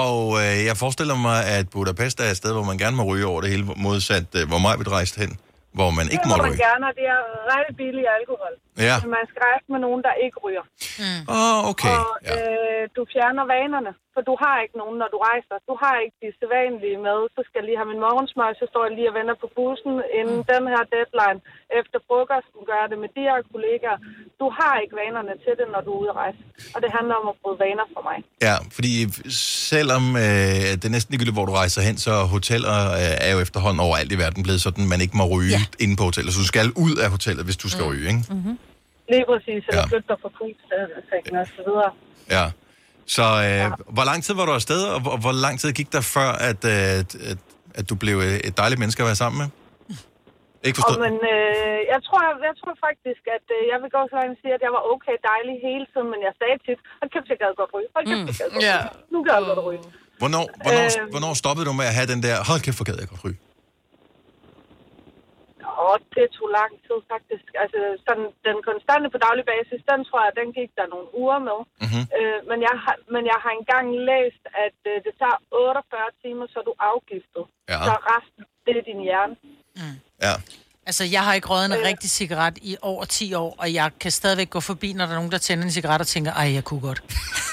Og 0.05 0.19
øh, 0.43 0.57
jeg 0.69 0.77
forestiller 0.85 1.17
mig, 1.29 1.39
at 1.59 1.65
Budapest 1.75 2.17
er 2.25 2.31
et 2.35 2.37
sted, 2.43 2.53
hvor 2.57 2.67
man 2.71 2.79
gerne 2.83 2.97
må 3.01 3.05
ryge 3.11 3.27
over 3.33 3.41
det 3.43 3.51
hele, 3.55 3.65
modsat 3.87 4.29
øh, 4.39 4.43
hvor 4.51 4.61
mig 4.67 4.75
vil 4.81 4.89
rejse 4.99 5.15
hen, 5.23 5.33
hvor 5.79 5.91
man 5.99 6.07
ikke 6.15 6.25
det 6.25 6.31
må 6.33 6.37
man 6.37 6.51
ryge. 6.51 6.59
gerne, 6.67 6.85
og 6.91 6.95
det 6.99 7.07
er 7.15 7.21
rigtig 7.55 7.75
billig 7.83 8.05
alkohol. 8.19 8.55
Ja. 8.89 8.97
Men 9.03 9.11
man 9.19 9.25
skal 9.31 9.41
rejse 9.49 9.67
med 9.75 9.81
nogen, 9.87 10.01
der 10.07 10.15
ikke 10.25 10.37
ryger. 10.47 10.65
Mm. 11.03 11.21
Åh, 11.35 11.37
oh, 11.39 11.59
okay. 11.71 11.97
Og 12.01 12.11
øh, 12.35 12.83
du 12.97 13.01
fjerner 13.13 13.45
vanerne, 13.57 13.93
for 14.19 14.25
du 14.31 14.37
har 14.45 14.57
ikke 14.65 14.77
nogen, 14.83 14.97
når 15.03 15.09
du 15.15 15.19
rejser. 15.31 15.57
Du 15.71 15.75
har 15.83 15.95
ikke 16.05 16.17
de 16.23 16.29
sædvanlige 16.41 16.99
med. 17.09 17.19
Så 17.37 17.41
skal 17.47 17.59
jeg 17.61 17.67
lige 17.69 17.81
have 17.81 17.91
min 17.93 18.03
morgensmør, 18.07 18.51
så 18.61 18.67
står 18.73 18.83
jeg 18.87 18.93
lige 18.99 19.11
og 19.13 19.17
venter 19.19 19.37
på 19.45 19.49
bussen 19.57 19.95
inden 20.19 20.39
den 20.53 20.65
her 20.73 20.83
deadline. 20.95 21.39
Efter 21.81 21.99
frokosten 22.07 22.61
gør 22.69 22.79
jeg 22.83 22.89
det 22.93 22.99
med 23.05 23.11
de 23.17 23.23
her 23.29 23.39
kollegaer. 23.53 23.99
Du 24.41 24.47
har 24.59 24.75
ikke 24.83 24.95
vanerne 25.03 25.35
til 25.45 25.55
det, 25.61 25.67
når 25.75 25.81
du 25.87 25.91
er 25.95 25.99
ude 26.03 26.11
at 26.15 26.19
rejse. 26.23 26.41
Og 26.75 26.79
det 26.83 26.91
handler 26.99 27.15
om 27.21 27.27
at 27.33 27.37
bryde 27.43 27.59
vaner 27.65 27.87
for 27.95 28.03
mig. 28.09 28.19
Ja, 28.49 28.57
fordi 28.77 28.93
selvom 29.73 30.05
øh, 30.25 30.69
det 30.79 30.87
er 30.91 30.95
næsten 30.97 31.11
ligegyldigt, 31.13 31.39
hvor 31.39 31.47
du 31.51 31.55
rejser 31.63 31.81
hen, 31.89 31.97
så 32.07 32.13
hoteller 32.35 32.77
øh, 33.01 33.27
er 33.27 33.31
jo 33.35 33.39
efterhånden 33.47 33.81
overalt 33.87 34.11
i 34.17 34.19
verden 34.25 34.41
blevet 34.47 34.61
sådan, 34.67 34.85
man 34.95 35.01
ikke 35.05 35.17
må 35.21 35.25
ryge 35.35 35.59
ja. 35.59 35.63
inde 35.85 35.95
på 36.01 36.05
hotellet. 36.11 36.31
Så 36.35 36.39
du 36.45 36.49
skal 36.55 36.67
ud 36.87 36.95
af 37.05 37.09
hotellet, 37.17 37.43
hvis 37.49 37.59
du 37.65 37.69
skal 37.75 37.85
mm. 37.85 37.91
ryge, 37.91 38.07
ikke? 38.13 38.23
Mm-hmm. 38.35 38.55
Lige 39.13 39.25
præcis, 39.31 39.63
eller 39.69 39.85
ja. 39.87 39.93
flytter 39.93 40.17
fra 40.23 40.31
kultsengen 40.41 41.35
og 41.43 41.49
så 41.57 41.63
videre. 41.69 41.91
Ja. 42.37 42.47
Så 43.17 43.23
øh, 43.23 43.45
ja. 43.45 43.69
hvor 43.97 44.05
lang 44.11 44.19
tid 44.25 44.35
var 44.39 44.45
du 44.51 44.53
afsted, 44.61 44.81
og 44.95 44.99
hvor, 45.05 45.17
hvor 45.25 45.35
lang 45.45 45.55
tid 45.61 45.71
gik 45.81 45.91
der 45.97 46.01
før, 46.17 46.31
at, 46.51 46.61
øh, 46.75 47.01
at, 47.01 47.11
at, 47.31 47.39
at 47.79 47.85
du 47.91 47.95
blev 48.03 48.17
et 48.49 48.55
dejligt 48.63 48.79
menneske 48.83 49.01
at 49.03 49.07
være 49.11 49.21
sammen 49.25 49.39
med? 49.43 49.49
Ikke 50.69 50.77
Og, 50.79 50.81
forstået? 50.81 51.01
men 51.07 51.15
øh, 51.35 51.79
jeg, 51.93 52.01
tror, 52.07 52.19
jeg, 52.29 52.35
jeg 52.49 52.55
tror 52.61 52.75
faktisk, 52.89 53.23
at 53.37 53.47
øh, 53.57 53.61
jeg 53.73 53.79
vil 53.83 53.89
gå 53.97 54.01
så 54.11 54.15
langt 54.21 54.33
og 54.37 54.39
sige, 54.43 54.53
at 54.59 54.63
jeg 54.67 54.73
var 54.79 54.83
okay 54.95 55.17
dejlig 55.31 55.55
hele 55.69 55.85
tiden, 55.93 56.09
men 56.15 56.21
jeg 56.27 56.33
sagde 56.41 56.57
tit, 56.67 56.81
hold 57.01 57.09
kæft, 57.15 57.27
jeg 57.33 57.39
gad 57.43 57.51
godt 57.61 57.71
ryge. 57.77 57.89
Hold 57.97 58.05
kæft, 58.11 58.23
jeg 58.31 58.37
gad 58.41 58.49
godt 58.55 58.65
Ja. 58.71 58.77
ryge. 58.79 59.13
Nu 59.15 59.19
gad 59.29 59.37
jeg 59.41 59.47
godt 59.53 59.63
ryge. 59.69 59.83
Hvornår, 60.21 60.45
hvornår, 60.65 60.87
Øh. 61.03 61.11
hvornår 61.15 61.33
stoppede 61.43 61.65
du 61.69 61.73
med 61.81 61.87
at 61.91 61.95
have 61.99 62.09
den 62.13 62.21
der, 62.27 62.35
hold 62.51 62.61
kæft, 62.67 62.77
hvor 62.81 62.87
gad 62.91 62.97
jeg 63.03 63.09
godt 63.15 63.23
ryge? 63.27 63.39
Og 65.85 65.95
det 66.17 66.27
tog 66.37 66.49
lang 66.61 66.73
tid 66.87 66.99
faktisk. 67.13 67.47
Altså 67.63 67.79
sådan, 68.07 68.29
den 68.49 68.59
konstante 68.69 69.07
på 69.15 69.19
daglig 69.27 69.45
basis, 69.53 69.81
den 69.91 70.01
tror 70.09 70.21
jeg, 70.27 70.33
den 70.41 70.49
gik 70.59 70.71
der 70.79 70.87
nogle 70.95 71.09
uger 71.23 71.41
med. 71.49 71.59
Mm-hmm. 71.83 72.05
Øh, 72.19 72.39
men, 72.51 72.59
jeg 72.69 72.77
har, 72.85 72.97
men 73.15 73.23
jeg 73.33 73.39
har 73.45 73.53
engang 73.61 73.87
læst, 74.11 74.45
at 74.67 74.79
øh, 74.91 74.97
det 75.07 75.13
tager 75.21 75.39
48 75.53 76.19
timer, 76.23 76.45
så 76.53 76.57
er 76.63 76.67
du 76.71 76.75
afgiftet. 76.93 77.45
Ja. 77.73 77.79
Så 77.89 77.95
resten, 78.13 78.43
det 78.65 78.75
er 78.81 78.85
din 78.91 79.01
hjerne. 79.09 79.35
Ja. 80.27 80.35
Altså, 80.89 81.05
jeg 81.17 81.23
har 81.27 81.33
ikke 81.39 81.49
røget 81.53 81.67
en 81.71 81.87
rigtig 81.91 82.11
cigaret 82.19 82.57
i 82.71 82.73
over 82.93 83.05
10 83.05 83.35
år, 83.43 83.51
og 83.63 83.69
jeg 83.79 83.89
kan 84.03 84.13
stadigvæk 84.21 84.51
gå 84.57 84.61
forbi, 84.71 84.89
når 84.93 85.05
der 85.05 85.13
er 85.15 85.21
nogen, 85.21 85.35
der 85.37 85.43
tænder 85.47 85.65
en 85.65 85.77
cigaret 85.79 86.01
og 86.07 86.11
tænker, 86.15 86.33
ej, 86.41 86.49
jeg 86.59 86.65
kunne 86.69 86.85
godt. 86.89 87.01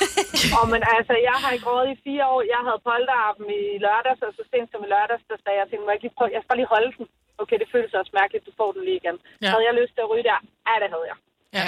Og 0.60 0.66
men 0.74 0.82
altså, 0.96 1.14
jeg 1.30 1.38
har 1.42 1.50
ikke 1.56 1.68
rådet 1.72 1.90
i 1.96 1.98
fire 2.08 2.24
år. 2.34 2.42
Jeg 2.56 2.62
havde 2.68 2.80
polterappen 2.90 3.48
i 3.60 3.78
lørdags, 3.86 4.22
og 4.28 4.32
så 4.38 4.44
sent 4.52 4.68
som 4.72 4.82
i 4.86 4.90
lørdags, 4.94 5.24
der 5.30 5.38
sagde 5.44 5.58
jeg 5.62 5.68
til 5.70 5.78
mig, 5.80 5.88
jeg, 5.88 5.96
ikke 5.98 6.06
lige 6.08 6.18
prøve, 6.18 6.36
jeg 6.36 6.42
skal 6.42 6.52
bare 6.52 6.62
lige 6.62 6.74
holde 6.76 6.92
den. 6.98 7.06
Okay, 7.42 7.58
det 7.62 7.68
føles 7.76 7.92
også 8.02 8.14
mærkeligt, 8.22 8.44
du 8.50 8.54
får 8.60 8.70
den 8.76 8.82
lige 8.88 9.00
igen. 9.02 9.18
Ja. 9.24 9.30
Ja. 9.44 9.50
Havde 9.54 9.66
jeg 9.70 9.76
lyst 9.82 9.94
til 9.96 10.02
at 10.06 10.10
ryge 10.12 10.26
der? 10.32 10.40
Ja, 10.68 10.76
det 10.84 10.90
havde 10.94 11.08
jeg. 11.12 11.18
Ja. 11.60 11.66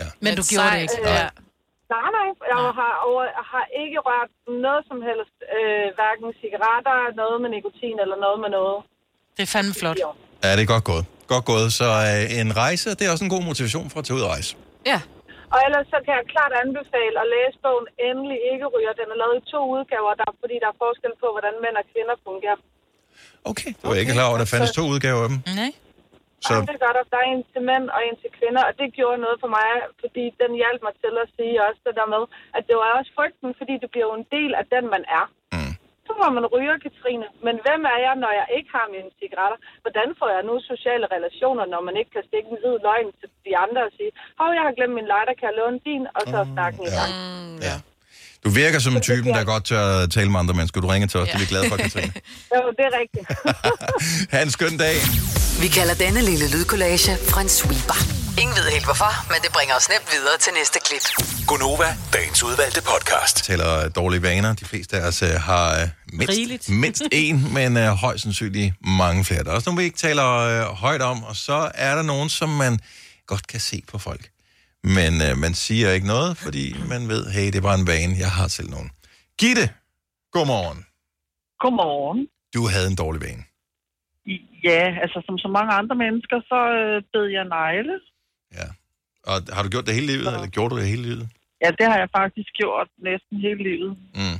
ja. 0.00 0.08
Men 0.24 0.30
du 0.38 0.42
gjorde 0.52 0.70
det 0.74 0.80
ikke. 0.86 0.98
Øh, 1.10 1.28
Nej, 1.94 2.08
nej. 2.18 2.28
Jeg 2.52 2.58
har, 2.80 2.92
over, 3.08 3.24
har 3.52 3.64
ikke 3.82 3.98
rørt 4.08 4.30
noget 4.64 4.82
som 4.90 4.98
helst. 5.08 5.36
Øh, 5.56 5.86
hverken 5.98 6.28
cigaretter, 6.40 6.96
noget 7.22 7.36
med 7.42 7.48
nikotin 7.56 7.96
eller 8.04 8.16
noget 8.24 8.38
med 8.44 8.50
noget. 8.58 8.78
Det 9.36 9.42
er 9.46 9.50
fandme 9.54 9.74
flot. 9.80 9.98
Ja, 10.44 10.48
det 10.56 10.62
er 10.66 10.70
godt 10.74 10.86
gået. 10.92 11.04
Godt 11.32 11.44
gået. 11.52 11.68
Så 11.80 11.88
øh, 12.08 12.40
en 12.40 12.50
rejse, 12.62 12.88
det 12.98 13.04
er 13.06 13.10
også 13.14 13.24
en 13.28 13.32
god 13.36 13.42
motivation 13.50 13.86
for 13.92 13.98
at 14.00 14.04
tage 14.06 14.16
ud 14.18 14.24
og 14.26 14.30
rejse. 14.34 14.50
Ja. 14.92 14.98
Og 15.54 15.58
ellers 15.66 15.86
så 15.92 15.98
kan 16.04 16.12
jeg 16.18 16.24
klart 16.34 16.52
anbefale 16.64 17.16
at 17.22 17.28
læse 17.34 17.56
bogen 17.64 17.86
Endelig 18.08 18.38
ikke 18.52 18.66
ryger. 18.74 18.92
Den 19.00 19.08
er 19.14 19.18
lavet 19.22 19.36
i 19.40 19.44
to 19.54 19.60
udgaver, 19.76 20.12
der, 20.20 20.28
fordi 20.42 20.56
der 20.62 20.68
er 20.72 20.80
forskel 20.84 21.12
på, 21.22 21.26
hvordan 21.34 21.54
mænd 21.64 21.76
og 21.82 21.86
kvinder 21.92 22.16
fungerer. 22.28 22.58
Okay. 23.50 23.70
Du 23.80 23.84
var 23.90 23.96
ikke 24.02 24.16
klar 24.18 24.28
over, 24.28 24.36
at 24.38 24.42
der 24.42 24.50
fandtes 24.52 24.72
to 24.78 24.84
udgaver 24.92 25.22
af 25.26 25.30
dem. 25.32 25.38
Nej. 25.60 25.72
Så 26.44 26.48
Så... 26.48 26.54
Det 26.72 26.78
gør 26.84 26.92
der. 26.96 27.04
Der 27.12 27.18
er 27.24 27.28
en 27.34 27.42
til 27.52 27.62
mænd 27.70 27.86
og 27.94 28.00
en 28.08 28.16
til 28.22 28.30
kvinder, 28.38 28.62
og 28.68 28.72
det 28.80 28.86
gjorde 28.98 29.18
noget 29.24 29.38
for 29.42 29.50
mig, 29.58 29.68
fordi 30.02 30.24
den 30.42 30.50
hjalp 30.60 30.80
mig 30.86 30.94
til 31.04 31.14
at 31.22 31.28
sige 31.36 31.54
også 31.66 31.80
det 31.86 31.94
der 32.00 32.08
med, 32.14 32.22
at 32.56 32.62
det 32.68 32.74
var 32.80 32.88
også 32.98 33.12
frygten, 33.18 33.50
fordi 33.60 33.74
det 33.82 33.88
bliver 33.92 34.06
jo 34.10 34.14
en 34.22 34.28
del 34.36 34.52
af 34.60 34.64
den, 34.74 34.84
man 34.94 35.04
er. 35.20 35.24
Mm. 35.54 35.72
Så 36.06 36.12
må 36.20 36.26
man 36.36 36.44
ryge, 36.54 36.76
Katrine. 36.84 37.26
Men 37.46 37.56
hvem 37.64 37.80
er 37.94 37.98
jeg, 38.06 38.14
når 38.24 38.32
jeg 38.40 38.46
ikke 38.56 38.70
har 38.76 38.86
mine 38.94 39.10
cigaretter? 39.20 39.58
Hvordan 39.84 40.08
får 40.18 40.28
jeg 40.36 40.42
nu 40.48 40.54
sociale 40.72 41.06
relationer, 41.16 41.64
når 41.74 41.80
man 41.88 41.94
ikke 42.00 42.12
kan 42.16 42.24
stikke 42.28 42.48
en 42.52 42.58
hvid 42.62 42.76
løgn 42.88 43.08
til 43.20 43.28
de 43.46 43.52
andre 43.64 43.80
og 43.88 43.92
sige, 43.98 44.10
hov, 44.40 44.50
jeg 44.58 44.64
har 44.66 44.74
glemt 44.78 44.94
min 44.98 45.10
lighter, 45.12 45.34
kan 45.38 45.48
jeg 45.50 45.56
låne 45.60 45.80
din? 45.88 46.04
Og 46.16 46.22
så 46.30 46.36
er 46.42 46.48
snakken 46.54 46.82
i 46.88 46.92
gang. 46.98 47.12
Ja. 47.68 47.76
Du 48.46 48.50
virker 48.50 48.78
som 48.78 49.00
typen, 49.10 49.34
der 49.34 49.44
godt 49.44 49.64
tør 49.64 50.02
at 50.02 50.10
tale 50.10 50.30
med 50.30 50.40
andre 50.40 50.54
mennesker. 50.54 50.80
Du 50.80 50.86
ringer 50.86 51.08
til 51.08 51.20
os, 51.20 51.28
det 51.28 51.34
er 51.34 51.38
vi 51.38 51.44
glade 51.44 51.68
for, 51.68 51.76
Katrine. 51.76 52.12
Jo, 52.54 52.60
det 52.78 52.84
er 52.88 52.92
rigtigt. 53.00 53.26
Ha' 54.32 54.42
en 54.42 54.50
skøn 54.50 54.76
dag. 54.76 54.96
Vi 55.60 55.68
kalder 55.68 55.94
denne 55.94 56.20
lille 56.20 56.50
lydkollage 56.50 57.12
en 57.40 57.48
sweeper. 57.48 57.98
Ingen 58.42 58.56
ved 58.56 58.70
helt 58.72 58.84
hvorfor, 58.84 59.12
men 59.32 59.38
det 59.42 59.50
bringer 59.52 59.74
os 59.74 59.88
nemt 59.88 60.08
videre 60.12 60.38
til 60.40 60.52
næste 60.58 60.78
klip. 60.86 61.04
Gunova, 61.46 61.96
dagens 62.12 62.42
udvalgte 62.42 62.82
podcast. 62.82 63.44
taler 63.44 63.88
dårlige 63.88 64.22
vaner. 64.22 64.54
De 64.54 64.64
fleste 64.64 64.96
af 64.96 65.08
os 65.08 65.22
øh, 65.22 65.28
har 65.30 65.80
øh, 65.80 65.88
mindst, 66.12 66.30
Rigeligt. 66.36 66.68
mindst 66.68 67.02
én, 67.14 67.52
men 67.52 67.76
øh, 67.76 67.88
højst 67.88 68.22
sandsynligt 68.22 68.74
mange 69.02 69.24
flere. 69.24 69.44
Der 69.44 69.50
er 69.50 69.54
også 69.54 69.68
nogle, 69.70 69.78
vi 69.80 69.84
ikke 69.84 69.98
taler 69.98 70.26
øh, 70.26 70.74
højt 70.76 71.02
om, 71.02 71.24
og 71.24 71.36
så 71.36 71.70
er 71.74 71.94
der 71.94 72.02
nogen, 72.02 72.28
som 72.28 72.48
man 72.48 72.78
godt 73.26 73.46
kan 73.46 73.60
se 73.60 73.82
på 73.88 73.98
folk. 73.98 74.28
Men 74.96 75.12
øh, 75.26 75.32
man 75.44 75.54
siger 75.54 75.88
ikke 75.96 76.06
noget, 76.06 76.36
fordi 76.44 76.64
man 76.92 77.08
ved, 77.12 77.22
hey, 77.36 77.48
det 77.54 77.62
var 77.62 77.74
en 77.80 77.86
vane. 77.92 78.14
Jeg 78.24 78.30
har 78.38 78.48
selv 78.48 78.70
nogen. 78.70 78.90
Gitte, 79.40 79.66
godmorgen. 80.34 80.80
Godmorgen. 81.62 82.28
Du 82.54 82.62
havde 82.72 82.88
en 82.92 82.96
dårlig 82.96 83.20
vane. 83.26 83.44
Ja, 84.68 84.82
altså 85.02 85.18
som 85.26 85.38
så 85.38 85.48
mange 85.48 85.72
andre 85.80 85.96
mennesker, 86.04 86.38
så 86.50 86.58
øh, 86.78 87.02
bed 87.12 87.26
jeg 87.36 87.44
negle. 87.44 87.96
Og 89.30 89.36
har 89.54 89.62
du 89.62 89.68
gjort 89.74 89.86
det 89.86 89.94
hele 89.98 90.08
livet, 90.12 90.26
eller 90.34 90.46
gjorde 90.56 90.70
du 90.74 90.80
det 90.80 90.88
hele 90.92 91.02
livet? 91.02 91.26
Ja, 91.62 91.70
det 91.78 91.86
har 91.90 91.98
jeg 92.02 92.08
faktisk 92.20 92.50
gjort 92.60 92.88
næsten 93.08 93.34
hele 93.46 93.62
livet. 93.70 93.90
Mm. 94.20 94.38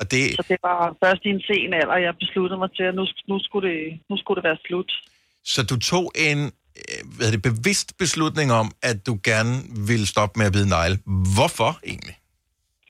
Og 0.00 0.04
det, 0.10 0.20
Så 0.38 0.42
det 0.48 0.58
var 0.68 0.96
først 1.04 1.22
i 1.24 1.28
en 1.36 1.42
sen 1.48 1.70
alder, 1.80 1.96
jeg 2.06 2.14
besluttede 2.22 2.58
mig 2.62 2.70
til, 2.76 2.84
at 2.90 2.94
nu, 2.94 3.04
nu, 3.30 3.36
skulle, 3.46 3.64
det, 3.70 4.00
nu 4.10 4.14
skulle 4.20 4.36
det 4.38 4.44
være 4.50 4.58
slut. 4.66 4.90
så 5.52 5.60
du 5.70 5.76
tog 5.92 6.04
en 6.28 6.40
hvad 7.16 7.26
er 7.26 7.32
det, 7.36 7.42
bevidst 7.50 7.88
beslutning 8.02 8.48
om, 8.60 8.66
at 8.90 8.96
du 9.08 9.12
gerne 9.30 9.54
ville 9.90 10.06
stoppe 10.14 10.34
med 10.38 10.46
at 10.46 10.52
bide 10.56 10.68
negle. 10.76 10.96
Hvorfor 11.36 11.70
egentlig? 11.90 12.16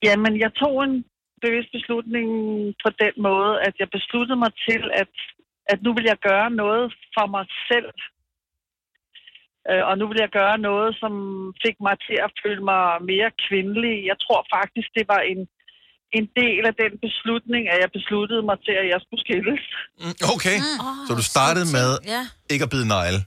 Jamen, 0.06 0.32
jeg 0.44 0.50
tog 0.62 0.74
en 0.88 0.94
bevidst 1.44 1.70
beslutning 1.78 2.28
på 2.84 2.88
den 3.02 3.14
måde, 3.28 3.52
at 3.66 3.74
jeg 3.80 3.88
besluttede 3.96 4.38
mig 4.44 4.52
til, 4.68 4.82
at, 5.02 5.12
at 5.72 5.78
nu 5.86 5.90
vil 5.96 6.04
jeg 6.12 6.18
gøre 6.28 6.48
noget 6.62 6.86
for 7.16 7.26
mig 7.36 7.44
selv. 7.70 7.90
Øh, 9.70 9.82
Og 9.88 9.94
nu 10.00 10.04
vil 10.10 10.18
jeg 10.24 10.30
gøre 10.40 10.56
noget, 10.70 10.90
som 11.02 11.12
fik 11.64 11.76
mig 11.86 11.96
til 12.06 12.16
at 12.26 12.30
føle 12.42 12.62
mig 12.72 12.84
mere 13.12 13.28
kvindelig. 13.46 13.94
Jeg 14.10 14.16
tror 14.24 14.40
faktisk, 14.56 14.88
det 14.98 15.04
var 15.14 15.20
en, 15.32 15.40
en 16.18 16.26
del 16.40 16.62
af 16.70 16.74
den 16.82 16.92
beslutning, 17.06 17.62
at 17.72 17.78
jeg 17.82 17.90
besluttede 17.98 18.42
mig 18.48 18.58
til, 18.66 18.74
at 18.82 18.86
jeg 18.92 19.00
skulle 19.04 19.22
skilles. 19.26 19.62
Okay, 20.34 20.58
så 21.06 21.10
du 21.20 21.24
startede 21.34 21.66
med 21.78 21.90
Ja. 22.14 22.22
ikke 22.52 22.64
at 22.68 22.72
bide 22.76 22.88
negle. 22.96 23.20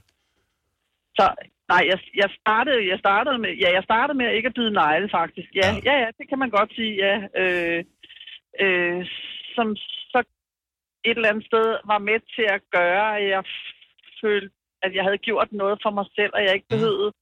Så 1.18 1.24
nej, 1.72 1.82
jeg, 1.90 1.98
jeg, 2.22 2.30
startede, 2.40 2.88
jeg, 2.92 2.98
startede 2.98 3.38
med, 3.38 3.52
ja, 3.62 3.68
jeg 3.72 3.84
startede 3.84 4.18
med 4.18 4.32
ikke 4.32 4.50
at 4.50 4.58
bide 4.58 4.72
negle, 4.82 5.08
faktisk. 5.18 5.50
Ja, 5.54 5.68
ja, 5.86 5.92
ja, 5.92 5.94
ja 6.04 6.08
det 6.18 6.28
kan 6.28 6.38
man 6.38 6.50
godt 6.50 6.70
sige, 6.74 6.94
ja. 7.04 7.14
Øh, 7.40 7.84
øh, 8.64 9.06
som 9.54 9.76
så 10.12 10.18
et 11.04 11.16
eller 11.16 11.28
andet 11.28 11.46
sted 11.46 11.66
var 11.84 11.98
med 11.98 12.20
til 12.34 12.46
at 12.56 12.62
gøre, 12.78 13.18
at 13.18 13.28
jeg 13.28 13.44
følte, 14.22 14.54
at 14.82 14.94
jeg 14.94 15.04
havde 15.04 15.24
gjort 15.28 15.52
noget 15.52 15.78
for 15.82 15.90
mig 15.90 16.06
selv, 16.16 16.32
og 16.34 16.42
jeg 16.42 16.54
ikke 16.54 16.74
behøvede 16.74 17.12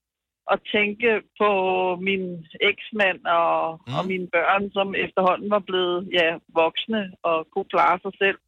at 0.51 0.61
tænke 0.74 1.11
på 1.41 1.51
min 2.09 2.47
eksmand 2.70 3.20
og, 3.26 3.80
mm. 3.86 3.95
og 3.99 4.07
mine 4.07 4.28
børn, 4.36 4.70
som 4.76 4.95
efterhånden 4.95 5.51
var 5.51 5.62
blevet 5.68 6.09
ja, 6.12 6.28
voksne 6.61 7.12
og 7.22 7.47
kunne 7.53 7.70
klare 7.74 7.99
sig 8.05 8.12
selv. 8.22 8.39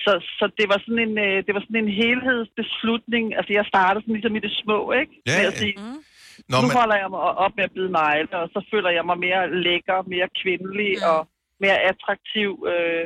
Mm. 0.00 0.04
Så, 0.06 0.12
så 0.38 0.44
det 0.58 0.66
var 0.72 0.78
sådan 0.84 1.02
en 1.06 1.14
øh, 1.26 1.36
det 1.46 1.52
var 1.56 1.62
sådan 1.66 1.80
en 1.84 1.92
helhedsbeslutning. 2.02 3.24
Altså 3.38 3.50
jeg 3.58 3.64
startede 3.72 4.00
sådan 4.02 4.16
ligesom 4.18 4.34
i 4.38 4.42
det 4.46 4.52
små, 4.62 4.78
ikke? 5.00 5.12
Ja, 5.28 5.36
med 5.38 5.46
at 5.52 5.56
sige, 5.62 5.74
Nå, 6.50 6.56
nu 6.62 6.66
men- 6.68 6.76
holder 6.80 6.96
jeg 7.02 7.08
mig 7.16 7.22
op 7.44 7.52
med 7.58 7.64
at 7.68 7.72
bide 7.76 7.90
negle, 8.00 8.28
og 8.42 8.46
så 8.54 8.60
føler 8.72 8.90
jeg 8.98 9.04
mig 9.10 9.18
mere 9.26 9.42
lækker, 9.66 9.98
mere 10.14 10.28
kvindelig 10.40 10.92
og 11.12 11.20
mere 11.64 11.78
attraktiv. 11.90 12.50
Øh, 12.72 13.04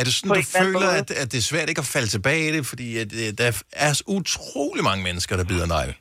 Er 0.00 0.04
det 0.06 0.12
sådan, 0.14 0.30
du 0.36 0.42
føler, 0.64 0.88
at, 1.00 1.08
at 1.22 1.26
det 1.32 1.38
er 1.42 1.46
svært 1.52 1.68
ikke 1.72 1.84
at 1.86 1.90
falde 1.96 2.10
tilbage 2.16 2.42
i 2.48 2.52
det? 2.56 2.62
Fordi 2.72 2.88
at, 3.02 3.10
øh, 3.22 3.28
der 3.38 3.46
er 3.86 3.92
så 4.00 4.04
utrolig 4.18 4.82
mange 4.90 5.02
mennesker, 5.08 5.34
der 5.40 5.44
bider 5.52 5.66
negle. 5.76 5.94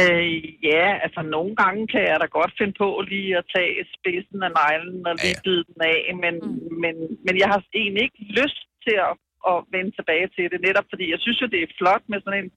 Øh, 0.00 0.28
ja, 0.72 0.86
altså 1.04 1.20
nogle 1.36 1.54
gange 1.62 1.82
kan 1.92 2.02
jeg 2.10 2.18
da 2.20 2.26
godt 2.38 2.52
finde 2.58 2.74
på 2.82 2.88
lige 3.12 3.32
at 3.40 3.48
tage 3.56 3.74
spidsen 3.96 4.40
af 4.46 4.52
neglen 4.60 5.06
og 5.08 5.14
lige 5.22 5.42
bide 5.46 5.64
den 5.70 5.80
af, 5.94 6.00
men, 6.22 6.34
mm. 6.34 6.74
men, 6.82 6.94
men 7.26 7.34
jeg 7.42 7.48
har 7.52 7.60
egentlig 7.80 8.02
ikke 8.06 8.22
lyst 8.40 8.60
til 8.86 8.96
at, 9.08 9.14
at 9.50 9.56
vende 9.74 9.92
tilbage 9.98 10.28
til 10.36 10.44
det, 10.52 10.60
netop 10.68 10.86
fordi 10.92 11.04
jeg 11.12 11.20
synes 11.20 11.38
jo, 11.42 11.46
det 11.54 11.60
er 11.62 11.76
flot 11.78 12.04
med 12.10 12.18
sådan 12.20 12.40
en, 12.44 12.50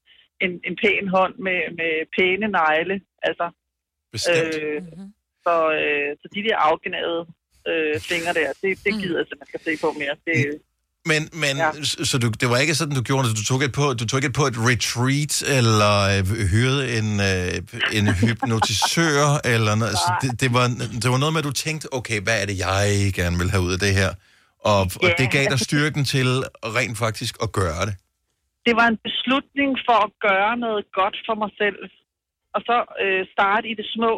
en, 0.45 0.51
en 0.67 0.75
pæn 0.81 1.07
hånd 1.15 1.35
med, 1.47 1.61
med 1.79 1.93
pæne 2.15 2.47
negle, 2.59 2.95
altså. 3.27 3.47
Bestemt. 4.11 4.55
Øh, 4.63 4.81
så, 5.45 5.55
øh, 5.81 6.11
så 6.21 6.25
de 6.35 6.43
der 6.47 6.57
afgnavede 6.67 7.23
øh, 7.69 7.95
fingre 8.09 8.33
der, 8.39 8.49
det, 8.63 8.71
det 8.85 8.93
gider 9.01 9.17
jeg 9.19 9.27
simpelthen 9.27 9.55
ikke 9.55 9.67
se 9.69 9.83
på 9.85 9.89
mere. 10.01 10.15
Det, 10.27 10.38
Men, 11.12 11.22
men 11.43 11.53
ja. 11.58 11.70
så, 11.91 12.05
så 12.10 12.16
du, 12.24 12.28
det 12.41 12.47
var 12.51 12.58
ikke 12.64 12.76
sådan, 12.80 12.95
du 12.99 13.03
gjorde 13.10 13.24
det. 13.28 13.34
Du 13.39 13.43
tog 13.49 13.58
ikke 13.64 13.76
på, 13.82 13.86
du 14.01 14.05
tog 14.10 14.18
ikke 14.20 14.34
på 14.41 14.45
et 14.51 14.58
retreat, 14.70 15.34
eller 15.58 15.93
øh, 16.14 16.22
hyrede 16.53 16.82
en, 16.97 17.10
øh, 17.30 17.53
en 17.97 18.05
hypnotisør, 18.22 19.22
eller 19.53 19.74
noget. 19.82 19.97
Så 20.05 20.10
det, 20.22 20.32
det, 20.41 20.49
var, 20.58 20.66
det 21.01 21.08
var 21.14 21.20
noget 21.24 21.34
med, 21.34 21.41
at 21.43 21.47
du 21.51 21.55
tænkte, 21.66 21.86
okay, 21.99 22.20
hvad 22.26 22.38
er 22.41 22.45
det, 22.49 22.58
jeg 22.68 23.14
gerne 23.20 23.36
vil 23.41 23.49
have 23.53 23.64
ud 23.68 23.74
af 23.78 23.80
det 23.86 23.93
her? 24.01 24.12
Og, 24.72 24.80
og 24.82 24.88
Ja, 25.03 25.14
det 25.22 25.28
gav 25.36 25.43
dig 25.43 25.51
altså- 25.58 25.70
styrken 25.70 26.03
til 26.16 26.28
rent 26.78 26.97
faktisk 27.05 27.34
at 27.45 27.49
gøre 27.62 27.84
det. 27.89 27.95
det 28.68 28.74
var 28.80 28.88
en 28.93 28.99
beslutning 29.08 29.72
for 29.88 29.97
at 30.08 30.12
gøre 30.28 30.53
noget 30.66 30.84
godt 30.99 31.18
for 31.28 31.36
mig 31.41 31.51
selv. 31.62 31.80
Og 32.55 32.62
så 32.70 32.78
øh, 33.03 33.22
starte 33.34 33.66
i 33.72 33.74
det 33.80 33.88
små. 33.95 34.14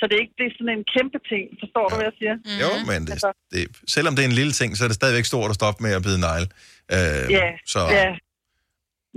Så 0.00 0.04
det 0.10 0.16
ikke 0.22 0.34
bliver 0.38 0.52
sådan 0.58 0.74
en 0.78 0.84
kæmpe 0.94 1.18
ting. 1.30 1.44
Forstår 1.62 1.84
du, 1.88 1.94
hvad 1.96 2.06
jeg 2.10 2.16
siger? 2.20 2.34
Mm-hmm. 2.36 2.60
Jo, 2.62 2.70
men 2.90 3.00
det, 3.06 3.12
Altså, 3.14 3.30
det, 3.52 3.60
selvom 3.96 4.12
det 4.14 4.22
er 4.24 4.30
en 4.32 4.38
lille 4.40 4.54
ting, 4.60 4.68
så 4.72 4.80
er 4.84 4.90
det 4.90 4.98
stadigvæk 5.00 5.26
stort 5.32 5.50
at 5.52 5.58
stoppe 5.60 5.78
med 5.84 5.92
at 5.98 6.02
bide 6.06 6.20
negle. 6.28 6.48
Øh, 6.96 7.24
ja, 7.38 7.48
så, 7.74 7.80
ja. 7.98 8.10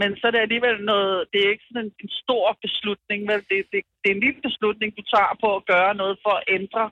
Men 0.01 0.09
så 0.19 0.23
er 0.29 0.33
det 0.35 0.41
alligevel 0.47 0.75
noget, 0.91 1.13
det 1.31 1.39
er 1.45 1.49
ikke 1.53 1.67
sådan 1.69 1.83
en, 1.85 1.91
en 2.03 2.11
stor 2.23 2.45
beslutning, 2.65 3.19
vel? 3.31 3.41
Det, 3.49 3.57
det, 3.71 3.79
det 4.01 4.07
er 4.11 4.15
en 4.17 4.23
lille 4.27 4.41
beslutning, 4.47 4.89
du 4.99 5.03
tager 5.13 5.33
på 5.43 5.47
at 5.59 5.63
gøre 5.73 5.91
noget 6.01 6.15
for 6.25 6.33
at 6.39 6.43
ændre 6.57 6.83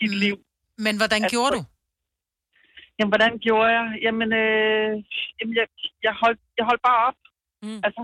dit 0.00 0.14
liv. 0.24 0.36
Men 0.86 0.94
hvordan 1.00 1.22
Altså, 1.22 1.34
gjorde 1.34 1.52
du? 1.56 1.62
Jamen, 2.98 3.12
hvordan 3.14 3.32
gjorde 3.46 3.70
jeg? 3.78 3.86
Jamen, 4.04 4.30
øh, 4.42 4.90
jamen 5.38 5.54
jeg, 5.60 5.66
jeg, 6.06 6.14
holdt, 6.22 6.40
jeg 6.58 6.64
holdt 6.70 6.82
bare 6.90 7.00
op. 7.08 7.18
Mm. 7.64 7.80
Altså, 7.86 8.02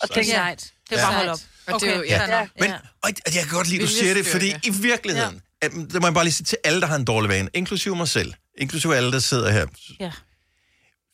og 0.00 0.10
tænkte, 0.10 0.30
Sejt. 0.30 0.72
Det 0.90 0.98
er 0.98 1.02
bare 1.02 1.14
hold 1.14 1.28
op. 1.28 1.38
Og 1.66 1.80
det 1.80 1.88
er 1.88 1.96
jo- 1.96 2.02
ja. 2.02 2.38
ja. 2.38 2.46
Men 2.60 2.70
og 3.02 3.10
jeg 3.34 3.42
kan 3.42 3.52
godt 3.52 3.68
lide, 3.68 3.82
at 3.82 3.88
du 3.88 3.92
siger 3.92 4.14
det, 4.14 4.26
fordi 4.26 4.54
i 4.64 4.70
virkeligheden, 4.70 5.42
ja. 5.62 5.68
det 5.68 6.00
må 6.00 6.06
jeg 6.06 6.14
bare 6.14 6.24
lige 6.24 6.34
sige 6.34 6.44
til 6.44 6.58
alle, 6.64 6.80
der 6.80 6.86
har 6.86 6.96
en 6.96 7.04
dårlig 7.04 7.28
vane, 7.28 7.48
inklusive 7.54 7.96
mig 7.96 8.08
selv, 8.08 8.32
inklusive 8.58 8.96
alle, 8.96 9.12
der 9.12 9.18
sidder 9.18 9.50
her. 9.50 9.66
Ja. 10.00 10.12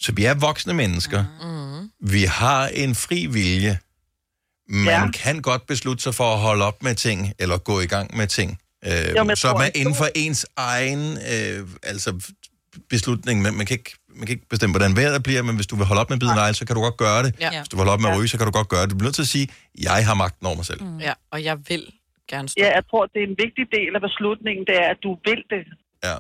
Så 0.00 0.12
vi 0.12 0.24
er 0.24 0.34
voksne 0.34 0.74
mennesker. 0.74 1.24
Mm. 1.42 1.90
Vi 2.11 2.24
har 2.24 2.68
en 2.68 2.94
fri 2.94 3.26
vilje. 3.26 3.78
Man 4.68 4.84
ja. 5.05 5.11
kan 5.11 5.42
godt 5.42 5.66
beslutte 5.66 6.02
sig 6.02 6.14
for 6.14 6.32
at 6.34 6.38
holde 6.40 6.64
op 6.64 6.82
med 6.82 6.94
ting, 6.94 7.32
eller 7.38 7.59
gå 7.59 7.80
i 7.80 7.86
gang 7.86 8.16
med 8.16 8.26
ting. 8.26 8.59
Øh, 8.84 8.92
Jo, 8.92 9.22
men 9.22 9.28
jeg 9.28 9.38
så 9.38 9.48
er 9.48 9.70
inden 9.74 9.94
for 9.94 10.09
ens 10.14 10.46
egen 10.57 11.18
øh, 11.32 11.68
altså, 11.82 12.20
beslutning. 12.90 13.42
Man, 13.42 13.55
man, 13.55 13.66
kan 13.66 13.78
ikke, 13.78 13.94
man 14.19 14.25
kan 14.27 14.33
ikke 14.37 14.49
bestemme, 14.55 14.73
hvordan 14.77 14.93
vejret 15.01 15.23
bliver, 15.29 15.43
men 15.49 15.55
hvis 15.59 15.69
du 15.71 15.75
vil 15.81 15.87
holde 15.91 16.01
op 16.03 16.09
med 16.11 16.17
at 16.19 16.23
bide 16.25 16.35
negle, 16.43 16.55
så 16.61 16.65
kan 16.67 16.75
du 16.79 16.83
godt 16.89 16.99
gøre 17.07 17.21
det. 17.27 17.31
Ja. 17.41 17.51
Hvis 17.61 17.69
du 17.71 17.75
vil 17.77 17.83
holde 17.85 17.95
op 17.97 18.03
med 18.05 18.11
at 18.12 18.17
ryge, 18.19 18.29
så 18.33 18.37
kan 18.39 18.47
du 18.51 18.55
godt 18.61 18.69
gøre 18.75 18.83
det. 18.85 18.91
Du 18.93 18.97
bliver 18.99 19.09
nødt 19.11 19.19
til 19.21 19.27
at 19.29 19.33
sige, 19.37 19.47
jeg 19.89 20.01
har 20.09 20.17
magten 20.25 20.45
over 20.49 20.57
mig 20.61 20.67
selv. 20.71 20.81
Mm. 20.85 20.99
Ja, 21.09 21.15
og 21.35 21.39
jeg 21.49 21.57
vil 21.71 21.83
gerne 22.33 22.47
stå. 22.49 22.57
Ja, 22.62 22.69
jeg 22.79 22.85
tror, 22.91 23.03
det 23.12 23.19
er 23.25 23.27
en 23.33 23.39
vigtig 23.45 23.65
del 23.79 23.91
af 23.99 24.03
beslutningen, 24.09 24.62
det 24.71 24.77
er, 24.85 24.89
at 24.95 25.01
du 25.07 25.11
vil 25.29 25.41
det. 25.55 25.62
Ja. 26.09 26.17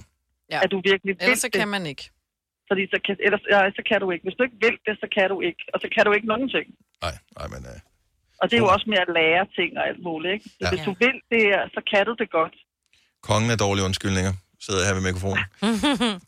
Ja. 0.52 0.58
At 0.64 0.68
du 0.74 0.78
virkelig 0.90 1.10
vil 1.16 1.22
Ellers 1.26 1.42
så 1.46 1.50
kan 1.60 1.68
man 1.76 1.82
ikke. 1.92 2.04
Fordi 2.70 2.82
så 2.92 2.98
kan, 3.06 3.14
ellers, 3.26 3.44
ja, 3.54 3.58
så 3.78 3.82
kan 3.90 3.98
du 4.02 4.06
ikke. 4.14 4.24
Hvis 4.26 4.36
du 4.38 4.42
ikke 4.46 4.58
vil 4.66 4.76
det, 4.86 4.94
så 5.02 5.06
kan 5.16 5.26
du 5.32 5.36
ikke. 5.48 5.62
Og 5.74 5.78
så 5.82 5.88
kan 5.94 6.02
du 6.06 6.10
ikke 6.16 6.28
nogen 6.32 6.48
ting. 6.56 6.66
Nej, 7.04 7.14
nej, 7.38 7.46
men... 7.54 7.60
Øh, 7.72 7.78
Og 8.40 8.44
det 8.48 8.54
er 8.58 8.62
jo 8.66 8.70
også 8.76 8.86
med 8.92 8.98
at 9.06 9.10
lære 9.18 9.42
ting 9.58 9.70
og 9.78 9.84
alt 9.90 10.02
muligt, 10.08 10.30
ikke? 10.36 10.46
Så 10.60 10.64
Ja. 10.64 10.70
hvis 10.72 10.82
du 10.88 10.92
vil 11.04 11.16
det, 11.32 11.40
her, 11.50 11.60
så 11.76 11.80
kan 11.92 12.02
du 12.08 12.12
det 12.22 12.28
godt. 12.38 12.54
kongen 13.30 13.50
af 13.54 13.58
dårlige 13.64 13.84
undskyldninger 13.88 14.32
sidder 14.66 14.84
her 14.86 14.94
ved 14.94 15.02
mikrofonen. 15.02 15.44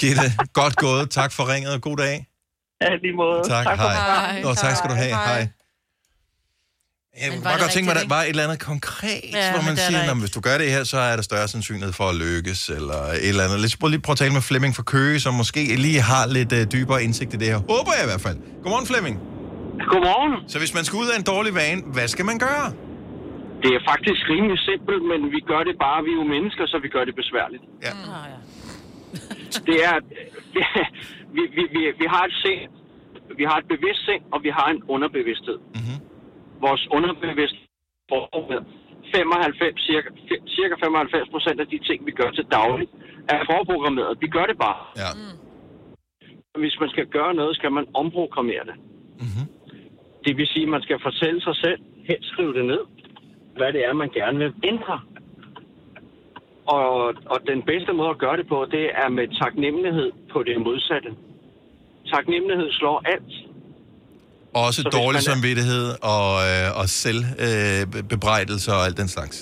Gitte, 0.00 0.22
godt 0.52 0.76
gået. 0.76 1.10
Tak 1.10 1.32
for 1.32 1.52
ringet, 1.54 1.72
og 1.72 1.80
god 1.80 1.96
dag. 1.96 2.26
Ja, 2.82 2.88
lige 3.02 3.16
måde. 3.16 3.42
Tak, 3.48 3.66
tak 3.66 3.76
hej. 3.78 3.94
programmet. 3.94 4.42
Nå, 4.44 4.54
tak 4.54 4.76
skal 4.76 4.90
du 4.90 4.94
have. 4.94 5.08
Hej. 5.10 5.48
Jeg 7.20 7.30
Men 7.30 7.38
kunne 7.38 7.44
bare 7.44 7.60
godt 7.60 7.70
tænke 7.70 7.86
mig, 7.86 7.96
at 7.96 8.02
der 8.02 8.08
var 8.08 8.22
et 8.22 8.28
eller 8.28 8.44
andet 8.44 8.60
konkret, 8.60 9.20
Ja, 9.32 9.52
hvor 9.52 9.62
man 9.62 9.72
er 9.72 9.76
siger, 9.76 10.10
at 10.10 10.16
hvis 10.16 10.30
du 10.30 10.40
gør 10.40 10.58
det 10.58 10.70
her, 10.70 10.84
så 10.84 10.98
er 10.98 11.16
der 11.16 11.22
større 11.22 11.48
sandsynlighed 11.48 11.92
for 11.92 12.08
at 12.08 12.16
lykkes, 12.16 12.68
eller 12.68 13.02
et 13.02 13.28
eller 13.28 13.44
andet. 13.44 13.58
Lad 13.60 13.66
os 13.66 13.76
prøve 13.76 13.90
lige 13.90 14.00
prøve 14.00 14.14
at 14.14 14.18
tale 14.18 14.32
med 14.32 14.42
Flemming 14.42 14.76
fra 14.76 14.82
Køge, 14.82 15.20
som 15.20 15.34
måske 15.34 15.76
lige 15.76 16.00
har 16.00 16.26
lidt 16.26 16.52
uh, 16.52 16.58
dybere 16.72 17.02
indsigt 17.04 17.34
i 17.34 17.36
det 17.36 17.46
her. 17.46 17.56
Håber 17.56 17.92
jeg 17.94 18.02
i 18.02 18.06
hvert 18.06 18.20
fald. 18.20 18.36
Godmorgen, 18.62 18.86
Flemming. 18.86 19.16
Godmorgen. 19.90 20.48
Så 20.50 20.58
hvis 20.58 20.74
man 20.74 20.84
skal 20.84 20.96
ud 20.96 21.08
af 21.08 21.16
en 21.18 21.22
dårlig 21.22 21.54
vane, 21.54 21.82
hvad 21.92 22.08
skal 22.08 22.24
man 22.24 22.38
gøre? 22.38 22.72
Det 23.62 23.70
er 23.78 23.82
faktisk 23.90 24.22
rimelig 24.28 24.58
simpelt, 24.58 25.02
men 25.10 25.20
vi 25.32 25.40
gør 25.40 25.62
det 25.68 25.78
bare, 25.78 26.04
vi 26.04 26.10
er 26.10 26.14
jo 26.14 26.24
mennesker, 26.34 26.66
så 26.66 26.78
vi 26.78 26.88
gør 26.88 27.04
det 27.04 27.14
besværligt. 27.14 27.62
Ja. 27.82 27.92
Det 29.68 29.78
er, 29.90 29.96
det, 30.54 30.64
vi, 31.36 31.42
vi, 31.56 31.62
vi, 31.74 31.80
vi 32.02 32.06
har 32.14 32.24
et 32.24 32.34
sind, 32.44 32.70
vi 33.40 33.44
har 33.50 33.56
et 33.62 33.68
bevidst 33.74 34.04
sind, 34.08 34.22
og 34.32 34.38
vi 34.42 34.50
har 34.58 34.68
en 34.74 34.82
underbevidsthed. 34.94 35.58
Mm-hmm. 35.58 35.98
Vores 36.60 36.82
underbevidsthed 36.96 37.66
får 38.10 38.22
95, 39.14 39.80
cirka, 39.88 40.08
cirka 40.56 40.74
95 40.84 41.28
procent 41.30 41.60
af 41.60 41.66
de 41.66 41.78
ting, 41.88 42.06
vi 42.06 42.12
gør 42.20 42.30
til 42.30 42.46
daglig, 42.58 42.88
er 43.28 43.38
forprogrammeret. 43.52 44.18
Vi 44.20 44.28
gør 44.36 44.46
det 44.50 44.58
bare. 44.58 44.82
Ja. 45.02 45.10
Hvis 46.62 46.76
man 46.80 46.88
skal 46.88 47.06
gøre 47.06 47.34
noget, 47.34 47.56
skal 47.56 47.72
man 47.72 47.86
omprogrammere 47.94 48.64
det. 48.70 48.76
Mm-hmm. 49.22 49.46
Det 50.24 50.36
vil 50.36 50.46
sige, 50.46 50.62
at 50.62 50.68
man 50.68 50.82
skal 50.82 50.98
fortælle 51.02 51.40
sig 51.42 51.56
selv, 51.56 51.80
helst 52.08 52.28
skrive 52.32 52.52
det 52.58 52.64
ned, 52.64 52.82
hvad 53.56 53.72
det 53.72 53.84
er, 53.84 53.92
man 53.92 54.08
gerne 54.08 54.38
vil 54.38 54.52
ændre. 54.64 55.00
Og, 56.66 56.92
og 57.32 57.38
den 57.52 57.62
bedste 57.62 57.92
måde 57.92 58.10
at 58.10 58.18
gøre 58.18 58.36
det 58.36 58.46
på, 58.48 58.66
det 58.70 58.84
er 59.02 59.08
med 59.08 59.26
taknemmelighed 59.42 60.12
på 60.32 60.42
det 60.42 60.56
modsatte. 60.66 61.10
Taknemmelighed 62.14 62.68
slår 62.72 63.02
alt. 63.14 63.32
Også 64.54 64.82
Så 64.82 64.88
dårlig 65.00 65.18
er- 65.18 65.28
samvittighed 65.32 65.84
og, 66.14 66.28
øh, 66.48 66.80
og 66.80 66.86
selvbebrejdelse 67.02 67.98
øh, 67.98 68.08
bebrejdelse 68.12 68.68
og 68.76 68.80
alt 68.86 68.96
den 69.02 69.08
slags. 69.16 69.36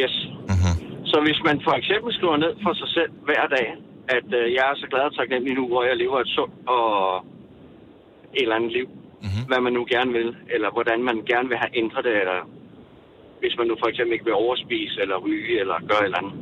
Yes. 0.00 0.14
Mm-hmm. 0.50 0.74
Så 1.10 1.16
hvis 1.26 1.40
man 1.48 1.56
for 1.66 1.74
eksempel 1.80 2.14
skriver 2.14 2.36
ned 2.36 2.52
for 2.64 2.72
sig 2.80 2.88
selv 2.96 3.10
hver 3.28 3.44
dag, 3.56 3.66
at 4.16 4.28
øh, 4.40 4.46
jeg 4.56 4.64
er 4.70 4.74
så 4.82 4.86
glad 4.92 5.00
og 5.10 5.14
taknemmelig 5.18 5.54
nu, 5.58 5.64
hvor 5.72 5.82
jeg 5.88 5.96
lever 5.96 6.18
et 6.20 6.28
sundt 6.36 6.54
og 6.68 6.84
et 8.38 8.42
eller 8.42 8.56
andet 8.56 8.72
liv, 8.78 8.88
mm-hmm. 9.24 9.44
hvad 9.48 9.60
man 9.66 9.72
nu 9.78 9.82
gerne 9.94 10.12
vil, 10.18 10.30
eller 10.54 10.70
hvordan 10.76 10.98
man 11.08 11.16
gerne 11.32 11.48
vil 11.48 11.58
have 11.62 11.72
ændret 11.82 12.04
det, 12.04 12.14
eller 12.22 12.38
hvis 13.44 13.56
man 13.58 13.66
nu 13.70 13.74
for 13.82 13.88
eksempel 13.90 14.12
ikke 14.14 14.28
vil 14.30 14.40
overspise, 14.44 14.96
eller 15.02 15.16
ryge, 15.26 15.54
eller 15.62 15.76
gøre 15.90 16.02
et 16.02 16.08
eller 16.10 16.20
andet. 16.22 16.34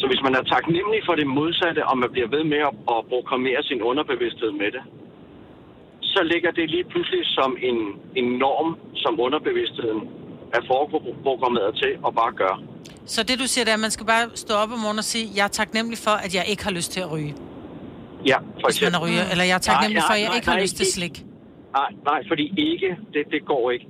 Så 0.00 0.04
hvis 0.10 0.22
man 0.26 0.34
er 0.38 0.42
taknemmelig 0.54 1.00
for 1.08 1.14
det 1.20 1.26
modsatte, 1.38 1.80
og 1.90 1.94
man 2.02 2.10
bliver 2.14 2.28
ved 2.36 2.44
med 2.52 2.60
at, 2.68 2.74
at 2.94 2.98
programmere 3.12 3.60
sin 3.70 3.80
underbevidsthed 3.90 4.50
med 4.62 4.70
det, 4.76 4.82
så 6.14 6.20
ligger 6.32 6.50
det 6.58 6.66
lige 6.74 6.86
pludselig 6.92 7.22
som 7.38 7.50
en, 7.68 7.78
en 8.20 8.28
norm, 8.44 8.70
som 9.02 9.12
underbevidstheden 9.26 10.00
er 10.56 10.62
forprogrammeret 10.70 11.72
til 11.82 11.92
at 12.06 12.12
bare 12.20 12.32
gøre. 12.42 12.58
Så 13.14 13.20
det, 13.28 13.36
du 13.42 13.46
siger, 13.52 13.64
det 13.64 13.72
er, 13.74 13.78
at 13.80 13.84
man 13.88 13.94
skal 13.96 14.06
bare 14.06 14.24
stå 14.34 14.54
op 14.62 14.70
om 14.76 14.78
morgenen 14.78 14.98
og 14.98 15.08
sige, 15.14 15.24
jeg 15.36 15.44
er 15.44 15.54
taknemmelig 15.60 15.98
for, 16.06 16.14
at 16.26 16.34
jeg 16.34 16.44
ikke 16.52 16.64
har 16.64 16.74
lyst 16.78 16.90
til 16.92 17.00
at 17.00 17.12
ryge. 17.12 17.34
Ja, 18.26 18.38
for 18.60 18.66
Hvis 18.68 18.82
man 18.82 18.94
er 18.94 19.00
ryger. 19.06 19.24
Eller 19.32 19.44
jeg 19.44 19.54
er 19.54 19.64
taknemmelig 19.70 20.02
for, 20.08 20.14
at 20.18 20.20
jeg 20.20 20.28
nej, 20.28 20.36
ikke 20.36 20.48
har 20.48 20.54
nej, 20.54 20.62
lyst 20.62 20.76
til 20.76 20.86
slik. 20.86 21.24
Nej, 21.78 21.90
nej, 22.10 22.20
fordi 22.30 22.44
ikke, 22.70 22.88
det, 23.14 23.22
det 23.34 23.40
går 23.52 23.70
ikke. 23.70 23.86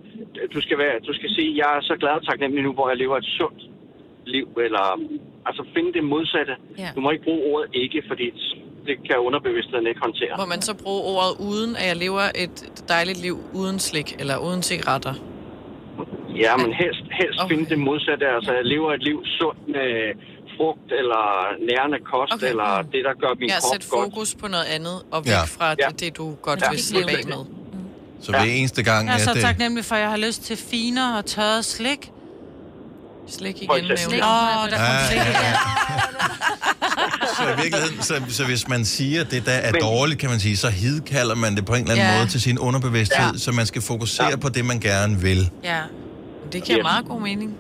Du 0.55 0.61
skal, 0.61 0.79
være, 0.79 0.95
du 1.09 1.13
skal 1.19 1.31
sige, 1.37 1.51
jeg 1.63 1.71
er 1.79 1.83
så 1.91 1.95
glad 2.01 2.11
og 2.21 2.25
taknemmelig 2.31 2.63
nu, 2.65 2.73
hvor 2.73 2.89
jeg 2.89 2.97
lever 3.03 3.17
et 3.17 3.29
sundt 3.39 3.63
liv, 4.27 4.49
eller 4.67 5.01
altså 5.47 5.63
finde 5.75 5.93
det 5.93 6.05
modsatte. 6.05 6.55
Ja. 6.79 6.89
Du 6.97 7.01
må 7.01 7.11
ikke 7.11 7.25
bruge 7.25 7.43
ordet 7.53 7.69
ikke, 7.75 8.03
fordi 8.09 8.27
det 8.87 8.97
kan 9.09 9.17
underbevidstheden 9.19 9.87
ikke 9.87 10.01
håndtere. 10.01 10.35
Må 10.39 10.47
man 10.47 10.63
så 10.63 10.75
bruge 10.85 11.03
ordet 11.15 11.33
uden, 11.51 11.77
at 11.77 11.87
jeg 11.89 11.97
lever 11.97 12.25
et 12.45 12.57
dejligt 12.89 13.19
liv 13.27 13.37
uden 13.55 13.79
slik, 13.79 14.09
eller 14.21 14.37
uden 14.47 14.63
cigaretter? 14.63 15.15
Ja, 16.45 16.57
men 16.57 16.73
helst, 16.73 17.03
helst 17.21 17.39
okay. 17.41 17.55
finde 17.55 17.67
det 17.71 17.79
modsatte. 17.79 18.27
Altså, 18.37 18.53
jeg 18.53 18.65
lever 18.65 18.93
et 18.93 19.03
liv 19.03 19.19
sundt 19.39 19.69
med 19.69 19.89
frugt, 20.57 20.89
eller 21.01 21.25
nærende 21.71 21.99
kost, 22.13 22.33
okay. 22.35 22.49
eller 22.51 22.83
det, 22.93 23.05
der 23.09 23.15
gør 23.23 23.33
min 23.41 23.49
Ja, 23.49 23.55
krop 23.61 23.73
sæt 23.73 23.91
godt. 23.91 24.05
fokus 24.05 24.35
på 24.43 24.47
noget 24.49 24.69
andet, 24.77 24.97
og 25.15 25.21
væk 25.27 25.33
Ja. 25.33 25.45
fra 25.57 25.69
det, 25.75 26.01
det, 26.01 26.17
du 26.17 26.25
godt 26.43 26.61
Ja. 26.63 26.71
vil 26.71 26.79
slippe 26.91 27.11
af 27.19 27.25
med. 27.35 27.43
Så 28.23 28.31
hver 28.31 28.41
eneste 28.43 28.83
gang, 28.83 29.09
Jeg 29.09 29.15
er 29.15 29.25
så 29.25 29.31
at 29.31 29.37
det, 29.37 29.43
taknemmelig 29.43 29.85
for, 29.85 29.95
at 29.95 30.01
jeg 30.01 30.11
har 30.11 30.17
lyst 30.17 30.43
til 30.43 30.57
finer 30.57 31.17
og 31.17 31.27
tørret 31.27 31.65
slik. 31.65 32.11
Slik 33.29 33.57
igen. 33.63 33.71
Åh, 33.71 33.81
der 33.81 34.69
kom 34.71 34.79
Ja, 34.79 35.07
slik 35.09 35.19
ja, 35.19 35.55
så 37.37 37.43
i 37.53 37.57
virkeligheden, 37.63 38.03
så, 38.03 38.15
så 38.29 38.45
hvis 38.45 38.69
man 38.69 38.85
siger, 38.85 39.21
at 39.21 39.31
det 39.31 39.47
der 39.47 39.53
er 39.53 39.73
dårligt, 39.73 40.21
kan 40.21 40.31
man 40.31 40.41
sige, 40.41 40.57
så 40.57 40.69
hidkalder 40.69 41.35
man 41.35 41.57
det 41.57 41.65
på 41.67 41.75
en 41.75 41.81
eller 41.81 41.93
anden 41.95 42.07
Ja. 42.07 42.19
måde 42.19 42.31
til 42.31 42.41
sin 42.41 42.59
underbevidsthed, 42.59 43.33
Ja. 43.33 43.39
så 43.39 43.53
man 43.53 43.67
skal 43.67 43.83
fokusere 43.83 44.39
på 44.39 44.49
det, 44.49 44.65
man 44.65 44.81
gerne 44.81 45.21
vil. 45.21 45.51
Ja, 45.65 45.79
det 46.53 46.65
giver 46.65 46.83
meget 46.83 47.07
god 47.07 47.21
mening. 47.21 47.57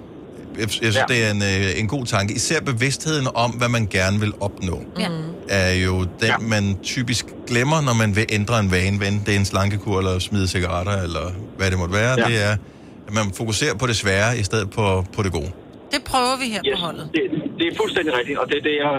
Jeg, 0.54 0.60
jeg 0.60 0.70
synes, 0.70 0.96
ja. 0.96 1.04
det 1.14 1.18
er 1.26 1.30
en, 1.36 1.42
øh, 1.52 1.80
en 1.80 1.88
god 1.88 2.04
tanke. 2.06 2.34
Især 2.34 2.60
bevidstheden 2.60 3.26
om, 3.44 3.50
hvad 3.50 3.68
man 3.68 3.84
gerne 3.86 4.20
vil 4.24 4.32
opnå, 4.40 4.76
Ja. 4.98 5.08
er 5.48 5.72
jo 5.86 5.94
den, 6.22 6.32
ja. 6.34 6.38
man 6.54 6.64
typisk 6.82 7.24
glemmer, 7.50 7.78
når 7.88 7.94
man 8.02 8.10
vil 8.16 8.26
ændre 8.38 8.54
en 8.64 8.70
vane. 8.76 8.98
Hvad 8.98 9.10
det 9.26 9.32
er 9.34 9.38
en 9.38 9.44
slankekur, 9.52 9.98
eller 9.98 10.18
smide 10.18 10.48
cigaretter, 10.48 10.96
eller 11.06 11.24
hvad 11.58 11.70
det 11.72 11.78
måtte 11.82 11.94
være. 12.02 12.14
Ja. 12.20 12.24
Det 12.28 12.36
er, 12.48 12.52
at 13.08 13.12
man 13.18 13.24
fokuserer 13.40 13.74
på 13.82 13.86
det 13.90 13.96
svære, 13.96 14.30
i 14.42 14.44
stedet 14.50 14.70
på, 14.70 14.84
på 15.16 15.20
det 15.26 15.32
gode. 15.38 15.50
Det 15.94 16.00
prøver 16.12 16.34
vi 16.42 16.46
her 16.54 16.60
yes. 16.66 16.72
på 16.76 16.80
holdet. 16.86 17.04
Det, 17.16 17.22
det 17.58 17.64
er 17.70 17.74
fuldstændig 17.82 18.12
rigtigt, 18.18 18.38
og 18.42 18.46
det 18.50 18.56
er 18.60 18.64
det, 18.70 18.74
jeg 18.84 18.92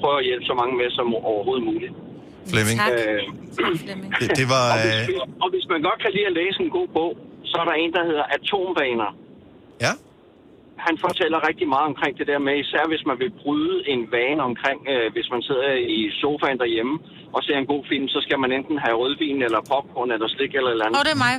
prøver 0.00 0.18
at 0.22 0.26
hjælpe 0.28 0.44
så 0.50 0.54
mange 0.60 0.74
med 0.80 0.88
som 0.98 1.06
overhovedet 1.30 1.64
muligt. 1.72 1.92
Flemming, 2.52 2.78
Øh, 2.80 3.20
det, 4.20 4.28
det 4.40 4.46
var... 4.54 4.64
og, 4.74 4.78
hvis, 4.84 5.08
Øh, 5.08 5.42
og 5.42 5.48
hvis 5.54 5.64
man 5.72 5.80
godt 5.88 5.98
kan 6.04 6.10
lide 6.16 6.26
at 6.30 6.34
læse 6.40 6.58
en 6.66 6.70
god 6.78 6.88
bog, 6.98 7.12
så 7.50 7.56
er 7.62 7.66
der 7.70 7.76
en, 7.84 7.90
der 7.96 8.02
hedder 8.10 8.24
Atomvaner. 8.36 9.10
Ja. 9.86 9.92
Han 10.86 10.94
fortæller 11.06 11.38
rigtig 11.48 11.66
meget 11.74 11.86
omkring 11.92 12.12
det 12.20 12.26
der 12.32 12.40
med, 12.46 12.54
især 12.64 12.82
hvis 12.92 13.04
man 13.10 13.16
vil 13.22 13.30
bryde 13.42 13.76
en 13.92 14.02
vane 14.14 14.40
omkring, 14.50 14.78
øh, 14.92 15.06
hvis 15.14 15.28
man 15.34 15.42
sidder 15.48 15.68
i 15.98 16.00
sofaen 16.22 16.58
derhjemme 16.62 16.94
og 17.36 17.40
ser 17.46 17.56
en 17.62 17.68
god 17.72 17.82
film, 17.90 18.06
så 18.14 18.18
skal 18.26 18.38
man 18.44 18.50
enten 18.58 18.76
have 18.84 18.94
rødvin 19.02 19.38
eller 19.46 19.60
popcorn 19.72 20.10
eller 20.14 20.28
slik 20.34 20.52
eller 20.58 20.70
et 20.70 20.74
eller 20.76 20.86
Åh, 20.86 20.90
andet. 20.90 21.06
det 21.08 21.14
er 21.18 21.22
mig. 21.26 21.34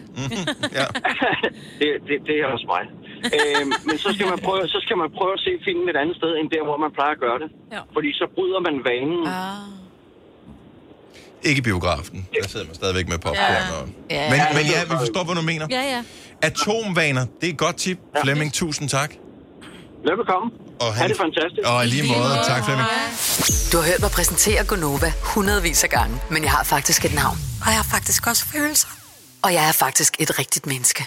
det, 1.79 1.89
det, 2.07 2.15
det 2.27 2.35
er 2.41 2.45
også 2.55 2.67
mig. 2.75 2.83
øh, 3.37 3.63
men 3.87 3.95
så 4.03 4.09
skal, 4.15 4.27
man 4.33 4.39
prøve, 4.47 4.61
så 4.75 4.79
skal 4.85 4.97
man 5.03 5.09
prøve 5.17 5.33
at 5.37 5.41
se 5.45 5.51
filmen 5.67 5.85
et 5.93 5.97
andet 6.03 6.15
sted, 6.21 6.31
end 6.39 6.47
der, 6.55 6.63
hvor 6.67 6.77
man 6.85 6.91
plejer 6.97 7.13
at 7.17 7.21
gøre 7.25 7.39
det. 7.43 7.49
Ja. 7.75 7.81
Fordi 7.95 8.09
så 8.19 8.25
bryder 8.35 8.59
man 8.67 8.75
vanen. 8.89 9.21
Ah. 9.27 9.67
ikke 11.49 11.59
i 11.63 11.65
biografen. 11.69 12.17
Der 12.41 12.47
sidder 12.53 12.65
man 12.69 12.75
stadigvæk 12.81 13.07
med 13.11 13.17
popcorn. 13.25 13.63
Ja. 13.69 13.75
Og... 13.77 13.83
Ja. 14.17 14.29
Men, 14.31 14.39
men 14.57 14.65
ja, 14.73 14.79
vi 14.91 14.95
forstår, 15.03 15.23
hvad 15.27 15.35
du 15.41 15.45
mener. 15.51 15.65
Ja, 15.77 15.83
ja. 15.95 16.01
Atomvaner, 16.49 17.25
det 17.41 17.45
er 17.49 17.53
et 17.53 17.57
godt 17.57 17.75
tip. 17.75 17.97
Flemming, 18.23 18.53
tusind 18.53 18.89
tak. 18.89 19.11
Velbekomme. 20.07 20.47
Og 20.79 20.93
Ha' 20.95 21.07
det 21.07 21.17
fantastisk. 21.17 21.63
Og 21.65 21.87
lige 21.87 22.03
måde, 22.13 22.33
tak 22.47 22.65
Flemming. 22.65 22.89
Du 23.71 23.77
har 23.77 23.85
hørt 23.91 24.01
mig 24.01 24.11
præsentere 24.11 24.65
Gonova 24.65 25.13
hundredvis 25.21 25.83
af 25.83 25.89
gange, 25.89 26.15
men 26.31 26.43
jeg 26.43 26.51
har 26.51 26.63
faktisk 26.63 27.05
et 27.05 27.13
navn. 27.13 27.37
Og 27.61 27.67
jeg 27.67 27.75
har 27.75 27.87
faktisk 27.91 28.27
også 28.27 28.45
følelser. 28.45 28.87
Og 29.43 29.53
jeg 29.53 29.67
er 29.67 29.71
faktisk 29.71 30.13
et 30.19 30.39
rigtigt 30.39 30.65
menneske. 30.65 31.05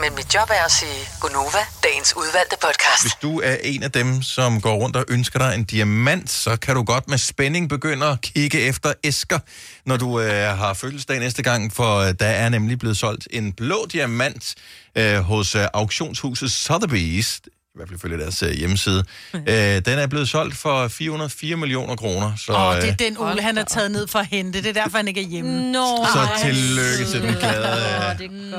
Men 0.00 0.14
mit 0.16 0.34
job 0.34 0.48
er 0.50 0.64
at 0.64 0.70
sige 0.70 1.08
Gonova, 1.20 1.58
dagens 1.82 2.16
udvalgte 2.16 2.56
podcast. 2.62 3.02
Hvis 3.02 3.12
du 3.22 3.40
er 3.40 3.56
en 3.62 3.82
af 3.82 3.92
dem, 3.92 4.22
som 4.22 4.60
går 4.60 4.74
rundt 4.74 4.96
og 4.96 5.04
ønsker 5.08 5.38
dig 5.38 5.54
en 5.54 5.64
diamant, 5.64 6.30
så 6.30 6.56
kan 6.56 6.74
du 6.74 6.82
godt 6.82 7.08
med 7.08 7.18
spænding 7.18 7.68
begynde 7.68 8.06
at 8.06 8.20
kigge 8.20 8.60
efter 8.60 8.92
æsker, 9.04 9.38
når 9.86 9.96
du 9.96 10.20
øh, 10.20 10.58
har 10.58 10.74
fødselsdag 10.74 11.18
næste 11.18 11.42
gang, 11.42 11.72
for 11.74 11.98
øh, 11.98 12.14
der 12.20 12.26
er 12.26 12.48
nemlig 12.48 12.78
blevet 12.78 12.96
solgt 12.96 13.28
en 13.30 13.52
blå 13.52 13.86
diamant 13.92 14.54
øh, 14.96 15.18
hos 15.18 15.54
øh, 15.54 15.64
auktionshuset 15.74 16.50
Sotheby's, 16.50 17.40
hvert 17.78 17.88
fald 17.88 17.98
ifølge 17.98 18.18
deres 18.18 18.42
øh, 18.42 18.50
hjemmeside. 18.50 19.04
øh, 19.34 19.44
den 19.86 19.98
er 19.98 20.06
blevet 20.06 20.28
solgt 20.28 20.56
for 20.56 20.88
404 20.88 21.56
millioner 21.56 21.96
kroner. 21.96 22.32
Så, 22.36 22.52
Åh, 22.52 22.76
det 22.76 22.84
er 22.84 22.88
øh, 22.88 22.98
den 22.98 23.18
Ole, 23.18 23.42
han 23.42 23.58
er 23.58 23.64
taget 23.64 23.90
ned 23.90 24.08
for 24.08 24.18
at 24.18 24.26
hente. 24.26 24.62
Det 24.62 24.68
er 24.76 24.82
derfor, 24.82 24.96
han 24.96 25.08
ikke 25.08 25.22
er 25.22 25.26
hjemme. 25.26 25.72
Nå. 25.72 26.06
så 26.12 26.28
tillykke 26.42 27.04
til 27.10 27.22
den 27.22 27.34
glade... 27.34 27.56
Øh, 27.58 28.18
det 28.18 28.24
er 28.24 28.50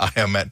godt. 0.00 0.16
ej, 0.16 0.26
mand. 0.26 0.50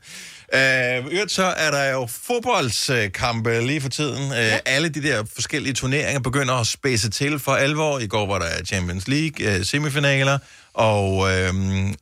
Øh, 0.54 1.12
øvrigt 1.12 1.32
så 1.32 1.44
er 1.44 1.70
der 1.70 1.84
jo 1.84 2.08
fodboldskampe 2.26 3.66
lige 3.66 3.80
for 3.80 3.88
tiden. 3.88 4.32
Øh, 4.32 4.58
alle 4.66 4.88
de 4.88 5.02
der 5.02 5.24
forskellige 5.34 5.74
turneringer 5.74 6.20
begynder 6.20 6.54
at 6.54 6.66
spæse 6.66 7.10
til 7.10 7.38
for 7.38 7.52
alvor. 7.52 7.98
I 7.98 8.06
går 8.06 8.26
var 8.26 8.38
der 8.38 8.64
Champions 8.64 9.08
League 9.08 9.56
øh, 9.58 9.64
semifinaler, 9.64 10.38
og, 10.76 11.30
øh, 11.32 11.54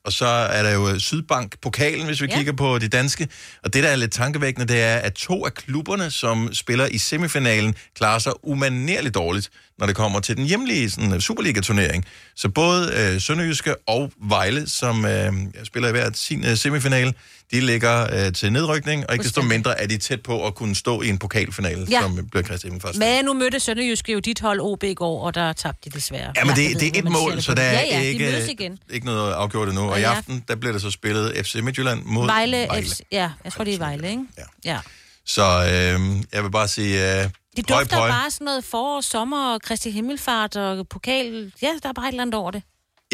og 0.04 0.12
så 0.12 0.26
er 0.26 0.62
der 0.62 0.70
jo 0.70 0.98
Sydbank-pokalen, 0.98 2.06
hvis 2.06 2.22
vi 2.22 2.26
ja. 2.30 2.36
kigger 2.36 2.52
på 2.52 2.78
de 2.78 2.88
danske. 2.88 3.28
Og 3.64 3.74
det, 3.74 3.82
der 3.82 3.88
er 3.88 3.96
lidt 3.96 4.12
tankevækkende, 4.12 4.72
det 4.72 4.82
er, 4.82 4.96
at 4.96 5.12
to 5.12 5.46
af 5.46 5.54
klubberne, 5.54 6.10
som 6.10 6.54
spiller 6.54 6.86
i 6.86 6.98
semifinalen, 6.98 7.74
klarer 7.96 8.18
sig 8.18 8.32
umanerligt 8.42 9.14
dårligt, 9.14 9.50
når 9.78 9.86
det 9.86 9.96
kommer 9.96 10.20
til 10.20 10.36
den 10.36 10.44
hjemlige 10.44 10.90
sådan, 10.90 11.20
Superliga-turnering. 11.20 12.04
Så 12.36 12.48
både 12.48 12.92
øh, 12.96 13.20
Sønderjyske 13.20 13.74
og 13.86 14.12
Vejle, 14.28 14.68
som 14.68 15.04
øh, 15.04 15.32
spiller 15.64 15.88
i 15.88 15.92
hvert 15.92 16.16
sin 16.16 16.44
øh, 16.44 16.56
semifinale, 16.56 17.14
de 17.54 17.60
ligger 17.60 18.26
øh, 18.26 18.32
til 18.32 18.52
nedrykning, 18.52 19.04
og 19.08 19.14
ikke 19.14 19.22
desto 19.22 19.42
mindre 19.42 19.80
er 19.80 19.86
de 19.86 19.98
tæt 19.98 20.22
på 20.22 20.46
at 20.46 20.54
kunne 20.54 20.74
stå 20.74 21.02
i 21.02 21.08
en 21.08 21.18
pokalfinale, 21.18 21.86
Ja. 21.90 22.00
som 22.00 22.28
bliver 22.30 22.44
Christian 22.44 22.80
først. 22.80 22.98
Men 22.98 23.24
nu 23.24 23.32
mødte 23.32 23.60
Sønderjyske 23.60 24.12
jo 24.12 24.18
dit 24.18 24.40
hold 24.40 24.60
OB 24.60 24.82
i 24.82 24.94
går, 24.94 25.22
og 25.26 25.34
der 25.34 25.52
tabte 25.52 25.90
de 25.90 25.94
desværre. 25.96 26.32
Ja, 26.36 26.44
men 26.44 26.56
det, 26.56 26.80
det 26.80 26.96
er 26.96 26.98
et 26.98 27.04
mål, 27.10 27.42
så 27.42 27.54
der 27.54 27.62
er 27.62 27.72
ja, 27.72 27.86
ja, 27.86 28.00
ikke, 28.00 28.42
de 28.46 28.52
igen. 28.52 28.78
ikke 28.90 29.06
noget 29.06 29.32
afgjort 29.32 29.68
endnu. 29.68 29.82
Og, 29.82 29.88
Og 29.90 30.00
i 30.00 30.02
aften, 30.02 30.44
der 30.48 30.54
bliver 30.56 30.72
der 30.72 30.78
så 30.78 30.90
spillet 30.90 31.46
FC 31.46 31.54
Midtjylland 31.62 32.02
mod 32.04 32.26
Vejle, 32.26 32.56
Vejle. 32.68 32.86
FC, 32.86 33.00
ja, 33.12 33.30
jeg 33.44 33.52
tror, 33.52 33.64
det 33.64 33.74
er 33.74 33.78
Vejle, 33.78 34.10
ikke? 34.10 34.22
Ja. 34.38 34.42
ja. 34.72 34.78
Så 35.26 35.42
øh, 35.42 36.22
jeg 36.32 36.42
vil 36.44 36.50
bare 36.50 36.68
sige, 36.68 37.22
øh, 37.22 37.28
Det 37.56 37.68
dufter 37.68 37.96
bare 37.96 38.30
sådan 38.30 38.44
noget 38.44 38.64
forår, 38.64 39.00
sommer 39.00 39.52
og 39.54 39.62
Kristi 39.62 39.90
Himmelfart 39.90 40.56
og 40.56 40.88
pokal. 40.88 41.52
Ja, 41.62 41.68
der 41.82 41.88
er 41.88 41.92
bare 41.92 42.04
et 42.06 42.12
eller 42.12 42.22
andet 42.22 42.34
over 42.34 42.50
det. 42.50 42.62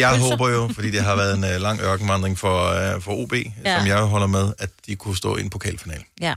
Jeg 0.01 0.11
Pølser. 0.11 0.30
håber 0.30 0.48
jo, 0.48 0.70
fordi 0.74 0.90
det 0.90 1.01
har 1.01 1.16
været 1.16 1.34
en 1.36 1.44
uh, 1.44 1.51
lang 1.51 1.80
ørkenvandring 1.80 2.38
for, 2.38 2.94
uh, 2.96 3.03
for 3.03 3.12
OB, 3.12 3.32
ja. 3.64 3.78
Som 3.78 3.86
jeg 3.86 3.98
holder 3.98 4.26
med, 4.26 4.53
at 4.59 4.70
de 4.86 4.96
kunne 4.96 5.16
stå 5.16 5.36
i 5.36 5.40
en 5.40 5.51
pokalfinal. 5.51 6.03
Ja. 6.20 6.34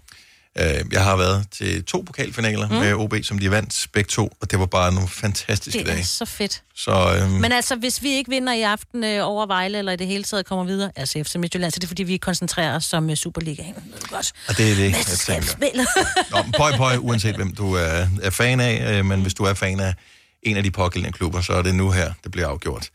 Uh, 0.59 0.93
jeg 0.93 1.03
har 1.03 1.16
været 1.16 1.45
til 1.51 1.84
to 1.86 2.03
pokalfinaler 2.07 2.70
mm. 2.70 2.76
Med 2.76 2.93
OB, 2.93 3.14
som 3.24 3.39
de 3.39 3.51
vandt 3.51 3.88
begge 3.93 4.07
to, 4.07 4.34
og 4.41 4.51
det 4.51 4.59
var 4.59 4.66
bare 4.66 4.93
nogle 4.93 5.09
fantastiske 5.09 5.80
Det 5.80 5.88
er 5.88 5.93
dage. 5.93 6.05
så 6.05 6.26
fedt. 6.26 6.61
Så 6.76 7.16
øh, 7.22 7.30
Men 7.32 7.51
altså, 7.51 7.76
hvis 7.76 8.01
vi 8.03 8.09
ikke 8.09 8.30
vinder 8.30 8.53
i 8.53 8.61
aften 8.61 9.03
øh, 9.03 9.28
over 9.28 9.45
Vejle, 9.45 9.78
eller 9.78 9.91
i 9.91 9.95
det 9.95 10.07
hele 10.07 10.24
taget 10.24 10.45
kommer 10.45 10.66
videre, 10.66 10.91
altså 10.95 11.24
FC 11.24 11.36
Midtjylland, 11.36 11.72
så 11.72 11.78
er 11.78 11.80
det 11.80 11.88
fordi, 11.89 12.03
vi 12.03 12.18
koncentrerer 12.18 12.76
os 12.76 12.84
som 12.86 13.09
uh, 13.09 13.16
Superligaen. 13.16 13.74
Godt. 14.09 14.34
og 14.47 14.57
det 14.57 14.72
er 14.72 14.76
det, 14.76 14.91
jeg 14.91 15.05
tænker. 15.05 15.84
Nå, 16.32 16.38
pøj, 16.57 16.78
pøj, 16.78 16.97
uanset 16.97 17.36
hvem 17.36 17.55
du 17.55 17.74
er, 17.74 18.07
er 18.22 18.30
fan 18.30 18.59
af, 18.59 18.97
øh, 18.97 19.05
men 19.05 19.22
hvis 19.22 19.34
du 19.34 19.43
er 19.43 19.53
fan 19.53 19.80
af 19.80 19.93
en 20.43 20.57
af 20.57 20.64
de 20.64 20.72
pågældende 20.72 21.18
klubber, 21.18 21.41
så 21.41 21.53
er 21.53 21.61
det 21.61 21.76
nu 21.76 21.91
her, 21.91 22.14
det 22.24 22.32
bliver 22.32 22.47
afgjort. 22.47 22.89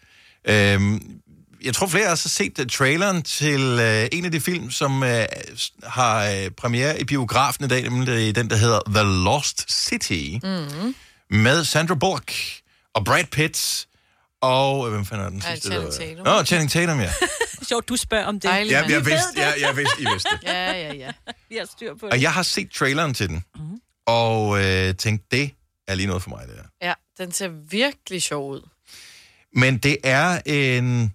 Øh, 0.45 1.01
jeg 1.65 1.75
tror 1.75 1.87
flere 1.87 2.07
af 2.07 2.13
os 2.13 2.23
har 2.23 2.29
set 2.29 2.59
uh, 2.59 2.67
traileren 2.67 3.23
til 3.23 3.63
uh, 3.75 4.19
en 4.19 4.25
af 4.25 4.31
de 4.33 4.41
film, 4.41 4.71
som 4.71 5.03
uh, 5.03 5.09
har 5.83 6.31
uh, 6.31 6.51
premiere 6.57 7.01
i 7.01 7.05
biografen 7.05 7.65
i 7.65 7.69
dag, 7.69 7.83
nemlig 7.83 8.35
den, 8.35 8.51
der 8.51 8.57
hedder 8.57 8.81
The 8.87 9.03
Lost 9.25 9.73
City, 9.87 10.39
Mm. 10.43 10.95
med 11.31 11.65
Sandra 11.65 11.95
Bullock 11.95 12.33
og 12.95 13.05
Brad 13.05 13.25
Pitt 13.25 13.87
og... 14.43 14.87
øh, 14.87 14.93
Hvem 14.95 15.07
fanden 15.07 15.27
er 15.27 15.31
den 15.31 15.43
Ja, 15.47 15.55
sidste? 15.55 15.69
Channing 15.69 16.17
der 16.17 16.23
var- 16.23 16.23
Tatum. 16.27 16.39
Nå, 16.41 16.45
Channing 16.45 16.71
Tatum, 16.71 17.01
ja. 17.01 17.13
Sjovt, 17.69 17.89
du 17.89 17.97
spørger 17.97 18.25
om 18.27 18.35
det. 18.35 18.43
Dejligt, 18.43 18.73
Ja, 18.73 18.79
jeg 18.81 18.89
Vi 18.89 18.95
vidste, 18.95 19.11
ved 19.37 19.43
ja, 19.45 19.53
det. 19.55 19.61
jeg 19.61 19.77
vidste, 19.77 20.03
I 20.03 20.07
vidste 20.13 20.29
det. 20.33 20.49
Ja, 20.49 20.73
ja, 20.73 20.95
ja. 20.95 21.11
Vi 21.49 21.57
har 21.57 21.65
styr 21.73 21.95
på 21.95 22.07
det. 22.07 22.13
Og 22.13 22.23
jeg 22.23 22.33
har 22.33 22.43
set 22.43 22.71
traileren 22.71 23.15
til 23.15 23.29
den, 23.29 23.45
Mhm. 23.57 23.81
og 24.07 24.65
øh, 24.65 24.95
tænkte, 24.95 25.27
det 25.37 25.51
er 25.89 25.95
lige 25.95 26.07
noget 26.07 26.23
for 26.23 26.31
mig, 26.31 26.47
det 26.49 26.55
her. 26.57 26.89
Ja, 26.89 26.95
den 27.25 27.33
ser 27.33 27.49
virkelig 27.71 28.23
sjov 28.23 28.51
ud. 28.51 28.69
Men 29.55 29.79
det 29.79 29.97
er 30.05 30.41
en... 30.47 31.13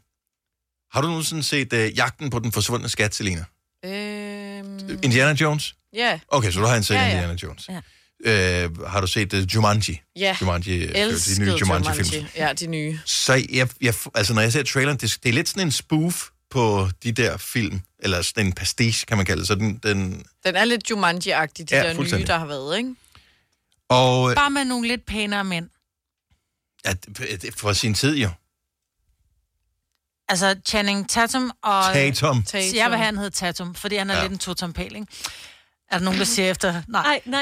Har 0.91 1.01
du 1.01 1.07
nogensinde 1.07 1.43
set 1.43 1.73
uh, 1.73 1.97
Jagten 1.97 2.29
på 2.29 2.39
den 2.39 2.51
forsvundne 2.51 2.89
skat, 2.89 3.15
Selina? 3.15 3.45
Øhm, 3.85 4.99
Indiana 5.03 5.33
Jones? 5.41 5.75
ja. 5.93 6.19
Okay, 6.27 6.51
så 6.51 6.59
du 6.59 6.65
har 6.65 6.75
en 6.75 6.83
set 6.83 6.95
Ja, 6.95 7.01
ja. 7.01 7.11
Indiana 7.11 7.33
Jones. 7.43 7.69
Ja. 7.69 7.81
Uh, 8.65 8.83
har 8.87 9.01
du 9.01 9.07
set 9.07 9.33
uh, 9.33 9.39
Jumanji? 9.55 10.01
Ja, 10.15 10.37
Jumanji, 10.41 10.75
øh, 10.75 10.91
elskede 10.95 11.35
de 11.35 11.41
nye 11.41 11.57
Jumanji-film. 11.59 12.07
Jumanji. 12.13 12.27
Ja, 12.37 12.53
de 12.53 12.67
nye. 12.67 12.99
Så 13.05 13.33
jeg, 13.33 13.69
jeg, 13.81 13.93
altså, 14.15 14.33
når 14.33 14.41
jeg 14.41 14.53
ser 14.53 14.63
traileren, 14.63 14.97
det, 14.97 15.17
det 15.23 15.29
er 15.29 15.33
lidt 15.33 15.49
sådan 15.49 15.67
en 15.67 15.71
spoof 15.71 16.29
på 16.49 16.89
de 17.03 17.11
der 17.11 17.37
film, 17.37 17.81
eller 17.99 18.21
sådan 18.21 18.45
en 18.45 18.53
pastiche, 18.53 19.05
kan 19.05 19.17
man 19.17 19.25
kalde 19.25 19.39
det. 19.39 19.47
Så 19.47 19.55
den, 19.55 19.77
den, 19.83 20.23
Den 20.45 20.55
er 20.55 20.65
lidt 20.65 20.91
Jumanji-agtig, 20.91 21.63
de 21.69 21.75
Ja, 21.75 21.83
der 21.83 22.17
nye, 22.17 22.25
der 22.25 22.37
har 22.37 22.45
været, 22.45 22.77
ikke? 22.77 22.95
og 23.89 24.29
øh, 24.29 24.35
Bare 24.35 24.49
med 24.49 24.65
nogle 24.65 24.87
lidt 24.87 25.05
pænere 25.05 25.43
mænd. 25.43 25.69
Det- 26.91 27.55
for 27.57 27.73
sin 27.73 27.93
tid 27.93 28.15
jo. 28.17 28.29
Altså 30.29 30.55
Channing 30.65 31.09
Tatum 31.09 31.51
og... 31.63 31.83
Tatum. 31.93 32.45
Så 32.45 32.57
jeg 32.57 32.89
vil 32.89 32.97
have, 32.97 33.05
han 33.05 33.15
hedder 33.17 33.29
Tatum, 33.29 33.75
fordi 33.75 33.95
han 33.95 34.09
er 34.09 34.15
Ja. 34.15 34.21
lidt 34.21 34.31
en 34.31 34.37
totompæl, 34.39 34.95
ikke? 34.95 35.07
Er 35.91 35.97
der 35.97 36.05
nogen, 36.05 36.19
der 36.19 36.25
siger 36.25 36.51
efter? 36.51 36.81
Nej. 36.87 37.21
Nej, 37.25 37.41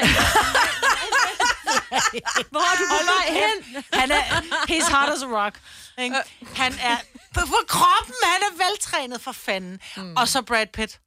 Hvor 2.50 2.60
har 2.60 2.76
du 2.76 2.84
på 2.88 3.04
vej 3.04 3.40
hen? 3.40 3.84
Han 3.92 4.10
er... 4.10 4.22
He's 4.70 4.90
hard 4.90 5.12
as 5.12 5.22
a 5.22 5.26
rock. 5.26 5.60
Ikke? 5.98 6.16
Han 6.54 6.72
er... 6.80 6.96
På, 7.34 7.40
på 7.46 7.56
kroppen, 7.68 8.14
han 8.24 8.40
er 8.42 8.64
veltrænet 8.70 9.20
for 9.20 9.32
fanden. 9.32 9.80
Mm. 9.96 10.16
Og 10.16 10.28
så 10.28 10.42
Brad 10.42 10.66
Pitt. 10.66 11.00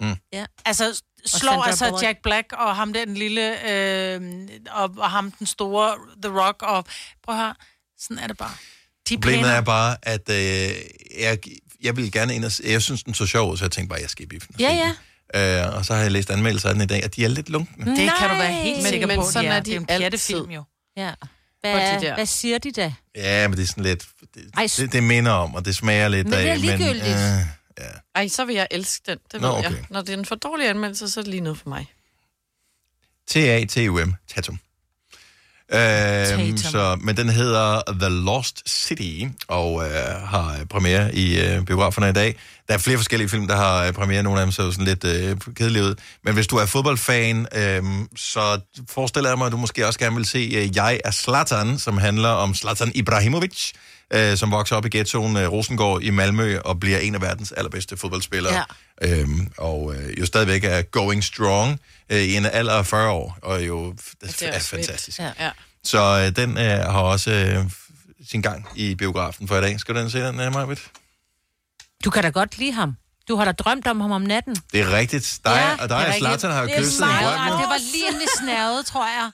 Mm. 0.00 0.16
Ja. 0.32 0.46
Altså, 0.64 1.02
slår 1.26 1.62
altså 1.62 1.84
Bullock. 1.84 2.02
Jack 2.02 2.22
Black 2.22 2.52
og 2.52 2.76
ham 2.76 2.92
der 2.92 3.04
den 3.04 3.14
lille, 3.14 3.70
øh, 3.70 4.48
og, 4.70 4.94
og 4.98 5.10
ham 5.10 5.30
den 5.30 5.46
store, 5.46 5.96
The 6.22 6.40
Rock, 6.40 6.62
og 6.62 6.84
prøv 7.22 7.34
at 7.34 7.40
høre, 7.40 7.54
sådan 7.98 8.18
er 8.22 8.26
det 8.26 8.36
bare. 8.36 8.54
De 9.08 9.14
er 9.14 9.18
Problemet 9.18 9.50
er 9.50 9.60
bare, 9.60 9.96
at 10.02 10.28
øh, 10.30 10.74
jeg, 11.20 11.38
jeg 11.82 11.96
vil 11.96 12.12
gerne 12.12 12.34
ind 12.34 12.44
og 12.44 12.52
se, 12.52 12.62
jeg 12.66 12.82
synes, 12.82 13.02
den 13.02 13.14
så 13.14 13.26
sjov 13.26 13.52
ud, 13.52 13.56
så 13.56 13.64
jeg 13.64 13.70
tænkte 13.72 13.88
bare, 13.88 14.00
jeg 14.00 14.10
skal 14.10 14.22
i 14.24 14.26
biffen. 14.26 14.54
Ja, 14.58 14.92
ja. 15.34 15.66
Øh, 15.66 15.76
og 15.76 15.84
så 15.84 15.94
har 15.94 16.02
jeg 16.02 16.12
læst 16.12 16.30
anmeldelser 16.30 16.68
af 16.68 16.74
den 16.74 16.82
i 16.82 16.86
dag, 16.86 17.04
og 17.04 17.16
de 17.16 17.24
er 17.24 17.28
lidt 17.28 17.48
lunkne. 17.50 17.86
Det 17.96 18.10
kan 18.18 18.28
du 18.30 18.34
være 18.36 18.52
helt 18.52 18.82
Men- 18.82 18.86
sikker 18.86 19.06
men 19.06 19.16
på, 19.16 19.26
sådan 19.32 19.44
de 19.44 19.48
er. 19.50 19.54
er 19.56 19.60
de 19.60 19.70
det 19.70 19.76
er 19.76 19.80
en 19.80 19.86
altid. 19.88 20.00
pjattefilm 20.02 20.50
jo. 20.50 20.62
Ja. 20.96 21.12
Hvad, 21.60 22.00
de 22.00 22.14
hvad 22.14 22.26
siger 22.26 22.58
de 22.58 22.72
da? 22.72 22.94
Ja, 23.16 23.48
men 23.48 23.56
det 23.56 23.62
er 23.62 23.66
sådan 23.66 23.84
lidt, 23.84 24.06
det, 24.34 24.50
Ej, 24.56 24.68
det, 24.76 24.92
det 24.92 25.02
minder 25.02 25.32
om, 25.32 25.54
og 25.54 25.64
det 25.64 25.76
smager 25.76 26.08
lidt 26.08 26.26
Men 26.26 26.32
det 26.32 26.48
er 26.48 26.52
af. 26.52 26.60
ligegyldigt. 26.60 27.04
øh, 27.78 27.84
Ej, 28.14 28.28
så 28.28 28.44
vil 28.44 28.54
jeg 28.54 28.68
elske 28.70 29.02
den, 29.10 29.18
det 29.32 29.40
Nå, 29.40 29.48
ved 29.48 29.58
okay. 29.58 29.70
jeg. 29.70 29.84
Når 29.90 30.00
det 30.02 30.14
er 30.14 30.18
en 30.18 30.24
for 30.24 30.34
dårlig 30.34 30.68
anmeldelse, 30.68 31.08
så 31.10 31.20
er 31.20 31.24
det 31.24 31.30
lige 31.30 31.40
noget 31.40 31.58
for 31.58 31.68
mig. 31.68 31.86
T-A-T-U-M, 33.28 34.14
Tatum. 34.34 34.58
Øhm, 35.72 36.56
så, 36.56 36.96
men 37.00 37.16
den 37.16 37.28
hedder 37.28 37.82
The 38.00 38.08
Lost 38.08 38.62
City, 38.68 39.24
og 39.48 39.84
øh, 39.84 40.28
har 40.28 40.56
premiere 40.70 41.14
i 41.14 41.40
øh, 41.40 41.64
biograferne 41.64 42.08
i 42.08 42.12
dag. 42.12 42.36
Der 42.68 42.74
er 42.74 42.78
flere 42.78 42.96
forskellige 42.96 43.28
film, 43.28 43.46
der 43.46 43.56
har 43.56 43.84
øh, 43.84 43.92
premiere. 43.92 44.22
Nogle 44.22 44.40
af 44.40 44.46
dem 44.46 44.52
ser 44.52 44.64
jo 44.64 44.72
sådan 44.72 44.84
lidt 44.84 45.04
øh, 45.04 45.36
kedelige 45.54 45.84
ud. 45.84 45.94
Men 46.24 46.34
hvis 46.34 46.46
du 46.46 46.56
er 46.56 46.66
fodboldfan, 46.66 47.46
øh, 47.56 47.82
så 48.16 48.60
forestiller 48.90 49.30
jeg 49.30 49.38
mig, 49.38 49.46
at 49.46 49.52
du 49.52 49.56
måske 49.56 49.86
også 49.86 49.98
gerne 49.98 50.16
vil 50.16 50.24
se 50.24 50.38
øh, 50.38 50.76
Jeg 50.76 51.00
er 51.04 51.10
Zlatan, 51.10 51.78
som 51.78 51.98
handler 51.98 52.28
om 52.28 52.54
Zlatan 52.54 52.92
Ibrahimovic, 52.94 53.72
øh, 54.12 54.36
som 54.36 54.50
vokser 54.50 54.76
op 54.76 54.86
i 54.86 54.88
ghettoen 54.88 55.36
øh, 55.36 55.52
Rosengård 55.52 56.02
i 56.02 56.10
Malmø 56.10 56.58
og 56.58 56.80
bliver 56.80 56.98
en 56.98 57.14
af 57.14 57.22
verdens 57.22 57.52
allerbedste 57.52 57.96
fodboldspillere. 57.96 58.54
Ja. 58.54 58.62
Øhm, 59.02 59.48
og 59.58 59.94
øh, 59.94 60.20
jo 60.20 60.26
stadigvæk 60.26 60.64
er 60.64 60.82
going 60.82 61.24
strong 61.24 61.80
øh, 62.10 62.18
i 62.22 62.36
en 62.36 62.46
alder 62.46 62.72
af 62.72 62.86
40 62.86 63.10
år, 63.10 63.38
og 63.42 63.66
jo 63.66 63.92
det 64.20 64.42
er, 64.42 64.48
er 64.48 64.58
fantastisk. 64.60 65.18
Ja. 65.18 65.32
ja. 65.40 65.50
Så 65.84 65.98
øh, 66.26 66.36
den 66.36 66.58
øh, 66.58 66.64
har 66.64 67.00
også 67.00 67.30
øh, 67.30 67.64
sin 68.30 68.42
gang 68.42 68.68
i 68.76 68.94
biografen 68.94 69.48
for 69.48 69.56
i 69.56 69.60
dag. 69.60 69.80
Skal 69.80 69.94
du 69.94 70.00
den 70.00 70.10
se 70.10 70.18
den, 70.20 70.40
øh, 70.40 70.52
Marvitt? 70.54 70.80
Du 72.04 72.10
kan 72.10 72.22
da 72.22 72.28
godt 72.28 72.58
lide 72.58 72.72
ham. 72.72 72.96
Du 73.28 73.36
har 73.36 73.44
da 73.44 73.52
drømt 73.52 73.86
om 73.86 74.00
ham 74.00 74.10
om 74.10 74.22
natten. 74.22 74.56
Det 74.72 74.80
er 74.80 74.92
rigtigt. 74.92 75.38
Dig, 75.44 75.76
og 75.80 75.88
dig 75.88 76.06
og 76.08 76.14
Zlatan 76.18 76.50
har 76.50 76.62
jo 76.62 76.68
kysset 76.78 76.92
i 76.98 77.00
drømmen. 77.00 77.52
det 77.60 77.68
var 77.68 77.78
lige 77.92 78.06
inden 78.06 78.20
vi 78.20 78.26
snavede, 78.42 78.82
tror 78.82 79.06
jeg. 79.06 79.30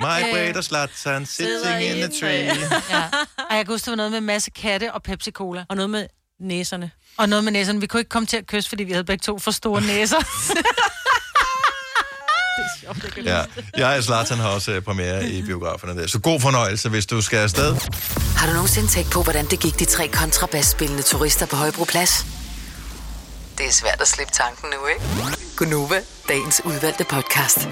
My 0.00 0.04
Øh, 0.26 0.32
Brad 0.32 0.56
og 0.56 0.64
Zlatan 0.64 1.26
sitting 1.26 1.82
in 1.82 2.02
a 2.02 2.08
tree. 2.20 2.44
Ja. 2.90 3.02
Og 3.50 3.56
jeg 3.56 3.66
kan 3.66 3.74
huske, 3.74 3.84
det 3.84 3.90
var 3.90 3.96
noget 3.96 4.10
med 4.10 4.18
en 4.18 4.24
masse 4.26 4.50
katte 4.50 4.92
og 4.92 5.02
Pepsi-Cola. 5.08 5.64
Og 5.68 5.76
noget 5.76 5.90
med 5.90 6.06
næserne. 6.40 6.90
Og 7.16 7.28
noget 7.28 7.44
med 7.44 7.52
næserne. 7.52 7.80
Vi 7.80 7.86
kunne 7.86 8.00
ikke 8.00 8.08
komme 8.08 8.26
til 8.26 8.36
at 8.36 8.46
kysse, 8.46 8.68
fordi 8.68 8.84
vi 8.84 8.92
havde 8.92 9.04
begge 9.04 9.22
to 9.22 9.38
for 9.38 9.50
store 9.50 9.80
næser. 9.92 10.16
Ja, 13.24 13.42
jeg 13.76 13.98
og 13.98 14.04
Zlatan 14.04 14.38
har 14.38 14.48
også 14.48 14.72
øh, 14.72 14.82
premiere 14.82 15.28
i 15.28 15.42
biograferne 15.42 16.00
der. 16.00 16.06
Så 16.06 16.18
god 16.18 16.40
fornøjelse, 16.40 16.88
hvis 16.88 17.06
du 17.06 17.20
skal 17.22 17.38
afsted. 17.38 17.76
Har 18.36 18.46
du 18.46 18.52
nogensinde 18.52 18.88
tænkt 18.88 19.10
på, 19.10 19.22
hvordan 19.22 19.46
det 19.46 19.60
gik 19.60 19.78
de 19.78 19.84
tre 19.84 20.08
kontrabasspillende 20.08 21.02
turister 21.02 21.46
på 21.46 21.56
Højbroplads? 21.56 22.26
Det 23.58 23.66
er 23.66 23.72
svært 23.72 24.00
at 24.00 24.08
slippe 24.08 24.32
tanken 24.32 24.68
nu, 24.70 24.86
ikke? 24.86 25.00
Gunova, 25.56 26.00
dagens 26.28 26.62
udvalgte 26.64 27.04
podcast. 27.04 27.68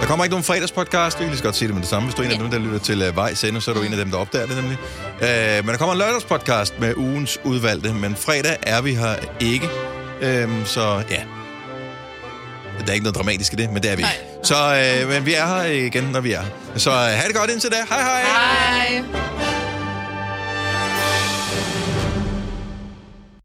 Der 0.00 0.06
kommer 0.06 0.24
ikke 0.24 0.32
nogen 0.32 0.44
fredagspodcast. 0.44 1.18
Vi 1.18 1.24
kan 1.24 1.28
lige 1.28 1.38
så 1.38 1.44
godt 1.44 1.56
sige 1.56 1.68
det 1.68 1.74
med 1.74 1.82
det 1.82 1.90
samme. 1.90 2.08
Hvis 2.08 2.14
du 2.14 2.22
er 2.22 2.26
en 2.26 2.32
af 2.32 2.38
dem, 2.38 2.50
der 2.50 2.58
lytter 2.58 2.78
til 2.78 3.08
uh, 3.08 3.16
Vejs 3.16 3.44
Ende, 3.44 3.60
så 3.60 3.70
er 3.70 3.74
du 3.74 3.82
en 3.82 3.92
af 3.92 3.98
dem, 3.98 4.10
der 4.10 4.18
opdager 4.18 4.46
det 4.46 4.56
nemlig. 4.56 4.78
Uh, 5.20 5.64
men 5.64 5.68
der 5.68 5.76
kommer 5.76 5.92
en 5.92 5.98
lørdagspodcast 5.98 6.80
med 6.80 6.94
ugens 6.96 7.38
udvalgte. 7.44 7.92
Men 7.92 8.16
fredag 8.16 8.56
er 8.62 8.80
vi 8.80 8.94
her 8.94 9.14
ikke. 9.40 9.70
Uh, 10.22 10.66
så 10.66 11.02
ja. 11.10 11.22
Der 12.78 12.88
er 12.88 12.92
ikke 12.92 13.04
noget 13.04 13.16
dramatisk 13.16 13.52
i 13.52 13.56
det, 13.56 13.72
men 13.72 13.82
det 13.82 13.90
er 13.92 13.96
vi 13.96 14.02
ikke. 14.02 14.20
Så 14.42 14.54
uh, 15.02 15.08
men 15.08 15.26
vi 15.26 15.34
er 15.34 15.46
her 15.46 15.62
igen, 15.62 16.04
når 16.04 16.20
vi 16.20 16.32
er. 16.32 16.42
Så 16.76 16.90
uh, 16.90 16.96
ha' 16.96 17.26
det 17.26 17.34
godt 17.34 17.50
indtil 17.50 17.70
da. 17.70 17.76
Hej 17.88 18.02
hej. 18.02 18.22
Hej. 18.22 19.65